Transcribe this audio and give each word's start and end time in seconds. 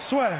Soit. 0.00 0.30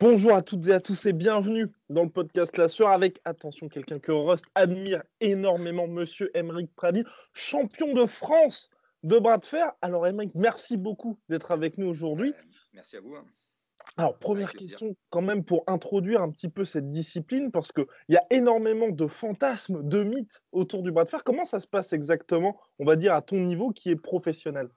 Bonjour 0.00 0.34
à 0.34 0.42
toutes 0.42 0.66
et 0.68 0.72
à 0.72 0.80
tous 0.80 1.04
et 1.06 1.12
bienvenue 1.12 1.66
dans 1.90 2.04
le 2.04 2.08
podcast 2.08 2.56
La 2.56 2.68
Sueur 2.68 2.88
avec, 2.88 3.20
attention, 3.24 3.68
quelqu'un 3.68 3.98
que 3.98 4.10
Rust 4.10 4.46
admire 4.54 5.02
énormément, 5.20 5.86
monsieur 5.86 6.30
Emeric 6.36 6.74
Pradi, 6.74 7.04
champion 7.34 7.92
de 7.92 8.06
France 8.06 8.70
de 9.02 9.18
bras 9.18 9.38
de 9.38 9.44
fer. 9.44 9.72
Alors 9.82 10.06
Emeric, 10.06 10.34
merci 10.34 10.76
beaucoup 10.76 11.18
d'être 11.28 11.50
avec 11.50 11.76
nous 11.78 11.88
aujourd'hui. 11.88 12.32
Merci 12.72 12.96
à 12.96 13.00
vous. 13.00 13.14
hein. 13.14 13.24
Alors 13.98 14.16
première 14.16 14.52
question 14.52 14.94
quand 15.10 15.22
même 15.22 15.44
pour 15.44 15.64
introduire 15.66 16.22
un 16.22 16.30
petit 16.30 16.48
peu 16.48 16.64
cette 16.64 16.92
discipline 16.92 17.50
parce 17.50 17.72
qu'il 17.72 17.84
y 18.08 18.16
a 18.16 18.24
énormément 18.30 18.90
de 18.90 19.06
fantasmes, 19.08 19.82
de 19.82 20.04
mythes 20.04 20.40
autour 20.52 20.84
du 20.84 20.92
bras 20.92 21.02
de 21.02 21.08
fer. 21.08 21.24
Comment 21.24 21.44
ça 21.44 21.58
se 21.58 21.66
passe 21.66 21.92
exactement, 21.92 22.60
on 22.78 22.84
va 22.84 22.94
dire, 22.94 23.12
à 23.12 23.22
ton 23.22 23.38
niveau 23.40 23.72
qui 23.72 23.90
est 23.90 23.96
professionnel? 23.96 24.70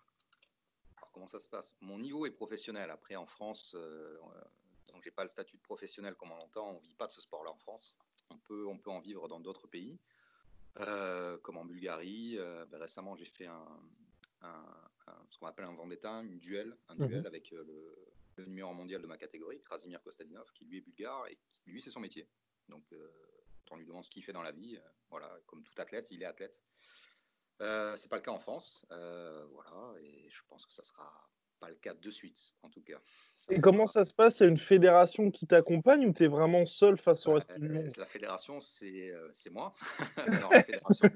Alors, 0.97 1.11
comment 1.11 1.27
ça 1.27 1.39
se 1.39 1.47
passe? 1.47 1.75
Mon 1.81 1.99
niveau 1.99 2.25
est 2.25 2.31
professionnel. 2.31 2.89
Après, 2.89 3.15
en 3.15 3.27
France, 3.27 3.75
euh, 3.77 4.17
donc 4.91 5.03
j'ai 5.03 5.11
pas 5.11 5.21
le 5.21 5.29
statut 5.29 5.57
de 5.57 5.61
professionnel 5.61 6.15
comme 6.15 6.31
on 6.31 6.37
l'entend. 6.37 6.71
On 6.71 6.79
vit 6.79 6.95
pas 6.95 7.05
de 7.05 7.11
ce 7.11 7.21
sport-là 7.21 7.51
en 7.51 7.57
France. 7.57 7.95
On 8.31 8.37
peut, 8.39 8.65
on 8.65 8.79
peut 8.79 8.89
en 8.89 9.01
vivre 9.01 9.27
dans 9.27 9.39
d'autres 9.39 9.67
pays, 9.67 9.99
euh, 10.79 11.37
comme 11.43 11.57
en 11.57 11.65
Bulgarie. 11.65 12.39
Euh, 12.39 12.65
ben, 12.71 12.79
récemment, 12.81 13.15
j'ai 13.15 13.25
fait 13.25 13.45
un, 13.45 13.67
un- 14.41 14.65
un- 15.05 15.25
ce 15.29 15.37
qu'on 15.37 15.45
appelle 15.45 15.65
un 15.65 15.75
vendetta, 15.75 16.09
un 16.09 16.23
duel, 16.23 16.75
un 16.89 16.95
Mhm. 16.95 17.07
duel 17.07 17.27
avec 17.27 17.53
euh, 17.53 17.63
le, 17.67 17.95
numéro 18.45 18.73
mondial 18.73 19.01
de 19.01 19.07
ma 19.07 19.17
catégorie, 19.17 19.59
Krasimir 19.61 20.01
Kostadinov, 20.01 20.51
qui 20.53 20.65
lui 20.65 20.77
est 20.77 20.81
bulgare 20.81 21.27
et 21.27 21.37
qui, 21.51 21.69
lui, 21.71 21.81
c'est 21.81 21.89
son 21.89 21.99
métier. 21.99 22.27
Donc, 22.69 22.83
euh, 22.93 23.11
quand 23.67 23.75
on 23.75 23.77
lui 23.77 23.85
demande 23.85 24.05
ce 24.05 24.09
qu'il 24.09 24.23
fait 24.23 24.33
dans 24.33 24.41
la 24.41 24.51
vie, 24.51 24.75
euh, 24.75 24.89
voilà, 25.09 25.31
comme 25.45 25.63
tout 25.63 25.73
athlète, 25.77 26.07
il 26.11 26.21
est 26.21 26.25
athlète. 26.25 26.59
Euh, 27.61 27.95
c'est 27.95 28.09
pas 28.09 28.15
le 28.17 28.21
cas 28.21 28.31
en 28.31 28.39
France, 28.39 28.85
euh, 28.91 29.45
voilà, 29.51 29.93
et 30.01 30.29
je 30.29 30.41
pense 30.49 30.65
que 30.65 30.73
ça 30.73 30.83
sera 30.83 31.29
pas 31.59 31.69
le 31.69 31.75
cas 31.75 31.93
de 31.93 32.09
suite, 32.09 32.55
en 32.63 32.69
tout 32.69 32.81
cas. 32.81 32.99
Ça 33.35 33.53
Et 33.53 33.61
comment 33.61 33.85
ça 33.85 34.03
se 34.03 34.13
passe? 34.13 34.39
Il 34.39 34.43
y 34.43 34.45
a 34.47 34.49
une 34.49 34.57
fédération 34.57 35.29
qui 35.29 35.45
t'accompagne 35.45 36.07
ou 36.07 36.13
tu 36.13 36.23
es 36.23 36.27
vraiment 36.27 36.65
seul 36.65 36.97
face 36.97 37.27
au 37.27 37.33
reste 37.33 37.53
du 37.59 37.69
monde? 37.69 37.93
La 37.97 38.07
fédération, 38.07 38.59
c'est 38.59 39.13
moi. 39.51 39.71
non, 40.27 40.49
la 40.49 40.63
fédération. 40.63 41.07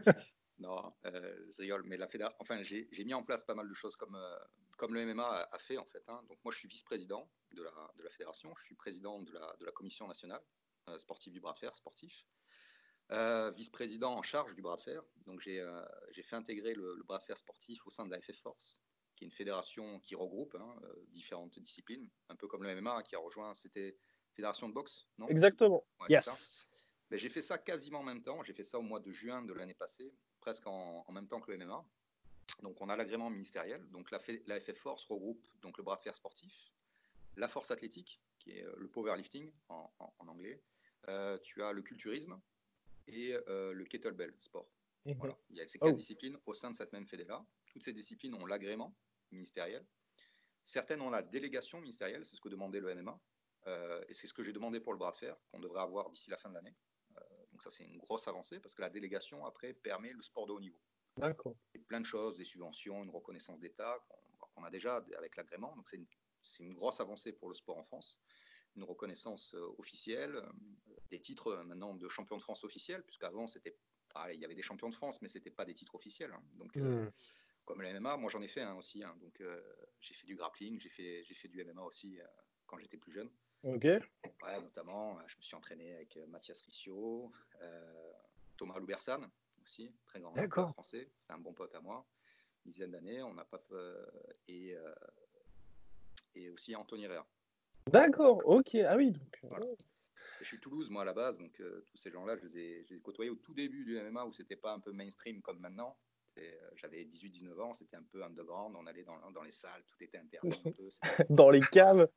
Non, 0.59 0.93
euh, 1.05 1.51
je 1.53 1.61
rigole, 1.61 1.83
mais 1.83 1.97
la. 1.97 2.07
Enfin, 2.39 2.63
j'ai 2.63 2.87
mis 3.03 3.13
en 3.13 3.23
place 3.23 3.43
pas 3.43 3.55
mal 3.55 3.67
de 3.67 3.73
choses 3.73 3.95
comme, 3.97 4.15
euh, 4.15 4.37
comme 4.77 4.93
le 4.93 5.05
MMA 5.13 5.23
a, 5.27 5.55
a 5.55 5.59
fait 5.59 5.77
en 5.77 5.85
fait. 5.85 6.03
hein. 6.07 6.21
Donc 6.29 6.37
moi, 6.45 6.53
je 6.53 6.59
suis 6.59 6.67
vice-président 6.69 7.29
de 7.51 7.63
la, 7.63 7.91
de 7.97 8.03
la 8.03 8.09
fédération. 8.09 8.53
Je 8.57 8.63
suis 8.63 8.75
président 8.75 9.21
de 9.21 9.31
la, 9.33 9.55
de 9.59 9.65
la 9.65 9.71
commission 9.73 10.07
nationale 10.07 10.41
euh, 10.87 10.97
sportive 10.99 11.33
du 11.33 11.41
bras 11.41 11.53
de 11.53 11.59
fer 11.59 11.75
sportif. 11.75 12.25
Vice-président 13.55 14.13
en 14.13 14.21
charge 14.23 14.55
du 14.55 14.61
bras 14.61 14.77
de 14.77 14.81
fer. 14.81 15.03
Donc 15.27 15.39
j'ai 15.41 15.63
j'ai 16.11 16.23
fait 16.23 16.35
intégrer 16.35 16.73
le, 16.73 16.95
le 16.95 17.03
bras 17.03 17.17
de 17.19 17.23
fer 17.23 17.37
sportif 17.37 17.85
au 17.85 17.89
sein 17.89 18.05
de 18.05 18.11
la 18.11 18.19
FF 18.21 18.39
Force, 18.41 18.81
qui 19.15 19.25
est 19.25 19.27
une 19.27 19.33
fédération 19.33 19.99
qui 19.99 20.15
regroupe 20.15 20.55
hein, 20.55 20.75
différentes 21.09 21.59
disciplines, 21.59 22.09
un 22.29 22.35
peu 22.35 22.47
comme 22.47 22.63
le 22.63 22.81
MMA 22.81 23.03
qui 23.03 23.15
a 23.15 23.19
rejoint. 23.19 23.53
C'était 23.53 23.97
fédération 24.33 24.67
de 24.69 24.73
boxe, 24.73 25.07
non? 25.19 25.27
Exactement. 25.27 25.85
Ouais, 25.99 26.07
yes. 26.09 26.67
Ben, 27.11 27.19
j'ai 27.19 27.29
fait 27.29 27.43
ça 27.43 27.59
quasiment 27.59 27.99
en 27.99 28.03
même 28.03 28.23
temps. 28.23 28.41
J'ai 28.43 28.53
fait 28.53 28.63
ça 28.63 28.79
au 28.79 28.81
mois 28.81 28.99
de 28.99 29.11
juin 29.11 29.43
de 29.43 29.53
l'année 29.53 29.75
passée, 29.75 30.11
presque 30.45 30.67
en, 30.67 31.03
en 31.07 31.11
même 31.11 31.27
temps 31.27 31.41
que 31.41 31.51
le 31.51 31.57
MMA. 31.65 31.83
Donc, 32.61 32.79
on 32.79 32.87
a 32.89 32.95
l'agrément 32.95 33.31
ministériel. 33.31 33.83
Donc, 33.89 34.11
la, 34.11 34.19
la 34.45 34.59
FF 34.59 34.77
Force 34.77 35.03
regroupe 35.05 35.43
donc 35.63 35.75
le 35.79 35.83
bras 35.83 35.95
de 35.95 36.01
fer 36.01 36.15
sportif, 36.15 36.71
la 37.35 37.47
force 37.47 37.71
athlétique, 37.71 38.21
qui 38.37 38.51
est 38.51 38.63
euh, 38.63 38.75
le 38.77 38.87
powerlifting 38.87 39.51
en, 39.69 39.91
en- 39.97 40.13
en 40.19 40.27
anglais. 40.27 40.61
Euh, 41.07 41.39
tu 41.39 41.63
as 41.63 41.71
le 41.73 41.81
culturisme 41.81 42.39
et 43.07 43.33
euh, 43.47 43.73
le 43.73 43.85
kettlebell 43.85 44.35
sport. 44.39 44.69
Mhm. 45.05 45.15
Voilà. 45.17 45.35
Il 45.49 45.57
y 45.57 45.61
a 45.61 45.67
ces 45.67 45.79
quatre 45.79 45.93
Oh. 45.93 45.97
disciplines 45.97 46.37
au 46.45 46.53
sein 46.53 46.69
de 46.69 46.75
cette 46.75 46.93
même 46.93 47.07
fédé-là. 47.07 47.43
Toutes 47.71 47.83
ces 47.83 47.93
disciplines 47.93 48.35
ont 48.35 48.45
l'agrément 48.45 48.95
ministériel. 49.31 49.83
Certaines 50.63 51.01
ont 51.01 51.09
la 51.09 51.23
délégation 51.23 51.81
ministérielle, 51.81 52.23
c'est 52.23 52.35
ce 52.35 52.41
que 52.41 52.49
demandait 52.49 52.79
le 52.81 52.93
MMA. 52.93 53.19
Euh, 53.65 54.03
et 54.07 54.13
c'est 54.13 54.27
ce 54.27 54.33
que 54.33 54.43
j'ai 54.43 54.53
demandé 54.53 54.79
pour 54.79 54.93
le 54.93 54.99
bras 54.99 55.09
de 55.11 55.15
fer, 55.17 55.35
qu'on 55.49 55.59
devrait 55.59 55.81
avoir 55.81 56.11
d'ici 56.11 56.29
la 56.29 56.37
fin 56.37 56.49
de 56.49 56.53
l'année. 56.53 56.75
Donc 57.55 57.63
ça, 57.63 57.71
c'est 57.71 57.85
une 57.85 57.97
grosse 57.99 58.27
avancée 58.27 58.59
parce 58.59 58.75
que 58.75 58.81
la 58.81 58.89
délégation, 58.89 59.45
après, 59.45 59.71
permet 59.71 60.11
le 60.11 60.21
sport 60.21 60.45
de 60.45 60.51
haut 60.51 60.59
niveau. 60.59 60.81
D'accord. 61.15 61.55
Plein 61.87 62.01
de 62.01 62.05
choses, 62.05 62.35
des 62.35 62.43
subventions, 62.43 63.01
une 63.01 63.09
reconnaissance 63.09 63.61
d'État 63.61 63.97
qu'on 64.53 64.65
a 64.65 64.69
déjà 64.69 64.97
avec 65.17 65.37
l'agrément. 65.37 65.73
Donc 65.77 65.87
c'est 65.87 65.95
une, 65.95 66.07
une 66.59 66.73
grosse 66.73 66.99
avancée 66.99 67.31
pour 67.31 67.47
le 67.47 67.55
sport 67.55 67.77
en 67.77 67.85
France. 67.85 68.19
Une 68.75 68.83
reconnaissance 68.83 69.53
euh, 69.55 69.73
officielle, 69.77 70.35
euh, 70.35 70.51
des 71.09 71.21
titres 71.21 71.47
euh, 71.47 71.63
maintenant 71.63 71.93
de 71.95 72.09
champion 72.09 72.35
de 72.35 72.41
France 72.41 72.65
officiel, 72.65 73.03
puisqu'avant, 73.05 73.47
c'était, 73.47 73.77
ah, 74.15 74.33
il 74.33 74.41
y 74.41 74.43
avait 74.43 74.53
des 74.55 74.61
champions 74.61 74.89
de 74.89 74.95
France, 74.95 75.21
mais 75.21 75.29
ce 75.29 75.37
n'était 75.37 75.49
pas 75.49 75.63
des 75.63 75.73
titres 75.75 75.95
officiels. 75.95 76.33
hein. 76.33 76.43
Donc, 76.55 76.75
euh, 76.75 77.05
Hmm. 77.05 77.11
comme 77.63 77.81
le 77.81 77.87
MMA, 77.87 78.17
moi 78.17 78.29
j'en 78.29 78.41
ai 78.41 78.49
fait 78.49 78.65
aussi. 78.71 79.01
hein. 79.01 79.15
donc 79.21 79.39
euh, 79.39 79.61
j'ai 80.01 80.13
fait 80.13 80.25
du 80.27 80.35
grappling, 80.35 80.77
j'ai 80.81 80.89
fait, 80.89 81.23
j'ai 81.23 81.35
fait 81.35 81.47
du 81.47 81.63
MMA 81.63 81.83
aussi 81.83 82.19
euh, 82.19 82.25
quand 82.65 82.77
j'étais 82.79 82.97
plus 82.97 83.13
jeune. 83.13 83.31
Ok. 83.65 83.83
Ouais, 83.83 84.61
notamment, 84.61 85.17
euh, 85.17 85.21
je 85.27 85.37
me 85.37 85.41
suis 85.41 85.55
entraîné 85.55 85.95
avec 85.95 86.15
euh, 86.17 86.27
Mathias 86.27 86.61
Riccio, 86.61 87.31
euh, 87.61 88.11
Thomas 88.57 88.77
Loubersan 88.77 89.21
aussi, 89.63 89.91
très 90.05 90.19
grand 90.19 90.33
français. 90.73 91.09
C'est 91.25 91.33
un 91.33 91.39
bon 91.39 91.51
pote 91.51 91.73
à 91.73 91.81
moi. 91.81 92.05
Une 92.65 92.71
dizaine 92.73 92.91
d'années, 92.91 93.23
on 93.23 93.33
n'a 93.33 93.43
pas. 93.45 93.59
euh, 93.71 94.05
et, 94.47 94.75
euh, 94.75 94.93
et 96.35 96.49
aussi 96.49 96.75
Anthony 96.75 97.07
Rea. 97.07 97.25
D'accord. 97.87 98.41
Ok. 98.45 98.75
Ah 98.75 98.95
oui. 98.97 99.11
Donc, 99.13 99.39
Voilà. 99.49 99.65
Je 100.41 100.45
suis 100.45 100.59
Toulouse, 100.59 100.89
moi, 100.91 101.01
à 101.01 101.05
la 101.05 101.13
base, 101.13 101.37
donc 101.39 101.59
euh, 101.59 101.83
tous 101.87 101.97
ces 101.97 102.11
gens-là, 102.11 102.35
je 102.37 102.45
les 102.45 102.57
ai, 102.59 102.83
je 102.83 102.89
les 102.93 102.97
ai 102.97 103.01
côtoyés 103.01 103.31
au 103.31 103.35
tout 103.35 103.53
début 103.55 103.83
du 103.83 103.99
MMA 103.99 104.25
où 104.25 104.33
c'était 104.33 104.55
pas 104.55 104.73
un 104.73 104.79
peu 104.79 104.91
mainstream 104.91 105.41
comme 105.41 105.59
maintenant. 105.59 105.97
Euh, 106.37 106.69
J'avais 106.75 107.05
18-19 107.05 107.59
ans, 107.61 107.73
c'était 107.73 107.95
un 107.95 108.03
peu 108.03 108.23
underground, 108.23 108.75
on 108.77 108.85
allait 108.87 109.03
dans, 109.03 109.31
dans 109.31 109.43
les 109.43 109.51
salles, 109.51 109.83
tout 109.87 110.03
était 110.03 110.17
interdit 110.17 110.61
un 110.65 110.71
peu. 110.71 110.89
dans 111.29 111.49
les 111.49 111.61
caves. 111.71 112.09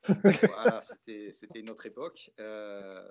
voilà, 0.42 0.82
c'était 0.82 1.30
une 1.60 1.70
autre 1.70 1.86
époque. 1.86 2.30
Euh, 2.40 3.06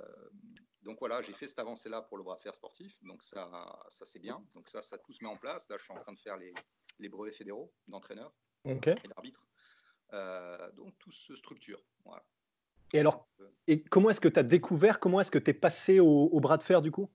donc 0.82 1.00
voilà, 1.00 1.22
j'ai 1.22 1.34
fait 1.34 1.48
cette 1.48 1.60
avancée-là 1.60 2.02
pour 2.02 2.18
le 2.18 2.24
bras 2.24 2.36
de 2.36 2.42
fer 2.42 2.54
sportif. 2.54 2.98
Donc 3.04 3.24
ça, 3.24 3.80
ça 3.90 4.06
c'est 4.06 4.20
bien. 4.20 4.46
Donc 4.54 4.70
ça, 4.70 4.82
ça 4.82 4.98
tout 4.98 5.12
se 5.12 5.24
met 5.24 5.30
en 5.30 5.38
place. 5.38 5.68
Là, 5.70 5.78
je 5.78 5.84
suis 5.84 5.94
en 5.94 5.98
train 5.98 6.14
de 6.14 6.20
faire 6.20 6.38
les, 6.38 6.54
les 7.00 7.10
brevets 7.10 7.36
fédéraux 7.36 7.74
d'entraîneur 7.88 8.34
et 8.66 8.76
d'arbitre. 8.76 9.46
Euh, 10.14 10.72
donc 10.74 10.98
tout 11.00 11.12
se 11.12 11.36
structure. 11.36 11.84
Voilà. 12.06 12.24
Et 12.94 13.00
alors, 13.00 13.28
et 13.68 13.84
comment 13.84 14.10
est-ce 14.10 14.22
que 14.22 14.30
tu 14.30 14.40
as 14.40 14.44
découvert, 14.44 15.00
comment 15.00 15.20
est-ce 15.20 15.32
que 15.32 15.40
tu 15.40 15.52
es 15.52 15.54
passé 15.54 16.00
au, 16.00 16.06
au 16.06 16.40
bras 16.40 16.58
de 16.58 16.64
fer 16.64 16.82
du 16.82 16.92
coup? 16.92 17.12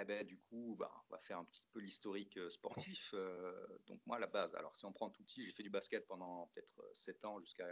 Eh 0.00 0.04
ben, 0.04 0.24
du 0.24 0.38
coup, 0.38 0.76
bah, 0.78 0.92
on 1.08 1.14
va 1.14 1.18
faire 1.20 1.38
un 1.38 1.44
petit 1.44 1.62
peu 1.72 1.80
l'historique 1.80 2.36
euh, 2.36 2.48
sportif. 2.50 3.10
Euh, 3.14 3.66
donc 3.86 4.00
moi, 4.06 4.18
la 4.18 4.28
base, 4.28 4.54
alors 4.54 4.76
si 4.76 4.84
on 4.84 4.92
prend 4.92 5.10
tout 5.10 5.24
petit, 5.24 5.44
j'ai 5.44 5.52
fait 5.52 5.62
du 5.64 5.70
basket 5.70 6.06
pendant 6.06 6.46
peut-être 6.54 6.78
euh, 6.80 6.90
7 6.92 7.24
ans 7.24 7.40
jusqu'à 7.40 7.66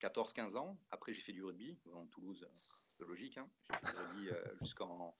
14-15 0.00 0.56
ans. 0.56 0.78
Après, 0.90 1.12
j'ai 1.12 1.20
fait 1.20 1.32
du 1.32 1.42
rugby 1.42 1.76
en 1.92 2.06
Toulouse, 2.06 2.44
euh, 2.44 2.50
c'est 2.94 3.06
logique. 3.06 3.38
hein. 3.38 3.48
J'ai 3.70 3.76
fait 3.88 3.92
du 3.92 3.98
rugby 3.98 4.28
euh, 4.30 4.56
jusqu'en 4.60 5.16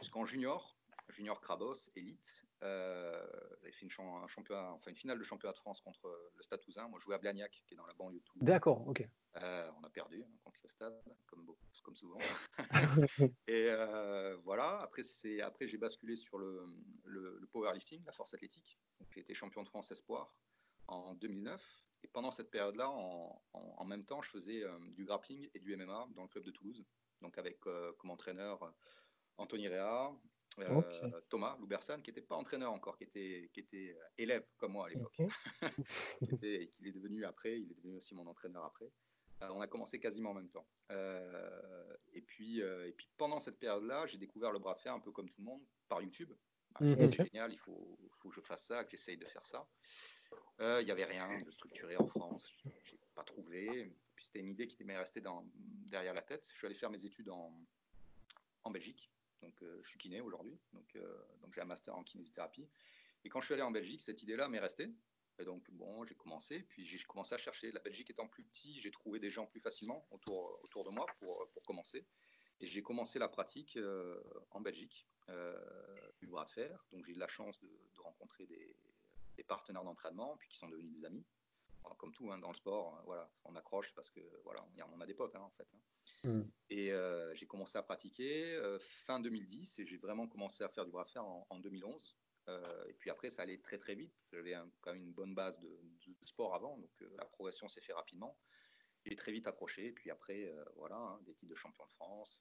jusqu'en 0.00 0.24
junior, 0.26 0.75
junior 1.08 1.40
Krabos, 1.40 1.90
élite. 1.94 2.46
Euh, 2.62 3.26
j'ai 3.62 3.72
fait 3.72 3.82
une, 3.84 3.90
champ- 3.90 4.22
un 4.22 4.26
championnat, 4.28 4.72
enfin, 4.72 4.90
une 4.90 4.96
finale 4.96 5.18
de 5.18 5.24
championnat 5.24 5.52
de 5.52 5.58
France 5.58 5.80
contre 5.80 6.08
le 6.34 6.42
Stade 6.42 6.60
Toulousain. 6.60 6.88
Moi, 6.88 6.98
je 6.98 7.04
jouais 7.04 7.14
à 7.14 7.18
Blagnac, 7.18 7.62
qui 7.66 7.74
est 7.74 7.76
dans 7.76 7.86
la 7.86 7.94
banlieue 7.94 8.18
de 8.20 8.24
Toulouse. 8.24 8.44
D'accord, 8.46 8.86
ok. 8.86 9.08
Euh, 9.36 9.70
on 9.78 9.84
a 9.84 9.90
perdu 9.90 10.22
hein, 10.22 10.30
contre 10.42 10.60
le 10.62 10.68
stade, 10.70 10.94
comme, 11.26 11.46
souvent. 11.94 12.18
et 13.46 13.66
euh, 13.70 14.36
voilà, 14.44 14.80
après, 14.80 15.02
après 15.42 15.68
j'ai 15.68 15.76
basculé 15.78 16.16
sur 16.16 16.38
le, 16.38 16.64
le- 17.04 17.38
le 17.38 17.46
powerlifting, 17.46 18.02
la 18.04 18.12
force 18.12 18.32
athlétique. 18.34 18.78
J'ai 19.10 19.20
été 19.20 19.34
champion 19.34 19.62
de 19.62 19.68
France 19.68 19.90
Espoir 19.92 20.34
en 20.88 21.14
2009. 21.14 21.62
Et 22.02 22.08
pendant 22.08 22.30
cette 22.30 22.50
période-là, 22.50 22.90
en, 22.90 23.42
en- 23.52 23.74
en 23.78 23.84
même 23.84 24.04
temps, 24.04 24.22
je 24.22 24.30
faisais 24.30 24.62
euh, 24.64 24.78
du 24.90 25.04
grappling 25.04 25.48
et 25.54 25.58
du 25.60 25.76
MMA 25.76 26.08
dans 26.14 26.22
le 26.22 26.28
club 26.28 26.44
de 26.44 26.50
Toulouse. 26.50 26.84
Donc 27.22 27.38
avec 27.38 27.60
comme 27.60 28.10
entraîneur 28.10 28.74
Anthony 29.38 29.68
Rea, 29.68 30.14
euh. 30.58 31.20
Thomas 31.28 31.56
Loubersan, 31.58 32.00
qui 32.00 32.10
n'était 32.10 32.22
pas 32.22 32.36
entraîneur 32.36 32.72
encore, 32.72 32.96
qui 32.96 33.04
était, 33.04 33.50
qui 33.52 33.60
était 33.60 33.96
euh, 33.98 34.04
élève 34.18 34.46
comme 34.56 34.72
moi 34.72 34.86
à 34.86 34.88
l'époque 34.88 35.18
et 36.42 36.68
qu'il 36.68 36.86
est 36.86 36.92
devenu 36.92 37.24
après, 37.24 37.60
il 37.60 37.70
est 37.70 37.74
devenu 37.74 37.96
aussi 37.96 38.14
mon 38.14 38.26
entraîneur 38.26 38.64
après. 38.64 38.90
on 39.42 39.60
a 39.60 39.66
commencé 39.66 39.98
quasiment 39.98 40.30
en 40.30 40.34
même 40.34 40.48
temps. 40.48 40.66
et, 40.90 42.22
puis, 42.22 42.60
et 42.60 42.92
puis 42.96 43.08
pendant 43.16 43.40
cette 43.40 43.58
période-là, 43.58 44.06
j'ai 44.06 44.18
découvert 44.18 44.52
le 44.52 44.58
bras 44.58 44.74
de 44.74 44.80
fer 44.80 44.94
un 44.94 45.00
peu 45.00 45.12
comme 45.12 45.28
tout 45.28 45.40
le 45.40 45.44
monde 45.44 45.62
par 45.88 46.00
YouTube. 46.00 46.32
Mhm. 46.80 47.10
C'est 47.10 47.24
génial, 47.24 47.52
il 47.52 47.58
faut, 47.58 47.98
faut, 48.18 48.28
que 48.28 48.34
je 48.34 48.40
fasse 48.40 48.64
ça, 48.64 48.84
que 48.84 48.90
j'essaye 48.90 49.16
de 49.16 49.26
faire 49.26 49.46
ça. 49.46 49.66
Il 50.58 50.84
n'y 50.84 50.90
avait 50.90 51.04
rien 51.04 51.26
de 51.26 51.50
structuré 51.50 51.96
en 51.96 52.06
France, 52.06 52.50
j'ai 52.64 52.98
pas 53.14 53.24
trouvé. 53.24 53.92
Puis 54.14 54.24
c'était 54.24 54.40
une 54.40 54.48
idée 54.48 54.66
qui 54.66 54.82
m'est 54.84 54.96
restée 54.96 55.20
dans, 55.20 55.46
derrière 55.54 56.14
la 56.14 56.22
tête. 56.22 56.48
Je 56.50 56.56
suis 56.56 56.66
allé 56.66 56.74
faire 56.74 56.90
mes 56.90 57.04
études 57.04 57.28
en, 57.28 57.52
en 58.64 58.70
Belgique. 58.70 59.10
Donc, 59.42 59.54
je 59.60 59.88
suis 59.88 59.98
kiné 59.98 60.20
aujourd'hui. 60.20 60.58
Donc, 60.72 60.96
donc 61.40 61.52
j'ai 61.52 61.60
un 61.60 61.66
master 61.66 61.94
en 61.96 62.02
kinésithérapie. 62.02 62.68
Et 63.24 63.28
quand 63.28 63.40
je 63.40 63.46
suis 63.46 63.54
allé 63.54 63.62
en 63.62 63.70
Belgique, 63.70 64.00
cette 64.00 64.22
idée-là 64.22 64.48
m'est 64.48 64.60
restée. 64.60 64.90
Et 65.38 65.44
donc, 65.44 65.70
bon, 65.70 66.04
j'ai 66.06 66.14
commencé, 66.14 66.60
puis 66.62 66.86
j'ai 66.86 66.98
commencé 66.98 67.34
à 67.34 67.38
chercher. 67.38 67.70
La 67.72 67.80
Belgique 67.80 68.10
étant 68.10 68.26
plus 68.26 68.44
petit, 68.44 68.80
j'ai 68.80 68.90
trouvé 68.90 69.18
des 69.18 69.30
gens 69.30 69.46
plus 69.46 69.60
facilement 69.60 70.06
autour, 70.10 70.58
autour 70.62 70.88
de 70.88 70.94
moi 70.94 71.06
pour, 71.18 71.50
pour 71.52 71.62
commencer. 71.64 72.06
Et 72.60 72.66
j'ai 72.66 72.82
commencé 72.82 73.18
la 73.18 73.28
pratique 73.28 73.76
euh, 73.76 74.18
en 74.50 74.60
Belgique, 74.60 75.06
euh, 75.28 75.58
du 76.18 76.26
bras 76.26 76.44
de 76.44 76.50
fer. 76.50 76.86
Donc, 76.90 77.04
j'ai 77.04 77.12
eu 77.12 77.18
la 77.18 77.28
chance 77.28 77.58
de, 77.60 77.68
rencontrer 77.98 78.46
des, 78.46 78.76
des 79.36 79.44
partenaires 79.44 79.84
d'entraînement, 79.84 80.36
puis 80.38 80.48
qui 80.48 80.56
sont 80.56 80.68
devenus 80.68 80.92
des 80.92 81.04
amis. 81.04 81.26
Comme 81.98 82.12
tout 82.12 82.30
hein, 82.30 82.38
dans 82.38 82.50
le 82.50 82.56
sport, 82.56 83.00
voilà, 83.04 83.28
on 83.44 83.54
accroche 83.56 83.94
parce 83.94 84.10
que 84.10 84.20
voilà, 84.44 84.64
on 84.92 85.00
a 85.00 85.06
des 85.06 85.14
potes 85.14 85.34
hein, 85.36 85.40
en 85.40 85.50
fait. 85.50 85.68
Hein. 85.74 86.28
Mm. 86.28 86.42
Et 86.70 86.92
euh, 86.92 87.34
j'ai 87.34 87.46
commencé 87.46 87.78
à 87.78 87.82
pratiquer 87.82 88.60
fin 88.80 89.20
2010 89.20 89.78
et 89.78 89.86
j'ai 89.86 89.96
vraiment 89.96 90.26
commencé 90.26 90.64
à 90.64 90.68
faire 90.68 90.84
du 90.84 90.90
bras 90.90 91.04
de 91.04 91.10
fer 91.10 91.24
en, 91.24 91.46
en 91.48 91.58
2011. 91.58 92.16
Euh, 92.48 92.62
et 92.88 92.92
puis 92.94 93.10
après, 93.10 93.30
ça 93.30 93.42
allait 93.42 93.58
très 93.58 93.78
très 93.78 93.94
vite. 93.94 94.14
J'avais 94.32 94.54
quand 94.80 94.92
même 94.92 95.02
une 95.02 95.12
bonne 95.12 95.34
base 95.34 95.58
de, 95.60 95.78
sport 96.24 96.54
avant, 96.54 96.76
donc 96.76 96.90
euh, 97.02 97.08
la 97.18 97.24
progression 97.24 97.68
s'est 97.68 97.80
fait 97.80 97.92
rapidement. 97.92 98.36
J'ai 99.04 99.16
très 99.16 99.32
vite 99.32 99.46
accroché. 99.46 99.86
Et 99.86 99.92
puis 99.92 100.10
après, 100.10 100.46
euh, 100.46 100.64
voilà, 100.76 100.96
hein, 100.96 101.20
des 101.24 101.34
titres 101.34 101.50
de 101.50 101.56
champion 101.56 101.84
de 101.84 101.92
France, 101.92 102.40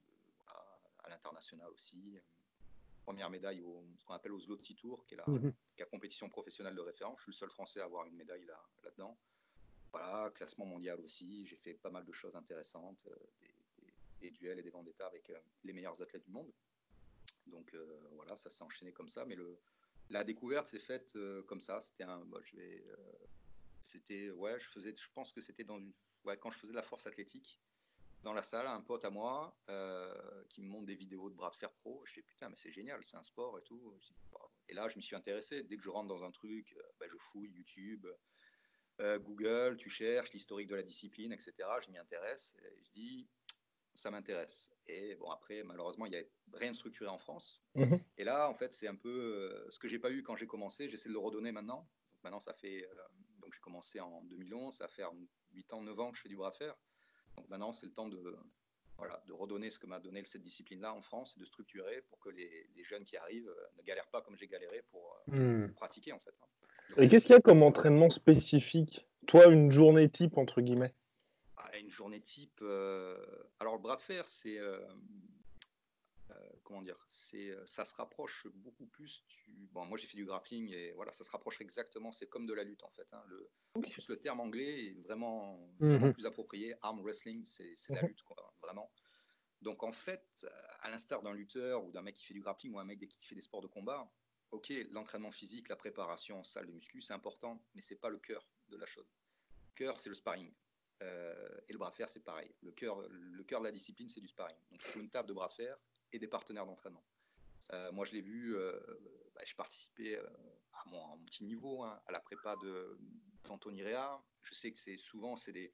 à 1.03 1.09
l'international 1.09 1.69
aussi. 1.69 2.17
Première 3.03 3.29
médaille 3.29 3.61
au 3.61 3.85
ce 3.99 4.05
qu'on 4.05 4.15
appelle 4.15 4.31
au 4.31 4.39
Zloty 4.39 4.75
Tour, 4.75 5.05
qui 5.05 5.13
est, 5.13 5.17
la, 5.17 5.85
compétition 5.85 6.27
professionnelle 6.29 6.73
de 6.73 6.81
référence. 6.81 7.19
Je 7.19 7.23
suis 7.23 7.31
le 7.31 7.35
seul 7.35 7.49
Français 7.51 7.79
à 7.79 7.85
avoir 7.85 8.05
une 8.05 8.15
médaille 8.15 8.45
là, 8.45 8.59
là-dedans. 8.83 9.15
Voilà, 9.97 10.29
classement 10.31 10.65
mondial 10.65 10.99
aussi. 10.99 11.45
J'ai 11.45 11.55
fait 11.55 11.73
pas 11.75 11.89
mal 11.89 12.03
de 12.03 12.11
choses 12.11 12.35
intéressantes, 12.35 13.07
des, 14.19 14.29
duels 14.29 14.59
et 14.59 14.61
des 14.61 14.69
vendettas 14.69 15.07
avec 15.07 15.31
les 15.63 15.71
meilleurs 15.71 16.01
athlètes 16.01 16.25
du 16.25 16.31
monde. 16.31 16.51
Donc 17.47 17.73
voilà, 18.11 18.35
ça 18.35 18.49
s'est 18.49 18.61
enchaîné 18.61 18.91
comme 18.91 19.07
ça. 19.07 19.23
Mais 19.23 19.37
la 20.09 20.25
découverte 20.25 20.67
s'est 20.67 20.79
faite 20.79 21.15
euh, 21.15 21.43
comme 21.43 21.61
ça. 21.61 21.79
C'était 21.79 22.03
un, 22.03 22.21
je 22.43 22.57
vais, 22.57 22.83
euh, 22.89 22.95
c'était, 23.87 24.31
ouais, 24.31 24.59
je 24.59 24.67
faisais, 24.67 24.93
je 24.93 25.09
pense 25.13 25.31
que 25.31 25.39
c'était 25.39 25.63
dans 25.63 25.79
ouais, 26.25 26.37
quand 26.37 26.51
je 26.51 26.59
faisais 26.59 26.73
de 26.73 26.77
la 26.77 26.83
force 26.83 27.07
athlétique 27.07 27.57
dans 28.21 28.33
la 28.33 28.43
salle, 28.43 28.67
un 28.67 28.81
pote 28.81 29.05
à 29.05 29.09
moi 29.09 29.55
euh, 29.69 30.43
qui 30.49 30.61
me 30.61 30.67
montre 30.67 30.87
des 30.87 30.95
vidéos 30.95 31.29
de 31.29 31.35
bras 31.35 31.51
de 31.51 31.55
fer 31.55 31.71
pro. 31.71 32.03
Je 32.05 32.15
dis 32.15 32.21
putain, 32.23 32.49
mais 32.49 32.57
c'est 32.57 32.71
génial, 32.71 33.01
c'est 33.05 33.15
un 33.15 33.23
sport 33.23 33.57
et 33.59 33.61
tout. 33.61 33.97
Et 34.67 34.73
là, 34.73 34.89
je 34.89 34.97
m'y 34.97 35.03
suis 35.03 35.15
intéressé. 35.15 35.63
Dès 35.63 35.77
que 35.77 35.83
je 35.83 35.89
rentre 35.89 36.07
dans 36.07 36.23
un 36.23 36.31
truc, 36.31 36.75
bah, 36.99 37.05
je 37.07 37.17
fouille 37.17 37.51
YouTube, 37.51 38.07
Google, 38.99 39.75
tu 39.77 39.89
cherches 39.89 40.31
l'historique 40.31 40.67
de 40.67 40.75
la 40.75 40.83
discipline, 40.83 41.33
etc. 41.33 41.53
Je 41.85 41.91
m'y 41.91 41.97
intéresse. 41.97 42.55
Et 42.63 42.83
je 42.83 42.91
dis, 42.91 43.27
ça 43.95 44.11
m'intéresse. 44.11 44.71
Et 44.87 45.15
bon, 45.15 45.29
après, 45.31 45.63
malheureusement, 45.63 46.05
il 46.05 46.09
n'y 46.09 46.17
avait 46.17 46.29
rien 46.53 46.71
de 46.71 46.75
structuré 46.75 47.09
en 47.09 47.17
France. 47.17 47.61
Mhm. 47.75 47.99
Et 48.17 48.23
là, 48.23 48.49
en 48.49 48.53
fait, 48.53 48.73
c'est 48.73 48.87
un 48.87 48.95
peu 48.95 49.09
euh, 49.09 49.67
ce 49.71 49.79
que 49.79 49.87
j'ai 49.87 49.99
pas 49.99 50.11
eu 50.11 50.23
quand 50.23 50.35
j'ai 50.35 50.47
commencé, 50.47 50.89
j'essaie 50.89 51.09
de 51.09 51.13
le 51.13 51.19
redonner 51.19 51.51
maintenant. 51.51 51.87
Donc, 52.13 52.23
maintenant, 52.23 52.39
ça 52.39 52.53
fait. 52.53 52.85
Euh, 52.85 52.95
donc, 53.39 53.53
j'ai 53.53 53.61
commencé 53.61 53.99
en 53.99 54.21
2011, 54.23 54.75
ça 54.75 54.87
fait 54.87 55.03
8 55.53 55.73
ans, 55.73 55.81
9 55.81 55.99
ans 55.99 56.11
que 56.11 56.17
je 56.17 56.23
fais 56.23 56.29
du 56.29 56.35
bras 56.35 56.51
de 56.51 56.55
fer. 56.55 56.75
Donc, 57.35 57.47
maintenant, 57.49 57.73
c'est 57.73 57.85
le 57.85 57.93
temps 57.93 58.09
de, 58.09 58.37
voilà, 58.97 59.21
de 59.27 59.33
redonner 59.33 59.69
ce 59.69 59.79
que 59.79 59.87
m'a 59.87 59.99
donné 59.99 60.23
cette 60.25 60.43
discipline-là 60.43 60.93
en 60.93 61.01
France 61.01 61.35
et 61.37 61.39
de 61.39 61.45
structurer 61.45 62.01
pour 62.09 62.19
que 62.19 62.29
les, 62.29 62.67
jeunes 62.83 63.03
qui 63.03 63.17
arrivent 63.17 63.49
euh, 63.49 63.67
ne 63.77 63.83
galèrent 63.83 64.09
pas 64.09 64.21
comme 64.21 64.37
j'ai 64.37 64.47
galéré 64.47 64.83
pour, 64.91 65.17
hmm. 65.27 65.67
pratiquer, 65.75 66.13
en 66.13 66.19
fait. 66.19 66.35
Hein. 66.41 67.01
et 67.03 67.07
qu'est-ce 67.07 67.25
qu'il 67.25 67.33
y 67.33 67.37
a 67.37 67.41
comme 67.41 67.63
entraînement 67.63 68.09
spécifique? 68.09 69.07
Toi, 69.27 69.47
une 69.47 69.71
journée 69.71 70.09
type, 70.09 70.37
entre 70.37 70.61
guillemets? 70.61 70.93
Une 71.79 71.91
journée 71.91 72.21
type. 72.21 72.59
Euh, 72.61 73.17
alors 73.59 73.75
le 73.75 73.81
bras 73.81 73.97
de 73.97 74.01
fer, 74.01 74.27
c'est 74.27 74.57
euh, 74.57 74.79
euh, 74.79 74.95
comment 76.65 76.81
dire, 76.81 76.97
c'est 77.09 77.55
ça 77.65 77.85
se 77.85 77.95
rapproche 77.95 78.47
beaucoup 78.55 78.87
plus. 78.87 79.23
Du, 79.29 79.69
bon, 79.71 79.85
moi 79.85 79.97
j'ai 79.97 80.07
fait 80.07 80.17
du 80.17 80.25
grappling 80.25 80.69
et 80.73 80.91
voilà, 80.91 81.13
ça 81.13 81.23
se 81.23 81.31
rapproche 81.31 81.61
exactement. 81.61 82.11
C'est 82.11 82.27
comme 82.27 82.45
de 82.45 82.53
la 82.53 82.63
lutte 82.63 82.83
en 82.83 82.89
fait. 82.89 83.07
Hein, 83.13 83.23
le, 83.27 83.49
plus 83.81 84.09
le 84.09 84.19
terme 84.19 84.41
anglais 84.41 84.87
est 84.87 85.01
vraiment, 85.01 85.69
mhm. 85.79 86.13
plus 86.13 86.25
approprié. 86.25 86.75
Arm 86.81 87.01
wrestling, 87.01 87.45
c'est 87.45 87.75
la 87.89 88.01
mhm. 88.01 88.09
lutte 88.09 88.23
quoi, 88.23 88.53
vraiment. 88.61 88.91
Donc 89.61 89.83
en 89.83 89.93
fait, 89.93 90.45
à 90.81 90.89
l'instar 90.89 91.21
d'un 91.21 91.33
lutteur 91.33 91.85
ou 91.85 91.91
d'un 91.91 92.01
mec 92.01 92.15
qui 92.15 92.25
fait 92.25 92.33
du 92.33 92.41
grappling 92.41 92.73
ou 92.73 92.79
un 92.79 92.83
mec 92.83 92.99
qui 92.99 93.25
fait 93.25 93.35
des 93.35 93.41
sports 93.41 93.61
de 93.61 93.67
combat, 93.67 94.11
ok, 94.51 94.71
l'entraînement 94.91 95.31
physique, 95.31 95.69
la 95.69 95.75
préparation 95.75 96.39
en 96.39 96.43
salle 96.43 96.67
de 96.67 96.71
muscu, 96.71 97.01
c'est 97.01 97.13
important, 97.13 97.61
mais 97.73 97.81
c'est 97.81 97.95
pas 97.95 98.09
le 98.09 98.17
cœur 98.17 98.47
de 98.69 98.77
la 98.77 98.85
chose. 98.85 99.07
Le 99.67 99.73
cœur, 99.75 99.99
c'est 99.99 100.09
le 100.09 100.15
sparring. 100.15 100.53
Euh, 101.01 101.59
et 101.67 101.73
le 101.73 101.77
bras 101.77 101.89
de 101.89 101.95
fer, 101.95 102.07
c'est 102.07 102.23
pareil. 102.23 102.53
Le 102.61 102.71
cœur, 102.71 103.01
le 103.09 103.43
cœur 103.43 103.59
de 103.59 103.65
la 103.65 103.71
discipline, 103.71 104.07
c'est 104.07 104.21
du 104.21 104.27
sparring. 104.27 104.57
Donc, 104.71 104.81
il 104.83 104.91
faut 104.91 104.99
une 104.99 105.09
table 105.09 105.27
de 105.27 105.33
bras 105.33 105.49
de 105.49 105.53
fer 105.53 105.77
et 106.15 106.19
des 106.19 106.27
partenaires 106.27 106.65
d'entraînement. 106.65 107.03
Euh, 107.73 107.91
moi, 107.91 108.05
je 108.05 108.13
l'ai 108.13 108.21
vu, 108.21 108.55
euh, 108.55 108.79
bah, 109.33 109.41
je 109.45 109.55
participais 109.55 110.17
à, 110.17 110.83
mon, 110.87 111.17
petit 111.25 111.43
niveau 111.43 111.83
hein, 111.83 111.99
à 112.05 112.11
la 112.11 112.19
prépa 112.19 112.55
d'Anthony 113.43 113.83
Réa. 113.83 114.21
Je 114.43 114.53
sais 114.53 114.71
que 114.71 114.79
c'est 114.79 114.97
souvent, 114.97 115.35
c'est 115.35 115.51
des. 115.51 115.73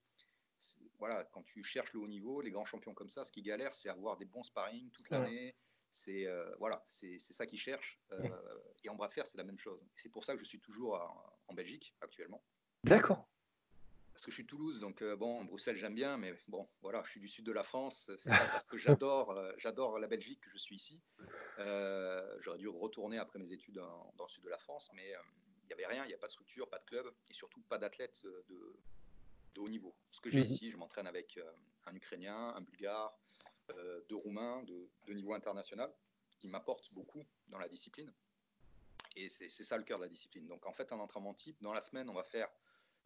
Voilà, 1.00 1.24
quand 1.26 1.42
tu 1.44 1.64
cherches 1.64 1.92
le 1.94 2.00
haut 2.00 2.08
niveau, 2.08 2.42
les 2.42 2.52
grands 2.52 2.66
champions 2.66 2.94
comme 2.94 3.10
ça, 3.10 3.24
ce 3.24 3.32
qui 3.32 3.42
galère, 3.42 3.74
c'est 3.74 3.90
avoir 3.90 4.18
des 4.18 4.26
bons 4.26 4.44
sparring 4.44 4.92
toute 4.92 5.10
l'année. 5.10 5.56
C'est 5.90 6.28
voilà, 6.60 6.84
c'est 6.86 7.18
ça 7.18 7.48
qu'ils 7.48 7.60
cherchent. 7.60 8.00
et 8.84 8.90
en 8.90 8.96
bras 8.96 9.08
de 9.08 9.14
fer, 9.14 9.26
c'est 9.26 9.38
la 9.38 9.44
même 9.44 9.58
chose. 9.58 9.84
C'est 9.98 10.10
pour 10.10 10.24
ça 10.24 10.34
que 10.34 10.40
je 10.40 10.46
suis 10.46 10.60
toujours 10.60 11.02
en 11.48 11.54
Belgique 11.56 11.96
actuellement. 12.00 12.44
D'accord 12.84 13.31
parce 14.22 14.28
que 14.28 14.32
je 14.34 14.36
suis 14.36 14.46
Toulouse, 14.46 14.80
donc 14.80 15.02
euh, 15.02 15.16
bon, 15.16 15.44
Bruxelles 15.46 15.78
j'aime 15.78 15.96
bien, 15.96 16.16
mais 16.16 16.36
bon, 16.48 16.70
voilà, 16.84 17.02
je 17.06 17.10
suis 17.10 17.20
du 17.20 17.28
sud 17.28 17.44
de 17.44 17.52
la 17.52 17.64
France. 17.64 18.12
C'est 18.20 18.30
parce 18.30 18.68
que 18.68 18.78
j'adore, 18.78 19.32
euh, 19.32 19.52
j'adore 19.58 19.98
la 19.98 20.06
Belgique 20.06 20.42
que 20.42 20.52
je 20.52 20.60
suis 20.60 20.76
ici. 20.76 21.02
Euh, 21.58 22.38
j'aurais 22.40 22.60
dû 22.60 22.68
retourner 22.68 23.18
après 23.18 23.40
mes 23.40 23.52
études 23.52 23.74
dans, 23.74 24.14
le 24.20 24.30
sud 24.30 24.44
de 24.44 24.50
la 24.50 24.60
France, 24.60 24.92
mais 24.94 25.12
il 25.64 25.66
n'y 25.66 25.74
avait 25.74 25.88
rien, 25.88 26.06
il 26.06 26.10
n'y 26.10 26.14
a 26.14 26.20
pas 26.20 26.28
de 26.28 26.34
structure, 26.34 26.70
pas 26.70 26.78
de 26.78 26.86
club, 26.86 27.12
et 27.32 27.34
surtout 27.34 27.62
pas 27.62 27.80
d'athlètes 27.80 28.24
de, 28.48 29.60
haut 29.60 29.70
niveau. 29.70 29.96
Ce 30.12 30.22
que 30.22 30.30
j'ai 30.30 30.42
mhm. 30.42 30.46
ici, 30.46 30.70
je 30.70 30.78
m'entraîne 30.78 31.08
avec 31.08 31.40
un 31.88 31.96
Ukrainien, 31.96 32.54
un 32.56 32.62
Bulgare, 32.62 33.18
deux 34.08 34.18
Roumains 34.18 34.62
de, 34.66 34.88
de 35.08 35.14
niveau 35.14 35.34
international, 35.34 35.92
qui 36.30 36.48
m'apportent 36.48 36.94
beaucoup 36.94 37.26
dans 37.48 37.58
la 37.58 37.68
discipline. 37.68 38.14
Et 39.16 39.30
c'est 39.30 39.50
ça 39.50 39.78
le 39.78 39.84
cœur 39.84 39.98
de 39.98 40.04
la 40.04 40.10
discipline. 40.10 40.46
Donc 40.46 40.68
en 40.68 40.74
fait, 40.74 40.92
un 40.92 41.00
entraînement 41.00 41.34
type, 41.34 41.60
dans 41.64 41.74
la 41.74 41.82
semaine, 41.82 42.08
on 42.08 42.14
va 42.14 42.24
faire 42.24 42.50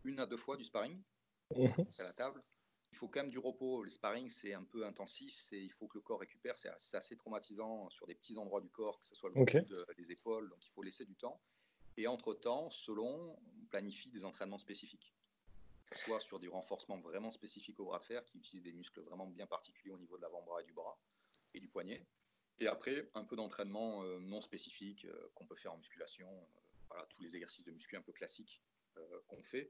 une 0.05 0.19
à 0.19 0.25
deux 0.25 0.37
fois 0.37 0.57
du 0.57 0.63
sparring 0.63 1.01
mhm. 1.55 1.69
à 1.99 2.03
la 2.03 2.13
table. 2.13 2.41
Il 2.91 2.97
faut 2.97 3.09
quand 3.09 3.19
même 3.19 3.29
du 3.29 3.39
repos. 3.39 3.83
Le 3.83 3.89
sparring, 3.89 4.29
c'est 4.29 4.53
un 4.53 4.63
peu 4.63 4.85
intensif. 4.85 5.35
C'est, 5.37 5.61
il 5.61 5.71
faut 5.71 5.87
que 5.87 5.97
le 5.97 6.01
corps 6.01 6.19
récupère. 6.19 6.57
C'est, 6.57 6.95
assez 6.95 7.17
traumatisant 7.17 7.89
sur 7.89 8.07
des 8.07 8.15
petits 8.15 8.37
endroits 8.37 8.61
du 8.61 8.69
corps, 8.69 9.01
que 9.01 9.07
ce 9.07 9.15
soit 9.15 9.29
le 9.35 9.41
okay. 9.41 9.61
les 9.97 10.11
épaules. 10.11 10.49
Donc, 10.49 10.65
il 10.65 10.69
faut 10.69 10.81
laisser 10.81 11.03
du 11.03 11.15
temps. 11.15 11.41
Et 11.97 12.07
entre-temps, 12.07 12.69
selon, 12.69 13.37
on 13.37 13.65
planifie 13.69 14.09
des 14.09 14.23
entraînements 14.23 14.57
spécifiques. 14.57 15.13
Soit 15.95 16.21
sur 16.21 16.39
des 16.39 16.47
renforcements 16.47 16.99
vraiment 16.99 17.31
spécifiques 17.31 17.79
au 17.79 17.85
bras 17.85 17.99
de 17.99 18.05
fer, 18.05 18.23
qui 18.25 18.37
utilisent 18.37 18.63
des 18.63 18.73
muscles 18.73 19.01
vraiment 19.01 19.27
bien 19.27 19.45
particuliers 19.45 19.93
au 19.93 19.97
niveau 19.97 20.15
de 20.15 20.21
l'avant-bras 20.21 20.61
et 20.61 20.65
du 20.65 20.73
bras 20.73 20.97
et 21.53 21.59
du 21.59 21.67
poignet. 21.67 22.05
Et 22.59 22.67
après, 22.67 23.09
un 23.13 23.23
peu 23.23 23.35
d'entraînement 23.35 24.03
euh, 24.03 24.19
non 24.19 24.41
spécifique 24.41 25.05
euh, 25.05 25.29
qu'on 25.35 25.45
peut 25.45 25.55
faire 25.55 25.73
en 25.73 25.77
musculation. 25.77 26.27
Euh, 26.27 26.59
voilà, 26.87 27.05
tous 27.09 27.21
les 27.21 27.35
exercices 27.35 27.65
de 27.65 27.71
muscu 27.71 27.97
un 27.97 28.01
peu 28.01 28.13
classiques 28.13 28.61
qu'on 29.27 29.43
fait. 29.43 29.69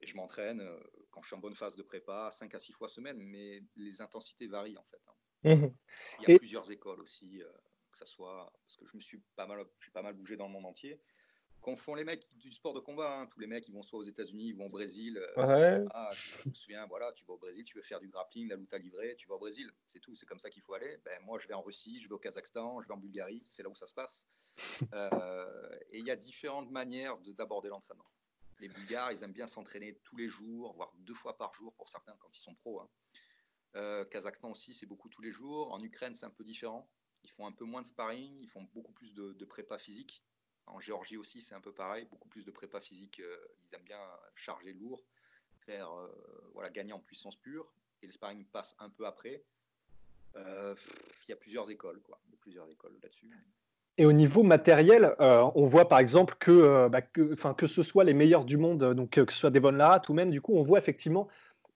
Et 0.00 0.06
je 0.06 0.16
m'entraîne 0.16 0.60
euh, 0.60 0.78
quand 1.10 1.22
je 1.22 1.28
suis 1.28 1.36
en 1.36 1.40
bonne 1.40 1.54
phase 1.54 1.76
de 1.76 1.82
prépa, 1.82 2.30
5 2.30 2.54
à 2.54 2.58
6 2.58 2.72
fois 2.72 2.88
semaine, 2.88 3.18
mais 3.18 3.62
les 3.76 4.00
intensités 4.00 4.46
varient 4.46 4.78
en 4.78 4.84
fait. 4.84 5.02
Hein. 5.06 5.14
Mhm. 5.44 5.74
Il 6.20 6.30
y 6.30 6.34
a 6.34 6.38
plusieurs 6.38 6.70
écoles 6.70 7.00
aussi, 7.00 7.42
euh, 7.42 7.50
que 7.90 7.98
ça 7.98 8.06
soit 8.06 8.52
parce 8.64 8.76
que 8.76 8.86
je 8.86 8.96
me 8.96 9.00
suis 9.00 9.18
pas 9.36 9.46
mal, 9.46 9.64
je 9.78 9.84
suis 9.84 9.92
pas 9.92 10.02
mal 10.02 10.14
bougé 10.14 10.36
dans 10.36 10.46
le 10.46 10.52
monde 10.52 10.66
entier. 10.66 11.00
Qu'on 11.60 11.74
font 11.74 11.96
les 11.96 12.04
mecs 12.04 12.24
du 12.36 12.52
sport 12.52 12.72
de 12.72 12.78
combat, 12.78 13.18
hein. 13.18 13.26
tous 13.26 13.40
les 13.40 13.48
mecs 13.48 13.66
ils 13.66 13.74
vont 13.74 13.82
soit 13.82 13.98
aux 13.98 14.04
États-Unis, 14.04 14.50
ils 14.50 14.56
vont 14.56 14.66
au 14.66 14.70
Brésil. 14.70 15.18
Euh, 15.36 15.84
ah, 15.90 16.08
je, 16.12 16.48
me 16.48 16.54
souviens, 16.54 16.86
voilà, 16.86 17.12
tu 17.14 17.24
vas 17.24 17.34
au 17.34 17.38
Brésil, 17.38 17.64
tu 17.64 17.76
veux 17.76 17.82
faire 17.82 17.98
du 17.98 18.08
grappling, 18.08 18.48
la 18.48 18.54
lutte 18.54 18.72
à 18.72 18.78
livrer, 18.78 19.16
tu 19.16 19.26
vas 19.26 19.34
au 19.34 19.40
Brésil, 19.40 19.68
c'est 19.88 19.98
tout, 19.98 20.14
c'est 20.14 20.24
comme 20.24 20.38
ça 20.38 20.50
qu'il 20.50 20.62
faut 20.62 20.74
aller. 20.74 20.98
Ben, 21.04 21.20
moi 21.24 21.40
je 21.40 21.48
vais 21.48 21.54
en 21.54 21.62
Russie, 21.62 21.98
je 22.00 22.08
vais 22.08 22.14
au 22.14 22.18
Kazakhstan, 22.18 22.80
je 22.80 22.86
vais 22.86 22.94
en 22.94 22.98
Bulgarie, 22.98 23.44
c'est 23.50 23.64
là 23.64 23.68
où 23.68 23.74
ça 23.74 23.88
se 23.88 23.94
passe. 23.94 24.28
et 25.90 25.98
il 25.98 26.06
y 26.06 26.12
a 26.12 26.16
différentes 26.16 26.70
manières 26.70 27.18
d'aborder 27.18 27.70
l'entraînement 27.70 28.08
les 28.60 28.68
Bulgares, 28.68 29.12
ils 29.12 29.22
aiment 29.22 29.32
bien 29.32 29.46
s'entraîner 29.46 29.96
tous 30.04 30.16
les 30.16 30.28
jours, 30.28 30.72
voire 30.74 30.92
deux 30.98 31.14
fois 31.14 31.36
par 31.36 31.54
jour 31.54 31.74
pour 31.74 31.88
certains 31.88 32.16
quand 32.18 32.30
ils 32.36 32.40
sont 32.40 32.54
pros. 32.54 32.80
Hein. 32.80 32.88
Euh, 33.76 34.04
Kazakhstan 34.06 34.50
aussi, 34.50 34.74
c'est 34.74 34.86
beaucoup 34.86 35.08
tous 35.08 35.22
les 35.22 35.32
jours. 35.32 35.72
En 35.72 35.82
Ukraine, 35.82 36.14
c'est 36.14 36.26
un 36.26 36.30
peu 36.30 36.44
différent. 36.44 36.90
Ils 37.22 37.30
font 37.30 37.46
un 37.46 37.52
peu 37.52 37.64
moins 37.64 37.82
de 37.82 37.86
sparring, 37.86 38.38
ils 38.40 38.48
font 38.48 38.62
beaucoup 38.74 38.92
plus 38.92 39.14
de, 39.14 39.44
prépa 39.44 39.78
physique. 39.78 40.24
En 40.66 40.80
Géorgie 40.80 41.16
aussi, 41.16 41.40
c'est 41.40 41.54
un 41.54 41.60
peu 41.60 41.72
pareil, 41.72 42.04
beaucoup 42.06 42.28
plus 42.28 42.44
de 42.44 42.50
prépa 42.50 42.80
physique. 42.80 43.20
Euh, 43.20 43.48
ils 43.64 43.74
aiment 43.74 43.84
bien 43.84 44.00
charger 44.34 44.72
lourd. 44.72 45.04
faire 45.60 45.90
voilà, 46.52 46.70
gagner 46.70 46.92
en 46.92 47.00
puissance 47.00 47.36
pure 47.36 47.72
et 48.02 48.06
le 48.06 48.12
sparring 48.12 48.44
passe 48.46 48.74
un 48.78 48.90
peu 48.90 49.06
après. 49.06 49.44
Il 50.34 51.28
y 51.28 51.32
a 51.32 51.36
plusieurs 51.36 51.68
écoles, 51.70 52.00
quoi. 52.02 52.20
Il 52.26 52.32
y 52.32 52.34
a 52.34 52.38
plusieurs 52.38 52.70
écoles 52.70 52.96
là-dessus. 53.02 53.30
Et 53.98 54.06
au 54.06 54.12
niveau 54.12 54.44
matériel, 54.44 55.14
on 55.18 55.66
voit 55.66 55.88
par 55.88 55.98
exemple 55.98 56.36
que, 56.38 56.88
bah, 56.88 57.02
que, 57.02 57.34
que, 57.52 57.66
ce 57.66 57.82
soit 57.82 58.04
les 58.04 58.14
meilleurs 58.14 58.44
du 58.44 58.56
monde, 58.56 58.94
donc 58.94 59.10
que 59.10 59.32
ce 59.32 59.38
soit 59.38 59.50
Devon 59.50 59.72
Larat 59.72 60.02
ou 60.08 60.14
même 60.14 60.30
du 60.30 60.40
coup, 60.40 60.54
on 60.54 60.62
voit 60.62 60.78
effectivement 60.78 61.28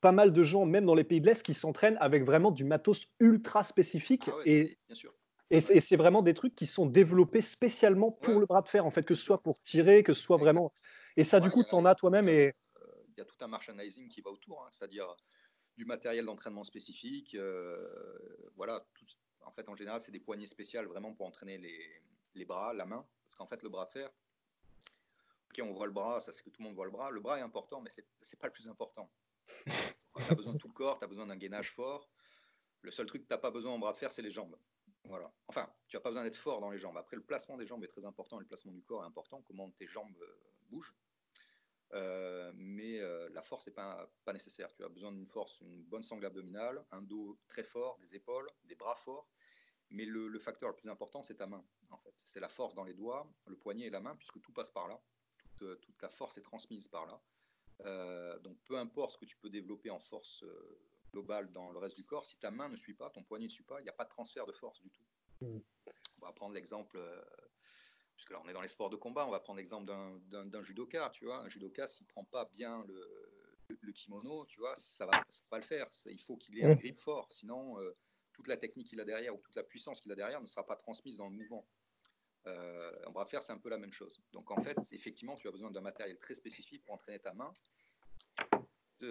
pas 0.02 0.12
mal 0.12 0.32
de 0.32 0.42
gens, 0.42 0.66
même 0.66 0.84
dans 0.84 0.96
les 0.96 1.04
pays 1.04 1.20
de 1.20 1.26
l'Est, 1.26 1.42
qui 1.42 1.54
s'entraînent 1.54 1.96
avec 2.00 2.24
vraiment 2.24 2.50
du 2.50 2.64
matos 2.64 3.06
ultra 3.20 3.62
spécifique. 3.62 4.28
Ah 4.28 4.42
et, 4.44 4.76
bien 4.88 4.96
sûr. 4.96 5.14
Et, 5.50 5.60
c'est 5.60 5.96
vraiment 5.96 6.22
des 6.22 6.34
trucs 6.34 6.54
qui 6.54 6.66
sont 6.66 6.86
développés 6.86 7.40
spécialement 7.40 8.10
pour 8.10 8.40
le 8.40 8.46
bras 8.46 8.62
de 8.62 8.68
fer, 8.68 8.84
en 8.86 8.90
fait, 8.90 9.04
que 9.04 9.14
ce 9.14 9.22
soit 9.22 9.42
pour 9.42 9.60
tirer, 9.60 10.02
que 10.02 10.14
ce 10.14 10.20
soit 10.20 10.38
vraiment. 10.38 10.72
Et 11.16 11.24
ça, 11.24 11.40
du 11.40 11.50
coup, 11.50 11.62
tu 11.62 11.74
en 11.74 11.84
as 11.84 11.94
toi-même. 11.94 12.28
Et... 12.28 12.52
Il 13.08 13.18
y 13.18 13.20
a 13.20 13.24
tout 13.24 13.36
un 13.42 13.48
merchandising 13.48 14.08
qui 14.08 14.22
va 14.22 14.30
autour, 14.30 14.62
hein, 14.62 14.70
c'est-à-dire 14.72 15.14
du 15.76 15.84
matériel 15.84 16.24
d'entraînement 16.24 16.64
spécifique. 16.64 17.34
Euh, 17.34 17.86
voilà, 18.56 18.84
en 19.44 19.52
fait, 19.52 19.68
en 19.68 19.76
général, 19.76 20.00
c'est 20.00 20.10
des 20.10 20.20
poignées 20.20 20.46
spéciales 20.46 20.86
vraiment 20.86 21.12
pour 21.12 21.26
entraîner 21.26 21.58
les, 21.58 22.02
les 22.34 22.44
bras, 22.44 22.72
la 22.72 22.84
main. 22.84 23.06
Parce 23.28 23.38
qu'en 23.38 23.46
fait, 23.46 23.62
le 23.62 23.68
bras 23.68 23.86
de 23.86 23.90
fer, 23.90 24.10
ok, 25.50 25.60
on 25.64 25.72
voit 25.72 25.86
le 25.86 25.92
bras, 25.92 26.20
ça 26.20 26.32
c'est 26.32 26.42
que 26.42 26.50
tout 26.50 26.60
le 26.60 26.66
monde 26.68 26.74
voit 26.74 26.84
le 26.84 26.90
bras. 26.90 27.10
Le 27.10 27.20
bras 27.20 27.38
est 27.38 27.42
important, 27.42 27.80
mais 27.80 27.90
c'est 27.90 28.02
n'est 28.02 28.38
pas 28.38 28.48
le 28.48 28.52
plus 28.52 28.68
important. 28.68 29.10
tu 29.66 30.30
as 30.30 30.34
besoin 30.34 30.54
de 30.54 30.58
tout 30.58 30.68
le 30.68 30.74
corps, 30.74 30.98
tu 30.98 31.04
as 31.04 31.08
besoin 31.08 31.26
d'un 31.26 31.36
gainage 31.36 31.72
fort. 31.72 32.08
Le 32.82 32.90
seul 32.90 33.06
truc 33.06 33.22
que 33.22 33.26
tu 33.28 33.32
n'as 33.32 33.38
pas 33.38 33.50
besoin 33.50 33.72
en 33.72 33.78
bras 33.78 33.92
de 33.92 33.96
fer, 33.96 34.10
c'est 34.10 34.22
les 34.22 34.30
jambes. 34.30 34.56
Voilà. 35.04 35.32
Enfin, 35.48 35.72
tu 35.88 35.96
n'as 35.96 36.00
pas 36.00 36.10
besoin 36.10 36.24
d'être 36.24 36.36
fort 36.36 36.60
dans 36.60 36.70
les 36.70 36.78
jambes. 36.78 36.96
Après, 36.96 37.16
le 37.16 37.22
placement 37.22 37.56
des 37.56 37.66
jambes 37.66 37.82
est 37.84 37.88
très 37.88 38.04
important 38.04 38.38
et 38.38 38.42
le 38.42 38.46
placement 38.46 38.72
du 38.72 38.82
corps 38.82 39.02
est 39.02 39.06
important. 39.06 39.42
Comment 39.42 39.70
tes 39.70 39.86
jambes 39.86 40.16
euh, 40.20 40.40
bougent. 40.68 40.94
Euh, 41.94 42.52
mais 42.54 43.00
euh, 43.00 43.28
la 43.30 43.42
force 43.42 43.66
n'est 43.66 43.72
pas, 43.72 44.08
pas 44.24 44.32
nécessaire. 44.32 44.72
Tu 44.74 44.84
as 44.84 44.88
besoin 44.88 45.12
d'une 45.12 45.26
force, 45.26 45.60
une 45.60 45.82
bonne 45.84 46.02
sangle 46.02 46.24
abdominale, 46.24 46.84
un 46.90 47.02
dos 47.02 47.38
très 47.48 47.64
fort, 47.64 47.98
des 47.98 48.16
épaules, 48.16 48.48
des 48.64 48.74
bras 48.74 48.96
forts. 48.96 49.28
Mais 49.92 50.04
le, 50.04 50.38
facteur 50.38 50.70
le 50.70 50.76
plus 50.76 50.90
important, 50.90 51.22
c'est 51.22 51.36
ta 51.36 51.46
main. 51.46 51.64
En 51.90 51.98
fait, 51.98 52.14
c'est 52.24 52.40
la 52.40 52.48
force 52.48 52.74
dans 52.74 52.84
les 52.84 52.94
doigts, 52.94 53.30
le 53.46 53.56
poignet 53.56 53.86
et 53.86 53.90
la 53.90 54.00
main, 54.00 54.16
puisque 54.16 54.40
tout 54.40 54.52
passe 54.52 54.70
par 54.70 54.88
là. 54.88 55.00
Toute, 55.56 55.80
toute 55.80 56.02
la 56.02 56.08
force 56.08 56.38
est 56.38 56.42
transmise 56.42 56.88
par 56.88 57.06
là. 57.06 58.38
donc, 58.40 58.58
peu 58.64 58.76
importe 58.78 59.12
ce 59.12 59.18
que 59.18 59.26
tu 59.26 59.36
peux 59.36 59.50
développer 59.50 59.90
en 59.90 59.98
force 60.00 60.44
global 61.12 61.52
dans 61.52 61.70
le 61.70 61.78
reste 61.78 61.96
du 61.96 62.04
corps, 62.04 62.24
si 62.24 62.38
ta 62.38 62.50
main 62.50 62.68
ne 62.68 62.76
suit 62.76 62.94
pas, 62.94 63.10
ton 63.10 63.22
poignet 63.22 63.46
ne 63.46 63.50
suit 63.50 63.64
pas, 63.64 63.80
il 63.80 63.84
n'y 63.84 63.90
a 63.90 63.92
pas 63.92 64.04
de 64.04 64.08
transfert 64.08 64.46
de 64.46 64.52
force 64.52 64.80
du 64.80 64.90
tout. 64.90 65.04
Mm. 65.42 65.58
On 66.20 66.26
va 66.26 66.32
prendre 66.32 66.54
l'exemple, 66.54 66.96
euh, 66.96 67.22
puisque 68.16 68.30
là 68.30 68.40
on 68.42 68.48
est 68.48 68.52
dans 68.52 68.62
les 68.62 68.68
sports 68.68 68.90
de 68.90 68.96
combat, 68.96 69.26
on 69.26 69.30
va 69.30 69.40
prendre 69.40 69.58
l'exemple 69.58 69.86
d'un 69.86 70.62
judoka, 70.62 71.10
tu 71.10 71.26
vois. 71.26 71.42
Un 71.42 71.48
judoka, 71.48 71.86
s'il 71.86 72.06
ne 72.06 72.08
prend 72.08 72.24
pas 72.24 72.46
bien 72.46 72.84
le, 72.86 73.92
kimono, 73.92 74.46
tu 74.46 74.60
vois, 74.60 74.74
ça 74.76 75.06
va, 75.06 75.24
pas 75.50 75.58
le 75.58 75.64
faire. 75.64 75.88
Il 76.06 76.20
faut 76.20 76.36
qu'il 76.36 76.58
ait 76.58 76.64
un 76.64 76.74
mm. 76.74 76.78
grip 76.78 76.98
fort, 76.98 77.30
sinon 77.32 77.78
euh, 77.80 77.96
toute 78.42 78.48
la 78.48 78.56
technique 78.56 78.88
qu'il 78.88 79.00
a 79.00 79.04
derrière 79.04 79.34
ou 79.34 79.38
toute 79.38 79.54
la 79.54 79.62
puissance 79.62 80.00
qu'il 80.00 80.10
a 80.12 80.14
derrière 80.14 80.40
ne 80.40 80.46
sera 80.46 80.66
pas 80.66 80.76
transmise 80.76 81.16
dans 81.16 81.28
le 81.28 81.34
mouvement. 81.34 81.66
Euh, 82.46 83.04
en 83.06 83.12
bras 83.12 83.24
de 83.24 83.30
fer, 83.30 83.42
c'est 83.42 83.52
un 83.52 83.58
peu 83.58 83.68
la 83.68 83.78
même 83.78 83.92
chose. 83.92 84.20
Donc 84.32 84.50
en 84.50 84.60
fait, 84.60 84.76
effectivement, 84.90 85.36
tu 85.36 85.46
as 85.46 85.52
besoin 85.52 85.70
d'un 85.70 85.80
matériel 85.80 86.18
très 86.18 86.34
spécifique 86.34 86.82
pour 86.84 86.94
entraîner 86.94 87.20
ta 87.20 87.32
main 87.32 87.52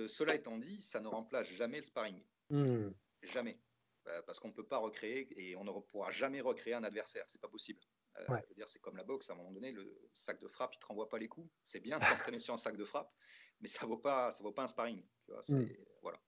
cela 0.07 0.35
étant 0.35 0.57
dit, 0.57 0.81
ça 0.81 0.99
ne 0.99 1.07
remplace 1.07 1.47
jamais 1.49 1.77
le 1.77 1.83
sparring. 1.83 2.21
Hmm. 2.49 2.89
Jamais. 3.23 3.59
Euh, 4.07 4.21
parce 4.23 4.39
qu'on 4.39 4.47
ne 4.47 4.53
peut 4.53 4.65
pas 4.65 4.77
recréer 4.77 5.27
et 5.39 5.55
on 5.55 5.63
ne 5.63 5.71
pourra 5.79 6.11
jamais 6.11 6.41
recréer 6.41 6.73
un 6.73 6.83
adversaire. 6.83 7.23
C'est 7.27 7.41
pas 7.41 7.47
possible. 7.47 7.81
Euh, 8.17 8.37
dire, 8.55 8.67
c'est 8.67 8.79
comme 8.79 8.97
la 8.97 9.03
boxe. 9.03 9.29
À 9.29 9.33
un 9.33 9.35
moment 9.35 9.51
donné, 9.51 9.71
le 9.71 10.09
sac 10.13 10.39
de 10.41 10.47
frappe, 10.47 10.73
il 10.75 10.79
te 10.79 10.85
renvoie 10.85 11.07
pas 11.07 11.17
les 11.17 11.27
coups. 11.27 11.49
C'est 11.63 11.79
bien 11.79 11.99
de 11.99 12.03
sur 12.39 12.53
un 12.53 12.57
sac 12.57 12.75
de 12.75 12.83
frappe, 12.83 13.13
mais 13.59 13.67
ça 13.67 13.85
vaut 13.85 13.97
pas, 13.97 14.31
ça 14.31 14.43
vaut 14.43 14.51
pas 14.51 14.63
un 14.63 14.67
sparring. 14.67 15.03
Tu 15.25 15.31
vois, 15.31 15.41
hmm. 15.47 15.67
voilà. 16.01 16.19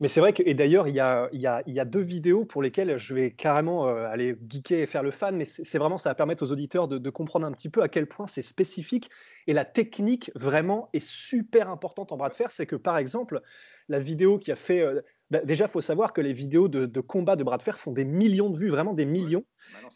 Mais 0.00 0.06
c'est 0.06 0.20
vrai 0.20 0.32
que, 0.32 0.44
et 0.46 0.54
d'ailleurs, 0.54 0.86
il 0.86 0.94
y 0.94 1.00
a, 1.00 1.28
y, 1.32 1.46
a, 1.46 1.62
y 1.66 1.80
a, 1.80 1.84
deux 1.84 2.02
vidéos 2.02 2.44
pour 2.44 2.62
lesquelles 2.62 2.96
je 2.98 3.14
vais 3.14 3.32
carrément 3.32 3.88
euh, 3.88 4.06
aller 4.06 4.36
geeker 4.48 4.80
et 4.80 4.86
faire 4.86 5.02
le 5.02 5.10
fan, 5.10 5.36
mais 5.36 5.44
c'est 5.44 5.78
vraiment, 5.78 5.98
ça 5.98 6.10
va 6.10 6.14
permettre 6.14 6.44
aux 6.44 6.52
auditeurs 6.52 6.86
de, 6.86 7.10
comprendre 7.10 7.46
un 7.46 7.52
petit 7.52 7.68
peu 7.68 7.82
à 7.82 7.88
quel 7.88 8.06
point 8.06 8.28
c'est 8.28 8.42
spécifique. 8.42 9.10
Et 9.48 9.52
la 9.52 9.64
technique, 9.64 10.30
vraiment, 10.36 10.88
est 10.92 11.04
super 11.04 11.68
importante 11.68 12.12
en 12.12 12.16
bras 12.16 12.28
de 12.28 12.34
fer. 12.34 12.52
C'est 12.52 12.66
que, 12.66 12.76
par 12.76 12.96
exemple, 12.96 13.42
la 13.88 13.98
vidéo 13.98 14.38
qui 14.38 14.52
a 14.52 14.56
fait. 14.56 14.80
Euh, 14.82 15.00
bah, 15.32 15.40
déjà, 15.44 15.64
il 15.64 15.70
faut 15.70 15.80
savoir 15.80 16.12
que 16.12 16.20
les 16.20 16.32
vidéos 16.32 16.68
de, 16.68 17.00
combat 17.00 17.34
de 17.34 17.42
bras 17.42 17.58
de 17.58 17.62
fer 17.64 17.76
font 17.76 17.92
des 17.92 18.04
millions 18.04 18.50
de 18.50 18.58
vues, 18.58 18.70
vraiment 18.70 18.94
des 18.94 19.04
millions. 19.04 19.44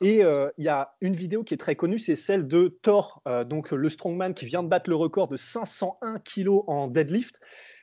Et 0.00 0.24
euh, 0.24 0.50
il 0.58 0.64
y 0.64 0.68
a 0.68 0.96
une 1.00 1.14
vidéo 1.14 1.44
qui 1.44 1.54
est 1.54 1.58
très 1.58 1.76
connue, 1.76 1.98
c'est 1.98 2.16
celle 2.16 2.48
de 2.48 2.76
Thor, 2.82 3.22
donc 3.46 3.70
le 3.70 3.88
strongman 3.88 4.34
qui 4.34 4.44
vient 4.44 4.62
de 4.62 4.68
battre 4.68 4.90
le 4.90 4.96
record 4.96 5.28
de 5.28 5.36
501 5.36 6.18
kilos 6.18 6.64
en 6.66 6.88
deadlift 6.88 7.40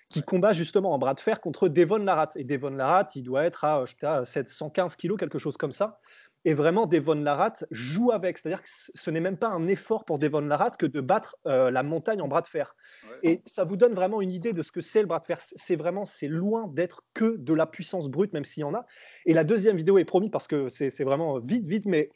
qui 0.10 0.24
combat 0.24 0.54
justement 0.54 0.94
en 0.94 0.98
bras 0.98 1.14
de 1.14 1.20
fer 1.20 1.40
contre 1.40 1.70
Devon 1.70 1.98
Larat. 1.98 2.32
Et 2.36 2.44
Devon 2.44 2.72
Larat, 2.72 3.08
il 3.16 3.24
doit 3.24 3.46
être 3.46 3.64
à, 3.64 3.86
je 3.86 3.92
sais 3.92 3.98
pas, 4.00 4.26
715 4.26 4.96
kilos, 4.96 5.18
quelque 5.18 5.40
chose 5.40 5.58
comme 5.58 5.72
ça. 5.72 6.00
Et 6.46 6.54
vraiment, 6.54 6.88
Devon 6.88 7.16
Larat 7.16 7.54
joue 7.70 8.12
avec. 8.12 8.38
C'est-à-dire 8.38 8.64
que 8.64 8.70
ce 8.70 9.12
n'est 9.12 9.20
même 9.20 9.38
pas 9.38 9.50
un 9.50 9.68
effort 9.68 10.06
pour 10.06 10.20
Devon 10.20 10.40
Larat 10.40 10.72
que 10.72 10.86
de 10.86 11.02
battre 11.02 11.36
euh, 11.46 11.70
la 11.70 11.84
montagne 11.84 12.22
en 12.22 12.28
bras 12.28 12.42
de 12.42 12.48
fer. 12.48 12.76
Et 13.24 13.42
ça 13.46 13.66
vous 13.66 13.76
donne 13.76 13.94
vraiment 13.94 14.22
une 14.22 14.32
idée 14.32 14.54
de 14.54 14.64
ce 14.64 14.72
que 14.72 14.82
c'est 14.82 15.02
le 15.02 15.08
bras 15.08 15.20
de 15.20 15.26
fer. 15.26 15.40
C'est 15.42 15.76
vraiment, 15.76 16.06
c'est 16.06 16.30
loin 16.30 16.68
d'être 16.70 17.04
que 17.14 17.36
de 17.38 17.54
la 17.54 17.68
puissance 17.68 18.08
brute, 18.08 18.32
même 18.34 18.46
s'il 18.46 18.62
y 18.62 18.64
en 18.64 18.74
a. 18.74 18.86
Et 19.26 19.34
la 19.34 19.44
deuxième 19.44 19.76
vidéo 19.76 19.98
est 19.98 20.06
promis 20.06 20.30
parce 20.30 20.48
que 20.48 20.70
c'est 20.70 21.04
vraiment 21.04 21.40
vite, 21.40 21.68
vite, 21.68 21.86
mais 21.86 22.10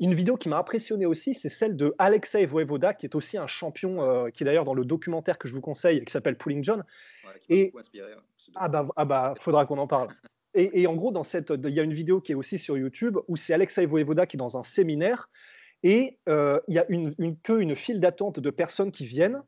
une 0.00 0.14
vidéo 0.14 0.36
qui 0.36 0.48
m'a 0.48 0.58
impressionné 0.58 1.06
aussi, 1.06 1.34
c'est 1.34 1.48
celle 1.48 1.76
de 1.76 1.94
Alexei 1.98 2.46
Voevoda, 2.46 2.94
qui 2.94 3.06
est 3.06 3.14
aussi 3.14 3.38
un 3.38 3.46
champion, 3.46 4.02
euh, 4.02 4.30
qui 4.30 4.42
est 4.42 4.46
d'ailleurs 4.46 4.64
dans 4.64 4.74
le 4.74 4.84
documentaire 4.84 5.38
que 5.38 5.48
je 5.48 5.54
vous 5.54 5.60
conseille, 5.60 6.04
qui 6.04 6.12
s'appelle 6.12 6.36
Pulling 6.36 6.64
John. 6.64 6.84
et 7.48 7.72
ah 8.56 8.68
bah, 8.68 8.86
ah 8.96 9.04
bah, 9.04 9.34
faudra 9.40 9.66
qu'on 9.66 9.78
en 9.78 9.86
parle. 9.86 10.08
et, 10.54 10.86
en 10.86 10.94
gros, 10.94 11.12
dans 11.12 11.22
cette, 11.22 11.52
il 11.64 11.70
y 11.70 11.80
a 11.80 11.82
une 11.82 11.92
vidéo 11.92 12.20
qui 12.20 12.32
est 12.32 12.34
aussi 12.34 12.58
sur 12.58 12.76
YouTube 12.76 13.18
où 13.28 13.36
c'est 13.36 13.54
Alexei 13.54 13.86
Voevoda 13.86 14.26
qui 14.26 14.36
est 14.36 14.38
dans 14.38 14.56
un 14.56 14.62
séminaire 14.62 15.28
et 15.82 16.18
euh, 16.28 16.60
il 16.68 16.74
y 16.74 16.78
a 16.78 16.86
une, 16.88 17.14
une 17.18 17.36
queue, 17.36 17.60
une 17.60 17.76
file 17.76 18.00
d'attente 18.00 18.40
de 18.40 18.50
personnes 18.50 18.90
qui 18.90 19.06
viennent. 19.06 19.42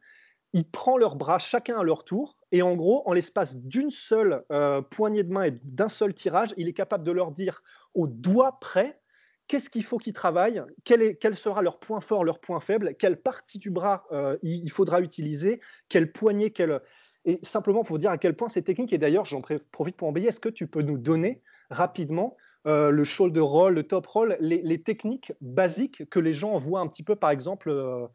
Il 0.52 0.68
prend 0.68 0.96
leurs 0.96 1.16
bras 1.16 1.38
chacun 1.38 1.78
à 1.78 1.82
leur 1.82 2.04
tour 2.04 2.38
et 2.52 2.62
en 2.62 2.76
gros, 2.76 3.02
en 3.08 3.12
l'espace 3.12 3.56
d'une 3.56 3.90
seule 3.90 4.44
euh, 4.52 4.80
poignée 4.82 5.22
de 5.22 5.32
main 5.32 5.44
et 5.44 5.50
d'un 5.62 5.88
seul 5.88 6.14
tirage, 6.14 6.54
il 6.56 6.68
est 6.68 6.72
capable 6.72 7.04
de 7.04 7.12
leur 7.12 7.32
dire 7.32 7.62
au 7.94 8.06
doigt 8.06 8.58
près 8.60 9.00
qu'est-ce 9.48 9.70
qu'il 9.70 9.84
faut 9.84 9.98
qu'ils 9.98 10.12
travaillent, 10.12 10.62
quel, 10.84 11.36
sera 11.36 11.62
leur 11.62 11.78
point 11.78 12.00
fort, 12.00 12.24
leur 12.24 12.40
point 12.40 12.60
faible, 12.60 12.94
quelle 12.98 13.20
partie 13.20 13.58
du 13.58 13.70
bras 13.70 14.04
euh, 14.12 14.36
il, 14.42 14.70
faudra 14.70 15.00
utiliser, 15.00 15.60
quelle 15.88 16.12
poignée, 16.12 16.50
quelle... 16.50 16.80
Et 17.24 17.40
simplement 17.42 17.82
pour 17.82 17.98
dire 17.98 18.10
à 18.10 18.18
quel 18.18 18.36
point 18.36 18.48
c'est 18.48 18.62
technique, 18.62 18.92
et 18.92 18.98
d'ailleurs 18.98 19.24
j'en 19.24 19.40
profite 19.72 19.96
pour 19.96 20.08
embayer, 20.08 20.28
est-ce 20.28 20.40
que 20.40 20.48
tu 20.48 20.68
peux 20.68 20.82
nous 20.82 20.98
donner 20.98 21.42
rapidement 21.70 22.36
euh, 22.66 22.90
le 22.90 23.04
shoulder 23.04 23.40
roll, 23.40 23.74
le 23.74 23.82
top 23.82 24.06
roll, 24.06 24.36
les, 24.40 24.82
techniques 24.82 25.32
basiques 25.40 26.08
que 26.08 26.20
les 26.20 26.34
gens 26.34 26.56
voient 26.58 26.80
un 26.80 26.88
petit 26.88 27.02
peu, 27.02 27.16
par 27.16 27.30
exemple, 27.30 27.70
euh, 27.70 28.06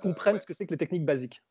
comprennent 0.00 0.38
ce 0.38 0.46
que 0.46 0.52
c'est 0.52 0.66
que 0.66 0.72
les 0.72 0.78
techniques 0.78 1.04
basiques? 1.04 1.42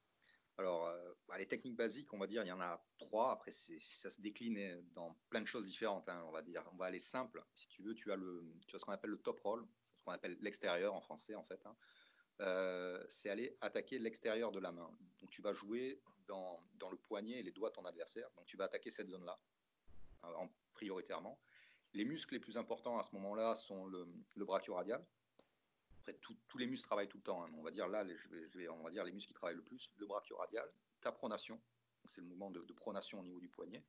Les 1.38 1.48
techniques 1.48 1.75
basiques, 1.75 2.12
on 2.13 2.17
va 2.17 2.27
dire, 2.27 2.44
il 2.44 2.48
y 2.48 2.51
en 2.51 2.62
a 2.62 2.84
trois. 2.98 3.32
Après, 3.32 3.51
ça 3.51 4.10
se 4.10 4.22
décline 4.22 4.84
dans 4.94 5.15
plein 5.29 5.41
de 5.41 5.46
choses 5.46 5.65
différentes. 5.65 6.10
Hein, 6.10 6.24
on 6.27 6.32
va 6.32 6.41
dire, 6.41 6.63
on 6.74 6.77
va 6.77 6.86
aller 6.86 7.00
simple. 7.00 7.44
Si 7.53 7.67
tu 7.67 7.84
veux, 7.84 7.94
tu 7.94 8.12
as 8.12 8.15
le, 8.15 8.44
tu 8.67 8.75
as 8.75 8.79
ce 8.79 8.86
qu'on 8.86 8.91
appelle 8.91 9.12
le 9.12 9.17
top 9.17 9.39
roll, 9.41 9.67
ce 9.84 10.03
qu'on 10.03 10.12
appelle 10.12 10.38
l'extérieur 10.41 10.94
en 10.94 11.01
français 11.01 11.36
en 11.36 11.44
fait. 11.44 11.63
Hein. 11.65 11.75
Euh, 12.39 13.03
c'est 13.08 13.29
aller 13.29 13.58
attaquer 13.62 14.00
l'extérieur 14.00 14.51
de 14.51 14.60
la 14.60 14.72
main. 14.72 14.89
Donc 15.20 15.29
tu 15.29 15.41
vas 15.41 15.53
jouer 15.53 16.01
dans, 16.27 16.62
dans, 16.75 16.91
le 16.91 16.98
poignet 16.98 17.39
et 17.39 17.44
les 17.44 17.51
doigts 17.51 17.70
de 17.70 17.75
ton 17.75 17.86
adversaire. 17.86 18.29
Donc 18.36 18.46
tu 18.46 18.58
vas 18.58 18.65
attaquer 18.65 18.89
cette 18.89 19.10
zone-là 19.10 19.39
euh, 20.24 20.34
en 20.36 20.50
prioritairement. 20.74 21.39
Les 21.94 22.06
muscles 22.06 22.36
les 22.36 22.39
plus 22.39 22.58
importants 22.58 23.00
à 23.00 23.03
ce 23.03 23.13
moment-là 23.15 23.56
sont 23.56 23.86
le, 23.86 24.08
le 24.36 24.46
brachioradial. 24.46 25.03
Après, 26.00 26.20
tous 26.48 26.58
les 26.58 26.67
muscles 26.67 26.86
travaillent 26.86 27.10
tout 27.10 27.17
le 27.17 27.24
temps. 27.24 27.44
Hein. 27.44 27.50
On 27.58 27.63
va 27.63 27.72
dire 27.72 27.88
là, 27.88 28.03
vais, 28.03 28.70
on 28.70 28.84
va 28.84 28.91
dire 28.91 29.03
les 29.03 29.12
muscles 29.12 29.29
qui 29.29 29.34
travaillent 29.34 29.58
le 29.58 29.63
plus, 29.63 29.89
le 29.98 30.06
brachioradial, 30.06 30.70
ta 31.01 31.12
pronation, 31.12 31.62
c'est 32.06 32.22
le 32.22 32.27
mouvement 32.27 32.51
de, 32.51 32.62
pronation 32.74 33.20
au 33.20 33.24
niveau 33.24 33.39
du 33.39 33.50
poignet, 33.50 33.84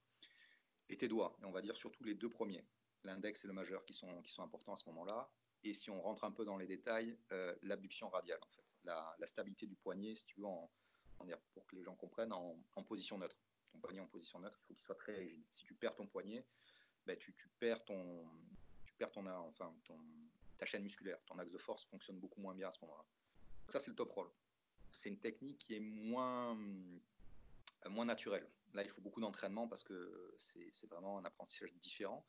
et 0.89 0.97
tes 0.97 1.09
doigts, 1.09 1.37
et 1.43 1.45
on 1.45 1.53
va 1.53 1.61
dire 1.61 1.77
surtout 1.77 2.05
les 2.05 2.15
deux 2.15 2.31
premiers, 2.31 2.65
l'index 3.05 3.45
et 3.45 3.49
le 3.49 3.53
majeur 3.53 3.85
qui 3.85 3.95
sont, 3.95 4.23
importants 4.39 4.75
à 4.75 4.77
ce 4.77 4.89
moment-là. 4.89 5.31
Et 5.65 5.75
si 5.75 5.91
on 5.91 6.01
rentre 6.01 6.25
un 6.25 6.31
peu 6.31 6.45
dans 6.45 6.57
les 6.57 6.67
détails, 6.67 7.19
euh, 7.33 7.55
l'abduction 7.63 8.09
radiale, 8.09 8.39
en 8.43 8.51
fait, 8.51 8.65
la, 8.85 9.27
stabilité 9.27 9.67
du 9.67 9.77
poignet, 9.77 10.15
si 10.15 10.25
tu 10.25 10.41
veux, 10.41 10.47
pour 11.53 11.67
que 11.67 11.77
les 11.77 11.83
gens 11.83 11.97
comprennent, 11.97 12.33
en, 12.33 12.83
position 12.85 13.19
neutre. 13.19 13.37
Ton 13.73 13.79
poignet 13.81 14.01
en 14.01 14.07
position 14.07 14.39
neutre, 14.39 14.59
il 14.63 14.67
faut 14.67 14.75
qu'il 14.75 14.83
soit 14.83 14.95
très 14.95 15.17
rigide. 15.17 15.45
Si 15.51 15.65
tu 15.65 15.75
perds 15.75 15.95
ton 15.95 16.07
poignet, 16.07 16.47
ben, 17.05 17.17
tu, 17.19 17.35
perds 17.59 17.85
ton, 17.85 18.27
tu 18.85 18.95
perds 18.95 19.11
ton, 19.11 19.27
enfin, 19.27 19.75
ta 20.57 20.65
chaîne 20.65 20.83
musculaire, 20.83 21.19
ton 21.27 21.39
axe 21.39 21.51
de 21.51 21.59
force 21.59 21.85
fonctionne 21.87 22.19
beaucoup 22.19 22.41
moins 22.41 22.55
bien 22.55 22.69
à 22.69 22.73
ce 22.73 22.81
moment-là. 22.83 23.05
Ça, 23.69 23.81
c'est 23.81 23.91
le 23.91 23.97
top 23.97 24.11
roll 24.13 24.31
c'est 24.91 25.09
une 25.09 25.19
technique 25.19 25.59
qui 25.59 25.75
est 25.75 25.81
moins, 25.81 26.57
euh, 26.57 27.91
moins 27.91 28.05
naturelle. 28.05 28.49
Là, 28.75 28.83
il 28.83 28.91
faut 28.91 29.01
beaucoup 29.01 29.21
d'entraînement 29.21 29.69
parce 29.69 29.83
que 29.83 30.35
c'est 30.37 30.89
vraiment 30.89 31.19
un 31.19 31.25
apprentissage 31.25 31.73
différent. 31.75 32.27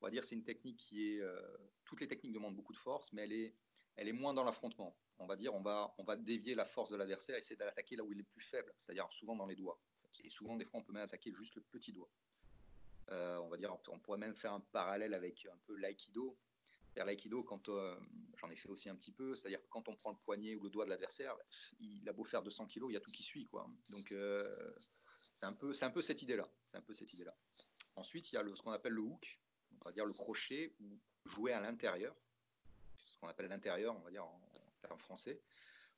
On 0.00 0.06
va 0.06 0.10
dire 0.10 0.24
c'est 0.24 0.34
une 0.34 0.44
technique 0.44 0.78
qui 0.78 1.12
est... 1.12 1.20
Euh, 1.20 1.40
toutes 1.84 2.00
les 2.00 2.08
techniques 2.08 2.32
demandent 2.32 2.56
beaucoup 2.56 2.72
de 2.72 2.78
force, 2.78 3.12
mais 3.12 3.22
elle 3.22 3.32
est, 3.32 3.54
elle 3.96 4.08
est 4.08 4.12
moins 4.12 4.34
dans 4.34 4.44
l'affrontement. 4.44 4.96
On 5.18 5.26
va 5.26 5.36
dire 5.36 5.54
on 5.54 5.62
va, 5.62 5.94
on 5.98 6.04
va 6.04 6.16
dévier 6.16 6.54
la 6.54 6.64
force 6.64 6.90
de 6.90 6.96
l'adversaire 6.96 7.36
et 7.36 7.38
essayer 7.38 7.56
d'attaquer 7.56 7.96
là 7.96 8.04
où 8.04 8.12
il 8.12 8.18
est 8.18 8.24
plus 8.24 8.40
faible, 8.40 8.72
c'est-à-dire 8.78 9.12
souvent 9.12 9.36
dans 9.36 9.46
les 9.46 9.56
doigts. 9.56 9.80
et 10.24 10.30
souvent, 10.30 10.56
des 10.56 10.64
fois, 10.64 10.80
on 10.80 10.82
peut 10.82 10.92
même 10.92 11.04
attaquer 11.04 11.32
juste 11.32 11.54
le 11.54 11.62
petit 11.62 11.92
doigt. 11.92 12.10
on 13.08 13.48
va 13.48 13.56
dire, 13.58 13.76
on 13.88 13.98
pourrait 14.00 14.18
même 14.18 14.34
faire 14.34 14.54
un 14.54 14.60
parallèle 14.60 15.14
avec 15.14 15.46
un 15.46 15.58
peu 15.66 15.76
l'aïkido. 15.76 16.38
L'aïkido, 16.96 17.42
quand 17.44 17.70
j'en 18.36 18.50
ai 18.50 18.56
fait 18.56 18.68
aussi 18.68 18.88
un 18.88 18.96
petit 18.96 19.12
peu, 19.12 19.34
c'est-à-dire 19.34 19.60
quand 19.70 19.88
on 19.88 19.96
prend 19.96 20.10
le 20.10 20.18
poignet 20.18 20.54
ou 20.56 20.64
le 20.64 20.70
doigt 20.70 20.84
de 20.84 20.90
l'adversaire, 20.90 21.36
il 21.80 22.06
a 22.08 22.12
beau 22.12 22.24
faire 22.24 22.42
200 22.42 22.66
kilos, 22.66 22.90
il 22.90 22.94
y 22.94 22.96
a 22.96 23.00
tout 23.00 23.10
qui 23.10 23.22
suit, 23.22 23.46
quoi. 23.46 23.66
Donc 23.90 24.14
c'est 25.42 25.46
un 25.46 25.52
peu, 25.52 25.74
c'est 25.74 25.84
un 25.84 25.90
peu 25.90 26.02
cette 26.02 26.22
idée-là. 26.22 26.48
C'est 26.70 26.76
un 26.76 26.82
peu 26.82 26.94
cette 26.94 27.12
idée-là. 27.12 27.34
Ensuite, 27.96 28.30
il 28.30 28.36
y 28.36 28.38
a 28.38 28.42
le, 28.42 28.54
ce 28.54 28.62
qu'on 28.62 28.70
appelle 28.70 28.92
le 28.92 29.02
hook, 29.02 29.40
on 29.80 29.84
va 29.84 29.92
dire 29.92 30.04
le 30.04 30.12
crochet 30.12 30.74
ou 30.80 31.00
jouer 31.24 31.52
à 31.52 31.60
l'intérieur, 31.60 32.14
ce 33.04 33.18
qu'on 33.18 33.28
appelle 33.28 33.48
l'intérieur, 33.48 33.96
on 33.96 34.00
va 34.00 34.10
dire 34.10 34.24
en, 34.24 34.40
en, 34.90 34.98
français. 34.98 35.42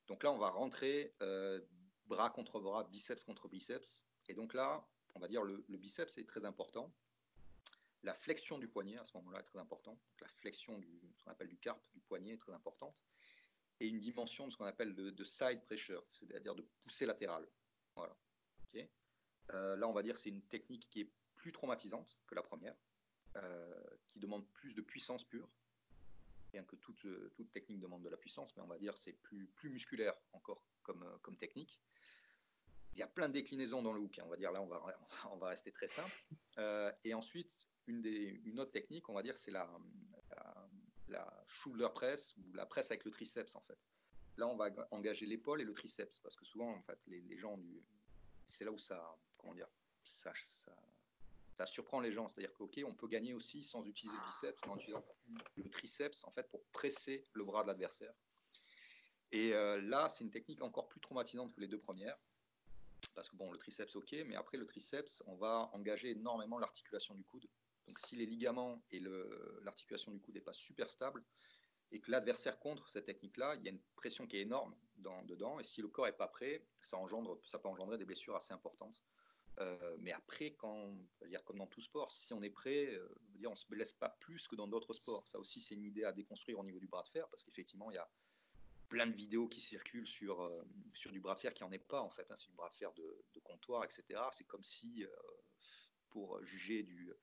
Donc 0.07 0.23
là, 0.23 0.31
on 0.31 0.37
va 0.37 0.49
rentrer 0.49 1.13
euh, 1.21 1.61
bras 2.05 2.29
contre 2.29 2.59
bras, 2.59 2.85
biceps 2.85 3.23
contre 3.23 3.47
biceps. 3.47 4.03
Et 4.27 4.33
donc 4.33 4.53
là, 4.53 4.87
on 5.15 5.19
va 5.19 5.27
dire 5.27 5.43
le, 5.43 5.63
le 5.67 5.77
biceps 5.77 6.17
est 6.17 6.27
très 6.27 6.45
important. 6.45 6.93
La 8.05 8.13
flexion 8.13 8.59
du 8.59 8.67
poignet 8.67 8.97
à 8.97 9.05
ce 9.05 9.17
moment-là 9.17 9.39
est 9.39 9.43
très 9.43 9.57
importante. 9.57 9.99
la 10.21 10.27
flexion 10.27 10.77
du, 10.77 11.01
ce 11.17 11.23
qu'on 11.23 11.31
appelle 11.31 11.47
du 11.47 11.57
carpe, 11.57 11.83
du 11.95 12.01
poignet 12.01 12.33
est 12.33 12.37
très 12.37 12.53
importante. 12.53 12.95
Et 13.79 13.87
une 13.87 13.99
dimension 13.99 14.45
de 14.45 14.51
ce 14.51 14.57
qu'on 14.57 14.65
appelle 14.65 14.93
de, 14.93 15.23
side 15.23 15.63
pressure, 15.65 16.05
c'est-à-dire 16.11 16.53
de 16.53 16.61
poussée 16.83 17.07
latérale. 17.07 17.49
Voilà. 17.95 18.15
Euh, 19.53 19.75
là, 19.75 19.87
on 19.87 19.93
va 19.93 20.03
dire 20.03 20.17
c'est 20.17 20.29
une 20.29 20.43
technique 20.43 20.87
qui 20.89 21.01
est 21.01 21.11
plus 21.35 21.51
traumatisante 21.51 22.19
que 22.27 22.35
la 22.35 22.41
première, 22.41 22.75
euh, 23.35 23.83
qui 24.07 24.19
demande 24.19 24.47
plus 24.53 24.73
de 24.73 24.81
puissance 24.81 25.23
pure, 25.23 25.49
bien 26.51 26.63
que 26.63 26.75
toute, 26.75 27.05
euh, 27.05 27.31
toute 27.35 27.51
technique 27.51 27.79
demande 27.79 28.03
de 28.03 28.09
la 28.09 28.17
puissance, 28.17 28.55
mais 28.55 28.63
on 28.63 28.67
va 28.67 28.77
dire 28.77 28.97
c'est 28.97 29.13
plus, 29.13 29.47
plus 29.47 29.69
musculaire 29.69 30.15
encore 30.31 30.63
comme, 30.83 31.05
comme 31.21 31.37
technique. 31.37 31.79
Il 32.93 32.99
y 32.99 33.03
a 33.03 33.07
plein 33.07 33.27
de 33.27 33.33
déclinaisons 33.33 33.83
dans 33.83 33.93
le 33.93 33.99
hook. 33.99 34.17
Hein. 34.19 34.23
On 34.25 34.29
va 34.29 34.37
dire 34.37 34.51
là, 34.51 34.61
on 34.61 34.67
va, 34.67 34.99
on 35.31 35.37
va 35.37 35.49
rester 35.49 35.71
très 35.71 35.87
simple. 35.87 36.23
et 37.03 37.13
ensuite, 37.13 37.67
une, 37.87 38.59
autre 38.59 38.71
technique, 38.71 39.09
on 39.09 39.13
va 39.13 39.23
dire, 39.23 39.37
c'est 39.37 39.51
la, 39.51 39.69
shoulder 41.47 41.87
press 41.93 42.35
ou 42.37 42.53
la 42.53 42.65
presse 42.65 42.91
avec 42.91 43.05
le 43.05 43.11
triceps 43.11 43.55
en 43.55 43.61
fait. 43.61 43.77
Là, 44.37 44.47
on 44.47 44.55
va 44.57 44.69
engager 44.91 45.25
l'épaule 45.25 45.61
et 45.61 45.63
le 45.63 45.73
triceps 45.73 46.19
parce 46.19 46.35
que 46.35 46.43
souvent, 46.45 46.69
en 46.71 46.81
fait, 46.81 46.99
les, 47.07 47.37
gens 47.37 47.57
c'est 48.47 48.65
là 48.65 48.71
où 48.71 48.77
ça, 48.77 49.17
comment 49.37 49.53
dire, 49.53 49.69
ça, 50.03 50.33
ça, 51.55 51.65
surprend 51.65 51.99
les 51.99 52.11
gens. 52.11 52.27
C'est-à-dire 52.27 52.53
qu'ok, 52.53 52.79
on 52.85 52.93
peut 52.93 53.07
gagner 53.07 53.33
aussi 53.33 53.63
sans 53.63 53.85
utiliser 53.85 54.17
le 54.17 54.25
biceps, 54.25 54.67
en 54.67 54.75
utilisant 54.75 55.05
le 55.55 55.69
triceps 55.69 56.23
en 56.25 56.31
fait 56.31 56.49
pour 56.49 56.63
presser 56.65 57.23
le 57.33 57.45
bras 57.45 57.63
de 57.63 57.67
l'adversaire. 57.67 58.13
Et 59.31 59.53
euh, 59.53 59.81
là, 59.81 60.09
c'est 60.09 60.23
une 60.23 60.31
technique 60.31 60.61
encore 60.61 60.87
plus 60.87 60.99
traumatisante 60.99 61.53
que 61.53 61.61
les 61.61 61.67
deux 61.67 61.79
premières. 61.79 62.17
Parce 63.13 63.29
que 63.29 63.35
bon, 63.35 63.51
le 63.51 63.57
triceps, 63.57 63.95
ok, 63.95 64.13
mais 64.25 64.35
après 64.35 64.57
le 64.57 64.65
triceps, 64.65 65.23
on 65.27 65.35
va 65.35 65.69
engager 65.73 66.11
énormément 66.11 66.57
l'articulation 66.57 67.15
du 67.15 67.23
coude. 67.23 67.47
Donc 67.87 67.99
si 67.99 68.15
les 68.15 68.25
ligaments 68.25 68.83
et 68.91 68.99
l'articulation 69.61 70.11
du 70.11 70.19
coude 70.19 70.35
n'est 70.35 70.41
pas 70.41 70.53
super 70.53 70.89
stable, 70.89 71.23
et 71.91 71.99
que 71.99 72.11
l'adversaire 72.11 72.59
contre 72.59 72.89
cette 72.89 73.05
technique-là, 73.05 73.55
il 73.55 73.63
y 73.63 73.67
a 73.67 73.71
une 73.71 73.81
pression 73.95 74.27
qui 74.27 74.37
est 74.37 74.41
énorme 74.41 74.75
dans, 74.97 75.23
dedans, 75.23 75.59
et 75.59 75.63
si 75.63 75.81
le 75.81 75.87
corps 75.87 76.05
n'est 76.05 76.11
pas 76.11 76.27
prêt, 76.27 76.65
ça, 76.81 76.97
peut 76.97 77.67
engendrer 77.67 77.97
des 77.97 78.05
blessures 78.05 78.35
assez 78.35 78.53
importantes. 78.53 79.03
Euh, 79.59 79.95
mais 79.99 80.11
après, 80.11 80.51
comme 80.51 81.07
dans 81.53 81.67
tout 81.67 81.81
sport, 81.81 82.11
si 82.11 82.33
on 82.33 82.41
est 82.41 82.49
prêt, 82.49 82.87
euh, 82.87 83.07
on 83.45 83.51
ne 83.51 83.55
se 83.55 83.67
blesse 83.67 83.93
pas 83.93 84.09
plus 84.19 84.47
que 84.47 84.55
dans 84.55 84.67
d'autres 84.67 84.93
sports. 84.93 85.25
Ça 85.27 85.39
aussi, 85.39 85.61
c'est 85.61 85.75
une 85.75 85.85
idée 85.85 86.03
à 86.03 86.11
déconstruire 86.11 86.59
au 86.59 86.63
niveau 86.63 86.79
du 86.79 86.87
bras 86.87 87.03
de 87.03 87.07
fer, 87.07 87.27
parce 87.29 87.43
qu'effectivement, 87.43 87.89
il 87.91 87.95
y 87.95 87.99
a 87.99 88.09
plein 88.89 89.07
de 89.07 89.15
vidéos 89.15 89.47
qui 89.47 89.61
circulent 89.61 90.07
sur, 90.07 90.41
euh, 90.41 90.63
du 91.05 91.19
bras 91.21 91.35
de 91.35 91.39
fer 91.39 91.53
qui 91.53 91.63
n'en 91.63 91.71
est 91.71 91.79
pas, 91.79 92.01
en 92.01 92.09
fait. 92.09 92.29
Hein. 92.29 92.35
c'est 92.35 92.49
du 92.49 92.55
bras 92.55 92.69
de 92.69 92.73
fer 92.73 92.91
de, 92.93 93.23
de 93.33 93.39
comptoir, 93.39 93.83
etc. 93.85 94.03
C'est 94.31 94.45
comme 94.45 94.63
si, 94.63 95.05
pour 96.09 96.43
juger 96.43 96.83
du, 96.83 97.13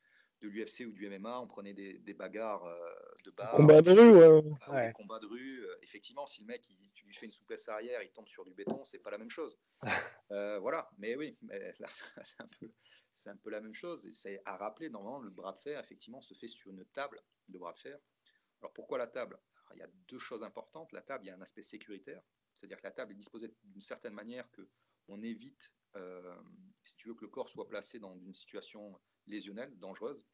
de 0.42 0.48
l'UFC 0.48 0.86
ou 0.86 0.92
du 0.92 1.08
MMA, 1.08 1.40
on 1.40 1.46
prenait 1.46 1.72
des, 1.72 2.14
bagarres 2.14 2.64
euh, 2.64 2.94
de 3.24 3.30
bar. 3.30 3.52
Combat 3.52 3.80
de 3.80 3.92
rue, 3.92 4.10
ouais. 4.12 4.42
Ah 4.62 4.86
des 4.88 4.92
combats 4.92 5.20
de 5.20 5.26
rue. 5.26 5.64
Euh, 5.64 5.74
effectivement, 5.82 6.26
si 6.26 6.40
le 6.40 6.46
mec, 6.46 6.68
il, 6.68 6.90
tu 6.92 7.06
lui 7.06 7.14
fais 7.14 7.26
une 7.26 7.32
souplesse 7.32 7.68
arrière, 7.68 8.02
il 8.02 8.10
tombe 8.10 8.28
sur 8.28 8.44
du 8.44 8.52
béton, 8.52 8.84
c'est 8.84 9.02
pas 9.02 9.10
la 9.10 9.18
même 9.18 9.30
chose. 9.30 9.58
Euh, 10.30 10.58
voilà, 10.60 10.88
mais 10.96 11.14
oui, 11.14 11.36
mais 11.42 11.74
là, 11.78 11.88
c'est 12.24 12.40
un, 12.40 12.48
peu, 12.58 12.72
un 13.26 13.36
peu 13.36 13.50
la 13.50 13.60
même 13.60 13.74
chose. 13.74 14.06
Et 14.06 14.14
c'est 14.14 14.40
à 14.46 14.56
rappeler, 14.56 14.88
normalement, 14.88 15.18
le 15.18 15.30
bras 15.30 15.52
de 15.52 15.58
fer, 15.58 15.78
effectivement, 15.78 16.22
se 16.22 16.32
fait 16.32 16.48
sur 16.48 16.70
une 16.70 16.86
table 16.86 17.22
de 17.48 17.58
bras 17.58 17.74
de 17.74 17.78
fer. 17.78 17.98
Alors 18.62 18.72
pourquoi 18.72 18.96
la 18.96 19.08
table? 19.08 19.38
Il 19.74 19.80
y 19.80 19.82
a 19.82 19.88
deux 20.08 20.18
choses 20.18 20.42
importantes. 20.42 20.90
La 20.92 21.02
table, 21.02 21.26
il 21.26 21.28
y 21.28 21.30
a 21.30 21.36
un 21.36 21.40
aspect 21.42 21.60
sécuritaire, 21.60 22.22
c'est-à-dire 22.54 22.78
que 22.78 22.84
la 22.84 22.92
table 22.92 23.12
est 23.12 23.16
disposée 23.16 23.54
d'une 23.62 23.82
certaine 23.82 24.14
manière 24.14 24.50
que 24.52 24.66
on 25.08 25.22
évite, 25.22 25.70
si 26.84 26.96
tu 26.96 27.08
veux, 27.08 27.14
que 27.14 27.26
le 27.26 27.30
corps 27.30 27.50
soit 27.50 27.68
placé 27.68 27.98
dans 27.98 28.16
une 28.16 28.34
situation 28.34 28.98
lésionnelle, 29.26 29.76
dangereuse. 29.78 30.26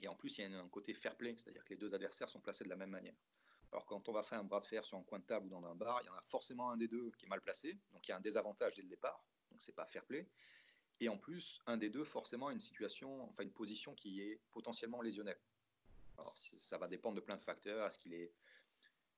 Et 0.00 0.08
en 0.08 0.14
plus, 0.14 0.38
il 0.38 0.50
y 0.50 0.54
a 0.54 0.60
un 0.60 0.68
côté 0.68 0.94
fair 0.94 1.16
play, 1.16 1.34
c'est-à-dire 1.38 1.64
que 1.64 1.70
les 1.70 1.76
deux 1.76 1.94
adversaires 1.94 2.28
sont 2.28 2.40
placés 2.40 2.64
de 2.64 2.68
la 2.68 2.76
même 2.76 2.90
manière. 2.90 3.16
Alors 3.72 3.84
quand 3.86 4.08
on 4.08 4.12
va 4.12 4.22
faire 4.22 4.38
un 4.38 4.44
bras 4.44 4.60
de 4.60 4.66
fer 4.66 4.84
sur 4.84 4.96
un 4.96 5.02
coin 5.02 5.18
de 5.18 5.24
table 5.24 5.46
ou 5.46 5.48
dans 5.50 5.64
un 5.66 5.74
bar, 5.74 6.00
il 6.02 6.06
y 6.06 6.08
en 6.08 6.14
a 6.14 6.22
forcément 6.22 6.70
un 6.70 6.76
des 6.76 6.88
deux 6.88 7.10
qui 7.18 7.26
est 7.26 7.28
mal 7.28 7.40
placé, 7.40 7.78
donc 7.92 8.06
il 8.06 8.10
y 8.10 8.12
a 8.12 8.16
un 8.16 8.20
désavantage 8.20 8.74
dès 8.74 8.82
le 8.82 8.88
départ, 8.88 9.24
donc 9.50 9.60
c'est 9.60 9.74
pas 9.74 9.86
fair 9.86 10.04
play. 10.04 10.28
Et 11.00 11.08
en 11.08 11.18
plus, 11.18 11.60
un 11.66 11.76
des 11.76 11.90
deux 11.90 12.04
forcément 12.04 12.50
une 12.50 12.60
situation, 12.60 13.24
enfin 13.24 13.42
une 13.42 13.52
position 13.52 13.94
qui 13.94 14.22
est 14.22 14.40
potentiellement 14.52 15.02
lésionnelle. 15.02 15.38
Ça 16.60 16.78
va 16.78 16.88
dépendre 16.88 17.16
de 17.16 17.20
plein 17.20 17.36
de 17.36 17.42
facteurs. 17.42 17.86
Est-ce 17.86 17.98
qu'il 17.98 18.14
est, 18.14 18.32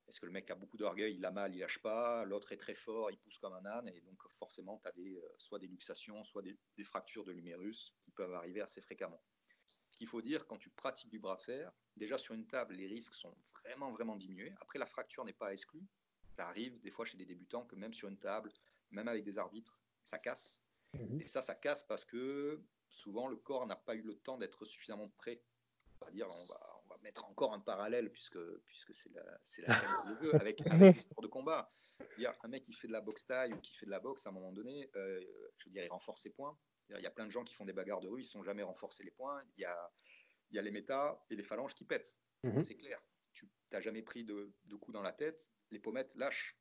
est-ce 0.09 0.19
que 0.19 0.27
le 0.27 0.33
mec 0.33 0.51
a 0.51 0.57
beaucoup 0.57 0.77
d'orgueil, 0.77 1.15
il 1.15 1.25
a 1.25 1.31
mal, 1.31 1.55
il 1.55 1.61
lâche 1.61 1.79
pas, 1.79 2.25
l'autre 2.25 2.51
est 2.51 2.57
très 2.57 2.75
fort, 2.75 3.13
il 3.13 3.19
pousse 3.19 3.39
comme 3.39 3.53
un 3.53 3.65
âne, 3.65 3.87
et 3.89 4.01
donc 4.01 4.21
forcément 4.31 4.79
tu 4.79 4.89
as 4.89 4.93
des, 4.93 5.19
euh, 5.19 5.35
soit 5.39 5.61
des 5.61 5.69
luxations, 5.69 6.25
soit 6.25 6.43
des 6.43 6.85
fractures 6.85 7.25
de 7.25 7.31
l'humérus 7.31 7.95
qui 8.01 8.11
peuvent 8.11 8.35
arriver 8.35 8.61
assez 8.61 8.81
fréquemment. 8.81 9.23
Qu'il 9.99 10.07
faut 10.07 10.23
dire, 10.23 10.47
quand 10.47 10.59
tu 10.59 10.71
pratiques 10.71 11.11
du 11.11 11.19
bras 11.19 11.35
de 11.35 11.41
fer, 11.41 11.73
déjà 11.97 12.17
sur 12.17 12.33
une 12.33 12.47
table, 12.47 12.75
les 12.75 12.87
risques 12.87 13.17
sont 13.17 13.35
vraiment, 13.65 13.91
vraiment 13.91 14.15
diminués. 14.15 14.55
Après, 14.61 14.79
la 14.79 14.87
fracture 14.87 15.25
n'est 15.25 15.33
pas 15.33 15.53
exclue. 15.53 15.85
Ça 16.37 16.47
arrive 16.47 16.81
des 16.83 16.93
fois 16.93 17.05
chez 17.05 17.17
des 17.17 17.27
débutants 17.27 17.65
que 17.65 17.75
même 17.75 17.93
sur 17.93 18.07
une 18.07 18.17
table, 18.17 18.53
même 18.93 19.09
avec 19.09 19.25
des 19.25 19.39
arbitres, 19.39 19.81
ça 20.05 20.21
casse. 20.21 20.63
Mhm. 20.95 21.23
Et 21.23 21.27
ça, 21.27 21.43
ça 21.43 21.57
casse 21.57 21.83
parce 21.83 22.05
que 22.05 22.63
souvent 22.89 23.27
le 23.27 23.35
corps 23.35 23.67
n'a 23.67 23.75
pas 23.75 23.97
eu 23.97 24.03
le 24.03 24.15
temps 24.15 24.39
d'être 24.39 24.65
suffisamment 24.67 25.09
prêt. 25.09 25.43
On 26.01 26.05
va 26.07 26.13
dire, 26.13 26.29
on 26.29 26.47
va, 26.47 26.81
on 26.85 26.89
va 26.91 26.99
mettre 27.03 27.25
encore 27.25 27.53
un 27.53 27.59
parallèle 27.59 28.13
puisque, 28.13 28.39
puisque 28.67 28.95
c'est 28.95 29.13
la, 29.13 29.25
c'est 29.43 29.63
la 29.63 29.75
avec, 30.35 30.65
avec 30.65 30.65
les 30.97 31.01
sports 31.01 31.25
de 31.25 31.27
combat. 31.29 31.73
Dire, 32.19 32.33
un 32.45 32.49
mec 32.49 32.63
qui 32.63 32.73
fait 32.73 32.87
de 32.87 32.93
la 32.93 33.01
boxe 33.01 33.27
taille 33.27 33.53
ou 33.53 33.61
qui 33.61 33.75
fait 33.75 33.87
de 33.87 33.91
la 33.91 33.99
boxe 33.99 34.25
à 34.27 34.31
un 34.31 34.33
moment 34.33 34.53
donné, 34.53 34.89
euh, 34.95 35.21
je 35.57 35.65
veux 35.65 35.73
dire, 35.73 35.83
il 35.83 35.89
renforce 35.89 36.23
ses 36.23 36.31
points. 36.31 36.57
Il 36.91 37.03
y 37.03 37.07
a 37.07 37.11
plein 37.11 37.27
de 37.27 37.31
gens 37.31 37.45
qui 37.45 37.55
font 37.55 37.65
des 37.65 37.73
bagarres 37.73 38.01
de 38.01 38.09
rue, 38.09 38.21
ils 38.21 38.25
ne 38.25 38.29
sont 38.29 38.43
jamais 38.43 38.63
renforcés 38.63 39.05
les 39.05 39.11
points. 39.11 39.43
Il 39.57 39.63
y 39.63 39.65
a, 39.65 39.93
il 40.51 40.57
y 40.57 40.59
a 40.59 40.63
les 40.63 40.71
méta 40.71 41.23
et 41.31 41.37
les 41.37 41.43
phalanges 41.43 41.75
qui 41.75 41.85
pètent. 41.85 42.19
Mhm. 42.45 42.63
C'est 42.65 42.77
clair. 42.77 43.01
Tu 43.33 43.49
n'as 43.73 43.81
jamais 43.81 44.03
pris 44.03 44.25
de, 44.25 44.53
de 44.65 44.77
coups 44.77 44.95
dans 44.95 45.03
la 45.03 45.13
tête, 45.13 45.49
les 45.71 45.79
pommettes 45.79 46.15
lâchent. 46.15 46.57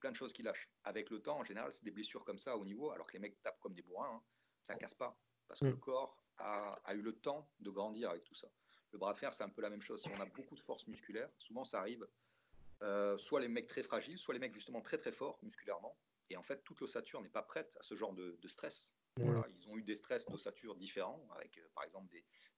Plein 0.00 0.10
de 0.10 0.16
choses 0.16 0.32
qui 0.32 0.42
lâchent. 0.42 0.68
Avec 0.84 1.10
le 1.10 1.20
temps, 1.20 1.38
en 1.38 1.44
général, 1.44 1.72
c'est 1.72 1.84
des 1.84 1.90
blessures 1.90 2.24
comme 2.24 2.38
ça 2.38 2.56
au 2.56 2.64
niveau, 2.64 2.90
alors 2.90 3.06
que 3.06 3.12
les 3.12 3.18
mecs 3.18 3.40
tapent 3.42 3.60
comme 3.60 3.74
des 3.74 3.82
bourrins, 3.82 4.14
hein. 4.14 4.22
ça 4.62 4.74
casse 4.74 4.94
pas. 4.94 5.16
Parce 5.46 5.60
que 5.60 5.66
mhm. 5.66 5.72
le 5.72 5.76
corps 5.76 6.24
a, 6.38 6.80
a, 6.84 6.94
eu 6.94 7.02
le 7.02 7.12
temps 7.12 7.48
de 7.60 7.70
grandir 7.70 8.10
avec 8.10 8.24
tout 8.24 8.34
ça. 8.34 8.50
Le 8.92 8.98
bras 8.98 9.12
de 9.12 9.18
fer, 9.18 9.32
c'est 9.32 9.44
un 9.44 9.48
peu 9.48 9.62
la 9.62 9.70
même 9.70 9.82
chose. 9.82 10.02
Si 10.02 10.08
on 10.08 10.20
a 10.20 10.24
beaucoup 10.24 10.56
de 10.56 10.60
force 10.60 10.86
musculaire, 10.88 11.30
souvent 11.38 11.64
ça 11.64 11.78
arrive, 11.78 12.06
euh, 12.82 13.18
soit 13.18 13.40
les 13.40 13.48
mecs 13.48 13.66
très 13.66 13.82
fragiles, 13.82 14.18
soit 14.18 14.34
les 14.34 14.40
mecs 14.40 14.54
justement 14.54 14.80
très 14.80 14.98
très 14.98 15.12
forts 15.12 15.38
musculairement. 15.42 15.96
Et 16.30 16.36
en 16.36 16.42
fait, 16.42 16.62
toute 16.64 16.80
l'ossature 16.80 17.20
n'est 17.20 17.28
pas 17.28 17.42
prête 17.42 17.76
à 17.78 17.82
ce 17.82 17.94
genre 17.94 18.14
de, 18.14 18.38
de 18.40 18.48
stress 18.48 18.94
ils 19.48 19.68
ont 19.68 19.76
eu 19.76 19.82
des 19.82 19.94
stress 19.94 20.26
d'ossature 20.26 20.74
différents, 20.76 21.26
avec 21.34 21.58
euh, 21.58 21.68
par 21.74 21.84
exemple 21.84 22.12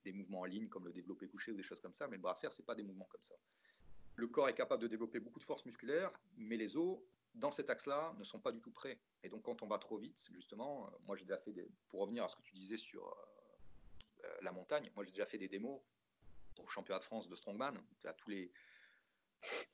des, 0.05 0.13
mouvements 0.13 0.41
en 0.41 0.45
ligne 0.45 0.69
comme 0.69 0.85
le 0.87 0.93
développé 0.93 1.29
couché 1.29 1.53
ou 1.53 1.57
des 1.57 1.63
choses 1.63 1.81
comme 1.81 1.95
ça, 1.95 2.09
mais 2.09 2.17
le 2.17 2.23
bras 2.23 2.35
de 2.35 2.39
fer, 2.39 2.53
ce 2.53 2.63
pas 2.63 2.75
des 2.75 2.83
mouvements 2.83 3.09
comme 3.11 3.23
ça. 3.23 3.35
Le 4.17 4.27
corps 4.27 4.49
est 4.49 4.55
capable 4.55 4.83
de 4.83 4.89
développer 4.89 5.21
beaucoup 5.21 5.39
de 5.39 5.45
force 5.45 5.65
musculaire, 5.65 6.11
mais 6.37 6.57
les 6.57 6.77
os, 6.77 6.99
dans 7.35 7.51
cet 7.51 7.71
axe-là, 7.71 8.15
ne 8.19 8.25
sont 8.25 8.41
pas 8.41 8.53
du 8.53 8.61
tout 8.61 8.73
prêts. 8.73 9.01
Et 9.23 9.29
donc, 9.29 9.43
quand 9.43 9.63
on 9.63 9.67
va 9.67 9.79
trop 9.79 9.97
vite, 9.97 10.29
justement, 10.33 10.87
euh, 10.87 10.91
moi 11.07 11.17
j'ai 11.17 11.25
déjà 11.25 11.39
fait 11.39 11.53
des. 11.53 11.71
Pour 11.89 12.01
revenir 12.01 12.25
à 12.25 12.29
ce 12.29 12.37
que 12.37 12.43
tu 12.43 12.55
disais 12.55 12.77
sur 12.77 13.07
euh, 14.25 14.29
la 14.43 14.53
montagne, 14.53 14.91
moi 14.95 15.05
j'ai 15.05 15.13
déjà 15.13 15.27
fait 15.27 15.39
des 15.39 15.49
démos 15.49 15.81
au 16.59 16.69
championnat 16.69 16.99
de 16.99 17.05
France 17.05 17.29
de 17.29 17.35
Strongman. 17.35 17.75
À 18.05 18.13
tous 18.13 18.31
les, 18.31 18.53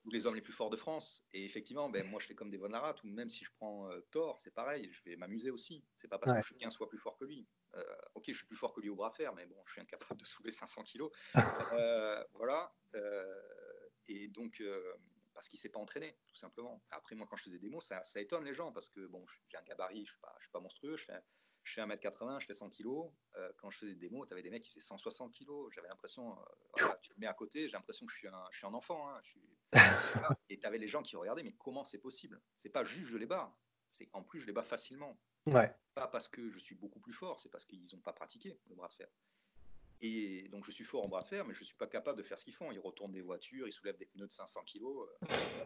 tous 0.03 0.11
les 0.11 0.27
hommes 0.27 0.35
les 0.35 0.41
plus 0.41 0.53
forts 0.53 0.71
de 0.71 0.77
France. 0.77 1.25
Et 1.33 1.45
effectivement, 1.45 1.89
ben, 1.89 2.07
moi, 2.07 2.21
je 2.21 2.27
fais 2.27 2.35
comme 2.35 2.51
des 2.51 2.57
Von 2.57 2.71
ou 3.05 3.09
même 3.09 3.29
si 3.29 3.45
je 3.45 3.51
prends 3.53 3.91
euh, 3.91 4.01
Thor, 4.11 4.41
c'est 4.41 4.55
pareil, 4.55 4.91
je 4.93 5.03
vais 5.05 5.17
m'amuser 5.17 5.51
aussi. 5.51 5.85
C'est 5.99 6.09
pas 6.09 6.19
parce 6.19 6.33
que 6.33 6.41
je 6.41 6.47
suis 6.47 6.57
15 6.57 6.77
fois 6.77 6.89
plus 6.89 6.99
fort 6.99 7.17
que 7.19 7.25
lui. 7.25 7.47
Euh, 7.75 7.85
ok, 8.15 8.25
je 8.29 8.37
suis 8.37 8.47
plus 8.47 8.57
fort 8.57 8.73
que 8.73 8.81
lui 8.81 8.89
au 8.89 8.97
bras 8.97 9.11
fer, 9.11 9.35
mais 9.35 9.47
bon, 9.47 9.57
je 9.67 9.73
suis 9.73 9.81
incapable 9.81 10.21
de 10.21 10.27
soulever 10.27 10.53
500 10.53 10.83
kilos. 10.85 11.11
Euh, 11.79 12.25
voilà. 12.35 12.73
et 14.07 14.29
donc, 14.29 14.63
parce 15.35 15.49
qu'il 15.49 15.59
s'est 15.59 15.69
pas 15.69 15.79
entraîné, 15.79 16.19
tout 16.27 16.35
simplement. 16.35 16.83
Après, 16.91 17.15
moi, 17.15 17.27
quand 17.29 17.37
je 17.37 17.45
faisais 17.45 17.59
des 17.59 17.69
mots, 17.69 17.81
ça, 17.81 18.03
ça 18.05 18.21
étonne 18.21 18.45
les 18.45 18.55
gens 18.55 18.73
parce 18.73 18.89
que 18.89 19.07
bon, 19.07 19.25
j'ai 19.49 19.57
un 19.59 19.63
gabarit, 19.63 20.05
je 20.05 20.13
suis 20.13 20.21
pas, 20.21 20.35
je 20.39 20.45
suis 20.45 20.51
pas 20.51 20.61
monstrueux, 20.61 20.97
je 20.97 21.05
fais 21.05 21.21
je 21.69 21.75
fais 21.75 21.83
1m80, 21.83 22.41
je 22.41 22.47
fais 22.47 22.55
100 22.55 22.71
kg. 22.71 22.87
Euh, 23.37 23.53
quand 23.59 23.71
je 23.71 23.79
faisais 23.79 23.93
des 23.93 24.09
démos, 24.09 24.27
tu 24.27 24.33
avais 24.33 24.43
des 24.43 24.51
mecs 24.51 24.63
qui 24.63 24.71
faisaient 24.71 24.81
160 24.81 25.33
kg. 25.35 25.51
J'avais 25.71 25.89
l'impression, 25.89 26.33
euh, 26.33 26.85
tu 27.03 27.13
le 27.13 27.21
mets 27.21 27.27
à 27.27 27.35
côté, 27.35 27.69
j'ai 27.69 27.77
l'impression 27.77 28.07
que 28.07 28.13
je 28.13 28.19
suis 28.19 28.29
un, 28.29 28.45
je 28.51 28.59
suis 28.59 28.67
un 28.67 28.75
enfant. 28.75 29.09
Hein, 29.09 29.21
et 30.49 30.59
tu 30.59 30.67
avais 30.67 30.79
les 30.79 30.89
gens 30.89 31.03
qui 31.03 31.17
regardaient, 31.17 31.43
mais 31.43 31.55
comment 31.59 31.85
c'est 31.85 31.99
possible? 31.99 32.41
C'est 32.59 32.71
pas 32.71 32.85
juste 32.85 33.11
je 33.11 33.17
les 33.17 33.27
bats, 33.27 33.55
c'est 33.93 34.09
en 34.13 34.23
plus 34.23 34.41
je 34.41 34.47
les 34.47 34.53
bats 34.53 34.63
facilement. 34.63 35.19
Ouais. 35.47 35.75
Pas 35.95 36.09
parce 36.09 36.29
que 36.29 36.51
je 36.51 36.59
suis 36.59 36.75
beaucoup 36.75 37.01
plus 37.01 37.13
fort, 37.13 37.41
c'est 37.41 37.49
parce 37.49 37.65
qu'ils 37.65 37.87
n'ont 37.95 38.03
pas 38.03 38.13
pratiqué 38.13 38.59
le 38.69 38.75
bras 38.75 38.89
de 38.89 38.95
fer. 38.95 39.09
Et 40.01 40.49
donc 40.51 40.65
je 40.65 40.71
suis 40.71 40.85
fort 40.85 41.05
en 41.05 41.09
bras 41.09 41.23
de 41.23 41.27
fer, 41.27 41.45
mais 41.45 41.55
je 41.55 41.61
ne 41.61 41.65
suis 41.65 41.77
pas 41.77 41.87
capable 41.87 42.19
de 42.19 42.23
faire 42.23 42.39
ce 42.39 42.45
qu'ils 42.45 42.55
font. 42.55 42.71
Ils 42.71 42.79
retournent 42.79 43.13
des 43.13 43.21
voitures, 43.21 43.67
ils 43.67 43.73
soulèvent 43.73 43.97
des 43.97 44.07
pneus 44.07 44.29
de 44.29 44.33
500 44.33 44.63
kilos. 44.65 45.09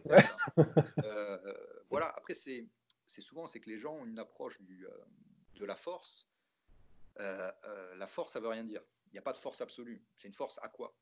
Euh, 0.07 0.19
euh, 1.03 1.53
voilà. 1.89 2.07
Après, 2.17 2.33
c'est 2.33 2.67
souvent 3.05 3.45
c'est 3.45 3.59
que 3.59 3.69
les 3.69 3.77
gens 3.77 3.95
ont 3.95 4.05
une 4.05 4.19
approche 4.19 4.59
du, 4.61 4.87
de 5.55 5.65
la 5.65 5.75
force. 5.75 6.27
la 7.17 8.07
force, 8.07 8.33
ça 8.33 8.39
veut 8.39 8.47
rien 8.47 8.63
dire. 8.63 8.81
Il 9.07 9.13
n'y 9.13 9.19
a 9.19 9.23
pas 9.23 9.33
de 9.33 9.37
force 9.37 9.61
absolue. 9.61 10.03
C'est 10.17 10.27
une 10.27 10.33
force 10.33 10.59
à 10.63 10.69
quoi? 10.69 10.95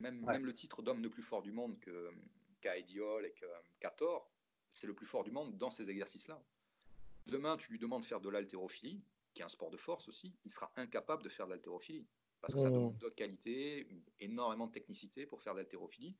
Même, 0.00 0.20
même, 0.24 0.44
le 0.44 0.54
titre 0.54 0.82
d'homme 0.82 1.02
le 1.02 1.10
plus 1.10 1.22
fort 1.22 1.42
du 1.42 1.52
monde 1.52 1.78
qu'a 2.60 2.76
Ediol 2.76 3.26
et 3.26 3.34
qu'a 3.80 3.90
Thor, 3.90 4.30
c'est 4.72 4.86
le 4.86 4.94
plus 4.94 5.06
fort 5.06 5.24
du 5.24 5.30
monde 5.30 5.56
dans 5.56 5.70
ces 5.70 5.90
exercices-là. 5.90 6.42
Demain, 7.26 7.56
tu 7.56 7.70
lui 7.70 7.78
demandes 7.78 8.02
de 8.02 8.06
faire 8.06 8.20
de 8.20 8.28
l'haltérophilie, 8.28 9.02
qui 9.32 9.42
est 9.42 9.44
un 9.44 9.48
sport 9.48 9.70
de 9.70 9.76
force 9.76 10.08
aussi, 10.08 10.34
il 10.44 10.50
sera 10.50 10.70
incapable 10.76 11.22
de 11.22 11.28
faire 11.28 11.46
de 11.46 11.52
l'haltérophilie. 11.52 12.06
Parce 12.40 12.54
que 12.54 12.60
ça 12.60 12.70
demande 12.70 12.98
d'autres 12.98 13.14
qualités, 13.14 13.88
énormément 14.20 14.66
de 14.66 14.72
technicité 14.72 15.24
pour 15.24 15.40
faire 15.40 15.54
de 15.54 15.60
l'haltérophilie. 15.60 16.14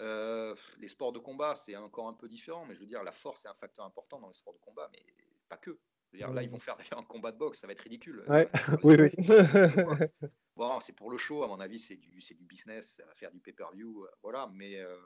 Euh, 0.00 0.54
les 0.78 0.88
sports 0.88 1.12
de 1.12 1.18
combat, 1.18 1.54
c'est 1.54 1.74
encore 1.76 2.08
un 2.08 2.12
peu 2.12 2.28
différent, 2.28 2.66
mais 2.66 2.74
je 2.74 2.80
veux 2.80 2.86
dire, 2.86 3.02
la 3.02 3.12
force 3.12 3.46
est 3.46 3.48
un 3.48 3.54
facteur 3.54 3.86
important 3.86 4.20
dans 4.20 4.28
les 4.28 4.34
sports 4.34 4.52
de 4.52 4.58
combat, 4.58 4.90
mais 4.92 5.02
pas 5.48 5.56
que. 5.56 5.78
dire, 6.12 6.30
là, 6.32 6.42
ils 6.42 6.50
vont 6.50 6.58
faire 6.58 6.76
un 6.96 7.04
combat 7.04 7.32
de 7.32 7.38
boxe, 7.38 7.60
ça 7.60 7.66
va 7.66 7.72
être 7.72 7.80
ridicule. 7.80 8.24
oui, 8.84 8.96
oui. 8.98 9.10
bon, 10.56 10.80
c'est 10.80 10.92
pour 10.92 11.10
le 11.10 11.18
show, 11.18 11.42
à 11.42 11.48
mon 11.48 11.60
avis, 11.60 11.78
c'est 11.78 11.96
du, 11.96 12.10
du 12.10 12.44
business, 12.44 12.94
ça 12.96 13.04
va 13.04 13.14
faire 13.14 13.30
du 13.30 13.40
pay-per-view, 13.40 14.04
euh, 14.04 14.10
voilà, 14.22 14.50
mais 14.52 14.76
euh, 14.76 14.96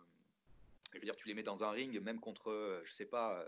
je 0.92 0.98
veux 0.98 1.04
dire, 1.04 1.16
tu 1.16 1.28
les 1.28 1.34
mets 1.34 1.42
dans 1.42 1.62
un 1.64 1.70
ring, 1.70 2.00
même 2.00 2.20
contre, 2.20 2.82
je 2.84 2.92
sais 2.92 3.06
pas, 3.06 3.44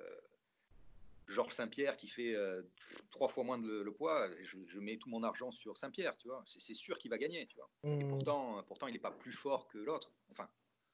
Georges 1.29 1.53
Saint-Pierre 1.55 1.97
qui 1.97 2.09
fait 2.09 2.35
euh, 2.35 2.63
trois 3.11 3.29
fois 3.29 3.45
moins 3.45 3.59
de 3.59 3.83
le, 3.83 3.93
poids, 3.93 4.29
je, 4.43 4.79
mets 4.79 4.97
tout 4.97 5.11
mon 5.11 5.23
argent 5.23 5.51
sur 5.51 5.77
Saint-Pierre, 5.77 6.17
tu 6.17 6.29
vois. 6.29 6.43
C'est 6.47 6.75
sûr 6.75 6.99
qu'il 6.99 7.11
va 7.11 7.19
gagner, 7.19 7.47
tu 7.47 7.57
vois. 7.57 7.71
Et 7.85 8.05
mmh. 8.05 8.09
pourtant, 8.09 8.63
pourtant, 8.67 8.87
il 8.87 8.95
n'est 8.95 8.99
pas 8.99 9.11
plus 9.11 9.33
fort 9.33 9.69
que 9.69 9.79
l'autre, 9.79 10.11
enfin, 10.31 10.49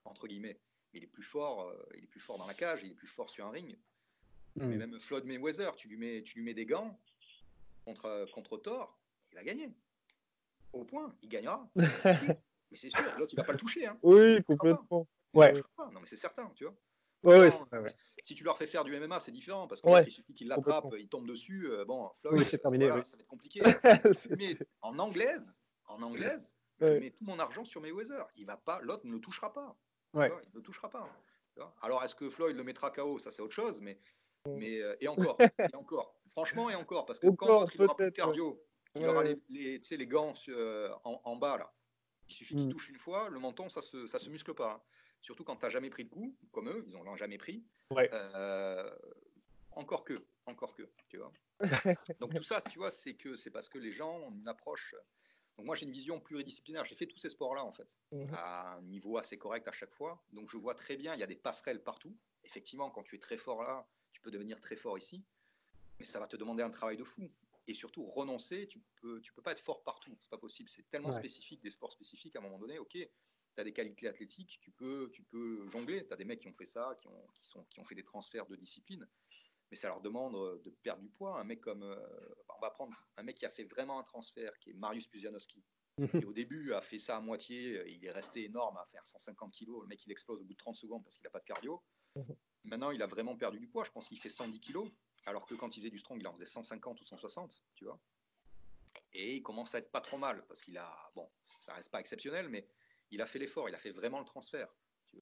entre 0.05 0.27
guillemets. 0.27 0.59
Mais 0.93 1.01
il 1.01 1.05
est 1.05 1.09
plus 1.09 1.23
fort, 1.23 1.62
euh, 1.62 1.88
il 1.97 2.05
est 2.05 2.09
plus 2.09 2.21
fort 2.21 2.38
dans 2.38 2.47
la 2.47 2.55
cage, 2.55 2.81
il 2.83 2.90
est 2.90 2.97
plus 2.97 3.07
fort 3.07 3.31
sur 3.31 3.47
un 3.47 3.51
ring. 3.51 3.79
Mais 4.57 4.67
mmh. 4.67 4.77
même 4.77 5.01
Floyd 5.01 5.25
Mayweather, 5.25 5.77
tu 5.77 5.88
lui 5.88 5.97
mets, 5.97 6.23
tu 6.23 6.37
lui 6.37 6.45
mets 6.45 6.55
des 6.55 6.67
gants 6.67 6.99
contre, 7.85 8.27
contre 8.33 8.57
Thor, 8.59 8.99
il 9.31 9.37
va 9.37 9.45
gagner. 9.45 9.71
Au 10.75 10.85
point, 10.85 11.15
il 11.23 11.29
gagnera. 11.29 11.69
mais 11.77 12.77
c'est 12.77 12.91
sûr, 12.91 13.03
l'autre, 13.19 13.33
il 13.33 13.37
va 13.37 13.45
pas 13.45 13.53
le 13.53 13.59
toucher. 13.59 13.87
Hein. 13.87 13.99
Oui, 14.03 14.43
complètement. 14.45 15.07
Ouais. 15.33 15.53
Non, 15.79 16.01
mais 16.01 16.07
c'est 16.07 16.17
certain, 16.17 16.51
tu 16.55 16.65
vois. 16.65 16.75
Ouais, 17.23 17.49
Si 18.23 18.35
tu 18.35 18.45
leur 18.45 18.59
fais 18.59 18.67
faire 18.67 18.85
du 18.85 18.99
MMA, 18.99 19.19
c'est 19.19 19.33
différent 19.33 19.67
parce 19.67 19.81
qu'il 19.81 20.13
suffit 20.13 20.35
qu'ils 20.35 20.49
l'attrapent, 20.49 20.95
ils 20.99 21.09
tombent 21.09 21.27
dessus. 21.27 21.69
Euh, 21.71 21.85
bon, 21.85 22.11
Floyd, 22.21 22.43
c'est 22.45 22.59
terminé. 22.59 22.89
ça 22.89 22.95
va 22.95 23.01
être 23.01 23.27
compliqué. 23.27 23.61
mais 24.39 24.57
en 24.83 24.99
anglaise, 24.99 25.59
en 25.87 26.03
anglaise, 26.03 26.53
je 26.81 26.87
mets 26.99 27.11
tout 27.11 27.25
mon 27.25 27.39
argent 27.39 27.65
sur 27.65 27.81
Mayweather. 27.81 28.27
Il 28.37 28.47
va 28.47 28.57
pas, 28.57 28.81
l'autre 28.83 29.07
ne 29.07 29.13
le 29.13 29.21
touchera 29.21 29.53
pas. 29.53 29.77
il 30.15 30.31
ne 30.55 30.61
touchera 30.61 30.91
pas. 30.91 31.09
Alors, 31.83 32.03
est-ce 32.03 32.15
que 32.15 32.29
Floyd 32.29 32.57
le 32.57 32.65
mettra 32.65 32.91
KO 32.91 33.19
Ça, 33.19 33.31
c'est 33.31 33.41
autre 33.41 33.55
chose. 33.55 33.81
Mais, 33.81 33.99
mais 34.47 34.81
euh, 34.81 34.97
et 35.01 35.09
encore, 35.09 35.39
et 35.73 35.77
encore. 35.77 36.15
Franchement, 36.29 36.69
et 36.69 36.75
encore, 36.75 37.07
parce 37.07 37.19
que 37.19 37.29
quand 37.29 37.67
il 37.75 37.83
aura 37.83 37.97
plus 37.97 38.07
de 38.07 38.11
cardio, 38.11 38.61
qu'il 38.95 39.07
aura 39.07 39.23
les, 39.23 39.39
les, 39.49 39.81
les 39.91 40.07
gants 40.07 40.35
euh, 40.49 40.93
en, 41.05 41.21
en, 41.25 41.37
bas 41.37 41.59
là, 41.59 41.73
il 42.29 42.35
suffit 42.35 42.55
qu'il 42.55 42.67
mm. 42.67 42.73
touche 42.73 42.89
une 42.89 42.99
fois, 42.99 43.29
le 43.29 43.39
menton, 43.39 43.69
ça 43.69 43.83
se, 43.83 44.07
ça 44.07 44.19
se 44.19 44.31
muscle 44.31 44.55
pas. 44.55 44.73
Hein 44.73 44.81
surtout 45.25 45.43
quand 45.43 45.57
tu 45.57 45.65
n'as 45.65 45.71
jamais 45.71 45.91
pris 45.91 46.05
de 46.05 46.11
coup, 46.11 46.37
comme 46.53 46.69
eux, 46.69 46.85
ils 46.87 46.93
n'ont 46.93 47.17
jamais 47.17 47.39
pris. 47.39 47.65
Euh, 47.93 48.91
encore 49.73 50.05
que, 50.05 50.25
encore 50.47 50.75
que, 50.75 50.89
tu 51.09 51.17
vois. 51.17 51.33
Donc 52.21 52.35
tout 52.35 52.43
ça, 52.43 52.61
tu 52.61 52.79
vois, 52.79 52.91
c'est 52.91 53.15
que 53.15 53.35
c'est 53.35 53.51
parce 53.51 53.69
que 53.69 53.79
les 53.79 53.91
gens 53.91 54.19
ont 54.19 54.33
une 54.33 54.47
approche. 54.47 54.95
Donc 55.57 55.67
moi, 55.67 55.77
j'ai 55.77 55.87
une 55.87 55.93
vision 55.93 56.21
pluridisciplinaire. 56.21 56.85
J'ai 56.85 56.95
fait 56.95 57.07
tous 57.07 57.19
ces 57.19 57.31
sports-là, 57.31 57.65
en 57.65 57.73
fait, 57.73 57.97
mhm. 58.13 58.35
à 58.35 58.75
un 58.75 58.83
niveau 58.83 59.17
assez 59.17 59.39
correct 59.39 59.67
à 59.67 59.73
chaque 59.73 59.95
fois. 59.95 60.23
Donc 60.33 60.51
je 60.51 60.59
vois 60.59 60.75
très 60.75 60.97
bien, 60.97 61.15
il 61.15 61.21
y 61.21 61.25
a 61.25 61.27
des 61.27 61.37
passerelles 61.37 61.83
partout. 61.83 62.15
Effectivement, 62.45 62.91
quand 62.91 63.03
tu 63.03 63.17
es 63.17 63.19
très 63.19 63.39
fort 63.39 63.63
là, 63.63 63.89
tu 64.13 64.21
peux 64.21 64.31
devenir 64.31 64.61
très 64.61 64.77
fort 64.77 64.99
ici. 64.99 65.25
Mais 65.99 66.05
ça 66.05 66.21
va 66.21 66.27
te 66.27 66.37
demander 66.37 66.63
un 66.63 66.71
travail 66.71 66.99
de 66.99 67.05
fou. 67.05 67.31
Et 67.66 67.74
surtout, 67.74 68.05
renoncer, 68.07 68.66
tu 68.66 68.81
peux, 69.00 69.20
tu 69.20 69.33
peux 69.33 69.42
pas 69.42 69.53
être 69.53 69.61
fort 69.61 69.83
partout. 69.83 70.16
C'est 70.20 70.31
pas 70.31 70.38
possible. 70.38 70.68
C'est 70.68 70.88
tellement 70.90 71.12
spécifique, 71.12 71.62
des 71.62 71.70
sports 71.70 71.92
spécifiques, 71.92 72.37
à 72.37 72.40
un 72.40 72.42
moment 72.42 72.59
donné, 72.59 72.79
ok, 72.79 72.90
tu 73.55 73.61
as 73.61 73.64
des 73.64 73.72
qualités 73.72 74.09
athlétiques, 74.09 74.59
tu 74.61 74.70
peux, 74.70 75.11
tu 75.12 75.22
peux 75.22 75.66
jongler. 75.68 76.07
Tu 76.07 76.12
as 76.12 76.16
des 76.16 76.24
mecs 76.24 76.40
qui 76.40 76.48
ont 76.48 76.55
fait 76.55 76.66
ça, 76.66 76.94
qui 77.00 77.07
ont, 77.09 77.27
qui, 77.35 77.46
sont, 77.46 77.64
qui 77.64 77.81
ont 77.81 77.85
fait 77.85 77.94
des 77.94 78.05
transferts 78.05 78.46
de 78.46 78.57
discipline. 78.57 79.09
Mais 79.70 79.77
ça 79.77 79.88
leur 79.88 80.00
demande 80.00 80.35
euh, 80.35 80.61
de 80.64 80.70
perdre 80.70 81.03
du 81.03 81.09
poids. 81.09 81.38
Un 81.38 81.44
mec 81.44 81.61
comme. 81.61 81.83
Euh, 81.83 81.96
on 82.57 82.61
va 82.61 82.70
prendre 82.70 82.94
un 83.16 83.22
mec 83.22 83.37
qui 83.37 83.46
a 83.46 83.50
fait 83.50 83.64
vraiment 83.64 83.98
un 83.98 84.03
transfert, 84.03 84.59
qui 84.59 84.70
est 84.70 84.74
Marius 84.74 85.07
Puzianowski. 85.07 85.64
qui 86.11 86.24
au 86.24 86.33
début 86.33 86.72
a 86.72 86.83
fait 86.83 86.98
ça 86.98 87.16
à 87.16 87.20
moitié. 87.20 87.83
Il 87.88 88.05
est 88.05 88.11
resté 88.11 88.44
énorme 88.44 88.77
à 88.77 88.85
faire 88.87 89.07
150 89.07 89.53
kilos. 89.53 89.83
Le 89.83 89.88
mec, 89.88 90.05
il 90.05 90.12
explose 90.12 90.40
au 90.40 90.44
bout 90.44 90.53
de 90.53 90.59
30 90.59 90.74
secondes 90.74 91.03
parce 91.05 91.16
qu'il 91.16 91.24
n'a 91.24 91.31
pas 91.31 91.40
de 91.40 91.44
cardio. 91.44 91.83
Maintenant, 92.64 92.90
il 92.90 93.03
a 93.03 93.07
vraiment 93.07 93.37
perdu 93.37 93.59
du 93.59 93.68
poids. 93.68 93.85
Je 93.85 93.90
pense 93.90 94.09
qu'il 94.09 94.20
fait 94.20 94.29
110 94.29 94.61
kilos. 94.61 94.90
Alors 95.27 95.47
que 95.47 95.55
quand 95.55 95.77
il 95.77 95.81
faisait 95.81 95.91
du 95.91 95.99
strong, 95.99 96.21
il 96.21 96.27
en 96.27 96.33
faisait 96.35 96.45
150 96.45 97.01
ou 97.01 97.05
160, 97.05 97.63
tu 97.75 97.85
vois. 97.85 97.99
Et 99.13 99.37
il 99.37 99.43
commence 99.43 99.75
à 99.75 99.79
être 99.79 99.91
pas 99.91 100.01
trop 100.01 100.19
mal 100.19 100.45
parce 100.47 100.61
qu'il 100.61 100.77
a. 100.77 101.11
Bon, 101.15 101.29
ça 101.61 101.75
reste 101.75 101.91
pas 101.91 102.01
exceptionnel, 102.01 102.49
mais 102.49 102.67
il 103.11 103.23
a 103.23 103.27
fait 103.27 103.39
l'effort, 103.39 103.69
il 103.69 103.75
a 103.75 103.79
fait 103.79 103.93
vraiment 103.93 104.19
le 104.19 104.25
transfert. 104.25 104.69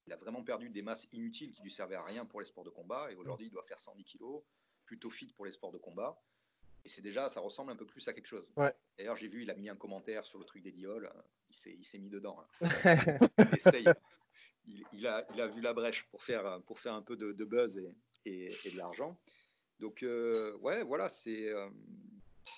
Il 0.07 0.11
a 0.11 0.17
vraiment 0.17 0.43
perdu 0.43 0.69
des 0.69 0.81
masses 0.81 1.07
inutiles 1.11 1.51
qui 1.51 1.61
lui 1.61 1.71
servaient 1.71 1.95
à 1.95 2.03
rien 2.03 2.25
pour 2.25 2.39
les 2.39 2.47
sports 2.47 2.63
de 2.63 2.71
combat. 2.71 3.11
Et 3.11 3.15
aujourd'hui, 3.15 3.47
il 3.47 3.51
doit 3.51 3.63
faire 3.63 3.79
110 3.79 4.03
kilos, 4.03 4.41
plutôt 4.85 5.11
fit 5.11 5.31
pour 5.33 5.45
les 5.45 5.51
sports 5.51 5.71
de 5.71 5.77
combat. 5.77 6.19
Et 6.83 6.89
c'est 6.89 7.01
déjà, 7.01 7.29
ça 7.29 7.39
ressemble 7.39 7.71
un 7.71 7.75
peu 7.75 7.85
plus 7.85 8.05
à 8.07 8.13
quelque 8.13 8.27
chose. 8.27 8.51
D'ailleurs, 8.97 9.15
j'ai 9.15 9.27
vu, 9.27 9.43
il 9.43 9.51
a 9.51 9.55
mis 9.55 9.69
un 9.69 9.75
commentaire 9.75 10.25
sur 10.25 10.39
le 10.39 10.45
truc 10.45 10.63
des 10.63 10.71
dioles. 10.71 11.11
Il 11.49 11.85
s'est 11.85 11.99
mis 11.99 12.09
dedans. 12.09 12.43
Hein. 12.61 12.61
il, 14.65 14.85
il, 14.93 15.07
a, 15.07 15.25
il, 15.33 15.41
a, 15.41 15.47
vu 15.47 15.61
la 15.61 15.73
brèche 15.73 16.03
pour 16.05 16.23
faire, 16.23 16.61
pour 16.63 16.79
faire 16.79 16.93
un 16.93 17.01
peu 17.01 17.15
de, 17.15 17.45
buzz 17.45 17.77
et, 18.25 18.51
et, 18.65 18.71
de 18.71 18.77
l'argent. 18.77 19.17
Donc, 19.83 20.01
euh, 20.01 20.55
ouais, 20.61 20.81
voilà, 20.83 21.09
c'est. 21.09 21.49
Euh, 21.49 21.69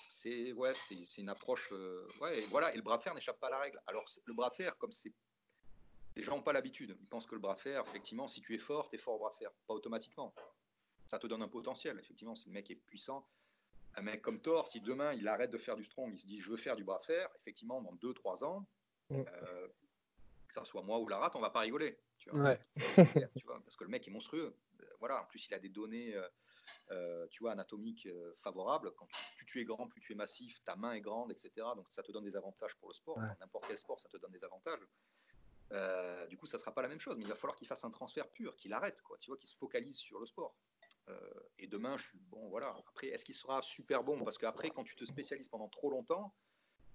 c'est 0.08 0.52
ouais, 0.52 0.72
c'est 0.74 1.18
une 1.18 1.28
approche. 1.28 1.68
Euh, 1.72 2.08
ouais, 2.20 2.38
et 2.38 2.46
voilà, 2.46 2.72
et 2.72 2.76
le 2.76 2.82
bras 2.82 2.98
de 2.98 3.02
fer 3.02 3.12
n'échappe 3.14 3.40
pas 3.40 3.48
à 3.48 3.50
la 3.50 3.58
règle. 3.58 3.82
Alors, 3.88 4.04
le 4.24 4.32
bras 4.32 4.48
de 4.48 4.54
fer, 4.54 4.78
comme 4.78 4.92
c'est 4.92 5.12
les 6.14 6.22
gens 6.22 6.36
n'ont 6.36 6.42
pas 6.42 6.52
l'habitude. 6.52 6.96
Ils 7.00 7.08
pensent 7.08 7.26
que 7.26 7.34
le 7.34 7.40
bras 7.40 7.54
de 7.54 7.58
fer, 7.58 7.82
effectivement, 7.88 8.28
si 8.28 8.40
tu 8.40 8.54
es 8.54 8.58
fort, 8.58 8.88
tu 8.88 8.94
es 8.94 8.98
fort 8.98 9.16
au 9.16 9.18
bras 9.18 9.30
de 9.32 9.36
fer. 9.36 9.50
Pas 9.66 9.74
automatiquement. 9.74 10.32
Ça 11.04 11.18
te 11.18 11.26
donne 11.26 11.42
un 11.42 11.48
potentiel. 11.48 11.98
Effectivement, 11.98 12.36
si 12.36 12.48
le 12.48 12.54
mec 12.54 12.70
est 12.70 12.76
puissant, 12.76 13.28
un 13.96 14.02
mec 14.02 14.22
comme 14.22 14.40
Thor, 14.40 14.68
si 14.68 14.80
demain 14.80 15.12
il 15.12 15.26
arrête 15.28 15.50
de 15.50 15.58
faire 15.58 15.76
du 15.76 15.84
strong, 15.84 16.12
il 16.14 16.18
se 16.18 16.26
dit 16.26 16.40
je 16.40 16.48
veux 16.48 16.56
faire 16.56 16.76
du 16.76 16.84
bras 16.84 16.98
de 16.98 17.04
fer, 17.04 17.28
effectivement, 17.40 17.82
dans 17.82 17.94
2-3 17.96 18.44
ans, 18.44 18.66
mm. 19.10 19.16
euh, 19.20 19.68
que 20.48 20.54
ça 20.54 20.64
soit 20.64 20.82
moi 20.82 21.00
ou 21.00 21.08
la 21.08 21.18
rate, 21.18 21.34
on 21.34 21.40
va 21.40 21.50
pas 21.50 21.60
rigoler. 21.60 21.98
Tu 22.18 22.30
vois, 22.30 22.56
parce 23.44 23.76
que 23.76 23.84
le 23.84 23.90
mec 23.90 24.06
est 24.06 24.10
monstrueux. 24.12 24.56
Euh, 24.80 24.84
voilà, 25.00 25.20
en 25.22 25.26
plus, 25.26 25.46
il 25.48 25.54
a 25.54 25.58
des 25.58 25.68
données. 25.68 26.14
Euh, 26.14 26.26
tu 27.30 27.40
vois, 27.40 27.52
anatomiques 27.52 28.08
favorables. 28.38 28.92
Quand 28.96 29.08
plus 29.36 29.46
tu 29.46 29.60
es 29.60 29.64
grand, 29.64 29.88
plus 29.88 30.00
tu 30.00 30.12
es 30.12 30.16
massif, 30.16 30.62
ta 30.64 30.76
main 30.76 30.92
est 30.92 31.00
grande, 31.00 31.30
etc. 31.32 31.50
Donc 31.74 31.86
ça 31.90 32.02
te 32.02 32.12
donne 32.12 32.24
des 32.24 32.36
avantages 32.36 32.74
pour 32.76 32.88
le 32.88 32.94
sport. 32.94 33.18
N'importe 33.40 33.66
quel 33.66 33.78
sport, 33.78 34.00
ça 34.00 34.08
te 34.08 34.16
donne 34.16 34.32
des 34.32 34.44
avantages. 34.44 34.86
Euh, 35.72 36.26
du 36.26 36.36
coup, 36.36 36.46
ça 36.46 36.58
sera 36.58 36.72
pas 36.72 36.82
la 36.82 36.88
même 36.88 37.00
chose, 37.00 37.16
mais 37.16 37.24
il 37.24 37.28
va 37.28 37.34
falloir 37.34 37.56
qu'il 37.56 37.66
fasse 37.66 37.84
un 37.84 37.90
transfert 37.90 38.28
pur, 38.30 38.56
qu'il 38.56 38.72
arrête, 38.72 39.00
quoi, 39.02 39.16
tu 39.18 39.30
vois, 39.30 39.36
qu'il 39.36 39.48
se 39.48 39.56
focalise 39.56 39.96
sur 39.96 40.20
le 40.20 40.26
sport. 40.26 40.54
Euh, 41.08 41.18
et 41.58 41.66
demain, 41.66 41.96
je 41.96 42.04
suis 42.04 42.18
bon, 42.18 42.48
voilà. 42.48 42.74
Après, 42.88 43.08
est-ce 43.08 43.24
qu'il 43.24 43.34
sera 43.34 43.62
super 43.62 44.02
bon? 44.02 44.22
Parce 44.24 44.38
qu'après, 44.38 44.70
quand 44.70 44.84
tu 44.84 44.96
te 44.96 45.04
spécialises 45.04 45.48
pendant 45.48 45.68
trop 45.68 45.90
longtemps, 45.90 46.34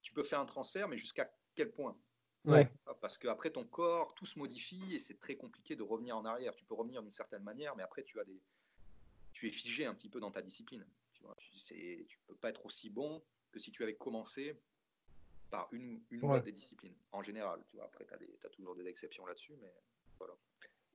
tu 0.02 0.14
peux 0.14 0.24
faire 0.24 0.40
un 0.40 0.46
transfert, 0.46 0.88
mais 0.88 0.98
jusqu'à 0.98 1.32
quel 1.56 1.72
point? 1.72 1.98
Ouais. 2.46 2.72
Parce 3.02 3.18
qu'après, 3.18 3.52
ton 3.52 3.66
corps, 3.66 4.16
tout 4.16 4.26
se 4.26 4.40
modifie 4.40 4.96
et 4.96 5.00
c'est 5.00 5.20
très 5.20 5.36
compliqué 5.36 5.76
de 5.76 5.84
revenir 5.84 6.18
en 6.18 6.26
arrière. 6.26 6.56
Tu 6.56 6.66
peux 6.66 6.74
revenir 6.74 7.04
d'une 7.04 7.14
certaine 7.14 7.44
manière, 7.44 7.76
mais 7.76 7.84
après, 7.84 8.04
tu 8.04 8.20
as 8.20 8.24
des, 8.24 8.42
tu 9.34 9.48
es 9.48 9.52
figé 9.52 9.86
un 9.86 9.94
petit 9.94 10.10
peu 10.10 10.20
dans 10.20 10.32
ta 10.32 10.41
discipline. 10.41 10.86
Tu, 11.13 11.24
tu 12.08 12.20
peux 12.28 12.36
pas 12.36 12.50
être 12.50 12.65
aussi 12.65 12.89
bon 12.89 13.22
que 13.52 13.60
si 13.60 13.72
tu 13.72 13.84
avais 13.84 13.94
commencé 13.94 14.56
par 15.52 15.67
une, 15.72 16.00
une 16.10 16.41
des 16.41 16.52
disciplines, 16.52 16.94
en 17.12 17.22
général. 17.22 17.60
Tu 17.67 17.76
vois, 17.76 17.86
après, 17.86 18.06
tu 18.06 18.48
as, 18.48 18.50
toujours 18.50 18.76
des 18.76 18.88
exceptions 18.88 19.26
là-dessus, 19.26 19.54
mais 19.62 19.72
voilà. 20.17 20.34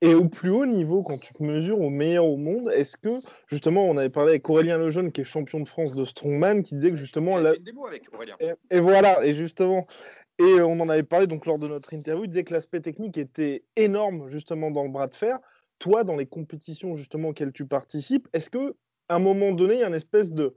Et 0.03 0.15
au 0.15 0.29
plus 0.29 0.51
haut 0.51 0.67
niveau, 0.67 1.03
quand 1.03 1.19
tu 1.19 1.33
te 1.33 1.43
mesures 1.43 1.81
au 1.81 1.89
meilleur 1.89 2.25
au 2.25 2.37
monde, 2.37 2.71
est-ce 2.75 2.97
que, 2.97 3.21
justement, 3.47 3.85
on 3.85 3.97
avait 3.97 4.11
parlé 4.11 4.31
avec 4.31 4.49
Aurélien 4.51 4.77
Lejeune, 4.77 5.13
qui 5.13 5.23
est 5.23 5.25
champion 5.25 5.61
de 5.61 5.69
France 5.69 5.93
de 5.93 6.05
Strongman, 6.05 6.63
qui 6.63 6.75
disait 6.75 6.91
que 6.91 6.97
justement... 6.97 7.37
La... 7.37 7.53
Fait 7.53 7.59
une 7.59 7.65
démo 7.65 7.87
avec 7.87 8.13
Aurélien. 8.13 8.37
Et, 8.71 8.81
voilà, 8.81 9.25
et 9.25 9.33
justement, 9.33 9.87
et 10.39 10.61
on 10.61 10.81
en 10.81 10.89
avait 10.91 11.03
parlé 11.03 11.27
donc 11.27 11.47
lors 11.47 11.59
de 11.59 11.69
notre 11.69 11.95
interview, 11.95 12.25
il 12.25 12.29
disait 12.29 12.45
que 12.45 12.53
l'aspect 12.53 12.81
technique 12.81 13.17
était 13.17 13.65
énorme, 13.77 14.29
justement, 14.29 14.71
dans 14.71 14.83
le 14.83 14.91
bras 14.91 15.07
de 15.07 15.15
fer. 15.15 15.39
Toi, 15.79 16.05
dans 16.05 16.17
les 16.17 16.27
compétitions, 16.27 16.95
justement, 16.95 17.29
auxquelles 17.29 17.53
tu 17.53 17.67
participes, 17.67 18.29
est-ce 18.33 18.51
que 18.51 18.77
à 19.09 19.17
un 19.17 19.19
moment 19.21 19.53
donné, 19.53 19.75
il 19.75 19.81
y 19.81 19.85
a 19.85 19.89
une 19.89 19.95
espèce 19.95 20.33
de 20.33 20.57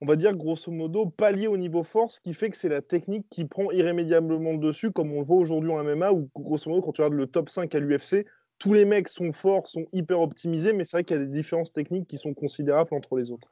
on 0.00 0.06
va 0.06 0.16
dire 0.16 0.36
grosso 0.36 0.70
modo, 0.70 1.06
palier 1.06 1.46
au 1.46 1.56
niveau 1.56 1.82
force, 1.82 2.20
qui 2.20 2.34
fait 2.34 2.50
que 2.50 2.56
c'est 2.56 2.68
la 2.68 2.82
technique 2.82 3.26
qui 3.30 3.46
prend 3.46 3.70
irrémédiablement 3.70 4.54
dessus, 4.54 4.90
comme 4.90 5.12
on 5.12 5.20
le 5.20 5.24
voit 5.24 5.36
aujourd'hui 5.36 5.70
en 5.70 5.82
MMA, 5.82 6.12
où 6.12 6.28
grosso 6.34 6.68
modo, 6.68 6.82
quand 6.82 6.92
tu 6.92 7.00
regardes 7.00 7.14
le 7.14 7.26
top 7.26 7.48
5 7.48 7.74
à 7.74 7.78
l'UFC, 7.78 8.26
tous 8.58 8.72
les 8.72 8.84
mecs 8.84 9.08
sont 9.08 9.32
forts, 9.32 9.66
sont 9.66 9.86
hyper 9.92 10.20
optimisés, 10.20 10.72
mais 10.72 10.84
c'est 10.84 10.98
vrai 10.98 11.04
qu'il 11.04 11.16
y 11.16 11.20
a 11.20 11.24
des 11.24 11.32
différences 11.32 11.72
techniques 11.72 12.08
qui 12.08 12.18
sont 12.18 12.34
considérables 12.34 12.92
entre 12.92 13.16
les 13.16 13.30
autres. 13.30 13.48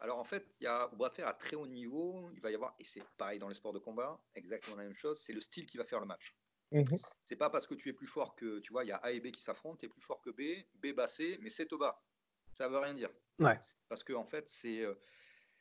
Alors 0.00 0.18
en 0.18 0.24
fait, 0.24 0.44
il 0.60 0.64
y 0.64 0.66
a, 0.66 0.88
bras 0.88 1.10
de 1.10 1.14
fer 1.14 1.28
à 1.28 1.32
très 1.32 1.54
haut 1.54 1.66
niveau, 1.66 2.28
il 2.34 2.40
va 2.40 2.50
y 2.50 2.54
avoir, 2.54 2.74
et 2.80 2.84
c'est 2.84 3.02
pareil 3.16 3.38
dans 3.38 3.48
les 3.48 3.54
sports 3.54 3.72
de 3.72 3.78
combat, 3.78 4.20
exactement 4.34 4.76
la 4.76 4.82
même 4.82 4.96
chose, 4.96 5.20
c'est 5.20 5.32
le 5.32 5.40
style 5.40 5.66
qui 5.66 5.76
va 5.78 5.84
faire 5.84 6.00
le 6.00 6.06
match. 6.06 6.34
Mhm. 6.72 6.96
C'est 7.24 7.36
pas 7.36 7.50
parce 7.50 7.66
que 7.66 7.74
tu 7.74 7.88
es 7.88 7.92
plus 7.92 8.06
fort 8.06 8.34
que, 8.34 8.58
tu 8.60 8.72
vois, 8.72 8.84
il 8.84 8.88
y 8.88 8.92
a 8.92 8.96
A 8.96 9.12
et 9.12 9.20
B 9.20 9.30
qui 9.30 9.42
s'affrontent, 9.42 9.76
tu 9.76 9.86
es 9.86 9.88
plus 9.88 10.00
fort 10.00 10.20
que 10.22 10.30
B, 10.30 10.64
B 10.74 10.94
bas 10.94 11.06
C, 11.06 11.38
mais 11.40 11.50
C 11.50 11.66
te 11.66 11.74
bas. 11.74 12.02
Ça 12.54 12.68
veut 12.68 12.78
rien 12.78 12.94
dire. 12.94 13.10
Ouais. 13.38 13.58
Parce 13.88 14.04
que 14.04 14.12
en 14.12 14.24
fait, 14.24 14.48
c'est 14.48 14.80
euh, 14.80 14.94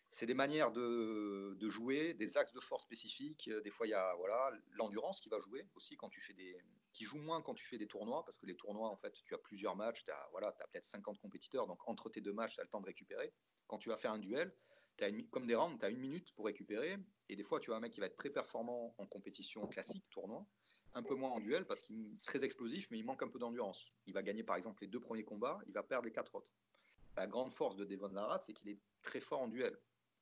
c'est 0.09 0.25
des 0.25 0.33
manières 0.33 0.71
de, 0.71 1.55
de, 1.57 1.69
jouer, 1.69 2.13
des 2.13 2.37
axes 2.37 2.51
de 2.53 2.59
force 2.59 2.83
spécifiques. 2.83 3.49
Des 3.63 3.69
fois, 3.69 3.87
il 3.87 3.91
y 3.91 3.93
a 3.93 4.13
voilà 4.15 4.51
l'endurance 4.71 5.21
qui 5.21 5.29
va 5.29 5.39
jouer 5.39 5.65
aussi 5.75 5.95
quand 5.95 6.09
tu 6.09 6.19
fais 6.19 6.33
des, 6.33 6.57
qui 6.93 7.05
joue 7.05 7.17
moins 7.17 7.41
quand 7.41 7.53
tu 7.53 7.65
fais 7.65 7.77
des 7.77 7.87
tournois, 7.87 8.23
parce 8.25 8.37
que 8.37 8.45
les 8.45 8.55
tournois, 8.55 8.89
en 8.89 8.97
fait, 8.97 9.13
tu 9.23 9.33
as 9.33 9.37
plusieurs 9.37 9.75
matchs, 9.75 10.03
tu 10.03 10.11
as, 10.11 10.27
voilà, 10.31 10.47
as 10.47 10.67
peut-être 10.67 10.85
50 10.85 11.19
compétiteurs, 11.19 11.67
donc 11.67 11.79
entre 11.87 12.09
tes 12.09 12.21
deux 12.21 12.33
matchs, 12.33 12.55
tu 12.55 12.61
as 12.61 12.63
le 12.63 12.69
temps 12.69 12.81
de 12.81 12.85
récupérer. 12.85 13.33
Quand 13.67 13.77
tu 13.77 13.89
vas 13.89 13.97
faire 13.97 14.11
un 14.11 14.19
duel, 14.19 14.53
as 14.99 15.07
une, 15.07 15.27
comme 15.29 15.47
des 15.47 15.55
rounds, 15.55 15.79
tu 15.79 15.85
as 15.85 15.89
une 15.89 15.99
minute 15.99 16.33
pour 16.35 16.45
récupérer, 16.45 16.97
et 17.29 17.35
des 17.35 17.43
fois, 17.43 17.59
tu 17.59 17.71
as 17.71 17.75
un 17.75 17.79
mec 17.79 17.93
qui 17.93 17.99
va 17.99 18.05
être 18.05 18.17
très 18.17 18.29
performant 18.29 18.93
en 18.97 19.07
compétition 19.07 19.65
classique, 19.67 20.07
tournoi, 20.09 20.45
un 20.93 21.03
peu 21.03 21.15
moins 21.15 21.31
en 21.31 21.39
duel, 21.39 21.65
parce 21.65 21.81
qu'il 21.81 22.13
est 22.13 22.25
très 22.25 22.43
explosif, 22.43 22.87
mais 22.91 22.99
il 22.99 23.05
manque 23.05 23.23
un 23.23 23.27
peu 23.27 23.39
d'endurance. 23.39 23.93
Il 24.05 24.13
va 24.13 24.21
gagner, 24.21 24.43
par 24.43 24.55
exemple, 24.55 24.81
les 24.81 24.87
deux 24.87 24.99
premiers 24.99 25.23
combats, 25.23 25.59
il 25.67 25.73
va 25.73 25.83
perdre 25.83 26.05
les 26.05 26.11
quatre 26.11 26.35
autres. 26.35 26.51
La 27.15 27.27
grande 27.27 27.53
force 27.53 27.75
de 27.75 27.85
Devon 27.85 28.09
Larrat, 28.09 28.39
c'est 28.39 28.53
qu'il 28.53 28.69
est 28.69 28.79
très 29.01 29.19
fort 29.19 29.41
en 29.41 29.47
duel. 29.47 29.77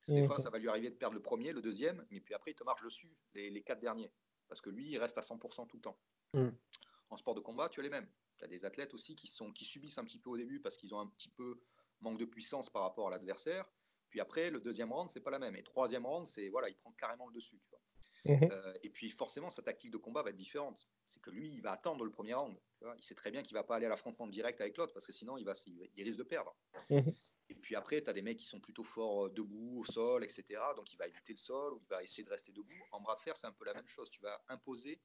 Des 0.08 0.26
fois, 0.26 0.38
ça 0.38 0.50
va 0.50 0.58
lui 0.58 0.68
arriver 0.68 0.90
de 0.90 0.94
perdre 0.94 1.14
le 1.14 1.22
premier, 1.22 1.52
le 1.52 1.60
deuxième, 1.60 2.04
mais 2.10 2.20
puis 2.20 2.34
après, 2.34 2.52
il 2.52 2.54
te 2.54 2.64
marche 2.64 2.82
dessus, 2.82 3.14
les, 3.34 3.62
quatre 3.62 3.80
derniers. 3.80 4.10
Parce 4.48 4.60
que 4.60 4.70
lui, 4.70 4.88
il 4.90 4.98
reste 4.98 5.18
à 5.18 5.20
100% 5.20 5.66
tout 5.66 5.76
le 5.76 5.82
temps. 5.82 5.98
Mm. 6.32 6.48
En 7.10 7.16
sport 7.16 7.34
de 7.34 7.40
combat, 7.40 7.68
tu 7.68 7.80
as 7.80 7.82
les 7.82 7.90
mêmes. 7.90 8.08
Tu 8.38 8.44
as 8.44 8.48
des 8.48 8.64
athlètes 8.64 8.94
aussi 8.94 9.14
qui, 9.14 9.26
sont, 9.26 9.52
qui 9.52 9.64
subissent 9.64 9.98
un 9.98 10.04
petit 10.04 10.18
peu 10.18 10.30
au 10.30 10.36
début 10.36 10.60
parce 10.60 10.76
qu'ils 10.76 10.94
ont 10.94 11.00
un 11.00 11.06
petit 11.06 11.28
peu 11.28 11.60
manque 12.00 12.18
de 12.18 12.24
puissance 12.24 12.70
par 12.70 12.82
rapport 12.82 13.08
à 13.08 13.10
l'adversaire. 13.10 13.68
Puis 14.08 14.20
après, 14.20 14.50
le 14.50 14.60
deuxième 14.60 14.92
round, 14.92 15.10
c'est 15.10 15.20
pas 15.20 15.30
la 15.30 15.38
même. 15.38 15.54
Et 15.54 15.62
troisième 15.62 16.06
round, 16.06 16.26
c'est 16.26 16.48
voilà, 16.48 16.68
il 16.68 16.76
prend 16.76 16.92
carrément 16.92 17.28
le 17.28 17.34
dessus. 17.34 17.60
Tu 17.62 17.70
vois. 17.70 17.80
Mhm. 18.24 18.48
Euh, 18.50 18.74
et 18.82 18.90
puis 18.90 19.10
forcément, 19.10 19.50
sa 19.50 19.62
tactique 19.62 19.90
de 19.90 19.96
combat 19.96 20.22
va 20.22 20.30
être 20.30 20.36
différente. 20.36 20.86
C'est 21.08 21.20
que 21.20 21.30
lui, 21.30 21.48
il 21.48 21.62
va 21.62 21.72
attendre 21.72 22.04
le 22.04 22.10
premier 22.10 22.34
round. 22.34 22.56
il 22.96 23.04
sait 23.04 23.14
très 23.14 23.30
bien 23.30 23.42
qu'il 23.42 23.54
va 23.54 23.62
pas 23.62 23.76
aller 23.76 23.86
à 23.86 23.88
l'affrontement 23.88 24.26
direct 24.26 24.60
avec 24.60 24.76
l'autre 24.76 24.92
parce 24.92 25.06
que 25.06 25.12
sinon, 25.12 25.36
il, 25.38 25.44
va, 25.44 25.52
il, 25.66 26.02
risque 26.02 26.18
de 26.18 26.24
perdre. 26.24 26.54
Mhm. 26.90 27.14
Et 27.48 27.54
puis 27.54 27.74
après, 27.74 28.02
tu 28.02 28.10
as 28.10 28.12
des 28.12 28.22
mecs 28.22 28.38
qui 28.38 28.46
sont 28.46 28.60
plutôt 28.60 28.84
forts 28.84 29.26
euh, 29.26 29.30
debout, 29.30 29.80
au 29.80 29.84
sol, 29.84 30.24
etc. 30.24 30.60
Donc 30.76 30.92
il 30.92 30.96
va 30.96 31.06
éviter 31.06 31.32
le 31.32 31.38
sol 31.38 31.74
ou 31.74 31.80
il 31.82 31.88
va 31.88 32.02
essayer 32.02 32.24
de 32.24 32.30
rester 32.30 32.52
debout. 32.52 32.86
En 32.92 33.00
bras 33.00 33.16
de 33.16 33.20
fer, 33.20 33.36
c'est 33.36 33.46
un 33.46 33.52
peu 33.52 33.64
la 33.64 33.74
même 33.74 33.88
chose. 33.88 34.10
Tu 34.10 34.20
vas 34.20 34.42
imposer. 34.48 35.00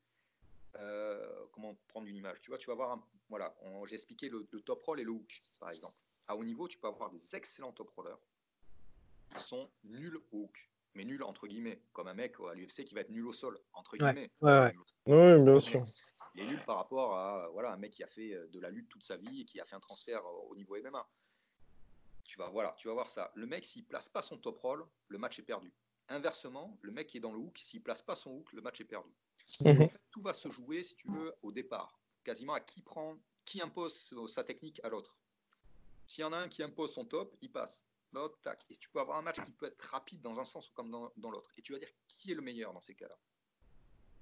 Euh, 0.77 1.45
comment 1.53 1.73
prendre 1.87 2.07
une 2.07 2.17
image 2.17 2.41
Tu 2.41 2.49
vois, 2.49 2.57
tu 2.57 2.67
vas 2.67 2.75
voir. 2.75 2.91
Un, 2.91 3.03
voilà, 3.29 3.55
j'ai 3.87 3.95
expliqué 3.95 4.29
le, 4.29 4.45
le, 4.51 4.61
top 4.61 4.83
roll 4.83 4.99
et 4.99 5.03
le 5.03 5.11
hook, 5.11 5.39
par 5.59 5.69
exemple. 5.69 5.95
À 6.27 6.35
haut 6.35 6.43
niveau, 6.43 6.67
tu 6.67 6.77
peux 6.77 6.87
avoir 6.87 7.09
des 7.09 7.35
excellents 7.35 7.71
top 7.71 7.89
rollers 7.91 8.19
qui 9.35 9.43
sont 9.43 9.69
nuls 9.83 10.17
au 10.31 10.43
hook 10.43 10.69
mais 10.95 11.05
nul 11.05 11.23
entre 11.23 11.47
guillemets, 11.47 11.81
comme 11.93 12.07
un 12.07 12.13
mec 12.13 12.35
à 12.49 12.53
l'UFC 12.53 12.85
qui 12.85 12.95
va 12.95 13.01
être 13.01 13.09
nul 13.09 13.27
au 13.27 13.33
sol, 13.33 13.59
entre 13.73 13.97
guillemets. 13.97 14.31
Ouais, 14.41 14.73
ouais, 15.05 15.39
bien 15.39 15.59
sûr. 15.59 15.83
Il 16.33 16.43
est 16.43 16.47
nul 16.47 16.59
par 16.65 16.77
rapport 16.77 17.15
à 17.17 17.47
voilà, 17.49 17.71
un 17.71 17.77
mec 17.77 17.91
qui 17.91 18.03
a 18.03 18.07
fait 18.07 18.33
euh, 18.33 18.47
de 18.47 18.59
la 18.59 18.69
lutte 18.69 18.89
toute 18.89 19.03
sa 19.03 19.15
vie 19.15 19.41
et 19.41 19.45
qui 19.45 19.59
a 19.59 19.65
fait 19.65 19.75
un 19.75 19.79
transfert 19.79 20.25
au 20.49 20.55
niveau 20.55 20.75
MMA. 20.81 21.07
Tu 22.23 22.37
vas, 22.37 22.49
voilà, 22.49 22.75
tu 22.77 22.87
vas 22.87 22.93
voir 22.93 23.09
ça. 23.09 23.31
Le 23.35 23.45
mec, 23.45 23.65
s'il 23.65 23.85
place 23.85 24.09
pas 24.09 24.21
son 24.21 24.37
top 24.37 24.59
roll, 24.59 24.85
le 25.07 25.17
match 25.17 25.39
est 25.39 25.43
perdu. 25.43 25.71
Inversement, 26.09 26.77
le 26.81 26.91
mec 26.91 27.07
qui 27.07 27.17
est 27.17 27.21
dans 27.21 27.31
le 27.31 27.37
hook, 27.37 27.57
s'il 27.57 27.81
place 27.81 28.01
pas 28.01 28.15
son 28.15 28.31
hook, 28.31 28.51
le 28.53 28.61
match 28.61 28.81
est 28.81 28.85
perdu. 28.85 29.11
Mhm. 29.61 29.87
tout 30.11 30.21
va 30.21 30.33
se 30.33 30.49
jouer, 30.49 30.83
si 30.83 30.95
tu 30.95 31.07
veux, 31.09 31.33
au 31.43 31.51
départ. 31.51 31.99
Quasiment 32.23 32.53
à 32.53 32.59
qui 32.59 32.81
prend, 32.81 33.15
qui 33.45 33.61
impose 33.61 34.13
sa 34.27 34.43
technique 34.43 34.81
à 34.83 34.89
l'autre. 34.89 35.15
S'il 36.07 36.21
y 36.21 36.25
en 36.25 36.33
a 36.33 36.37
un 36.37 36.49
qui 36.49 36.63
impose 36.63 36.93
son 36.93 37.05
top, 37.05 37.35
il 37.41 37.51
passe. 37.51 37.83
Et 38.69 38.77
tu 38.77 38.89
peux 38.89 38.99
avoir 38.99 39.17
un 39.17 39.21
match 39.21 39.43
qui 39.43 39.51
peut 39.51 39.65
être 39.65 39.81
rapide 39.81 40.21
dans 40.21 40.39
un 40.39 40.45
sens 40.45 40.69
ou 40.69 40.73
comme 40.73 40.89
dans, 40.89 41.29
l'autre. 41.29 41.51
Et 41.57 41.61
tu 41.61 41.73
vas 41.73 41.79
dire 41.79 41.89
qui 42.07 42.31
est 42.31 42.35
le 42.35 42.41
meilleur 42.41 42.73
dans 42.73 42.81
ces 42.81 42.95
cas-là. 42.95 43.17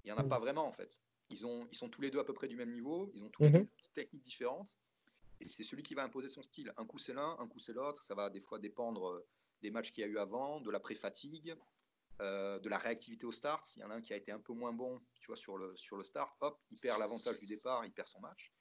Il 0.03 0.07
n'y 0.07 0.11
en 0.11 0.17
a 0.17 0.23
mm. 0.23 0.29
pas 0.29 0.39
vraiment 0.39 0.65
en 0.65 0.71
fait. 0.71 0.99
Ils, 1.29 1.45
ont, 1.45 1.67
ils 1.71 1.75
sont 1.75 1.89
tous 1.89 2.01
les 2.01 2.11
deux 2.11 2.19
à 2.19 2.23
peu 2.23 2.33
près 2.33 2.47
du 2.47 2.55
même 2.55 2.71
niveau, 2.71 3.11
ils 3.13 3.23
ont 3.23 3.29
tous 3.29 3.43
les 3.43 3.49
mm-hmm. 3.49 3.59
deux 3.59 3.69
des 3.83 3.89
techniques 3.93 4.23
différentes. 4.23 4.77
Et 5.39 5.47
c'est 5.47 5.63
celui 5.63 5.83
qui 5.83 5.93
va 5.93 6.03
imposer 6.03 6.29
son 6.29 6.43
style. 6.43 6.73
Un 6.77 6.85
coup 6.85 6.97
c'est 6.97 7.13
l'un, 7.13 7.37
un 7.39 7.47
coup 7.47 7.59
c'est 7.59 7.73
l'autre. 7.73 8.01
Ça 8.03 8.15
va 8.15 8.29
des 8.29 8.41
fois 8.41 8.59
dépendre 8.59 9.09
euh, 9.09 9.27
des 9.61 9.71
matchs 9.71 9.91
qu'il 9.91 10.01
y 10.01 10.05
a 10.05 10.07
eu 10.07 10.17
avant, 10.17 10.59
de 10.59 10.71
la 10.71 10.79
pré-fatigue, 10.79 11.55
euh, 12.21 12.59
de 12.59 12.69
la 12.69 12.77
réactivité 12.77 13.25
au 13.25 13.31
start. 13.31 13.75
Il 13.75 13.81
y 13.81 13.83
en 13.83 13.91
a 13.91 13.95
un 13.95 14.01
qui 14.01 14.13
a 14.13 14.17
été 14.17 14.31
un 14.31 14.39
peu 14.39 14.53
moins 14.53 14.73
bon 14.73 15.01
tu 15.19 15.27
vois, 15.27 15.37
sur, 15.37 15.57
le, 15.57 15.75
sur 15.75 15.97
le 15.97 16.03
start, 16.03 16.35
hop, 16.41 16.59
il 16.71 16.79
perd 16.79 16.99
l'avantage 16.99 17.39
du 17.39 17.45
départ, 17.45 17.85
il 17.85 17.91
perd 17.91 18.07
son 18.07 18.19
match. 18.19 18.51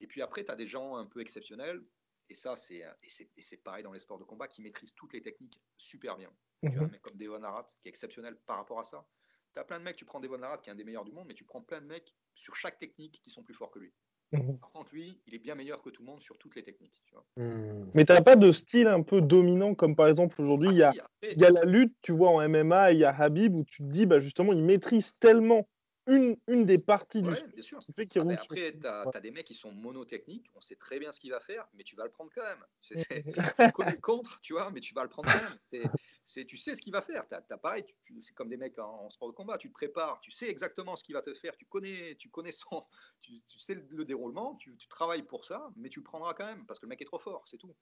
Et 0.00 0.06
puis 0.06 0.22
après, 0.22 0.44
tu 0.44 0.50
as 0.50 0.56
des 0.56 0.66
gens 0.66 0.96
un 0.96 1.06
peu 1.06 1.20
exceptionnels 1.20 1.82
et 2.28 2.34
ça, 2.34 2.54
c'est, 2.54 2.84
et 3.02 3.42
c'est, 3.42 3.56
pareil 3.58 3.82
dans 3.82 3.92
les 3.92 3.98
sports 3.98 4.18
de 4.18 4.24
combat 4.24 4.48
qui 4.48 4.62
maîtrisent 4.62 4.94
toutes 4.94 5.12
les 5.12 5.22
techniques 5.22 5.60
super 5.76 6.16
bien. 6.16 6.30
Tu 6.62 6.68
as 6.68 6.80
un 6.80 6.84
mhm. 6.84 6.90
mec 6.90 7.02
comme 7.02 7.16
Devon 7.16 7.42
Arat 7.42 7.66
qui 7.82 7.88
est 7.88 7.90
exceptionnel 7.90 8.36
par 8.46 8.56
rapport 8.56 8.80
à 8.80 8.84
ça. 8.84 9.06
Tu 9.52 9.60
as 9.60 9.64
plein 9.64 9.78
de 9.78 9.84
mecs, 9.84 9.96
tu 9.96 10.04
prends 10.04 10.20
Devon 10.20 10.42
Arat 10.42 10.58
qui 10.58 10.70
est 10.70 10.72
un 10.72 10.76
des 10.76 10.84
meilleurs 10.84 11.04
du 11.04 11.12
monde, 11.12 11.26
mais 11.28 11.34
tu 11.34 11.44
prends 11.44 11.62
plein 11.62 11.80
de 11.80 11.86
mecs 11.86 12.14
sur 12.34 12.56
chaque 12.56 12.78
technique 12.78 13.20
qui 13.22 13.30
sont 13.30 13.42
plus 13.42 13.54
forts 13.54 13.70
que 13.70 13.78
lui. 13.78 13.92
Mhm. 14.32 14.58
Par 14.58 14.72
contre, 14.72 14.92
lui, 14.92 15.20
il 15.26 15.34
est 15.34 15.38
bien 15.38 15.54
meilleur 15.54 15.82
que 15.82 15.90
tout 15.90 16.02
le 16.02 16.06
monde 16.06 16.20
sur 16.20 16.36
toutes 16.38 16.56
les 16.56 16.64
techniques. 16.64 17.00
Tu 17.06 17.14
vois. 17.14 17.24
Hmm. 17.36 17.90
Mais 17.94 18.04
t'as 18.04 18.22
pas 18.22 18.34
de 18.34 18.50
style 18.50 18.88
un 18.88 19.02
peu 19.02 19.20
dominant 19.20 19.74
comme 19.74 19.94
par 19.94 20.08
exemple 20.08 20.40
aujourd'hui, 20.40 20.70
il 20.70 20.78
y, 20.78 20.82
a, 20.82 20.92
y 21.22 21.44
a 21.44 21.50
la 21.50 21.64
lutte, 21.64 21.94
tu 22.02 22.10
vois, 22.10 22.30
en 22.30 22.48
MMA, 22.48 22.92
il 22.92 22.98
y 22.98 23.04
a 23.04 23.14
Habib 23.14 23.54
où 23.54 23.64
tu 23.64 23.84
te 23.84 23.88
dis, 23.88 24.04
bah, 24.04 24.18
justement, 24.18 24.52
il 24.52 24.64
maîtrise 24.64 25.12
tellement 25.20 25.68
une, 26.06 26.36
une 26.46 26.64
des 26.64 26.78
parties 26.78 27.20
du 27.20 27.30
bien 27.30 27.62
sûr. 27.62 27.82
fait 27.94 28.06
qu'il 28.06 28.22
ah, 28.22 28.34
Après, 28.40 28.78
tu 28.78 28.86
as, 28.86 29.20
des 29.20 29.30
mecs 29.30 29.46
qui 29.46 29.54
sont 29.54 29.72
monotechniques, 29.72 30.46
on 30.54 30.60
sait 30.60 30.76
très 30.76 30.98
bien 30.98 31.10
ce 31.10 31.18
qu'il 31.20 31.30
va 31.30 31.40
faire, 31.40 31.66
mais 31.74 31.82
tu 31.82 31.96
vas 31.96 32.04
le 32.04 32.10
prendre 32.10 32.30
quand 32.34 32.42
même. 32.42 32.64
tu 32.80 33.72
connais 33.72 33.98
contre, 33.98 34.40
tu 34.40 34.52
vois, 34.52 34.70
mais 34.70 34.80
tu 34.80 34.94
vas 34.94 35.02
le 35.02 35.08
prendre 35.08 35.30
quand 35.32 35.80
même. 35.80 35.90
C'est, 36.24 36.44
tu 36.44 36.56
sais 36.56 36.74
ce 36.74 36.82
qu'il 36.82 36.92
va 36.92 37.02
faire. 37.02 37.26
T'as, 37.28 37.40
pareil, 37.58 37.84
c'est 38.20 38.34
comme 38.34 38.48
des 38.48 38.56
mecs 38.56 38.78
en, 38.78 39.10
sport 39.10 39.28
de 39.28 39.34
combat, 39.34 39.58
tu 39.58 39.68
te 39.68 39.72
prépares, 39.72 40.20
tu 40.20 40.30
sais 40.30 40.48
exactement 40.48 40.96
ce 40.96 41.04
qu'il 41.04 41.14
va 41.14 41.22
te 41.22 41.34
faire, 41.34 41.56
tu 41.56 41.66
connais, 41.66 42.16
tu 42.16 42.30
connais 42.30 42.52
son, 42.52 42.84
tu, 43.20 43.42
sais 43.58 43.74
le, 43.74 44.04
déroulement, 44.04 44.56
tu, 44.56 44.76
travailles 44.88 45.22
pour 45.22 45.44
ça, 45.44 45.70
mais 45.76 45.88
tu 45.88 46.00
le 46.00 46.04
prendras 46.04 46.34
quand 46.34 46.46
même, 46.46 46.66
parce 46.66 46.78
que 46.78 46.86
le 46.86 46.90
mec 46.90 47.02
est 47.02 47.06
trop 47.06 47.18
fort, 47.18 47.42
c'est 47.46 47.58
tout. 47.58 47.74